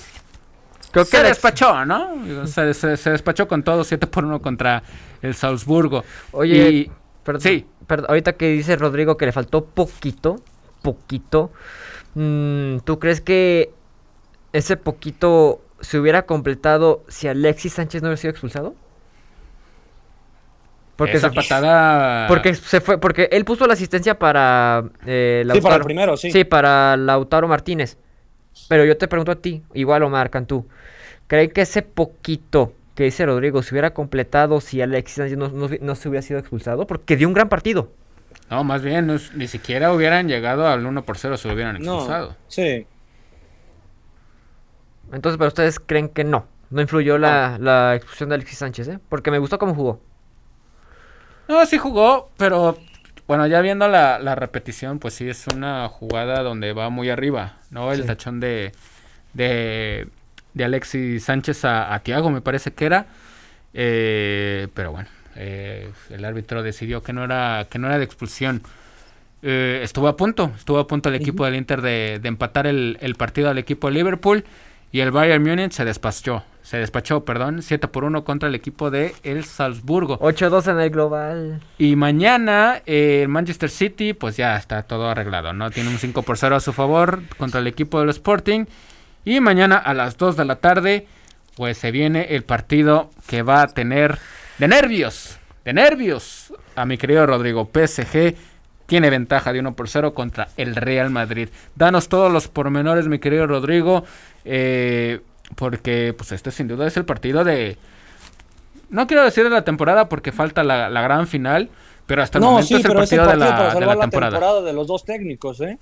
Creo 0.92 1.06
que 1.06 1.18
se 1.18 1.24
despachó, 1.24 1.86
¿no? 1.86 2.48
Se, 2.48 2.74
se, 2.74 3.10
despachó 3.10 3.48
con 3.48 3.64
todo 3.64 3.84
7 3.84 4.08
por 4.08 4.24
1 4.24 4.42
contra 4.42 4.84
el 5.22 5.36
Salzburgo. 5.36 6.04
Oye, 6.32 6.92
perdón, 7.24 7.42
sí 7.42 7.66
ahorita 7.90 8.34
que 8.34 8.50
dice 8.50 8.76
Rodrigo 8.76 9.18
que 9.18 9.26
le 9.26 9.32
faltó 9.32 9.66
poquito, 9.66 10.42
poquito, 10.82 11.52
mm, 12.16 12.80
¿tú 12.80 13.00
crees 13.00 13.22
que 13.22 13.72
ese 14.54 14.78
poquito 14.78 15.62
se 15.82 16.00
hubiera 16.00 16.26
completado 16.26 17.04
si 17.08 17.28
Alexis 17.28 17.74
Sánchez 17.74 18.02
no 18.02 18.10
hubiera 18.10 18.22
sido 18.22 18.32
expulsado? 18.32 18.76
Porque 20.98 21.18
esa 21.18 21.32
patada. 21.32 22.28
Porque 22.28 22.56
se 22.56 22.82
fue, 22.82 23.00
porque 23.00 23.30
él 23.32 23.46
puso 23.46 23.66
la 23.68 23.74
asistencia 23.74 24.18
para 24.18 24.84
eh, 25.06 25.48
Sí, 25.54 25.62
para 25.62 25.76
el 25.76 25.84
primero, 25.84 26.18
sí. 26.18 26.32
Sí, 26.32 26.44
para 26.44 26.98
Lautaro 26.98 27.48
Martínez. 27.48 27.98
Pero 28.68 28.84
yo 28.84 28.98
te 28.98 29.08
pregunto 29.08 29.32
a 29.32 29.36
ti, 29.36 29.62
igual 29.76 30.02
Omar 30.04 30.32
Cantú, 30.32 30.68
¿creen 31.28 31.52
que 31.52 31.62
ese 31.62 31.84
poquito 31.84 32.74
que 32.98 33.04
dice 33.04 33.28
Rodrigo, 33.28 33.62
se 33.62 33.76
hubiera 33.76 33.94
completado 33.94 34.60
si 34.60 34.82
Alexis 34.82 35.38
no, 35.38 35.50
no, 35.50 35.96
se 35.96 36.10
hubiera 36.10 36.24
sido 36.24 36.40
expulsado, 36.40 36.88
porque 36.88 37.16
dio 37.16 37.28
un 37.28 37.36
gran 37.36 37.48
partido. 37.48 37.92
No, 38.50 38.64
más 38.64 38.82
bien, 38.82 39.06
ni 39.36 39.48
siquiera 39.48 39.94
hubieran 39.94 40.28
llegado 40.28 40.68
al 40.68 40.84
1 40.84 41.04
por 41.04 41.16
0 41.16 41.38
si 41.38 41.48
lo 41.48 41.54
hubieran 41.54 41.76
expulsado. 41.76 42.36
sí. 42.48 42.88
Entonces, 45.14 45.38
¿pero 45.38 45.48
ustedes 45.48 45.80
creen 45.80 46.10
que 46.10 46.26
no? 46.26 46.48
No 46.70 46.82
influyó 46.82 47.18
la, 47.18 47.58
la 47.62 47.96
expulsión 47.96 48.28
de 48.28 48.36
Alexis 48.36 48.58
Sánchez, 48.58 48.88
¿eh? 48.90 49.00
Porque 49.08 49.32
me 49.32 49.38
gustó 49.38 49.58
cómo 49.58 49.74
jugó. 49.74 50.02
No, 51.48 51.66
sí 51.66 51.78
jugó, 51.78 52.30
pero 52.38 52.78
bueno, 53.28 53.48
ya 53.48 53.62
viendo 53.62 53.88
la, 53.88 54.20
la, 54.20 54.36
repetición, 54.36 55.00
pues 55.00 55.14
sí 55.14 55.30
es 55.30 55.48
una 55.48 55.88
jugada 55.90 56.44
donde 56.44 56.74
va 56.74 56.90
muy 56.90 57.10
arriba, 57.10 57.58
¿no? 57.72 57.92
El 57.92 58.06
tachón 58.06 58.40
de, 58.40 58.72
de 59.34 60.08
de 60.58 60.66
Alexis 60.66 61.24
Sánchez 61.24 61.64
a, 61.64 62.00
Tiago, 62.04 62.30
me 62.30 62.42
parece 62.42 62.72
que 62.72 62.86
era. 62.86 63.06
Eh, 63.74 64.68
pero 64.74 64.92
bueno, 64.92 65.08
eh, 65.36 65.92
el 66.10 66.26
árbitro 66.26 66.64
decidió 66.64 67.04
que 67.04 67.14
no 67.14 67.24
era, 67.24 67.68
que 67.70 67.80
no 67.80 67.88
era 67.88 67.98
de 68.00 68.04
expulsión. 68.04 68.64
Eh, 69.44 69.82
estuvo 69.84 70.08
a 70.08 70.18
punto, 70.18 70.52
estuvo 70.58 70.80
a 70.80 70.88
punto 70.88 71.10
el 71.10 71.16
equipo 71.16 71.46
del 71.46 71.56
Inter 71.56 71.82
de, 71.82 72.20
empatar 72.24 72.66
el, 72.66 73.16
partido 73.18 73.50
al 73.50 73.60
equipo 73.60 73.88
de 73.88 73.94
Liverpool 73.94 74.44
y 74.92 75.02
el 75.02 75.12
Bayern 75.12 75.44
Múnich 75.44 75.72
se 75.72 75.86
despachó, 75.86 76.44
se 76.64 76.78
despachó, 76.78 77.24
perdón, 77.24 77.62
7 77.62 77.88
por 77.88 78.04
1 78.04 78.24
contra 78.24 78.50
el 78.50 78.56
equipo 78.56 78.90
de 78.90 79.14
el 79.24 79.46
Salzburgo. 79.46 80.20
8-2 80.20 80.72
en 80.72 80.80
el 80.80 80.90
global. 80.90 81.62
Y 81.78 81.96
mañana 81.96 82.82
el 82.86 83.28
Manchester 83.28 83.70
City, 83.70 84.14
pues 84.14 84.38
ya 84.38 84.56
está 84.58 84.84
todo 84.84 85.10
arreglado, 85.10 85.54
¿no? 85.54 85.72
Tiene 85.72 85.90
un 85.90 85.98
5 85.98 86.24
por 86.24 86.38
0 86.38 86.56
a 86.56 86.60
su 86.60 86.74
favor 86.74 87.22
contra 87.38 87.60
el 87.60 87.68
equipo 87.68 88.00
del 88.00 88.10
Sporting 88.10 88.66
y 89.24 89.40
mañana 89.40 89.78
a 89.78 89.94
las 89.94 90.18
2 90.18 90.38
de 90.38 90.46
la 90.46 90.58
tarde, 90.58 91.08
pues 91.56 91.78
se 91.78 91.92
viene 91.92 92.36
el 92.36 92.44
partido 92.44 93.12
que 93.28 93.44
va 93.44 93.62
a 93.62 93.68
tener 93.68 94.18
de 94.58 94.68
nervios, 94.68 95.38
de 95.66 95.74
nervios 95.74 96.54
a 96.76 96.86
mi 96.86 96.98
querido 96.98 97.26
Rodrigo. 97.26 97.70
PSG 97.74 98.36
tiene 98.88 99.10
ventaja 99.10 99.54
de 99.54 99.60
1 99.60 99.76
por 99.76 99.88
0 99.88 100.14
contra 100.14 100.50
el 100.58 100.76
Real 100.76 101.12
Madrid. 101.12 101.50
Danos 101.76 102.10
todos 102.10 102.32
los 102.32 102.48
pormenores, 102.48 103.08
mi 103.08 103.20
querido 103.20 103.46
Rodrigo, 103.46 104.04
eh, 104.46 105.20
porque 105.56 106.16
pues 106.18 106.32
este 106.32 106.52
sin 106.52 106.68
duda 106.68 106.88
es 106.88 106.98
el 106.98 107.06
partido 107.06 107.44
de... 107.44 107.78
No 108.90 109.06
quiero 109.06 109.24
decir 109.24 109.44
de 109.44 109.50
la 109.50 109.64
temporada 109.64 110.10
porque 110.10 110.32
falta 110.32 110.64
la, 110.64 110.90
gran 111.02 111.28
final, 111.28 111.70
pero 112.06 112.24
hasta 112.24 112.40
el 112.40 112.46
momento 112.46 112.78
es 112.78 112.86
el 112.86 112.94
partido, 112.94 113.28
de 113.28 113.36
la, 113.36 113.76
de 113.76 113.86
la 113.86 114.00
temporada. 114.00 114.62
de 114.62 114.74
los 114.74 114.88
dos 114.88 115.04
técnicos, 115.04 115.60
¿eh? 115.62 115.78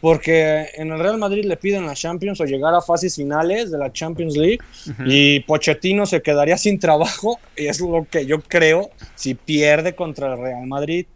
porque 0.00 0.68
en 0.74 0.90
el 0.90 0.98
Real 0.98 1.18
Madrid 1.18 1.44
le 1.44 1.56
piden 1.56 1.86
la 1.86 1.94
Champions 1.94 2.40
o 2.40 2.44
llegar 2.44 2.74
a 2.74 2.80
fases 2.80 3.14
finales 3.14 3.70
de 3.70 3.78
la 3.78 3.92
Champions 3.92 4.36
League 4.36 4.60
y 5.04 5.40
Pochettino 5.40 6.06
se 6.06 6.22
quedaría 6.22 6.56
sin 6.56 6.78
trabajo 6.78 7.38
y 7.56 7.66
es 7.66 7.80
lo 7.80 8.06
que 8.10 8.24
yo 8.26 8.40
creo 8.40 8.90
si 9.14 9.34
pierde 9.34 9.94
contra 9.94 10.32
el 10.32 10.40
Real 10.40 10.66
Madrid. 10.66 11.06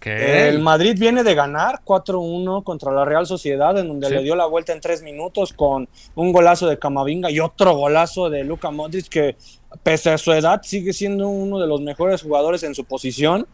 El 0.00 0.60
Madrid 0.60 0.96
viene 0.98 1.22
de 1.22 1.34
ganar 1.34 1.80
4-1 1.84 2.64
contra 2.64 2.92
la 2.92 3.04
Real 3.04 3.26
Sociedad, 3.26 3.78
en 3.78 3.88
donde 3.88 4.08
le 4.10 4.22
dio 4.22 4.34
la 4.34 4.46
vuelta 4.46 4.72
en 4.72 4.80
tres 4.80 5.02
minutos 5.02 5.52
con 5.52 5.88
un 6.14 6.32
golazo 6.32 6.66
de 6.66 6.78
Camavinga 6.78 7.30
y 7.30 7.40
otro 7.40 7.76
golazo 7.76 8.30
de 8.30 8.42
Luka 8.44 8.70
Modric, 8.70 9.08
que 9.08 9.36
pese 9.82 10.10
a 10.10 10.18
su 10.18 10.32
edad 10.32 10.62
sigue 10.62 10.92
siendo 10.92 11.28
uno 11.28 11.58
de 11.58 11.66
los 11.66 11.80
mejores 11.80 12.22
jugadores 12.22 12.62
en 12.62 12.74
su 12.74 12.84
posición. 12.84 13.46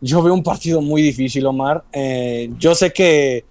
Yo 0.00 0.22
veo 0.22 0.34
un 0.34 0.42
partido 0.42 0.80
muy 0.80 1.02
difícil, 1.02 1.46
Omar. 1.46 1.84
Eh, 1.92 2.50
yo 2.58 2.74
sé 2.74 2.92
que 2.92 3.44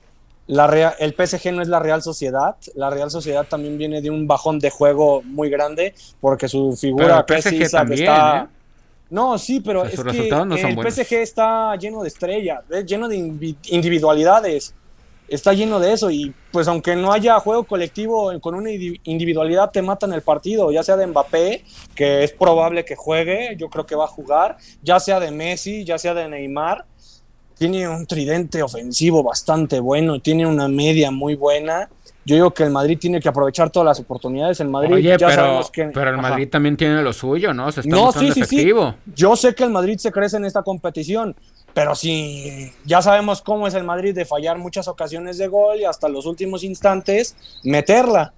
la 0.48 0.96
el 0.98 1.14
PSG 1.14 1.52
no 1.54 1.62
es 1.62 1.68
la 1.68 1.80
Real 1.80 2.02
Sociedad. 2.02 2.56
La 2.76 2.90
Real 2.90 3.12
Sociedad 3.12 3.46
también 3.48 3.78
viene 3.78 4.02
de 4.02 4.10
un 4.10 4.28
bajón 4.28 4.60
de 4.60 4.72
juego 4.72 5.22
muy 5.24 5.50
grande 5.50 5.94
porque 6.20 6.48
su 6.48 6.76
figura 6.76 7.24
pero 7.26 7.38
el 7.38 7.44
PSG 7.44 7.72
también, 7.72 8.02
está. 8.02 8.50
¿eh? 8.52 8.59
No, 9.10 9.38
sí, 9.38 9.60
pero 9.60 9.86
es 9.86 10.00
que 10.02 10.30
el 10.30 10.92
PSG 10.92 11.14
está 11.16 11.76
lleno 11.76 12.02
de 12.04 12.08
estrellas, 12.08 12.64
lleno 12.86 13.08
de 13.08 13.56
individualidades. 13.70 14.76
está 15.28 15.54
lleno 15.54 15.80
de 15.80 15.94
eso 15.94 16.10
y 16.10 16.34
pues 16.52 16.68
aunque 16.68 16.96
no 16.96 17.12
haya 17.12 17.40
juego 17.40 17.64
colectivo 17.64 18.32
con 18.40 18.56
una 18.56 18.72
individualidad 18.72 19.72
te 19.72 19.82
matan 19.82 20.14
el 20.14 20.22
partido, 20.22 20.72
ya 20.72 20.84
sea 20.84 20.98
de 20.98 21.08
Mbappé, 21.08 21.64
que 21.96 22.24
es 22.24 22.32
probable 22.32 22.86
que 22.86 22.96
juegue, 22.96 23.56
yo 23.58 23.70
creo 23.70 23.86
que 23.86 23.96
va 23.96 24.06
a 24.06 24.08
jugar, 24.08 24.58
ya 24.82 25.00
sea 25.00 25.20
de 25.20 25.32
Messi, 25.32 25.84
ya 25.86 25.98
sea 25.98 26.14
de 26.14 26.28
Neymar, 26.28 26.86
tiene 27.60 27.90
un 27.90 28.08
tridente 28.08 28.64
ofensivo 28.64 29.22
bastante 29.22 29.80
bueno, 29.82 30.20
tiene 30.20 30.48
una 30.48 30.70
media 30.70 31.12
muy 31.12 31.36
buena. 31.36 31.90
Yo 32.30 32.36
digo 32.36 32.52
que 32.52 32.62
el 32.62 32.70
Madrid 32.70 32.96
tiene 33.00 33.20
que 33.20 33.28
aprovechar 33.28 33.72
todas 33.72 33.88
las 33.88 34.00
oportunidades. 34.00 34.60
El 34.60 34.70
Madrid 34.70 34.94
Oye, 34.94 35.18
ya 35.18 35.18
pero, 35.18 35.32
sabemos 35.32 35.72
que. 35.72 35.86
pero 35.86 36.12
el 36.12 36.18
Madrid 36.18 36.48
también 36.48 36.78
tiene 36.78 37.02
lo 37.02 37.12
suyo, 37.12 37.56
¿no? 37.56 37.72
Se 37.72 37.80
está 37.80 37.90
No, 37.96 38.12
sí, 38.12 38.28
sí, 38.28 38.34
sí. 38.34 38.42
efectivo. 38.42 38.94
Yo 39.16 39.36
sé 39.36 39.56
que 39.56 39.64
el 39.64 39.72
Madrid 39.72 39.98
se 39.98 40.12
crece 40.12 40.38
en 40.38 40.46
esta 40.46 40.62
competición, 40.62 41.36
pero 41.74 41.96
sí, 41.96 42.72
ya 42.86 43.02
sabemos 43.02 43.42
cómo 43.42 43.66
es 43.68 43.74
el 43.74 43.84
Madrid 43.84 44.14
de 44.14 44.26
fallar 44.26 44.60
muchas 44.60 44.88
ocasiones 44.88 45.40
de 45.40 45.48
gol 45.48 45.80
y 45.80 45.86
hasta 45.86 46.08
los 46.08 46.28
últimos 46.28 46.64
instantes 46.64 47.36
meterla. 47.64 48.32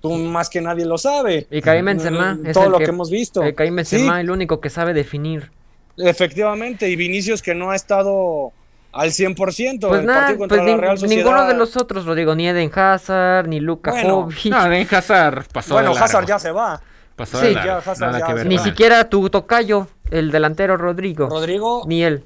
Tú 0.00 0.10
más 0.14 0.48
que 0.48 0.62
nadie 0.62 0.86
lo 0.86 0.96
sabe. 0.96 1.46
Y 1.50 1.60
Karim 1.60 1.84
Benzema 1.84 2.34
Mm, 2.36 2.46
es 2.46 2.52
todo 2.54 2.64
el 2.64 2.72
lo 2.72 2.78
que- 2.78 2.84
que, 2.84 2.90
hemos 2.92 3.10
visto. 3.10 3.42
El 3.42 3.54
Karim 3.54 3.76
Benzema, 3.76 4.14
Sí, 4.14 4.20
el 4.20 4.30
único 4.30 4.58
que 4.60 4.70
sabe 4.70 4.94
definir. 4.94 5.50
efectivamente, 5.98 6.88
y 6.88 6.96
Vinicius 6.96 7.42
que 7.42 7.54
no 7.54 7.70
ha 7.70 7.76
estado 7.76 8.52
al 8.94 9.10
100%. 9.10 9.88
Pues 9.88 10.00
el 10.00 10.06
nada, 10.06 10.20
partido 10.20 10.38
contra 10.38 10.58
pues 10.58 10.70
la 10.70 10.76
nin- 10.76 10.80
Real 10.80 10.98
Sociedad. 10.98 11.24
ninguno 11.24 11.46
de 11.48 11.54
los 11.54 11.76
otros, 11.76 12.04
Rodrigo, 12.06 12.34
ni 12.34 12.48
Eden 12.48 12.70
Hazard, 12.74 13.48
ni 13.48 13.60
Luka 13.60 13.90
Bueno, 13.90 14.28
No, 14.50 14.68
Ben 14.68 14.88
Hazard 14.90 15.46
pasó 15.52 15.74
Bueno, 15.74 15.88
de 15.90 15.94
largo. 15.94 16.04
Hazard 16.06 16.26
ya 16.26 16.38
se 16.38 16.50
va. 16.50 16.80
Pasó 17.16 17.38
Sí, 17.40 17.46
de 17.46 17.52
largo, 17.54 17.66
ya 17.68 17.76
Hazard 17.78 17.98
nada 18.00 18.18
ya 18.20 18.26
que 18.26 18.30
se 18.32 18.36
ver 18.38 18.46
ni 18.46 18.58
siquiera 18.58 19.08
tu 19.08 19.28
tocayo, 19.30 19.88
el 20.10 20.30
delantero 20.30 20.76
Rodrigo, 20.76 21.28
Rodrigo, 21.28 21.82
ni 21.86 22.02
él. 22.02 22.22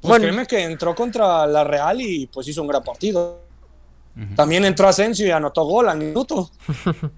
pues 0.00 0.08
bueno. 0.10 0.22
créeme 0.24 0.46
que 0.46 0.62
entró 0.64 0.94
contra 0.94 1.46
la 1.46 1.64
Real 1.64 2.00
y 2.00 2.26
pues 2.26 2.46
hizo 2.48 2.60
un 2.62 2.68
gran 2.68 2.82
partido. 2.82 3.40
También 4.36 4.64
entró 4.64 4.86
Asensio 4.86 5.26
y 5.26 5.30
anotó 5.32 5.64
gol 5.64 5.88
al 5.88 5.98
minuto. 5.98 6.50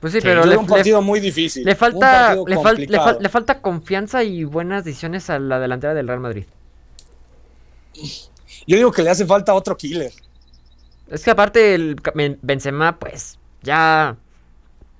Pues 0.00 0.14
sí, 0.14 0.20
Sí, 0.20 0.26
pero 0.26 0.40
Fue 0.40 0.50
le, 0.50 0.56
un 0.56 0.64
le- 0.64 0.70
partido 0.70 1.02
muy 1.02 1.20
difícil. 1.20 1.62
le 1.62 1.74
falta 1.74 2.34
le, 2.34 2.40
fal- 2.40 2.46
le 2.48 2.56
fal- 2.56 2.62
complicado. 2.62 3.18
le 3.20 3.28
falta 3.28 3.60
confianza 3.60 4.22
y 4.24 4.44
buenas 4.44 4.82
decisiones 4.82 5.28
a 5.28 5.38
la 5.38 5.58
delantera 5.58 5.92
del 5.92 6.08
Real 6.08 6.20
Madrid. 6.20 6.44
Yo 8.66 8.76
digo 8.76 8.92
que 8.92 9.02
le 9.02 9.10
hace 9.10 9.26
falta 9.26 9.54
otro 9.54 9.76
killer. 9.76 10.12
Es 11.08 11.24
que 11.24 11.30
aparte 11.30 11.74
el 11.74 11.96
Benzema, 12.42 12.98
pues 12.98 13.38
ya 13.62 14.16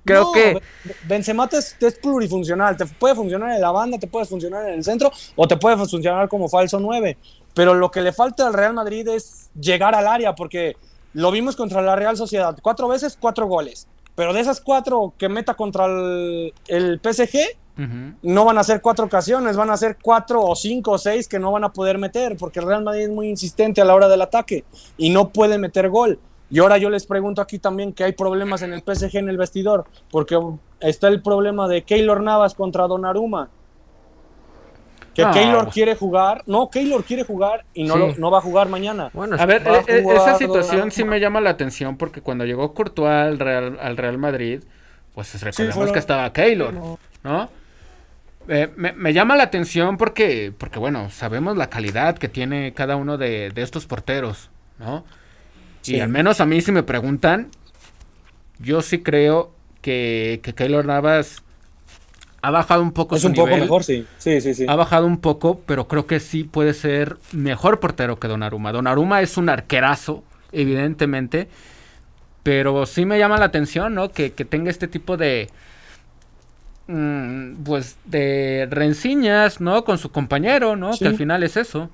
creo 0.03 0.25
No, 0.25 0.31
que 0.31 0.61
Be- 0.83 0.95
Benzema 1.03 1.47
te 1.47 1.57
es, 1.57 1.75
te 1.77 1.87
es 1.87 1.95
plurifuncional. 1.99 2.75
Te 2.75 2.85
puede 2.85 3.15
funcionar 3.15 3.53
en 3.55 3.61
la 3.61 3.71
banda, 3.71 3.97
te 3.97 4.07
puede 4.07 4.25
funcionar 4.25 4.67
en 4.67 4.75
el 4.75 4.83
centro 4.83 5.11
o 5.35 5.47
te 5.47 5.57
puede 5.57 5.77
funcionar 5.77 6.27
como 6.27 6.49
falso 6.49 6.79
9. 6.79 7.17
Pero 7.53 7.73
lo 7.73 7.91
que 7.91 8.01
le 8.01 8.11
falta 8.13 8.47
al 8.47 8.53
Real 8.53 8.73
Madrid 8.73 9.07
es 9.07 9.49
llegar 9.59 9.95
al 9.95 10.07
área 10.07 10.35
porque 10.35 10.75
lo 11.13 11.31
vimos 11.31 11.55
contra 11.55 11.81
la 11.81 11.95
Real 11.95 12.17
Sociedad. 12.17 12.57
Cuatro 12.61 12.87
veces, 12.87 13.17
cuatro 13.19 13.45
goles. 13.47 13.87
Pero 14.15 14.33
de 14.33 14.41
esas 14.41 14.59
cuatro 14.59 15.13
que 15.17 15.29
meta 15.29 15.53
contra 15.53 15.85
el, 15.85 16.53
el 16.67 16.99
PSG, 17.01 17.57
No 18.21 18.45
van 18.45 18.57
a 18.57 18.63
ser 18.63 18.81
cuatro 18.81 19.05
ocasiones, 19.05 19.55
van 19.57 19.69
a 19.69 19.77
ser 19.77 19.97
cuatro 20.01 20.41
o 20.41 20.55
cinco 20.55 20.91
o 20.91 20.97
seis 20.97 21.27
que 21.27 21.39
no 21.39 21.51
van 21.51 21.63
a 21.63 21.69
poder 21.73 21.97
meter, 21.97 22.37
porque 22.37 22.59
el 22.59 22.65
Real 22.67 22.83
Madrid 22.83 23.03
es 23.03 23.09
muy 23.09 23.27
insistente 23.29 23.81
a 23.81 23.85
la 23.85 23.95
hora 23.95 24.07
del 24.07 24.21
ataque 24.21 24.63
y 24.97 25.09
no 25.09 25.29
puede 25.29 25.57
meter 25.57 25.89
gol. 25.89 26.19
Y 26.49 26.59
ahora 26.59 26.77
yo 26.77 26.89
les 26.89 27.05
pregunto 27.05 27.41
aquí 27.41 27.59
también 27.59 27.93
que 27.93 28.03
hay 28.03 28.11
problemas 28.11 28.61
en 28.61 28.73
el 28.73 28.81
PSG 28.83 29.17
en 29.17 29.29
el 29.29 29.37
vestidor, 29.37 29.85
porque 30.09 30.37
está 30.81 31.07
el 31.07 31.21
problema 31.21 31.67
de 31.67 31.83
Keylor 31.83 32.21
Navas 32.21 32.53
contra 32.55 32.87
Donnarumma. 32.87 33.49
Que 35.13 35.23
No. 35.23 35.31
Keylor 35.31 35.69
quiere 35.69 35.95
jugar, 35.95 36.41
no, 36.45 36.69
Keylor 36.69 37.03
quiere 37.03 37.23
jugar 37.25 37.65
y 37.73 37.83
no, 37.83 37.93
Sí. 37.95 37.99
lo- 37.99 38.15
no 38.15 38.31
va 38.31 38.37
a 38.37 38.41
jugar 38.41 38.69
mañana. 38.69 39.09
bueno, 39.13 39.35
A 39.37 39.45
ver, 39.45 39.67
a 39.67 39.79
eh, 39.79 39.83
eh, 39.87 40.01
jugar 40.03 40.17
esa 40.17 40.37
situación 40.37 40.71
Donnarumma. 40.71 40.91
sí 40.91 41.03
me 41.03 41.19
llama 41.19 41.41
la 41.41 41.49
atención 41.49 41.97
porque 41.97 42.21
cuando 42.21 42.45
llegó 42.45 42.73
Courtois 42.73 43.09
al 43.11 43.37
Real, 43.39 43.77
al 43.81 43.97
Real 43.97 44.17
Madrid, 44.17 44.63
pues 45.13 45.41
recordemos 45.43 45.91
que 45.91 45.99
estaba 45.99 46.31
Keylor, 46.31 46.73
¿no? 47.23 47.49
Eh, 48.47 48.69
me, 48.75 48.93
me 48.93 49.13
llama 49.13 49.35
la 49.35 49.43
atención 49.43 49.97
porque, 49.97 50.53
porque, 50.57 50.79
bueno, 50.79 51.09
sabemos 51.09 51.57
la 51.57 51.69
calidad 51.69 52.17
que 52.17 52.27
tiene 52.27 52.73
cada 52.73 52.95
uno 52.95 53.17
de, 53.17 53.51
de 53.51 53.61
estos 53.61 53.85
porteros, 53.85 54.49
¿no? 54.79 55.05
Sí. 55.81 55.95
Y 55.95 55.99
al 55.99 56.09
menos 56.09 56.41
a 56.41 56.45
mí 56.45 56.61
si 56.61 56.71
me 56.71 56.83
preguntan, 56.83 57.49
yo 58.59 58.81
sí 58.81 58.99
creo 58.99 59.51
que, 59.81 60.39
que 60.43 60.53
Keylor 60.53 60.85
Navas 60.85 61.43
ha 62.41 62.51
bajado 62.51 62.81
un 62.81 62.91
poco 62.91 63.15
es 63.15 63.21
su 63.21 63.27
un 63.27 63.33
poco 63.33 63.55
mejor, 63.55 63.83
sí. 63.83 64.05
Sí, 64.17 64.41
sí, 64.41 64.53
sí. 64.53 64.65
Ha 64.67 64.75
bajado 64.75 65.05
un 65.05 65.19
poco, 65.19 65.61
pero 65.65 65.87
creo 65.87 66.07
que 66.07 66.19
sí 66.19 66.43
puede 66.43 66.73
ser 66.73 67.17
mejor 67.31 67.79
portero 67.79 68.19
que 68.19 68.27
Donnarumma. 68.27 68.71
Donnarumma 68.71 69.21
es 69.21 69.37
un 69.37 69.49
arquerazo, 69.49 70.23
evidentemente, 70.51 71.47
pero 72.43 72.85
sí 72.87 73.05
me 73.05 73.19
llama 73.19 73.37
la 73.37 73.45
atención, 73.45 73.93
¿no? 73.93 74.09
Que, 74.09 74.33
que 74.33 74.45
tenga 74.45 74.71
este 74.71 74.87
tipo 74.87 75.17
de, 75.17 75.49
pues, 77.63 77.97
de 78.05 78.67
rencillas, 78.69 79.61
¿no? 79.61 79.83
Con 79.83 79.97
su 79.97 80.11
compañero, 80.11 80.75
¿no? 80.75 80.93
Sí. 80.93 80.99
Que 80.99 81.07
al 81.07 81.15
final 81.15 81.43
es 81.43 81.57
eso. 81.57 81.89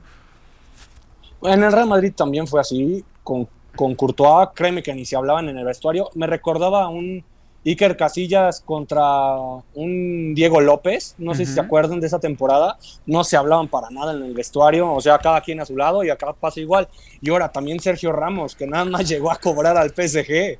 En 1.44 1.64
el 1.64 1.72
Real 1.72 1.88
Madrid 1.88 2.14
también 2.16 2.48
fue 2.48 2.60
así, 2.60 3.04
con, 3.24 3.48
con 3.76 3.96
Courtois, 3.96 4.50
créeme 4.54 4.82
que 4.82 4.94
ni 4.94 5.06
se 5.06 5.16
hablaban 5.16 5.50
en 5.50 5.58
el 5.58 5.66
vestuario. 5.66 6.10
Me 6.16 6.28
recordaba 6.28 6.84
a 6.84 6.88
un 6.90 7.24
Iker 7.68 7.98
Casillas 7.98 8.62
contra 8.62 9.36
un 9.76 10.34
Diego 10.34 10.62
López, 10.62 11.16
no 11.18 11.36
sé 11.36 11.46
si 11.46 11.54
se 11.54 11.60
acuerdan 11.60 12.00
de 12.00 12.08
esa 12.08 12.20
temporada, 12.20 12.78
no 13.06 13.26
se 13.26 13.36
hablaban 13.36 13.68
para 13.68 13.90
nada 13.90 14.14
en 14.14 14.24
el 14.24 14.34
vestuario, 14.34 14.94
o 14.94 15.02
sea, 15.02 15.18
cada 15.18 15.42
quien 15.42 15.60
a 15.60 15.66
su 15.66 15.76
lado 15.76 16.04
y 16.04 16.10
acá 16.10 16.32
pasa 16.32 16.62
igual. 16.62 16.88
Y 17.22 17.30
ahora 17.30 17.52
también 17.52 17.80
Sergio 17.80 18.14
Ramos, 18.14 18.56
que 18.56 18.66
nada 18.68 18.86
más 18.86 19.06
llegó 19.10 19.32
a 19.32 19.36
cobrar 19.36 19.78
al 19.78 19.90
PSG. 19.90 20.58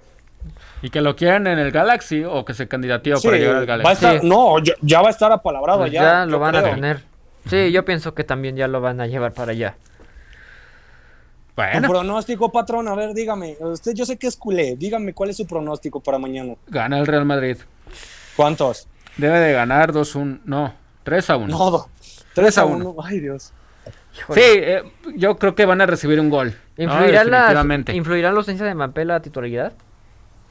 Y 0.82 0.90
que 0.90 1.02
lo 1.02 1.16
quieran 1.16 1.48
en 1.48 1.58
el 1.60 1.72
Galaxy 1.72 2.24
o 2.24 2.46
que 2.46 2.54
se 2.54 2.68
candidateó 2.68 3.18
Sí, 3.18 3.28
para 3.28 3.38
llegar 3.38 3.56
al 3.56 3.62
va 3.70 3.74
a 3.74 3.78
Galaxy. 3.78 4.06
estar- 4.06 4.22
Sí. 4.22 4.28
No, 4.28 4.60
ya, 4.60 4.74
ya 4.82 5.02
va 5.02 5.08
a 5.08 5.12
estar 5.12 5.32
apalabrado 5.32 5.80
pues 5.80 5.92
allá. 5.92 6.02
ya 6.02 6.26
yo 6.26 6.32
lo 6.32 6.40
van 6.40 6.56
a 6.56 6.62
creo. 6.62 6.76
tener. 6.76 7.04
Sí, 7.50 7.72
yo 7.72 7.84
pienso 7.86 8.14
que 8.14 8.24
también 8.24 8.56
ya 8.56 8.68
lo 8.68 8.80
van 8.82 9.02
a 9.02 9.08
llevar 9.08 9.34
para 9.34 9.52
allá. 9.52 9.76
Bueno, 11.56 11.88
pronóstico, 11.90 12.52
patrón, 12.52 12.88
a 12.88 12.94
ver, 12.94 13.14
dígame. 13.16 13.58
Usted, 13.60 13.94
yo 13.96 14.06
sé 14.06 14.18
que 14.18 14.28
es 14.28 14.36
culé. 14.38 14.76
Dígame 14.78 15.14
cuál 15.14 15.32
es 15.32 15.38
su 15.38 15.48
pronóstico 15.48 16.00
para 16.00 16.20
mañana. 16.20 16.54
gana 16.68 17.00
el 17.00 17.08
Real 17.08 17.26
Madrid. 17.26 17.58
¿Cuántos? 18.36 18.88
Debe 19.18 19.40
de 19.40 19.54
ganar 19.54 19.92
2-1, 19.92 20.42
no, 20.46 20.76
3-1. 21.04 21.48
No, 21.48 21.72
do- 21.72 21.90
3 22.36 22.56
a 22.60 22.66
1. 22.66 22.96
Ay, 23.04 23.20
Dios. 23.20 23.52
Sí, 24.34 24.42
eh, 24.44 24.84
yo 25.16 25.38
creo 25.38 25.56
que 25.56 25.66
van 25.66 25.82
a 25.82 25.88
recibir 25.88 26.20
un 26.20 26.30
gol. 26.30 26.54
¿no? 26.78 26.84
¿Influirá, 26.84 27.24
la, 27.24 27.38
Definitivamente. 27.40 27.94
¿Influirá 27.96 28.32
la 28.32 28.38
ausencia 28.38 28.66
de 28.66 28.76
Mbappé 28.76 29.06
la 29.06 29.20
titularidad? 29.22 29.74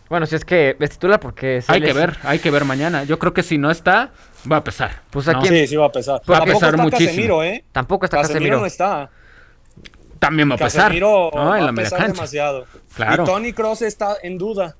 Bueno, 0.09 0.27
si 0.27 0.37
es 0.37 0.45
que 0.45 0.77
es 0.79 0.91
titular 0.91 1.19
porque... 1.19 1.63
Hay 1.67 1.81
que 1.81 1.93
ver, 1.93 2.17
hay 2.23 2.39
que 2.39 2.51
ver 2.51 2.65
mañana. 2.65 3.05
Yo 3.05 3.19
creo 3.19 3.35
que 3.35 3.43
si 3.43 3.59
no 3.59 3.71
está, 3.71 4.13
va 4.51 4.59
a 4.59 4.65
pesar. 4.65 5.03
Pues 5.11 5.27
¿no? 5.27 5.39
aquí- 5.39 5.49
Sí, 5.49 5.67
sí 5.67 5.77
va 5.77 5.87
a 5.87 5.93
pesar. 5.93 6.15
Va 6.31 6.37
a 6.37 6.39
Tampoco 6.41 6.45
pesar 6.61 6.71
está 6.75 6.83
muchísimo. 6.83 7.09
Casemiro, 7.09 7.43
¿eh? 7.43 7.65
Tampoco 7.73 8.05
está 8.07 8.17
Casemiro, 8.19 8.39
Casemiro. 8.39 8.61
no 8.61 8.67
está. 8.67 9.11
También 10.19 10.49
va 10.51 10.55
a 10.55 10.59
pesar. 10.59 10.83
Casemiro 10.85 11.31
¿no? 11.35 11.45
va 11.47 11.59
En 11.59 11.65
la 11.65 11.71
a 11.71 11.73
media 11.73 11.85
pesar 11.91 11.99
cancha. 11.99 12.13
demasiado. 12.15 12.67
Claro. 12.95 13.23
Y 13.23 13.27
Tony 13.27 13.53
Cross 13.53 13.83
está 13.83 14.17
en 14.23 14.39
duda. 14.39 14.77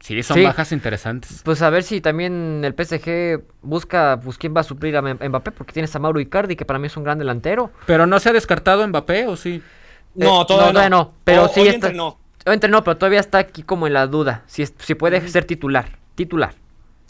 Sí, 0.00 0.22
son 0.22 0.36
Sí. 0.36 0.44
bajas 0.44 0.72
interesantes. 0.72 1.40
Pues 1.44 1.62
a 1.62 1.70
ver 1.70 1.82
si 1.82 2.00
también 2.00 2.62
el 2.64 2.74
PSG 2.74 3.42
busca 3.62 4.20
pues 4.22 4.38
quién 4.38 4.54
va 4.56 4.60
a 4.60 4.64
suplir 4.64 4.96
a 4.96 5.02
Mbappé 5.02 5.50
porque 5.52 5.72
tienes 5.72 5.94
a 5.96 5.98
Mauro 5.98 6.20
Icardi 6.20 6.54
que 6.54 6.64
para 6.64 6.78
mí 6.78 6.86
es 6.86 6.96
un 6.96 7.02
gran 7.04 7.18
delantero. 7.18 7.70
Pero 7.86 8.06
no 8.06 8.20
se 8.20 8.28
ha 8.28 8.32
descartado 8.32 8.86
Mbappé, 8.86 9.26
¿o 9.26 9.36
sí? 9.36 9.62
No, 10.14 10.42
Eh, 10.42 10.44
todavía 10.46 10.88
no, 10.88 10.96
no. 10.98 11.04
no, 11.04 11.14
pero 11.24 11.44
O- 11.44 11.48
sí 11.48 11.60
hoy 11.60 11.66
está- 11.68 11.88
entrenó. 11.88 12.18
Entre 12.46 12.70
no, 12.70 12.82
pero 12.84 12.96
todavía 12.96 13.20
está 13.20 13.38
aquí 13.38 13.62
como 13.62 13.86
en 13.86 13.92
la 13.92 14.06
duda 14.06 14.42
si 14.46 14.62
es- 14.62 14.72
si 14.78 14.94
puede 14.94 15.26
ser 15.28 15.44
titular, 15.44 15.86
titular. 16.14 16.54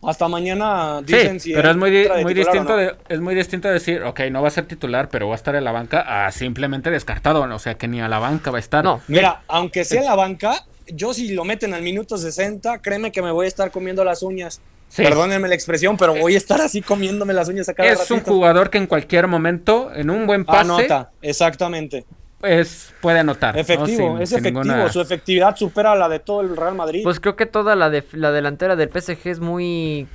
Hasta 0.02 0.28
mañana 0.28 1.00
Sí, 1.06 1.14
dicen 1.16 1.40
si 1.40 1.52
pero 1.54 1.70
es 1.70 1.76
muy, 1.76 1.90
di- 1.90 2.06
muy 2.22 2.34
distinto 2.34 2.72
no. 2.72 2.76
de, 2.76 2.94
es 3.08 3.20
muy 3.20 3.34
distinto 3.34 3.68
decir, 3.68 4.02
ok, 4.02 4.20
no 4.30 4.42
va 4.42 4.48
a 4.48 4.50
ser 4.50 4.66
titular, 4.66 5.08
pero 5.08 5.26
va 5.28 5.34
a 5.34 5.36
estar 5.36 5.54
en 5.56 5.64
la 5.64 5.72
banca, 5.72 6.26
a 6.26 6.30
simplemente 6.32 6.90
descartado, 6.90 7.42
o 7.42 7.58
sea, 7.58 7.74
que 7.76 7.88
ni 7.88 8.00
a 8.00 8.08
la 8.08 8.18
banca 8.18 8.50
va 8.50 8.58
a 8.58 8.60
estar. 8.60 8.84
No, 8.84 9.00
Mira, 9.08 9.42
aunque 9.48 9.84
sea 9.84 10.00
en 10.00 10.06
la 10.06 10.14
banca, 10.14 10.64
yo 10.86 11.12
si 11.14 11.34
lo 11.34 11.44
meten 11.44 11.72
al 11.74 11.82
minuto 11.82 12.18
60, 12.18 12.78
créeme 12.82 13.10
que 13.10 13.22
me 13.22 13.30
voy 13.32 13.46
a 13.46 13.48
estar 13.48 13.70
comiendo 13.70 14.04
las 14.04 14.22
uñas. 14.22 14.60
Sí. 14.88 15.02
Perdónenme 15.02 15.48
la 15.48 15.54
expresión, 15.56 15.96
pero 15.96 16.14
voy 16.14 16.34
a 16.34 16.38
estar 16.38 16.60
así 16.60 16.80
comiéndome 16.80 17.32
las 17.32 17.48
uñas 17.48 17.68
a 17.68 17.74
cada 17.74 17.90
es 17.90 18.08
un 18.10 18.20
jugador 18.20 18.70
que 18.70 18.78
en 18.78 18.86
cualquier 18.86 19.26
momento, 19.26 19.90
en 19.92 20.10
un 20.10 20.26
buen 20.28 20.44
pase, 20.44 20.60
Anota, 20.60 21.10
exactamente. 21.22 22.04
Es, 22.42 22.94
puede 23.00 23.18
anotar. 23.20 23.54
¿no? 23.54 23.60
Efectivo, 23.60 24.12
Sin- 24.14 24.22
es 24.22 24.28
sin 24.28 24.38
efectivo. 24.38 24.62
ninguna- 24.64 24.88
Su 24.92 25.00
efectividad 25.00 25.56
supera 25.56 25.94
la 25.94 26.08
de 26.08 26.18
todo 26.20 26.40
el 26.42 26.56
Real 26.56 26.74
Madrid. 26.74 27.00
pues 27.02 27.18
creo 27.20 27.36
que 27.36 27.46
toda 27.46 27.74
la, 27.76 27.90
la 28.12 28.30
delantera 28.32 28.76
del 28.76 28.90
PSG 28.90 29.26
es 29.30 29.40
muy 29.40 30.06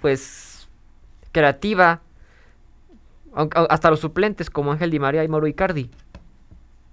pues 0.00 0.68
creativa. 1.32 2.00
Hasta 3.54 3.90
los 3.90 4.00
suplentes 4.00 4.50
como 4.50 4.72
Ángel 4.72 4.90
Di 4.90 4.98
María 4.98 5.22
y 5.22 5.28
Mauro 5.28 5.46
Icardi. 5.46 5.90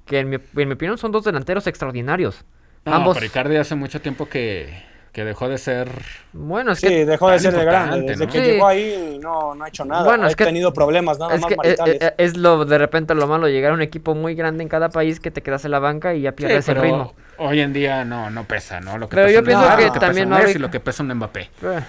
Que 0.06 0.20
en 0.20 0.30
mi, 0.30 0.36
en 0.36 0.68
mi 0.68 0.74
opinión 0.76 0.98
son 0.98 1.12
dos 1.12 1.24
delanteros 1.24 1.66
extraordinarios. 1.68 2.45
No, 2.86 2.94
Ambos 2.94 3.16
pero 3.16 3.26
Icardi 3.26 3.56
hace 3.58 3.76
mucho 3.76 3.99
tiempo 3.99 4.30
que, 4.30 4.70
que 5.18 5.26
dejó 5.26 5.49
de 5.49 5.57
ser. 5.57 5.89
Bueno, 6.31 6.73
es 6.73 6.80
Sí, 6.80 6.88
que 6.89 7.03
dejó 7.07 7.31
de 7.31 7.39
ser 7.39 7.52
de 7.56 7.65
grande. 7.65 8.02
Desde 8.02 8.27
¿no? 8.27 8.31
que 8.31 8.38
Sí. 8.39 8.45
llegó 8.52 8.68
ahí 8.68 9.18
no, 9.19 9.56
no 9.56 9.64
ha 9.64 9.68
hecho 9.68 9.84
nada. 9.84 10.03
Bueno, 10.03 10.26
ha 10.26 10.27
es 10.27 10.35
que- 10.35 10.45
tenido 10.45 10.72
problemas 10.73 11.18
nada 11.18 11.34
es, 11.34 11.41
más 11.41 11.48
que 11.48 11.53
eh, 11.56 11.57
maritales. 11.57 11.98
eh, 12.03 12.14
es 12.19 12.38
lo 12.38 12.65
de 12.65 12.77
repente 12.77 13.15
lo 13.15 13.26
malo 13.26 13.48
llegar 13.49 13.72
a 13.72 13.73
un 13.73 13.81
equipo 13.81 14.14
muy 14.14 14.35
grande 14.35 14.61
en 14.61 14.69
cada 14.69 14.89
país 14.89 15.19
que 15.19 15.31
te 15.31 15.41
quedas 15.41 15.65
en 15.65 15.72
la 15.72 15.80
banca 15.80 16.14
y 16.14 16.22
ya 16.22 16.30
Sí, 16.30 16.35
pierdes 16.35 16.69
el 16.69 16.76
ritmo. 16.76 17.15
hoy 17.39 17.61
en 17.61 17.73
día 17.73 18.06
no, 18.06 18.30
no 18.30 18.44
pesa, 18.44 18.80
¿no? 18.80 18.99
Lo 18.99 19.10
que 19.10 19.15
Pero 19.15 19.26
pesa 19.26 19.34
yo 19.34 19.39
un 19.39 19.45
pienso 19.48 19.64
que 19.65 19.85
lo 19.88 19.94
pesa 19.94 19.99
también 20.06 20.27
un 20.27 20.34
Mauri- 20.35 20.44
Messi, 20.45 20.60
lo 20.60 20.69
que 20.69 20.80
pesa 20.81 21.02
un 21.02 21.14
Mbappé. 21.15 21.41
Eh, 21.64 21.80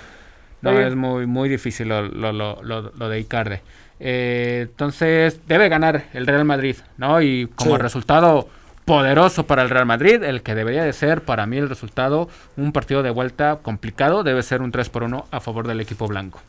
No, 0.63 0.71
es 0.81 0.95
muy, 0.97 1.27
muy 1.27 1.51
difícil 1.51 1.87
lo, 1.91 2.01
lo, 2.09 2.33
lo, 2.33 2.63
lo, 2.63 2.81
lo 2.97 3.09
de 3.11 3.21
Icardi. 3.21 3.57
Eh, 4.01 4.69
entonces, 4.71 5.43
debe 5.47 5.69
ganar 5.69 6.05
el 6.15 6.27
Real 6.27 6.47
Madrid, 6.47 6.77
¿no? 6.97 7.21
Y 7.21 7.47
como 7.55 7.77
Sí. 7.77 7.83
resultado 7.83 8.49
poderoso 8.89 9.47
para 9.47 9.63
el 9.63 9.69
Real 9.69 9.85
Madrid, 9.85 10.23
el 10.23 10.43
que 10.43 10.55
debería 10.55 10.83
de 10.83 10.95
ser 10.95 11.23
para 11.23 11.45
mí 11.47 11.59
el 11.59 11.69
resultado, 11.69 12.29
un 12.57 12.73
partido 12.73 13.03
de 13.03 13.11
vuelta 13.11 13.59
complicado, 13.63 14.25
debe 14.25 14.43
ser 14.43 14.63
un 14.63 14.73
3 14.73 14.89
por 14.89 15.03
1 15.03 15.27
a 15.31 15.41
favor 15.41 15.69
del 15.69 15.81
equipo 15.81 16.09
blanco. 16.09 16.41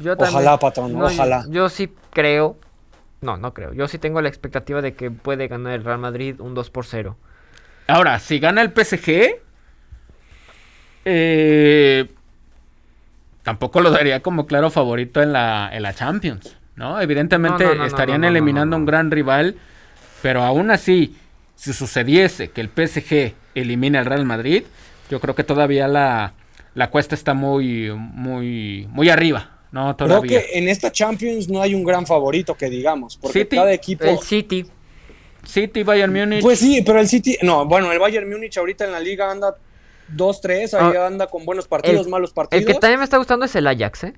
Yo 0.00 0.14
Ojalá, 0.16 0.58
patrón, 0.58 0.94
No, 0.94 1.04
ojalá. 1.04 1.44
Yo, 1.50 1.68
sí 1.68 1.92
creo. 2.12 2.56
No, 3.20 3.36
no 3.36 3.52
creo. 3.52 3.74
Yo 3.74 3.88
sí 3.88 3.98
tengo 3.98 4.22
la 4.22 4.28
expectativa 4.28 4.80
de 4.80 4.94
que 4.94 5.10
puede 5.10 5.48
ganar 5.48 5.74
el 5.74 5.84
Real 5.84 5.98
Madrid 5.98 6.40
un 6.40 6.54
2 6.54 6.70
por 6.70 6.86
0. 6.86 7.14
Ahora, 7.88 8.18
si 8.18 8.38
gana 8.38 8.62
el 8.62 8.70
PSG, 8.70 9.36
eh, 11.04 12.10
tampoco 13.42 13.82
lo 13.82 13.90
daría 13.90 14.20
como 14.20 14.46
claro 14.46 14.70
favorito 14.70 15.20
en 15.20 15.34
la, 15.34 15.68
en 15.70 15.82
la 15.82 15.92
Champions, 15.92 16.56
¿no? 16.74 17.00
Evidentemente 17.02 17.64
No, 17.64 17.70
no, 17.70 17.74
no, 17.74 17.82
no, 17.82 17.86
estarían 17.86 18.22
no, 18.22 18.28
no, 18.28 18.32
no, 18.32 18.38
eliminando 18.38 18.76
a 18.76 18.78
un 18.78 18.86
gran 18.86 19.10
rival, 19.10 19.56
pero 20.22 20.42
aún 20.42 20.70
así, 20.70 21.14
si 21.56 21.72
sucediese 21.72 22.48
que 22.50 22.60
el 22.60 22.68
PSG 22.68 23.34
elimine 23.54 23.98
al 23.98 24.06
Real 24.06 24.24
Madrid, 24.24 24.62
yo 25.10 25.20
creo 25.20 25.34
que 25.34 25.44
todavía 25.44 25.88
la, 25.88 26.32
la 26.74 26.90
cuesta 26.90 27.14
está 27.14 27.34
muy, 27.34 27.90
muy, 27.92 28.86
muy 28.90 29.10
arriba, 29.10 29.58
¿no? 29.72 29.94
Creo 29.96 30.08
Todavía. 30.08 30.40
que 30.40 30.58
en 30.58 30.68
esta 30.68 30.90
Champions 30.90 31.48
no 31.48 31.60
hay 31.60 31.74
un 31.74 31.84
gran 31.84 32.06
favorito 32.06 32.54
que 32.54 32.70
digamos, 32.70 33.16
porque 33.16 33.40
City, 33.40 33.56
cada 33.56 33.72
equipo... 33.72 34.04
El 34.04 34.18
City. 34.20 34.66
City, 35.44 35.82
Bayern 35.82 36.12
Múnich. 36.12 36.40
Pues 36.42 36.60
sí, 36.60 36.82
pero 36.86 37.00
el 37.00 37.08
City... 37.08 37.36
No, 37.42 37.66
bueno, 37.66 37.90
el 37.92 37.98
Bayern 37.98 38.30
Múnich 38.30 38.56
ahorita 38.56 38.84
en 38.84 38.92
la 38.92 39.00
liga 39.00 39.30
anda 39.30 39.56
2-3, 40.14 40.74
ahí 40.78 40.96
Ah, 40.96 41.06
anda 41.06 41.26
con 41.26 41.44
buenos 41.44 41.66
partidos, 41.68 42.06
el- 42.06 42.10
malos 42.12 42.32
partidos. 42.32 42.60
El 42.62 42.66
que 42.72 42.78
también 42.78 42.98
me 43.00 43.04
está 43.04 43.16
gustando 43.18 43.44
es 43.44 43.54
el 43.56 43.66
Ajax, 43.66 44.04
¿eh? 44.04 44.14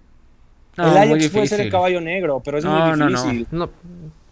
No, 0.77 0.85
el 0.87 0.91
muy 0.91 0.99
Ajax 0.99 1.13
puede 1.13 1.29
ser 1.29 1.41
difícil. 1.59 1.61
el 1.61 1.71
caballo 1.71 2.01
negro, 2.01 2.43
pero 2.45 2.59
es 2.59 2.65
No, 2.65 2.71
muy 2.73 2.99
no, 2.99 3.09
no. 3.11 3.23
difícil. 3.23 3.47
No, 3.53 3.71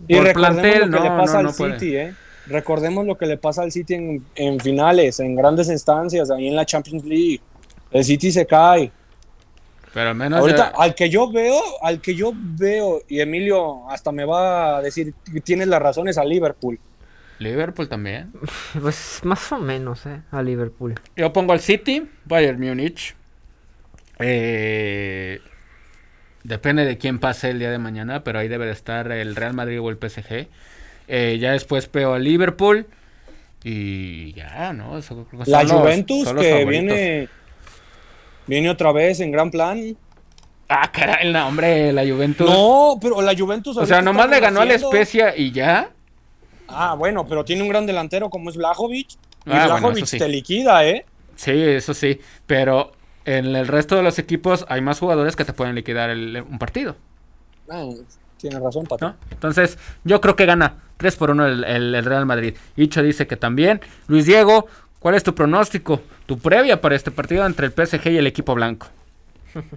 Y 0.09 0.17
Por 0.17 0.33
plantel, 0.33 0.91
lo 0.91 0.99
que 1.03 1.09
no, 1.09 1.17
le 1.17 1.21
pasa 1.23 1.43
no, 1.43 1.49
al 1.51 1.55
puede. 1.55 1.79
City, 1.79 1.97
¿eh? 1.97 2.15
Recordemos 2.47 3.07
lo 3.07 3.17
que 3.17 3.27
le 3.27 3.37
pasa 3.37 3.63
al 3.63 3.71
City 3.71 3.95
en, 3.95 4.25
en 4.35 4.59
finales, 4.59 5.21
en 5.21 5.37
grandes 5.37 5.69
instancias, 5.69 6.31
ahí 6.31 6.49
en 6.49 6.57
la 6.57 6.67
Champions 6.67 7.05
League. 7.05 7.41
El 7.91 8.05
City 8.05 8.33
se 8.33 8.47
cae. 8.47 8.91
Pero 9.95 10.09
al 10.11 10.15
menos 10.17 10.41
Ahorita, 10.41 10.73
ya- 10.73 10.83
al 10.83 10.95
que 10.95 11.09
yo 11.11 11.31
veo, 11.31 11.61
al 11.83 12.01
que 12.01 12.15
yo 12.15 12.33
veo, 12.35 13.03
y 13.09 13.21
Emilio 13.21 13.89
hasta 13.91 14.11
me 14.11 14.25
va 14.25 14.79
a 14.79 14.83
decir 14.83 15.15
que 15.33 15.41
tienes 15.41 15.69
las 15.69 15.81
razones 15.83 16.17
a 16.19 16.25
Liverpool. 16.25 16.79
Liverpool 17.39 17.89
también. 17.89 18.33
pues 18.81 19.21
más 19.23 19.53
o 19.53 19.59
menos, 19.59 20.07
¿eh? 20.07 20.23
A 20.31 20.43
Liverpool. 20.43 20.95
Yo 21.17 21.33
pongo 21.33 21.53
al 21.53 21.61
City, 21.61 22.09
Bayern 22.25 22.59
Múnich. 22.61 23.15
Eh, 24.19 25.41
depende 26.45 26.85
de 26.85 26.99
quién 26.99 27.19
pase 27.19 27.51
el 27.51 27.59
día 27.59 27.71
de 27.71 27.79
mañana, 27.79 28.25
pero 28.25 28.39
ahí 28.39 28.49
debe 28.49 28.67
de 28.67 28.73
estar 28.73 29.11
el 29.13 29.37
Real 29.37 29.55
Madrid 29.55 29.81
o 29.81 29.91
el 29.91 29.97
PSG. 29.99 30.49
Eh, 31.09 31.39
ya 31.41 31.53
después 31.53 31.91
veo 31.91 32.15
al 32.15 32.25
Liverpool. 32.25 32.87
Y 33.65 34.33
ya, 34.33 34.73
¿no? 34.73 34.99
Eso 34.99 35.27
creo 35.31 35.45
que 35.45 35.51
La 35.51 35.63
los- 35.63 35.73
Juventus 35.73 36.29
que 36.33 36.51
favoritos. 36.51 36.69
viene, 36.69 37.29
viene 38.47 38.71
otra 38.71 38.93
vez 38.93 39.21
en 39.21 39.31
gran 39.31 39.51
plan. 39.51 39.97
Ah, 40.69 40.91
caray, 40.91 41.31
no, 41.33 41.47
hombre, 41.49 41.93
la 41.93 42.03
Juventus. 42.03 42.49
No, 42.49 42.97
pero 43.01 43.21
la 43.23 43.37
Juventus. 43.37 43.77
o 43.77 43.87
sea, 43.87 44.01
nomás 44.03 44.29
le 44.31 44.41
ganó 44.41 44.61
a 44.61 44.65
la. 44.65 44.75
Especia 44.75 45.37
y 45.37 45.53
ya. 45.53 45.91
Ah, 46.69 46.95
bueno, 46.95 47.27
pero 47.27 47.45
tiene 47.45 47.63
un 47.63 47.69
gran 47.69 47.85
delantero 47.87 48.31
como 48.31 48.49
es 48.51 48.57
Vlahovic. 48.57 49.11
Y 49.45 49.51
Ah, 49.51 49.77
bueno, 49.81 50.07
sí. 50.07 50.19
te 50.19 50.29
liquida, 50.29 50.85
¿eh? 50.87 51.05
Sí, 51.37 51.51
eso 51.53 51.93
sí. 51.95 52.19
Pero 52.47 52.93
en 53.25 53.55
el 53.57 53.67
resto 53.69 53.97
de 53.97 54.03
los 54.03 54.19
equipos 54.19 54.65
hay 54.69 54.81
más 54.81 54.99
jugadores 54.99 55.37
que 55.37 55.45
te 55.45 55.53
pueden 55.53 55.75
liquidar 55.75 56.11
el- 56.11 56.43
un 56.49 56.59
partido. 56.59 56.97
Ah, 57.71 57.85
tienes 58.39 58.61
razón, 58.61 58.87
Pato. 58.87 59.09
¿no? 59.09 59.17
Entonces, 59.31 59.79
yo 60.05 60.21
creo 60.21 60.37
que 60.37 60.47
gana 60.47 60.77
3 60.97 61.17
por 61.17 61.31
1 61.31 61.47
el, 61.47 61.65
el- 61.65 61.95
el 61.95 62.05
Real 62.05 62.27
Madrid. 62.27 62.55
Icho 62.77 63.03
dice 63.03 63.27
que 63.27 63.37
también. 63.37 63.81
Luis 64.09 64.27
Diego, 64.27 64.67
¿cuál 64.99 65.15
es 65.15 65.23
tu 65.23 65.35
pronóstico? 65.35 66.01
Tu 66.27 66.39
previa 66.39 66.81
para 66.81 66.95
este 66.97 67.11
partido 67.11 67.47
entre 67.47 67.67
el 67.67 67.73
PSG 67.73 68.09
y 68.13 68.17
el 68.19 68.27
equipo 68.27 68.55
blanco. 68.55 68.89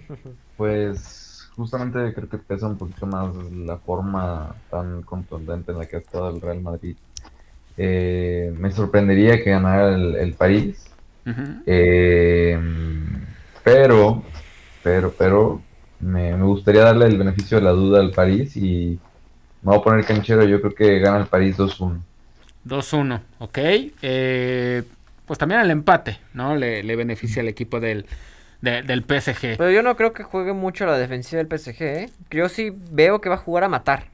Pues 0.56 1.48
justamente 1.54 2.12
creo 2.14 2.28
que 2.30 2.38
pesa 2.38 2.66
un 2.66 2.78
poquito 2.78 3.06
más 3.06 3.34
la 3.52 3.76
forma 3.76 4.54
tan 4.70 5.02
contundente 5.02 5.72
en 5.72 5.78
la 5.78 5.84
que 5.86 5.96
ha 5.96 5.98
estado 5.98 6.30
el 6.30 6.40
Real 6.40 6.62
Madrid. 6.62 6.96
Eh, 7.76 8.54
me 8.58 8.72
sorprendería 8.72 9.42
que 9.44 9.50
ganara 9.50 9.94
el, 9.94 10.14
el 10.16 10.32
París, 10.32 10.86
eh, 11.66 12.58
pero, 13.66 14.22
pero, 14.82 15.16
pero, 15.18 15.68
me, 16.00 16.36
me 16.36 16.44
gustaría 16.46 16.84
darle 16.84 17.06
el 17.06 17.18
beneficio 17.18 17.58
de 17.58 17.64
la 17.64 17.72
duda 17.72 18.00
al 18.00 18.12
París 18.14 18.56
y 18.56 19.02
me 19.62 19.70
voy 19.72 19.78
a 19.78 19.82
poner 19.82 20.06
canchero. 20.06 20.44
Yo 20.44 20.60
creo 20.62 20.74
que 20.74 21.00
gana 21.00 21.20
el 21.20 21.28
París 21.28 21.56
2-1. 21.58 22.04
2-1, 22.64 23.22
ok. 23.38 23.58
Eh, 24.02 24.82
pues 25.24 25.38
también 25.38 25.60
el 25.60 25.70
empate, 25.70 26.18
¿no? 26.34 26.56
Le, 26.56 26.82
le 26.82 26.96
beneficia 26.96 27.42
al 27.42 27.48
equipo 27.48 27.80
del, 27.80 28.06
de- 28.60 28.82
del 28.82 29.04
PSG. 29.04 29.56
Pero 29.56 29.70
yo 29.70 29.82
no 29.82 29.96
creo 29.96 30.12
que 30.12 30.22
juegue 30.24 30.52
mucho 30.52 30.86
la 30.86 30.98
defensiva 30.98 31.38
del 31.38 31.48
PSG, 31.48 31.82
¿eh? 31.82 32.10
Yo 32.30 32.48
sí 32.48 32.72
veo 32.90 33.20
que 33.20 33.28
va 33.28 33.36
a 33.36 33.38
jugar 33.38 33.64
a 33.64 33.68
matar. 33.68 34.06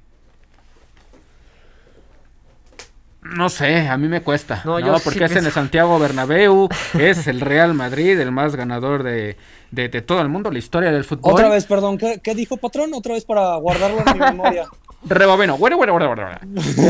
No 3.23 3.49
sé, 3.49 3.87
a 3.89 3.97
mí 3.97 4.09
me 4.09 4.21
cuesta. 4.21 4.63
No, 4.65 4.81
No, 4.81 4.87
yo 4.87 4.99
sí 4.99 5.03
porque 5.05 5.25
es 5.25 5.37
en 5.37 5.47
el 5.47 5.53
Santiago 5.53 5.99
Bernabéu, 5.99 6.69
es 6.99 7.27
el 7.29 7.41
Real 7.41 7.73
Madrid, 7.73 8.19
el 8.19 8.33
más 8.33 8.57
ganador 8.57 9.03
de, 9.05 9.37
de- 9.71 9.89
de 9.89 10.03
todo 10.03 10.21
el 10.21 10.29
mundo, 10.29 10.51
la 10.51 10.59
historia 10.59 10.91
del 10.91 11.05
fútbol. 11.05 11.33
Otra 11.35 11.49
vez, 11.49 11.65
perdón, 11.67 11.99
¿qué, 11.99 12.21
qué 12.23 12.35
dijo 12.35 12.57
patrón? 12.57 12.91
Otra 12.95 13.15
vez 13.15 13.25
para 13.25 13.55
guardarlo 13.57 13.99
en 14.07 14.13
mi 14.15 14.19
memoria. 14.25 14.65
Rebobino, 15.05 15.57
güere, 15.57 15.75
güere, 15.77 15.93
güere, 15.93 16.07
güere. 16.07 16.39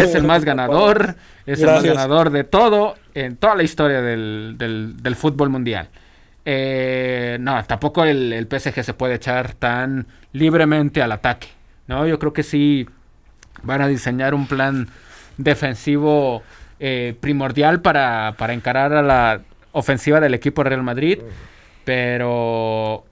Es 0.02 0.14
el 0.14 0.22
más 0.24 0.44
ganador, 0.46 1.14
es 1.46 1.60
el 1.60 1.66
más 1.66 1.82
ganador 1.82 2.30
de 2.30 2.44
todo 2.44 2.94
en 3.14 3.36
toda 3.36 3.54
la 3.54 3.62
historia 3.62 4.00
del, 4.00 4.54
del- 4.58 5.02
del 5.02 5.16
fútbol 5.16 5.50
mundial. 5.50 5.88
Eh, 6.44 7.36
no, 7.40 7.62
tampoco 7.64 8.04
el, 8.04 8.32
el 8.32 8.46
PSG 8.48 8.82
se 8.82 8.94
puede 8.94 9.14
echar 9.14 9.54
tan 9.54 10.06
libremente 10.32 11.02
al 11.02 11.12
ataque. 11.12 11.48
¿no? 11.86 12.06
Yo 12.06 12.18
creo 12.18 12.32
que 12.32 12.42
sí 12.42 12.86
van 13.62 13.80
a 13.82 13.86
diseñar 13.88 14.34
un 14.34 14.46
plan 14.46 14.88
defensivo 15.42 16.42
eh, 16.80 17.14
primordial 17.20 17.80
para, 17.80 18.34
para 18.38 18.52
encarar 18.52 18.92
a 18.92 19.02
la 19.02 19.40
ofensiva 19.72 20.20
del 20.20 20.34
equipo 20.34 20.62
Real 20.62 20.82
Madrid. 20.82 21.18
Pero 21.84 23.04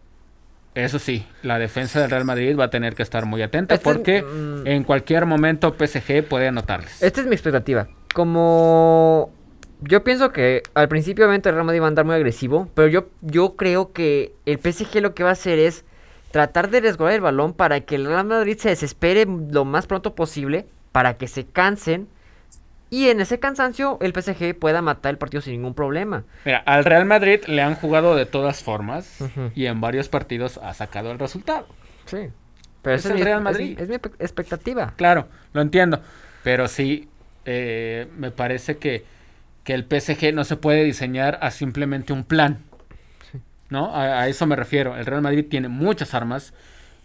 eso 0.74 0.98
sí, 0.98 1.27
la 1.43 1.59
defensa 1.59 2.01
del 2.01 2.11
Real 2.11 2.24
Madrid 2.24 2.57
va 2.59 2.65
a 2.65 2.70
tener 2.70 2.94
que 2.94 3.02
estar 3.02 3.27
muy 3.27 3.43
atenta 3.43 3.74
Este 3.74 3.89
es- 3.90 3.97
porque 3.97 4.23
mm. 4.23 4.66
en 4.66 4.85
cualquier 4.85 5.27
momento 5.27 5.74
PSG 5.78 6.24
puede 6.24 6.48
anotarles. 6.48 7.02
Esta 7.02 7.20
es 7.20 7.27
mi 7.27 7.35
expectativa. 7.35 7.89
Como 8.15 9.31
yo 9.82 10.05
pienso 10.05 10.31
que 10.31 10.62
al 10.74 10.89
principio 10.89 11.24
obviamente 11.24 11.48
el 11.48 11.55
Real 11.55 11.66
Madrid 11.66 11.81
va 11.81 11.86
a 11.86 11.89
andar 11.89 12.05
muy 12.05 12.15
agresivo, 12.15 12.69
pero 12.74 12.89
yo, 12.89 13.09
yo 13.23 13.57
creo 13.57 13.93
que 13.93 14.32
el 14.47 14.59
PSG 14.59 15.01
lo 15.01 15.15
que 15.15 15.23
va 15.24 15.31
a 15.31 15.32
hacer 15.32 15.59
es 15.59 15.85
tratar 16.31 16.70
de 16.70 16.81
resguardar 16.81 17.16
el 17.16 17.20
balón 17.23 17.55
para 17.55 17.81
que 17.81 17.97
el 17.97 18.07
Real 18.07 18.27
Madrid 18.27 18.57
se 18.59 18.69
desespere 18.69 19.27
lo 19.27 19.65
más 19.65 19.86
pronto 19.86 20.15
posible, 20.15 20.66
para 20.93 21.15
que 21.15 21.28
se 21.28 21.44
cansen 21.47 22.09
y 22.90 23.08
en 23.08 23.20
ese 23.20 23.38
cansancio 23.38 23.98
el 24.02 24.12
PSG 24.12 24.58
pueda 24.58 24.82
matar 24.82 25.10
el 25.10 25.18
partido 25.18 25.40
sin 25.40 25.52
ningún 25.54 25.74
problema. 25.74 26.24
Mira, 26.44 26.58
al 26.66 26.84
Real 26.84 27.04
Madrid 27.06 27.40
le 27.46 27.62
han 27.62 27.74
jugado 27.76 28.16
de 28.16 28.26
todas 28.26 28.62
formas 28.62 29.18
y 29.54 29.66
en 29.66 29.80
varios 29.80 30.08
partidos 30.08 30.58
ha 30.58 30.74
sacado 30.74 31.10
el 31.12 31.18
resultado. 31.18 31.66
Sí. 32.06 32.28
Pero 32.82 32.96
Es 32.96 33.06
el 33.06 33.14
mi- 33.14 33.22
Real 33.22 33.42
Madrid. 33.42 33.78
es 33.80 33.88
mi 33.88 33.94
expectativa. 33.94 34.94
Claro, 34.96 35.28
lo 35.52 35.60
entiendo. 35.62 36.00
Pero 36.42 36.66
sí, 36.68 37.08
eh, 37.44 38.08
me 38.16 38.30
parece 38.30 38.78
que, 38.78 39.04
que 39.64 39.74
el 39.74 39.84
PSG 39.84 40.32
no 40.34 40.44
se 40.44 40.56
puede 40.56 40.82
diseñar 40.84 41.38
a 41.42 41.50
simplemente 41.50 42.12
un 42.12 42.24
plan. 42.24 42.58
¿No? 43.68 43.94
A, 43.94 44.22
a 44.22 44.28
eso 44.28 44.46
me 44.46 44.56
refiero. 44.56 44.96
El 44.96 45.06
Real 45.06 45.22
Madrid 45.22 45.46
tiene 45.48 45.68
muchas 45.68 46.14
armas 46.14 46.52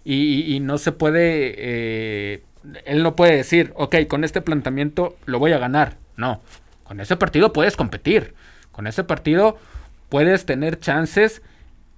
y, 0.03 0.15
y- 0.15 0.55
y 0.55 0.59
no 0.59 0.77
se 0.77 0.91
puede... 0.91 1.53
eh, 1.57 2.43
él 2.85 3.03
no 3.03 3.15
puede 3.15 3.35
decir, 3.35 3.73
ok, 3.75 3.95
con 4.07 4.23
este 4.23 4.41
planteamiento 4.41 5.15
lo 5.25 5.39
voy 5.39 5.53
a 5.53 5.57
ganar. 5.57 5.97
No, 6.17 6.41
con 6.83 6.99
ese 6.99 7.15
partido 7.15 7.53
puedes 7.53 7.75
competir. 7.75 8.33
Con 8.71 8.87
ese 8.87 9.03
partido 9.03 9.57
puedes 10.09 10.45
tener 10.45 10.79
chances 10.79 11.41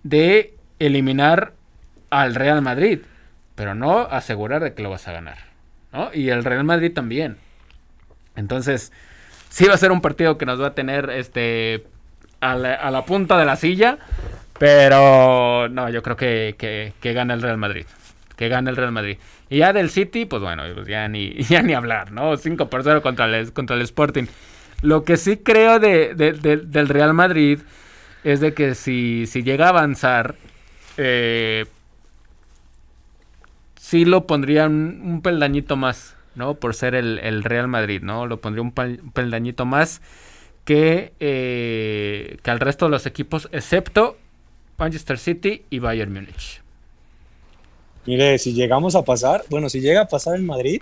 de 0.04 0.54
eliminar 0.80 1.54
al 2.10 2.36
Real 2.36 2.62
Madrid, 2.62 3.00
pero 3.56 3.76
no 3.76 4.02
asegurar 4.02 4.64
de 4.64 4.74
que 4.74 4.84
lo 4.84 4.90
vas 4.90 5.08
a 5.08 5.14
ganar. 5.14 5.38
¿no? 5.92 6.10
Y 6.14 6.30
el 6.30 6.44
Real 6.44 6.64
Madrid 6.64 6.94
también. 6.94 7.38
Entonces, 8.36 8.92
sí 9.50 9.66
va 9.66 9.74
a 9.74 9.78
ser 9.78 9.92
un 9.92 10.02
partido 10.02 10.38
que 10.38 10.46
nos 10.46 10.62
va 10.62 10.68
a 10.68 10.76
tener 10.76 11.10
este 11.10 11.86
a 12.40 12.56
la, 12.56 13.06
punta 13.06 13.38
de 13.38 13.46
la 13.46 13.56
silla. 13.56 13.98
Pero 14.60 15.70
no, 15.70 15.90
yo 15.90 16.02
creo 16.02 16.16
que, 16.16 16.56
que, 16.58 17.14
gana 17.14 17.34
el 17.34 17.42
Real 17.42 17.58
Madrid. 17.58 17.86
Que 18.38 18.48
gana 18.48 18.70
el 18.70 18.78
Real 18.78 18.94
Madrid. 18.94 19.18
Y 19.50 19.58
ya 19.58 19.74
del 19.74 19.90
City, 19.90 20.26
pues 20.26 20.42
bueno, 20.42 20.64
pues 20.74 20.88
ya 20.88 21.08
ni, 21.10 21.34
ya 21.50 21.62
ni 21.62 21.74
hablar, 21.74 22.12
¿no? 22.12 22.38
5 22.38 22.70
por 22.70 22.84
0 22.84 23.02
contra 23.02 23.26
el, 23.26 23.52
contra 23.52 23.76
el 23.76 23.82
Sporting. 23.82 24.26
Lo 24.82 25.04
que 25.04 25.18
sí 25.18 25.38
creo 25.38 25.80
de, 25.80 26.14
del 26.14 26.88
Real 26.88 27.14
Madrid 27.14 27.60
es 28.24 28.40
de 28.40 28.54
que 28.54 28.76
si, 28.76 29.26
si 29.26 29.42
llega 29.42 29.66
a 29.66 29.70
avanzar, 29.70 30.36
eh, 30.98 31.66
sí 33.80 34.06
lo 34.06 34.28
pondría 34.28 34.68
un, 34.68 35.22
peldañito 35.24 35.78
más, 35.78 36.16
¿no? 36.36 36.56
Por 36.56 36.76
ser 36.76 36.94
el, 36.94 37.44
Real 37.44 37.68
Madrid, 37.68 38.02
¿no? 38.04 38.28
Lo 38.28 38.40
pondría 38.40 38.62
un, 38.62 38.72
peldañito 38.72 39.66
más 39.66 40.02
que, 40.64 41.14
eh, 41.20 42.38
que 42.44 42.52
al 42.52 42.60
resto 42.60 42.86
de 42.86 42.92
los 42.92 43.06
equipos, 43.08 43.50
excepto 43.52 44.18
Manchester 44.78 45.18
City 45.18 45.64
y 45.70 45.80
Bayern 45.80 46.14
Múnich. 46.14 46.62
Mire, 48.08 48.38
si 48.38 48.54
llegamos 48.54 48.96
a 48.96 49.04
pasar, 49.04 49.44
bueno, 49.50 49.70
si 49.70 49.82
llega 49.82 50.02
a 50.02 50.08
pasar 50.08 50.38
en 50.38 50.46
Madrid, 50.46 50.82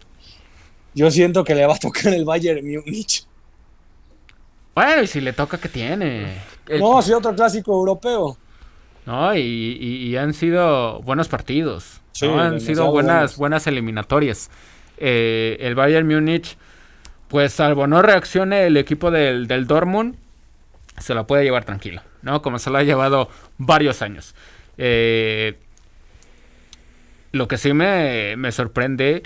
yo 0.94 1.10
siento 1.10 1.44
que 1.44 1.56
le 1.56 1.66
va 1.66 1.74
a 1.74 1.80
tocar 1.80 2.14
el 2.14 2.24
Bayern 2.24 2.64
Múnich. 2.64 3.26
Bueno, 4.76 5.02
y 5.02 5.08
si 5.08 5.22
le 5.22 5.34
toca, 5.34 5.58
¿qué 5.58 5.68
tiene? 5.68 6.36
No, 6.80 7.02
sí, 7.02 7.12
otro 7.14 7.34
clásico 7.34 7.74
europeo. 7.74 8.38
No, 9.08 9.36
y, 9.36 10.16
han 10.18 10.36
sido 10.36 11.02
buenos 11.02 11.28
partidos. 11.28 12.00
Han 12.22 12.60
sido 12.60 12.92
buenas, 12.92 13.38
buenas 13.38 13.66
eliminatorias. 13.66 14.52
Eh, 14.98 15.58
el 15.62 15.74
Bayern 15.74 16.08
Múnich, 16.08 16.58
pues 17.28 17.54
salvo 17.54 17.88
no 17.88 18.04
reaccione 18.04 18.68
el 18.68 18.78
equipo 18.78 19.10
del, 19.10 19.48
del 19.48 19.66
Dortmund, 19.66 20.16
se 21.00 21.16
lo 21.16 21.26
puede 21.26 21.44
llevar 21.44 21.66
tranquilo, 21.66 22.02
¿no? 22.22 22.42
Como 22.44 22.60
se 22.60 22.70
lo 22.70 22.78
ha 22.78 22.84
llevado 22.84 23.30
varios 23.58 24.04
años. 24.04 24.36
Eh, 24.78 25.58
lo 27.36 27.50
que 27.50 27.58
sí 27.58 27.74
me, 27.74 28.38
me 28.38 28.54
sorprende 28.54 29.24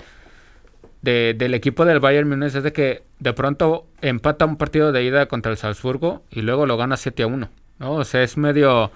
del 1.00 1.54
equipo 1.54 1.84
del 1.84 2.00
Bayern 2.00 2.28
Múnich 2.28 2.56
es 2.56 2.62
de 2.64 2.72
que 2.72 3.04
de 3.20 3.32
pronto 3.32 3.86
empata 4.02 4.44
un 4.44 4.56
partido 4.56 4.90
de 4.90 5.04
ida 5.04 5.26
contra 5.26 5.52
el 5.52 5.56
Salzburgo 5.56 6.24
y 6.28 6.42
luego 6.42 6.66
lo 6.66 6.76
gana 6.76 6.96
7 6.96 7.22
a 7.22 7.26
1, 7.28 7.48
¿no? 7.78 7.92
O 7.92 8.04
sea, 8.04 8.22
es 8.22 8.36
medio 8.36 8.90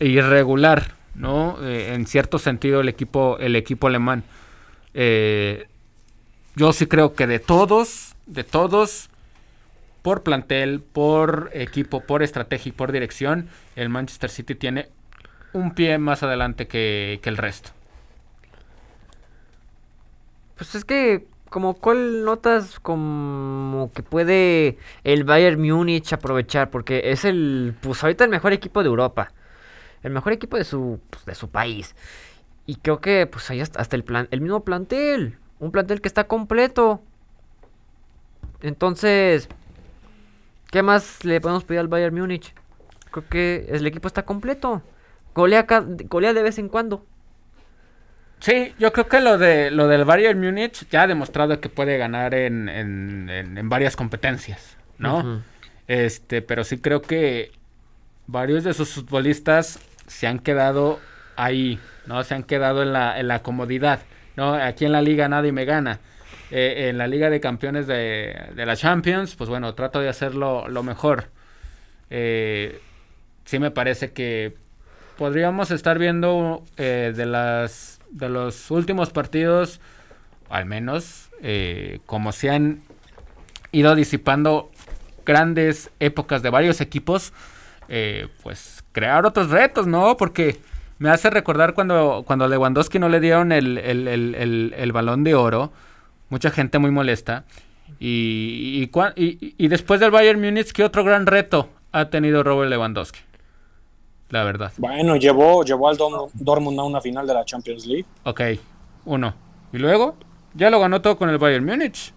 irregular, 0.00 0.94
¿no? 1.14 1.58
Eh, 1.62 1.92
en 1.94 2.06
cierto 2.06 2.38
sentido 2.38 2.80
el 2.80 2.88
equipo, 2.88 3.36
el 3.38 3.54
equipo 3.56 3.88
alemán. 3.88 4.24
Eh, 4.94 5.66
yo 6.56 6.72
sí 6.72 6.86
creo 6.86 7.12
que 7.14 7.26
de 7.26 7.40
todos, 7.40 8.16
de 8.24 8.42
todos, 8.42 9.10
por 10.00 10.22
plantel, 10.22 10.80
por 10.80 11.50
equipo, 11.52 12.00
por 12.00 12.22
estrategia 12.22 12.70
y 12.70 12.72
por 12.72 12.90
dirección, 12.90 13.50
el 13.76 13.90
Manchester 13.90 14.30
City 14.30 14.54
tiene 14.54 14.88
un 15.52 15.74
pie 15.74 15.98
más 15.98 16.22
adelante 16.22 16.66
que, 16.66 17.20
que 17.22 17.28
el 17.28 17.36
resto. 17.36 17.72
Pues 20.60 20.74
es 20.74 20.84
que, 20.84 21.26
como 21.48 21.72
cuál 21.72 22.22
notas 22.22 22.80
como 22.80 23.90
que 23.94 24.02
puede 24.02 24.76
el 25.04 25.24
Bayern 25.24 25.58
Múnich 25.58 26.12
aprovechar, 26.12 26.68
porque 26.68 27.00
es 27.12 27.24
el, 27.24 27.74
pues 27.80 28.04
ahorita 28.04 28.24
el 28.24 28.30
mejor 28.30 28.52
equipo 28.52 28.82
de 28.82 28.90
Europa, 28.90 29.32
el 30.02 30.12
mejor 30.12 30.34
equipo 30.34 30.58
de 30.58 30.64
su, 30.64 31.00
pues, 31.08 31.24
de 31.24 31.34
su 31.34 31.48
país. 31.48 31.96
Y 32.66 32.74
creo 32.74 33.00
que 33.00 33.26
pues 33.26 33.48
ahí 33.48 33.62
hasta 33.62 33.96
el 33.96 34.04
plan, 34.04 34.28
el 34.32 34.42
mismo 34.42 34.62
plantel, 34.62 35.38
un 35.60 35.72
plantel 35.72 36.02
que 36.02 36.08
está 36.08 36.24
completo. 36.24 37.00
Entonces, 38.60 39.48
¿qué 40.70 40.82
más 40.82 41.24
le 41.24 41.40
podemos 41.40 41.64
pedir 41.64 41.80
al 41.80 41.88
Bayern 41.88 42.14
Múnich? 42.14 42.54
Creo 43.10 43.26
que 43.30 43.66
el 43.70 43.86
equipo 43.86 44.08
está 44.08 44.26
completo. 44.26 44.82
Golea, 45.34 45.66
golea 46.10 46.34
de 46.34 46.42
vez 46.42 46.58
en 46.58 46.68
cuando. 46.68 47.06
Sí, 48.40 48.74
yo 48.78 48.92
creo 48.92 49.06
que 49.06 49.20
lo 49.20 49.36
de 49.36 49.70
lo 49.70 49.86
del 49.86 50.04
Bayern 50.04 50.40
Múnich 50.40 50.88
ya 50.90 51.02
ha 51.02 51.06
demostrado 51.06 51.60
que 51.60 51.68
puede 51.68 51.98
ganar 51.98 52.34
en, 52.34 52.68
en, 52.68 53.68
varias 53.68 53.96
competencias, 53.96 54.76
¿no? 54.98 55.42
Este, 55.86 56.40
pero 56.40 56.64
sí 56.64 56.78
creo 56.78 57.02
que 57.02 57.52
varios 58.26 58.64
de 58.64 58.72
sus 58.72 58.94
futbolistas 58.94 59.78
se 60.06 60.26
han 60.26 60.38
quedado 60.38 61.00
ahí, 61.36 61.78
¿no? 62.06 62.22
Se 62.24 62.34
han 62.34 62.42
quedado 62.42 62.82
en 62.82 62.92
la, 62.92 63.20
en 63.20 63.28
la 63.28 63.42
comodidad, 63.42 64.00
¿no? 64.36 64.54
Aquí 64.54 64.86
en 64.86 64.92
la 64.92 65.02
liga 65.02 65.28
nadie 65.28 65.52
me 65.52 65.64
gana. 65.64 66.00
Eh, 66.50 66.88
en 66.88 66.98
la 66.98 67.06
liga 67.06 67.30
de 67.30 67.40
campeones 67.40 67.86
de, 67.86 68.34
de, 68.54 68.66
la 68.66 68.74
Champions, 68.74 69.36
pues 69.36 69.48
bueno, 69.48 69.72
trato 69.74 70.00
de 70.00 70.08
hacerlo 70.08 70.66
lo 70.68 70.82
mejor. 70.82 71.26
Eh, 72.08 72.80
sí 73.44 73.58
me 73.60 73.70
parece 73.70 74.12
que 74.12 74.56
podríamos 75.16 75.70
estar 75.70 75.98
viendo 75.98 76.64
eh, 76.76 77.12
de 77.14 77.26
las 77.26 77.99
de 78.10 78.28
los 78.28 78.70
últimos 78.70 79.10
partidos, 79.10 79.80
al 80.48 80.66
menos, 80.66 81.30
eh, 81.42 82.00
como 82.06 82.32
se 82.32 82.50
han 82.50 82.82
ido 83.72 83.94
disipando 83.94 84.70
grandes 85.24 85.90
épocas 86.00 86.42
de 86.42 86.50
varios 86.50 86.80
equipos, 86.80 87.32
eh, 87.88 88.28
pues 88.42 88.84
crear 88.92 89.26
otros 89.26 89.50
retos, 89.50 89.86
¿no? 89.86 90.16
Porque 90.16 90.60
me 90.98 91.10
hace 91.10 91.30
recordar 91.30 91.74
cuando, 91.74 92.24
cuando 92.26 92.44
a 92.44 92.48
Lewandowski 92.48 92.98
no 92.98 93.08
le 93.08 93.20
dieron 93.20 93.52
el, 93.52 93.78
el, 93.78 94.92
balón 94.92 95.24
de 95.24 95.34
oro, 95.34 95.72
mucha 96.28 96.50
gente 96.50 96.78
muy 96.78 96.90
molesta. 96.90 97.44
Y, 97.98 98.88
y, 99.16 99.54
y, 99.58 99.68
después 99.68 99.98
del 99.98 100.10
Bayern 100.10 100.40
Múnich, 100.40 100.72
¿qué 100.72 100.84
otro 100.84 101.02
gran 101.02 101.26
reto 101.26 101.70
ha 101.90 102.10
tenido 102.10 102.42
Robert 102.42 102.70
Lewandowski? 102.70 103.18
La 104.30 104.44
verdad. 104.44 104.72
Bueno, 104.78 105.16
llevó, 105.16 105.64
llevó 105.64 105.88
al 105.88 105.96
Dortmund 106.34 106.80
a 106.80 106.84
una 106.84 107.00
final 107.00 107.26
de 107.26 107.34
la 107.34 107.44
Champions 107.44 107.86
League. 107.86 108.06
Ok, 108.24 108.40
uno. 109.04 109.34
Y 109.72 109.78
luego, 109.78 110.16
ya 110.54 110.70
lo 110.70 110.80
ganó 110.80 111.00
todo 111.00 111.16
con 111.16 111.28
el 111.28 111.38
Bayern 111.38 111.64
Múnich. 111.64 112.12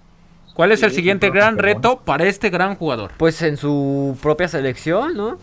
¿Cuál 0.53 0.71
es 0.71 0.83
el 0.83 0.91
siguiente 0.91 1.31
gran 1.31 1.57
reto 1.57 2.01
para 2.05 2.25
este 2.25 2.49
gran 2.49 2.75
jugador? 2.75 3.11
Pues 3.17 3.41
en 3.41 3.57
su 3.57 4.17
propia 4.21 4.47
selección, 4.47 5.17
¿no? 5.17 5.39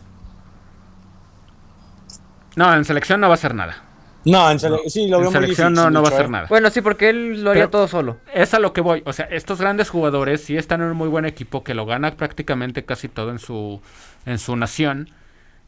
No, 2.56 2.74
en 2.74 2.84
selección 2.84 3.20
no 3.20 3.26
va 3.26 3.34
a 3.34 3.34
hacer 3.34 3.54
nada. 3.54 3.84
No, 4.24 4.50
en, 4.50 4.58
sí, 4.58 5.08
lo 5.08 5.22
en 5.22 5.32
selección 5.32 5.72
no, 5.72 5.90
no 5.90 6.02
va 6.02 6.10
a 6.10 6.12
hacer 6.12 6.26
¿eh? 6.26 6.30
nada. 6.30 6.46
Bueno, 6.48 6.70
sí, 6.70 6.82
porque 6.82 7.08
él 7.08 7.42
lo 7.42 7.50
haría 7.50 7.70
todo 7.70 7.88
solo. 7.88 8.18
Es 8.32 8.52
a 8.54 8.58
lo 8.58 8.72
que 8.72 8.82
voy. 8.82 9.02
O 9.06 9.12
sea, 9.12 9.24
estos 9.26 9.60
grandes 9.60 9.88
jugadores 9.88 10.42
sí 10.42 10.56
están 10.56 10.82
en 10.82 10.88
un 10.88 10.96
muy 10.96 11.08
buen 11.08 11.24
equipo 11.24 11.64
que 11.64 11.74
lo 11.74 11.86
gana 11.86 12.16
prácticamente 12.16 12.84
casi 12.84 13.08
todo 13.08 13.30
en 13.30 13.38
su, 13.38 13.80
en 14.26 14.38
su 14.38 14.56
nación. 14.56 15.10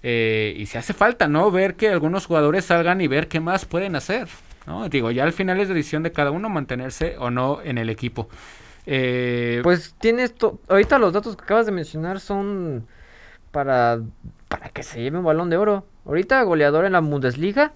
Eh, 0.02 0.54
y 0.56 0.66
se 0.66 0.78
hace 0.78 0.92
falta, 0.92 1.28
¿no? 1.28 1.50
Ver 1.50 1.74
que 1.74 1.88
algunos 1.88 2.26
jugadores 2.26 2.64
salgan 2.64 3.00
y 3.00 3.06
ver 3.06 3.28
qué 3.28 3.40
más 3.40 3.64
pueden 3.64 3.94
hacer, 3.94 4.28
¿no? 4.66 4.88
Digo, 4.88 5.10
ya 5.10 5.22
al 5.22 5.32
final 5.32 5.60
es 5.60 5.68
decisión 5.68 6.02
de 6.02 6.10
cada 6.10 6.32
uno 6.32 6.48
mantenerse 6.48 7.16
o 7.18 7.30
no 7.30 7.60
en 7.62 7.78
el 7.78 7.88
equipo. 7.88 8.28
Eh, 8.84 9.60
pues 9.62 9.94
tienes, 10.00 10.34
ahorita 10.68 10.98
los 10.98 11.12
datos 11.12 11.36
que 11.36 11.44
acabas 11.44 11.66
de 11.66 11.72
mencionar 11.72 12.18
son 12.18 12.88
para, 13.52 14.00
para 14.48 14.70
que 14.70 14.82
se 14.82 15.00
lleve 15.00 15.18
un 15.18 15.24
balón 15.24 15.50
de 15.50 15.56
oro. 15.56 15.86
Ahorita 16.04 16.42
goleador 16.42 16.84
en 16.84 16.92
la 16.92 17.00
Bundesliga 17.00 17.72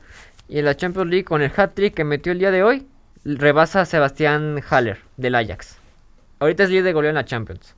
y 0.48 0.58
en 0.58 0.64
la 0.64 0.76
Champions 0.76 1.08
League 1.08 1.24
con 1.24 1.42
el 1.42 1.52
hat-trick 1.56 1.94
que 1.94 2.02
metió 2.02 2.32
el 2.32 2.40
día 2.40 2.50
de 2.50 2.64
hoy, 2.64 2.88
rebasa 3.24 3.82
a 3.82 3.84
Sebastián 3.84 4.60
Haller 4.68 4.98
del 5.16 5.36
Ajax. 5.36 5.78
Ahorita 6.40 6.64
es 6.64 6.70
líder 6.70 6.84
de 6.84 6.92
goleo 6.92 7.10
en 7.10 7.14
la 7.14 7.24
Champions. 7.24 7.75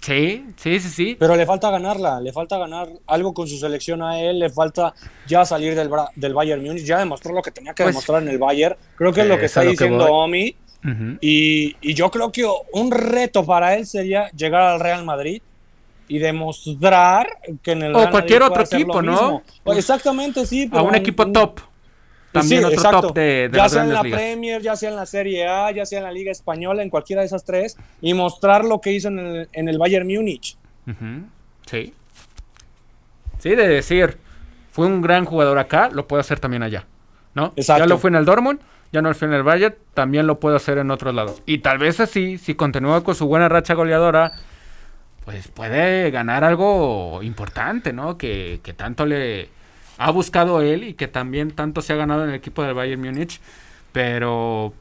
Sí, 0.00 0.46
sí, 0.56 0.80
sí, 0.80 0.88
sí. 0.88 1.16
Pero 1.18 1.36
le 1.36 1.44
falta 1.44 1.70
ganarla, 1.70 2.20
le 2.20 2.32
falta 2.32 2.56
ganar 2.56 2.88
algo 3.06 3.34
con 3.34 3.48
su 3.48 3.58
selección 3.58 4.02
a 4.02 4.20
él, 4.20 4.38
le 4.38 4.50
falta 4.50 4.94
ya 5.26 5.44
salir 5.44 5.74
del, 5.74 5.90
del 6.14 6.34
Bayern 6.34 6.62
Múnich, 6.62 6.84
ya 6.84 6.98
demostró 6.98 7.32
lo 7.32 7.42
que 7.42 7.50
tenía 7.50 7.74
que 7.74 7.82
pues 7.82 7.94
demostrar 7.94 8.22
en 8.22 8.28
el 8.28 8.38
Bayern, 8.38 8.76
creo 8.96 9.12
que 9.12 9.22
es 9.22 9.26
lo 9.26 9.38
que 9.38 9.46
está 9.46 9.62
diciendo 9.62 10.06
Omi, 10.06 10.54
y, 11.20 11.94
yo 11.94 12.10
creo 12.10 12.30
que 12.30 12.46
un 12.72 12.90
reto 12.90 13.44
para 13.44 13.74
él 13.76 13.86
sería 13.86 14.30
llegar 14.30 14.62
al 14.62 14.80
Real 14.80 15.04
Madrid 15.04 15.42
y 16.06 16.18
demostrar 16.18 17.28
que 17.62 17.72
en 17.72 17.82
el 17.82 17.94
o 17.94 18.10
cualquier 18.10 18.42
otro 18.42 18.62
equipo, 18.62 19.02
¿no? 19.02 19.42
exactamente, 19.66 20.46
sí. 20.46 20.70
a 20.72 20.82
un 20.82 20.94
equipo 20.94 21.30
top. 21.30 21.60
También 22.32 22.64
otro 22.64 23.00
top 23.00 23.14
de, 23.14 23.50
Ya 23.52 23.68
sea 23.68 23.82
en 23.82 23.92
la 23.92 24.02
Premier, 24.02 24.60
ya 24.60 24.76
sea 24.76 24.90
en 24.90 24.96
la 24.96 25.06
Serie 25.06 25.46
A, 25.46 25.70
ya 25.70 25.86
sea 25.86 25.98
en 25.98 26.04
la 26.04 26.12
Liga 26.12 26.30
Española, 26.30 26.82
en 26.82 26.90
cualquiera 26.90 27.22
de 27.22 27.26
esas 27.26 27.44
tres, 27.44 27.76
y 28.00 28.14
mostrar 28.14 28.64
lo 28.64 28.80
que 28.80 28.92
hizo 28.92 29.08
en 29.08 29.18
el, 29.18 29.48
en 29.52 29.68
el 29.68 29.78
Bayern 29.78 30.06
Múnich. 30.06 30.56
Sí. 31.66 31.94
Sí, 33.38 33.50
de 33.50 33.68
decir, 33.68 34.18
fue 34.72 34.86
un 34.86 35.00
gran 35.00 35.24
jugador 35.24 35.58
acá, 35.58 35.90
lo 35.92 36.06
puedo 36.06 36.20
hacer 36.20 36.40
también 36.40 36.62
allá. 36.62 36.86
¿No? 37.34 37.52
Ya 37.56 37.86
lo 37.86 37.98
fue 37.98 38.10
en 38.10 38.16
el 38.16 38.24
Dortmund, 38.24 38.60
ya 38.92 39.00
no 39.00 39.10
lo 39.10 39.14
fue 39.14 39.28
en 39.28 39.34
el 39.34 39.42
Bayern, 39.42 39.76
también 39.94 40.26
lo 40.26 40.40
puedo 40.40 40.56
hacer 40.56 40.78
en 40.78 40.90
otros 40.90 41.14
lados. 41.14 41.42
Y 41.46 41.58
tal 41.58 41.78
vez 41.78 42.00
así, 42.00 42.36
si 42.36 42.54
continúa 42.54 43.04
con 43.04 43.14
su 43.14 43.26
buena 43.26 43.48
racha 43.48 43.74
goleadora, 43.74 44.32
pues 45.24 45.48
puede 45.48 46.10
ganar 46.10 46.42
algo 46.42 47.22
importante, 47.22 47.92
¿no? 47.92 48.18
Que, 48.18 48.60
que 48.62 48.72
tanto 48.72 49.06
le, 49.06 49.50
ha 49.98 50.10
buscado 50.12 50.62
él 50.62 50.84
y 50.84 50.94
que 50.94 51.08
también 51.08 51.50
tanto 51.50 51.82
se 51.82 51.92
ha 51.92 51.96
ganado 51.96 52.22
en 52.24 52.30
el 52.30 52.36
equipo 52.36 52.62
del 52.62 52.74
Bayern 52.74 53.02
Múnich, 53.02 53.40
pero 53.92 54.72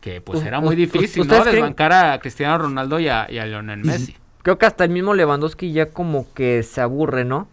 que 0.00 0.20
pues 0.20 0.44
era 0.44 0.60
muy 0.60 0.76
difícil, 0.76 1.26
¿no? 1.26 1.44
Desbancar 1.44 1.92
a 1.92 2.20
Cristiano 2.20 2.58
Ronaldo 2.58 3.00
y 3.00 3.08
a, 3.08 3.26
Lionel 3.28 3.82
Messi. 3.82 4.14
creo 4.42 4.58
que 4.58 4.66
hasta 4.66 4.84
el 4.84 4.90
mismo 4.90 5.14
Lewandowski 5.14 5.72
ya 5.72 5.86
como 5.86 6.32
que 6.34 6.62
se 6.62 6.80
aburre, 6.80 7.24
¿no? 7.24 7.48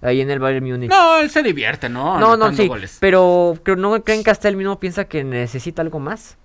Ahí 0.00 0.20
en 0.20 0.30
el 0.30 0.40
Bayern 0.40 0.66
Múnich. 0.66 0.90
No, 0.90 1.18
él 1.18 1.30
se 1.30 1.42
divierte, 1.42 1.88
¿no? 1.88 2.18
no, 2.18 2.36
no, 2.36 2.52
sí. 2.52 2.66
goles. 2.66 2.96
Pero 2.98 3.56
creo, 3.62 3.76
¿no 3.76 4.02
creen 4.02 4.24
que 4.24 4.30
hasta 4.30 4.48
él 4.48 4.56
mismo 4.56 4.80
piensa 4.80 5.04
que 5.04 5.22
necesita 5.22 5.82
algo 5.82 6.00
más? 6.00 6.38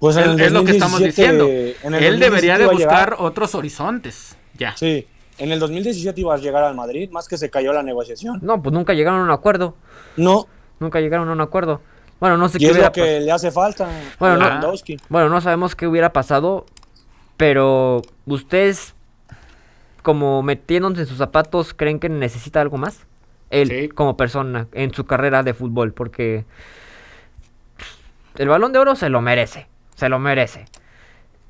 Pues 0.00 0.16
en 0.16 0.22
Es, 0.22 0.28
el 0.30 0.40
es 0.40 0.52
lo 0.52 0.64
que 0.64 0.72
estamos 0.72 0.98
2017 0.98 1.44
diciendo. 1.44 1.96
Él 1.96 2.18
debería 2.18 2.58
de 2.58 2.64
2017 2.64 2.64
iba 2.64 2.72
a 2.72 2.74
buscar 2.74 3.16
otros 3.24 3.54
horizontes. 3.54 4.36
Ya. 4.54 4.76
Sí, 4.76 5.06
en 5.38 5.52
el 5.52 5.58
2017 5.58 6.20
iba 6.20 6.34
a 6.34 6.38
llegar 6.38 6.62
al 6.64 6.74
Madrid, 6.74 7.10
más 7.10 7.28
que 7.28 7.36
se 7.38 7.50
cayó 7.50 7.72
la 7.72 7.82
negociación. 7.82 8.38
No, 8.42 8.62
pues 8.62 8.72
nunca 8.72 8.92
llegaron 8.94 9.20
a 9.20 9.24
un 9.24 9.30
acuerdo. 9.30 9.74
No, 10.16 10.46
Nunca 10.80 11.00
llegaron 11.00 11.28
a 11.28 11.32
un 11.32 11.40
acuerdo. 11.40 11.80
Bueno, 12.18 12.36
no 12.36 12.48
sé 12.48 12.56
y 12.58 12.60
qué 12.60 12.66
es 12.66 12.72
hubiera 12.72 12.88
lo 12.88 12.92
que 12.92 13.20
le 13.20 13.30
hace 13.30 13.50
falta 13.52 13.88
Bueno, 14.18 14.34
a 14.34 14.38
no- 14.38 14.44
Lewandowski. 14.46 14.96
Bueno, 15.08 15.28
no 15.28 15.40
sabemos 15.40 15.76
qué 15.76 15.86
hubiera 15.86 16.12
pasado, 16.12 16.66
pero 17.36 18.02
ustedes, 18.26 18.94
como 20.02 20.42
metiéndose 20.42 21.02
en 21.02 21.06
sus 21.06 21.18
zapatos, 21.18 21.72
creen 21.74 22.00
que 22.00 22.08
necesita 22.08 22.60
algo 22.60 22.78
más? 22.78 23.06
Él, 23.50 23.68
Sí. 23.68 23.88
como 23.90 24.16
persona, 24.16 24.66
en 24.72 24.92
su 24.92 25.04
carrera 25.04 25.42
de 25.44 25.54
fútbol, 25.54 25.92
porque 25.92 26.44
el 28.36 28.48
balón 28.48 28.72
de 28.72 28.78
oro 28.78 28.96
se 28.96 29.08
lo 29.08 29.20
merece, 29.20 29.66
se 29.94 30.08
lo 30.08 30.18
merece. 30.18 30.64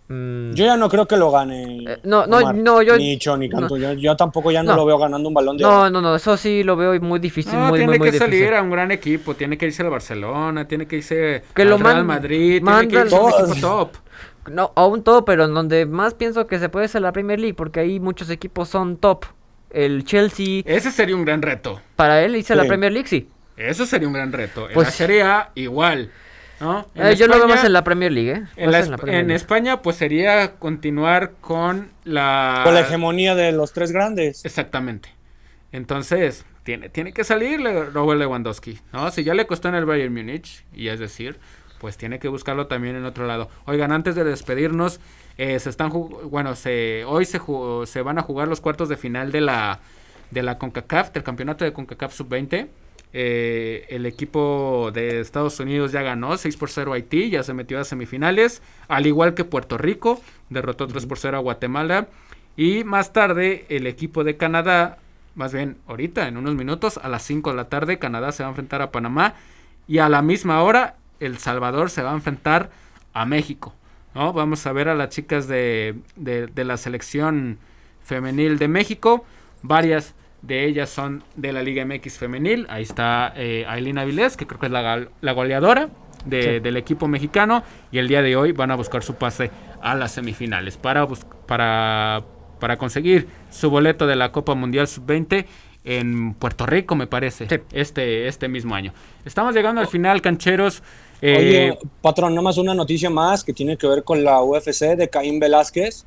Mm, 0.08 0.52
Yo 0.52 0.64
ya 0.66 0.76
no 0.76 0.88
creo 0.88 1.06
que 1.06 1.16
lo 1.16 1.30
gane. 1.30 1.84
Eh, 1.86 1.98
no, 2.04 2.26
no, 2.26 2.38
Omar, 2.38 2.54
no, 2.54 2.82
yo- 2.82 2.96
Ni 2.98 3.16
Cho 3.18 3.36
ni 3.36 3.48
Canto. 3.48 3.76
Yo, 3.76 3.92
yo 3.94 4.14
tampoco 4.16 4.50
ya 4.50 4.62
no, 4.62 4.72
No. 4.72 4.76
lo 4.78 4.84
veo 4.86 4.98
ganando 4.98 5.28
un 5.28 5.34
balón 5.34 5.56
de 5.56 5.62
no, 5.62 5.80
oro. 5.82 5.90
no, 5.90 6.00
no, 6.02 6.16
eso 6.16 6.36
sí 6.36 6.62
lo 6.64 6.76
veo 6.76 7.00
muy 7.00 7.18
difícil, 7.20 7.54
No, 7.54 7.68
muy, 7.68 7.78
tiene 7.78 7.92
muy, 7.92 7.98
muy 7.98 8.10
que 8.10 8.18
salir 8.18 8.52
a 8.52 8.60
un 8.62 8.70
gran 8.70 8.90
equipo, 8.90 9.34
tiene 9.34 9.56
que 9.56 9.66
irse 9.66 9.82
al 9.82 9.90
Barcelona, 9.90 10.66
tiene 10.68 10.86
que 10.86 10.96
irse 10.96 11.42
Que 11.54 11.62
al 11.62 11.68
lo 11.70 11.78
Real 11.78 12.04
Madrid, 12.04 12.62
tiene 12.62 12.88
que 12.88 12.96
irse 13.00 13.16
a 13.16 13.20
un 13.20 13.30
equipo 13.50 13.60
top. 13.60 13.90
No, 14.50 14.72
aún 14.74 15.02
todo, 15.04 15.24
pero 15.24 15.44
en 15.44 15.54
donde 15.54 15.86
más 15.86 16.14
pienso 16.14 16.46
que 16.48 16.58
se 16.58 16.68
puede 16.68 16.88
ser 16.88 17.02
la 17.02 17.12
Premier 17.12 17.38
League, 17.38 17.54
porque 17.54 17.80
ahí 17.80 18.00
muchos 18.00 18.28
equipos 18.28 18.68
son 18.68 18.96
top. 18.96 19.24
El 19.70 20.04
Chelsea, 20.04 20.62
Ese 20.66 20.90
sería 20.90 21.16
un 21.16 21.24
gran 21.24 21.40
reto. 21.40 21.80
para 21.96 22.22
él 22.22 22.36
irse 22.36 22.52
a 22.52 22.56
la. 22.56 22.64
Premier 22.64 22.92
League, 22.92 23.08
sí. 23.08 23.28
Eso 23.56 23.86
sería 23.86 24.06
un 24.08 24.12
gran 24.14 24.30
reto. 24.32 24.66
En 24.68 24.74
Pues- 24.74 24.88
la 24.88 24.92
Serie 24.92 25.22
A, 25.22 25.50
igual. 25.54 26.10
Eh, 26.94 27.14
yo 27.16 27.26
lo 27.26 27.36
veo 27.36 27.48
más 27.48 27.64
en 27.64 27.72
la 27.72 27.84
Premier 27.84 28.12
League, 28.12 28.30
¿eh? 28.30 28.44
En, 28.56 28.70
Más 28.70 28.72
la 28.72 28.78
en 28.78 28.86
Esp- 28.86 28.90
la 28.90 28.96
Premier 28.98 29.20
en 29.22 29.26
League. 29.28 29.36
España, 29.36 29.82
pues 29.82 29.96
sería 29.96 30.56
continuar 30.56 31.32
con 31.40 31.90
la. 32.04 32.60
Con 32.64 32.74
la 32.74 32.80
hegemonía 32.80 33.34
de 33.34 33.52
los 33.52 33.72
tres 33.72 33.92
grandes. 33.92 34.44
Exactamente. 34.44 35.10
Entonces, 35.72 36.44
tiene, 36.64 36.88
tiene 36.88 37.12
que 37.12 37.24
salir 37.24 37.60
Robert 37.92 38.18
Lewandowski, 38.20 38.78
¿no? 38.92 39.10
Si 39.10 39.24
ya 39.24 39.34
le 39.34 39.46
costó 39.46 39.68
en 39.68 39.74
el 39.74 39.84
Bayern 39.86 40.12
Múnich, 40.12 40.64
y 40.74 40.88
es 40.88 41.00
decir, 41.00 41.38
pues 41.78 41.96
tiene 41.96 42.18
que 42.18 42.28
buscarlo 42.28 42.66
también 42.66 42.94
en 42.96 43.04
otro 43.04 43.26
lado. 43.26 43.48
Oigan, 43.64 43.90
antes 43.90 44.14
de 44.14 44.24
despedirnos, 44.24 45.00
eh, 45.38 45.58
se 45.58 45.70
están 45.70 45.90
bueno, 45.90 46.54
se 46.54 47.04
hoy 47.06 47.24
se 47.24 47.40
se 47.86 48.02
van 48.02 48.18
a 48.18 48.22
jugar 48.22 48.48
los 48.48 48.60
cuartos 48.60 48.88
de 48.88 48.96
final 48.96 49.32
de 49.32 49.40
la 49.40 49.80
de 50.30 50.42
la 50.42 50.58
CONCACAF, 50.58 51.12
del 51.12 51.22
campeonato 51.22 51.64
de 51.64 51.72
CONCACAF 51.72 52.14
sub-20. 52.14 52.68
Eh, 53.14 53.86
el 53.90 54.06
equipo 54.06 54.90
de 54.92 55.20
Estados 55.20 55.60
Unidos 55.60 55.92
ya 55.92 56.00
ganó 56.02 56.36
6 56.36 56.56
por 56.56 56.70
0 56.70 56.92
a 56.92 56.96
Haití, 56.96 57.28
ya 57.30 57.42
se 57.42 57.52
metió 57.52 57.78
a 57.78 57.84
semifinales, 57.84 58.62
al 58.88 59.06
igual 59.06 59.34
que 59.34 59.44
Puerto 59.44 59.76
Rico, 59.76 60.20
derrotó 60.48 60.86
3 60.86 61.04
por 61.06 61.18
0 61.18 61.36
a 61.36 61.40
Guatemala. 61.40 62.08
Y 62.56 62.84
más 62.84 63.12
tarde 63.12 63.66
el 63.68 63.86
equipo 63.86 64.24
de 64.24 64.36
Canadá, 64.36 64.98
más 65.34 65.52
bien 65.52 65.76
ahorita, 65.86 66.26
en 66.28 66.36
unos 66.36 66.54
minutos, 66.54 66.98
a 67.02 67.08
las 67.08 67.22
5 67.22 67.50
de 67.50 67.56
la 67.56 67.68
tarde, 67.68 67.98
Canadá 67.98 68.32
se 68.32 68.42
va 68.42 68.48
a 68.48 68.52
enfrentar 68.52 68.82
a 68.82 68.90
Panamá. 68.90 69.34
Y 69.88 69.98
a 69.98 70.08
la 70.08 70.22
misma 70.22 70.62
hora, 70.62 70.96
El 71.20 71.38
Salvador 71.38 71.90
se 71.90 72.02
va 72.02 72.12
a 72.12 72.14
enfrentar 72.14 72.70
a 73.14 73.24
México. 73.26 73.74
¿no? 74.14 74.32
Vamos 74.32 74.66
a 74.66 74.72
ver 74.72 74.88
a 74.88 74.94
las 74.94 75.08
chicas 75.10 75.48
de, 75.48 75.94
de- 76.16 76.46
de 76.46 76.64
la 76.64 76.76
selección 76.76 77.58
femenil 78.02 78.58
de 78.58 78.68
México. 78.68 79.24
Varias 79.62 80.14
de 80.42 80.66
ellas 80.66 80.90
son 80.90 81.22
de 81.36 81.52
la 81.52 81.62
Liga 81.62 81.84
MX 81.84 82.18
femenil. 82.18 82.66
Ahí 82.68 82.82
está 82.82 83.32
eh, 83.36 83.64
Aileen 83.68 83.98
Avilés, 83.98 84.36
que 84.36 84.46
creo 84.46 84.58
que 84.60 84.66
es 84.66 84.72
la, 84.72 85.06
la 85.20 85.32
goleadora 85.32 85.88
de- 86.26 86.42
Sí. 86.42 86.60
del 86.60 86.76
equipo 86.76 87.08
mexicano. 87.08 87.62
Y 87.90 87.98
el 87.98 88.08
día 88.08 88.22
de 88.22 88.36
hoy 88.36 88.52
van 88.52 88.70
a 88.70 88.76
buscar 88.76 89.02
su 89.02 89.14
pase 89.14 89.50
a 89.80 89.94
las 89.94 90.12
semifinales 90.12 90.76
para, 90.76 91.06
para, 91.46 92.22
para 92.60 92.76
conseguir 92.76 93.28
su 93.50 93.70
boleto 93.70 94.06
de 94.06 94.16
la 94.16 94.32
Copa 94.32 94.54
Mundial 94.54 94.86
Sub-20 94.88 95.46
en 95.84 96.34
Puerto 96.34 96.64
Rico, 96.64 96.94
me 96.94 97.08
parece, 97.08 97.48
Sí. 97.48 97.56
este, 97.72 98.28
este 98.28 98.46
mismo 98.48 98.74
año. 98.76 98.92
Estamos 99.24 99.52
llegando 99.54 99.80
al 99.80 99.88
final, 99.88 100.22
cancheros. 100.22 100.80
Eh, 101.20 101.36
Oye, 101.74 101.78
patrón, 102.00 102.34
nada 102.34 102.42
más 102.42 102.56
una 102.58 102.72
noticia 102.74 103.10
más 103.10 103.42
que 103.42 103.52
tiene 103.52 103.76
que 103.76 103.86
ver 103.88 104.04
con 104.04 104.22
la 104.22 104.40
UFC 104.42 104.94
de 104.96 105.08
Caín 105.08 105.40
Velázquez, 105.40 106.06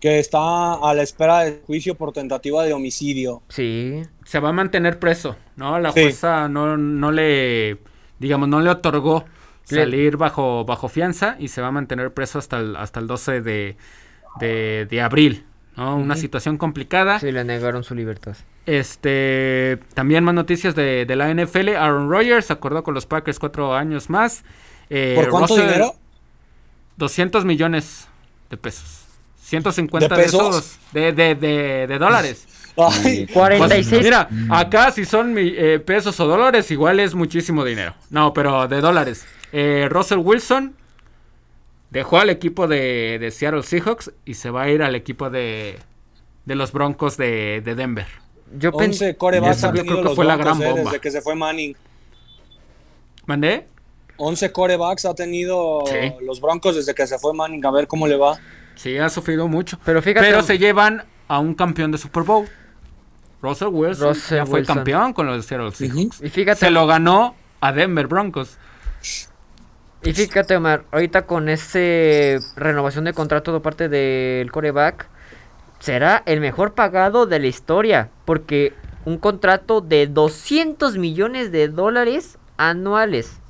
que 0.00 0.18
está 0.18 0.74
a 0.74 0.94
la 0.94 1.02
espera 1.02 1.40
de 1.40 1.60
juicio 1.66 1.94
por 1.94 2.12
tentativa 2.12 2.64
de 2.64 2.72
homicidio. 2.72 3.42
Sí. 3.48 4.02
se 4.24 4.40
va 4.40 4.48
a 4.48 4.52
mantener 4.52 4.98
preso, 4.98 5.36
¿no? 5.56 5.78
La 5.78 5.92
Sí. 5.92 6.02
jueza 6.02 6.48
no, 6.48 6.76
no 6.76 7.12
le, 7.12 7.78
digamos, 8.18 8.48
no 8.48 8.60
le 8.60 8.70
otorgó 8.70 9.24
salir 9.64 10.16
bajo, 10.16 10.64
bajo 10.64 10.88
fianza 10.88 11.36
y 11.38 11.48
se 11.48 11.60
va 11.60 11.68
a 11.68 11.72
mantener 11.72 12.12
preso 12.14 12.38
hasta 12.38 12.58
el, 12.58 12.76
hasta 12.76 12.98
el 13.00 13.06
12 13.06 13.40
de, 13.42 13.76
de, 14.40 14.86
de 14.90 15.00
abril, 15.02 15.44
¿no? 15.76 15.96
Una 15.96 16.16
situación 16.16 16.56
complicada. 16.56 17.20
Sí, 17.20 17.30
le 17.30 17.44
negaron 17.44 17.84
su 17.84 17.94
libertad. 17.94 18.36
Este, 18.66 19.78
también 19.94 20.24
más 20.24 20.34
noticias 20.34 20.74
de, 20.74 21.04
de 21.06 21.16
la 21.16 21.28
NFL. 21.32 21.70
Aaron 21.76 22.08
Rodgers 22.10 22.50
acordó 22.50 22.82
con 22.82 22.94
los 22.94 23.04
Packers 23.06 23.38
cuatro 23.38 23.74
años 23.74 24.08
más. 24.10 24.44
Eh, 24.88 25.12
¿Por 25.16 25.28
cuánto 25.28 25.54
Russell, 25.54 25.68
dinero? 25.68 25.94
200 26.96 27.44
millones 27.44 28.08
de 28.48 28.56
pesos. 28.56 28.99
150 29.50 30.08
¿De 30.08 30.16
de, 30.16 30.22
pesos? 30.22 30.40
esos, 30.56 30.78
de, 30.92 31.12
de, 31.12 31.34
de, 31.34 31.86
de 31.86 31.98
dólares. 31.98 32.46
Ay, 32.76 33.26
Pues, 33.26 33.58
46. 33.58 34.02
mira, 34.02 34.28
acá 34.48 34.90
si 34.92 35.04
son 35.04 35.34
eh, 35.36 35.80
pesos 35.84 36.18
o 36.20 36.26
dólares, 36.26 36.70
igual 36.70 37.00
es 37.00 37.14
muchísimo 37.14 37.64
dinero. 37.64 37.94
No, 38.10 38.32
pero 38.32 38.68
de 38.68 38.80
dólares. 38.80 39.26
Eh, 39.52 39.88
Russell 39.90 40.18
Wilson 40.18 40.74
dejó 41.90 42.18
al 42.18 42.30
equipo 42.30 42.68
de, 42.68 43.18
de 43.20 43.30
Seattle 43.32 43.64
Seahawks 43.64 44.12
y 44.24 44.34
se 44.34 44.50
va 44.50 44.62
a 44.62 44.70
ir 44.70 44.82
al 44.82 44.94
equipo 44.94 45.28
de, 45.30 45.78
de 46.46 46.54
los 46.54 46.70
Broncos 46.72 47.16
de, 47.16 47.60
de 47.64 47.74
Denver. 47.74 48.06
Yo 48.56 48.70
pen- 48.72 48.90
11 48.90 49.16
corebacks 49.16 49.56
Esa 49.58 49.68
han 49.70 49.76
yo 49.76 49.82
creo 49.82 49.96
que 49.96 50.02
los 50.04 50.14
fue 50.14 50.24
la 50.24 50.36
gran 50.36 50.62
eh, 50.62 50.66
bomba. 50.66 50.82
desde 50.84 51.00
que 51.00 51.10
se 51.10 51.20
fue 51.20 51.34
Manning. 51.34 51.76
¿Mandé? 53.26 53.66
11 54.16 54.52
corebacks 54.52 55.04
ha 55.06 55.14
tenido 55.14 55.82
Sí. 55.86 56.12
los 56.24 56.40
Broncos 56.40 56.76
desde 56.76 56.94
que 56.94 57.06
se 57.06 57.18
fue 57.18 57.32
Manning. 57.34 57.64
A 57.66 57.70
ver 57.70 57.86
cómo 57.86 58.06
le 58.06 58.16
va. 58.16 58.38
Sí, 58.80 58.96
ha 58.96 59.10
sufrido 59.10 59.46
mucho. 59.46 59.78
Pero 59.84 60.00
fíjate- 60.00 60.26
Pero 60.26 60.42
se 60.42 60.56
llevan 60.58 61.04
a 61.28 61.38
un 61.38 61.54
campeón 61.54 61.92
de 61.92 61.98
Super 61.98 62.22
Bowl. 62.22 62.48
Russell 63.42 63.68
Wilson 63.68 64.08
Russell 64.08 64.36
ya 64.38 64.46
fue 64.46 64.60
Wilson. 64.60 64.76
campeón 64.76 65.12
con 65.12 65.26
los 65.26 65.44
Seattle 65.44 65.70
Seahawks. 65.72 66.22
Y 66.22 66.30
fíjate, 66.30 66.60
Se 66.60 66.70
lo 66.70 66.86
ganó 66.86 67.34
a 67.60 67.72
Denver 67.72 68.06
Broncos. 68.06 68.56
y 70.02 70.12
fíjate, 70.14 70.56
Omar, 70.56 70.84
ahorita 70.92 71.26
con 71.26 71.48
ese 71.50 72.38
renovación 72.56 73.04
de 73.04 73.12
contrato 73.12 73.52
de 73.52 73.60
parte 73.60 73.88
del 73.90 74.50
coreback, 74.50 75.08
será 75.78 76.22
el 76.24 76.40
mejor 76.40 76.72
pagado 76.74 77.26
de 77.26 77.38
la 77.38 77.46
historia. 77.48 78.08
Porque 78.24 78.72
un 79.04 79.18
contrato 79.18 79.80
de 79.82 80.06
200 80.06 80.96
millones 80.96 81.52
de 81.52 81.68
dólares 81.68 82.38
anuales 82.56 83.40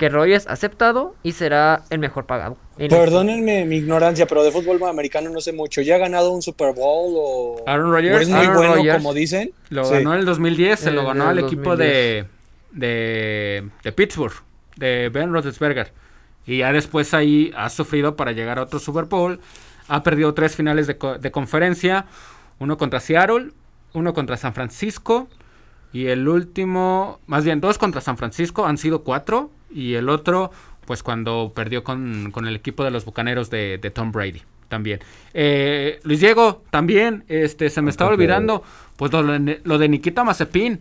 que 0.00 0.08
Rogers 0.08 0.46
ha 0.46 0.52
aceptado 0.54 1.14
y 1.22 1.32
será 1.32 1.82
el 1.90 1.98
mejor 1.98 2.24
pagado. 2.24 2.56
la 2.78 2.88
Perdónenme 2.88 3.66
mi 3.66 3.76
ignorancia, 3.76 4.24
pero 4.26 4.42
de 4.42 4.50
fútbol 4.50 4.82
americano 4.84 5.28
no 5.28 5.42
sé 5.42 5.52
mucho. 5.52 5.82
¿Ya 5.82 5.96
ha 5.96 5.98
ganado 5.98 6.30
un 6.30 6.40
Super 6.40 6.72
Bowl 6.74 7.12
o, 7.18 7.62
Aaron 7.66 7.90
o 7.90 7.92
Rodgers, 7.92 8.22
es 8.22 8.28
muy 8.30 8.38
Aaron 8.38 8.56
bueno 8.56 8.74
Rodgers. 8.76 8.96
como 8.96 9.12
dicen? 9.12 9.52
Lo 9.68 9.84
Sí. 9.84 9.92
ganó 9.92 10.14
en 10.14 10.20
el 10.20 10.24
2010, 10.24 10.80
se 10.80 10.90
lo 10.90 11.04
ganó 11.04 11.28
al 11.28 11.36
el 11.38 11.44
equipo 11.44 11.76
de, 11.76 12.24
de, 12.72 13.68
de 13.84 13.92
Pittsburgh, 13.92 14.32
de 14.76 15.10
Ben 15.12 15.30
Roethlisberger. 15.34 15.92
Y 16.46 16.60
ya 16.60 16.72
después 16.72 17.12
ahí 17.12 17.52
ha 17.54 17.68
sufrido 17.68 18.16
para 18.16 18.32
llegar 18.32 18.58
a 18.58 18.62
otro 18.62 18.78
Super 18.78 19.04
Bowl. 19.04 19.38
Ha 19.86 20.02
perdido 20.02 20.32
tres 20.32 20.56
finales 20.56 20.86
de 20.86 21.30
conferencia. 21.30 22.06
Uno 22.58 22.78
contra 22.78 23.00
Seattle, 23.00 23.50
uno 23.92 24.14
contra 24.14 24.38
San 24.38 24.54
Francisco. 24.54 25.28
Y 25.92 26.06
el 26.06 26.26
último, 26.26 27.20
más 27.26 27.44
bien 27.44 27.60
dos 27.60 27.76
contra 27.76 28.00
San 28.00 28.16
Francisco, 28.16 28.64
han 28.64 28.78
sido 28.78 29.04
cuatro. 29.04 29.50
Y 29.72 29.94
el 29.94 30.08
otro, 30.08 30.50
pues 30.86 31.02
cuando 31.02 31.52
perdió 31.54 31.84
con, 31.84 32.30
con 32.32 32.46
el 32.46 32.56
equipo 32.56 32.84
de 32.84 32.90
los 32.90 33.04
Bucaneros 33.04 33.50
de, 33.50 33.78
de 33.78 33.90
Tom 33.90 34.12
Brady 34.12 34.42
también. 34.68 35.00
Eh, 35.34 35.98
Luis 36.04 36.20
Diego, 36.20 36.62
también, 36.70 37.24
este, 37.28 37.70
se 37.70 37.82
me 37.82 37.90
estaba 37.90 38.10
olvidando, 38.10 38.62
pues 38.96 39.12
lo, 39.12 39.22
de- 39.24 39.60
lo 39.64 39.78
de 39.78 39.88
Nikita 39.88 40.22
Mazepin, 40.24 40.80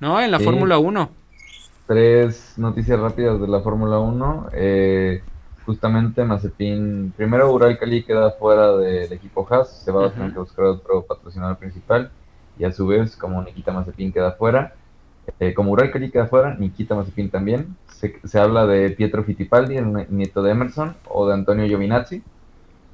¿no? 0.00 0.20
En 0.20 0.30
la 0.30 0.38
Sí. 0.38 0.44
Fórmula 0.44 0.78
1. 0.78 1.10
Tres 1.86 2.54
noticias 2.56 2.98
rápidas 2.98 3.40
de 3.40 3.46
la 3.46 3.60
Fórmula 3.60 3.98
1. 3.98 4.48
Eh, 4.54 5.22
justamente 5.64 6.24
Mazepin, 6.24 7.12
primero 7.16 7.52
Ural 7.52 7.78
Cali 7.78 8.02
queda 8.02 8.32
fuera 8.32 8.76
del 8.76 9.12
equipo 9.12 9.46
Haas, 9.50 9.82
se 9.84 9.92
va 9.92 10.06
a 10.06 10.10
tener 10.12 10.32
que 10.32 10.38
buscar 10.38 10.64
otro 10.64 11.02
patrocinador 11.02 11.58
principal. 11.58 12.10
Y 12.58 12.64
a 12.64 12.72
su 12.72 12.86
vez, 12.86 13.16
como 13.16 13.42
Nikita 13.42 13.70
Mazepin 13.72 14.12
queda 14.12 14.32
fuera, 14.32 14.74
eh, 15.40 15.52
como 15.54 15.72
Ural 15.72 15.90
Cali 15.90 16.10
queda 16.10 16.26
fuera, 16.26 16.54
Nikita 16.54 16.94
Mazepin 16.94 17.30
también. 17.30 17.76
Se, 17.96 18.20
se 18.24 18.38
habla 18.40 18.66
de 18.66 18.90
Pietro 18.90 19.24
Fittipaldi, 19.24 19.76
el 19.76 20.06
nieto 20.10 20.42
de 20.42 20.50
Emerson, 20.52 20.96
o 21.08 21.26
de 21.28 21.34
Antonio 21.34 21.66
Giovinazzi. 21.66 22.22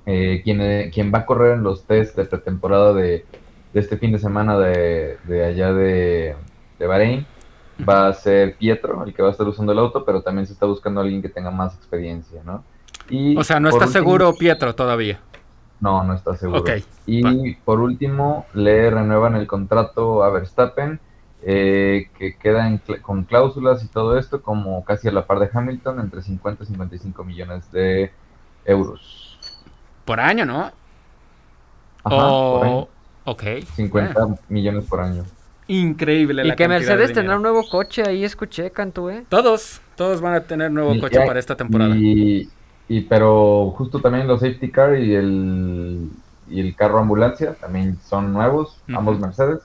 eh, 0.07 0.41
quien, 0.45 0.61
eh, 0.61 0.91
quien 0.93 1.13
va 1.15 1.21
a 1.21 1.27
correr 1.27 1.55
en 1.55 1.63
los 1.63 1.87
test 1.87 2.17
de 2.17 2.25
pretemporada 2.25 2.93
de, 2.95 3.27
de 3.73 3.81
este 3.81 3.97
fin 3.99 4.13
de 4.13 4.19
semana 4.19 4.59
de, 4.59 5.19
de 5.25 5.45
allá 5.45 5.73
de, 5.73 6.37
de 6.79 6.87
Bahrein 6.87 7.27
va 7.89 8.09
a 8.09 8.15
ser 8.15 8.57
Pietro, 8.59 9.05
el 9.05 9.15
que 9.15 9.23
va 9.23 9.29
a 9.29 9.33
estar 9.33 9.47
usando 9.49 9.73
el 9.73 9.79
auto, 9.79 10.05
pero 10.05 10.23
también 10.23 10.47
se 10.47 10.53
está 10.53 10.67
buscando 10.67 11.01
a 11.01 11.05
alguien 11.05 11.23
que 11.23 11.29
tenga 11.29 11.51
más 11.51 11.75
experiencia, 11.77 12.43
¿no? 12.45 12.65
Y 13.09 13.37
o 13.37 13.45
sea, 13.45 13.61
no 13.61 13.69
está 13.69 13.87
seguro 13.87 14.37
Pietro 14.39 14.75
todavía. 14.75 15.21
No, 15.81 16.05
no 16.05 16.15
está 16.15 16.37
seguro. 16.37 16.79
y 17.07 17.55
por 17.57 17.81
último, 17.81 18.47
le 18.55 18.91
renuevan 18.91 19.35
el 19.37 19.47
contrato 19.49 20.23
a 20.23 20.31
Verstappen, 20.31 21.01
eh, 21.45 22.09
que 22.17 22.37
queda 22.37 22.71
con 23.03 23.25
cláusulas 23.25 23.83
y 23.83 23.89
todo 23.89 24.17
esto, 24.17 24.43
como 24.43 24.85
casi 24.85 25.09
a 25.09 25.13
la 25.13 25.27
par 25.27 25.41
de 25.41 25.51
Hamilton, 25.53 26.01
entre 26.01 26.23
50 26.23 26.63
y 26.63 26.67
55 26.67 27.25
millones 27.25 27.71
de 27.73 28.13
euros. 28.65 29.39
Por 30.05 30.21
año, 30.21 30.47
¿no? 30.47 30.61
Ajá, 30.61 30.73
por 32.05 32.65
año. 32.65 32.89
Ok. 33.25 33.43
50 33.75 34.27
millones 34.49 34.85
por 34.85 35.01
año. 35.01 35.25
Increíble. 35.67 36.47
Y 36.47 36.55
que 36.55 36.69
Mercedes 36.69 37.13
tendrá 37.13 37.37
un 37.37 37.43
nuevo 37.43 37.63
coche, 37.69 38.03
ahí 38.07 38.25
escuché, 38.25 38.71
Cantu, 38.71 39.11
¿eh? 39.11 39.25
Todos, 39.29 39.81
todos 39.97 40.21
van 40.21 40.35
a 40.35 40.41
tener 40.43 40.71
nuevo 40.71 40.99
coche 41.01 41.21
para 41.27 41.39
esta 41.39 41.57
temporada. 41.57 41.97
Y, 41.97 42.49
y, 42.89 43.01
pero 43.03 43.71
justo 43.77 44.01
también 44.01 44.27
los 44.27 44.41
safety 44.41 44.71
car 44.71 44.97
y 44.97 45.15
el, 45.15 46.09
y 46.49 46.61
el 46.61 46.77
carro 46.77 46.99
ambulancia 46.99 47.55
también 47.55 47.99
son 48.05 48.33
nuevos, 48.33 48.77
ambos 48.89 49.19
Mercedes. 49.19 49.61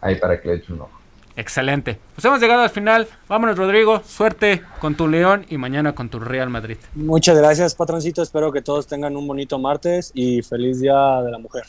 Ahí 0.00 0.16
para 0.16 0.40
que 0.40 0.48
le 0.48 0.54
echen 0.56 0.76
un 0.76 0.82
ojo. 0.82 0.98
Excelente. 1.36 1.98
Pues 2.16 2.24
hemos 2.24 2.40
llegado 2.40 2.62
al 2.62 2.70
final. 2.70 3.06
Vámonos, 3.28 3.56
Rodrigo. 3.56 4.02
Suerte 4.04 4.62
con 4.80 4.96
tu 4.96 5.06
León 5.06 5.46
y 5.48 5.56
mañana 5.56 5.94
con 5.94 6.08
tu 6.08 6.18
Real 6.18 6.50
Madrid. 6.50 6.78
Muchas 6.96 7.38
gracias, 7.38 7.76
patroncito. 7.76 8.22
Espero 8.22 8.50
que 8.50 8.60
todos 8.60 8.88
tengan 8.88 9.16
un 9.16 9.26
bonito 9.26 9.56
martes 9.56 10.10
y 10.14 10.42
feliz 10.42 10.80
Día 10.80 11.22
de 11.22 11.30
la 11.30 11.38
Mujer. 11.38 11.62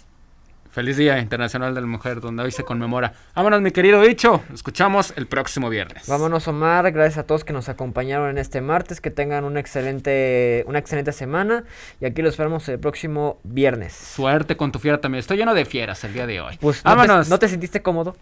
Feliz 0.80 0.96
Día 0.96 1.20
Internacional 1.20 1.76
de 1.76 1.82
la 1.82 1.88
Mujer, 1.88 2.22
donde 2.22 2.42
hoy 2.42 2.52
se 2.52 2.64
conmemora. 2.64 3.12
Vámonos, 3.36 3.62
mi 3.62 3.72
querido 3.72 4.02
dicho. 4.02 4.42
Escuchamos 4.54 5.12
el 5.18 5.28
próximo 5.28 5.68
viernes. 5.68 6.08
Vámonos, 6.08 6.48
Omar. 6.48 6.90
Gracias 6.94 7.18
a 7.18 7.24
todos 7.28 7.44
que 7.44 7.52
nos 7.52 7.68
acompañaron 7.68 8.30
en 8.30 8.38
este 8.38 8.62
martes. 8.62 9.02
Que 9.02 9.12
tengan 9.12 9.44
una 9.44 9.60
excelente, 9.60 10.64
una 10.68 10.80
excelente 10.80 11.12
semana. 11.12 11.66
Y 12.00 12.06
aquí 12.06 12.22
los 12.22 12.32
esperamos 12.32 12.70
el 12.70 12.80
próximo 12.80 13.42
viernes. 13.44 13.92
Suerte 13.92 14.56
con 14.56 14.72
tu 14.72 14.80
fiera 14.80 15.02
también. 15.02 15.20
Estoy 15.20 15.36
lleno 15.36 15.54
de 15.54 15.66
fieras 15.66 16.02
el 16.06 16.14
día 16.14 16.26
de 16.26 16.40
hoy. 16.40 16.58
Pues, 16.62 16.82
Vámonos. 16.82 17.28
¿No 17.28 17.40
te, 17.40 17.50
sentiste 17.50 17.82
cómodo? 17.82 18.16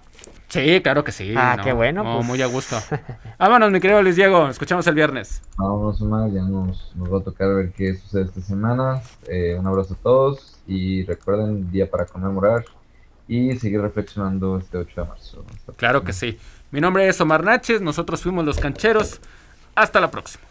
Sí, 0.47 0.81
claro 0.81 1.03
que 1.03 1.11
sí. 1.11 1.35
Ah, 1.38 1.59
qué 1.63 1.73
bueno. 1.73 2.03
pues. 2.03 2.25
Muy 2.25 2.41
a 2.41 2.47
gusto. 2.47 2.81
Vámonos, 3.38 3.69
mi 3.69 3.79
querido 3.79 4.01
Luis 4.01 4.15
Diego. 4.15 4.47
Escuchamos 4.49 4.88
el 4.88 4.95
viernes. 4.95 5.43
Vámonos, 5.57 6.01
Omar. 6.01 6.31
Ya 6.31 6.41
nos, 6.41 6.91
nos 6.95 7.13
va 7.13 7.19
a 7.19 7.23
tocar 7.23 7.53
ver 7.53 7.71
qué 7.73 7.93
sucede 7.93 8.23
esta 8.23 8.41
semana. 8.41 9.03
Eh, 9.27 9.55
un 9.59 9.67
abrazo 9.67 9.93
a 9.93 9.97
todos 9.97 10.56
y 10.68 11.03
recuerden, 11.03 11.72
día 11.72 11.89
para 11.89 12.06
conmemorar 12.06 12.65
y 13.27 13.56
seguir 13.57 13.81
reflexionando 13.81 14.57
este 14.57 14.77
8 14.77 15.02
de 15.02 15.07
marzo. 15.07 15.45
Claro 15.76 16.03
que 16.03 16.14
sí. 16.14 16.38
Mi 16.72 16.81
nombre 16.81 17.07
es 17.07 17.19
Omar 17.22 17.44
Naches, 17.44 17.81
nosotros 17.81 18.22
fuimos 18.22 18.45
los 18.45 18.60
cancheros. 18.60 19.19
Hasta 19.76 19.99
la 19.99 20.11
próxima. 20.11 20.47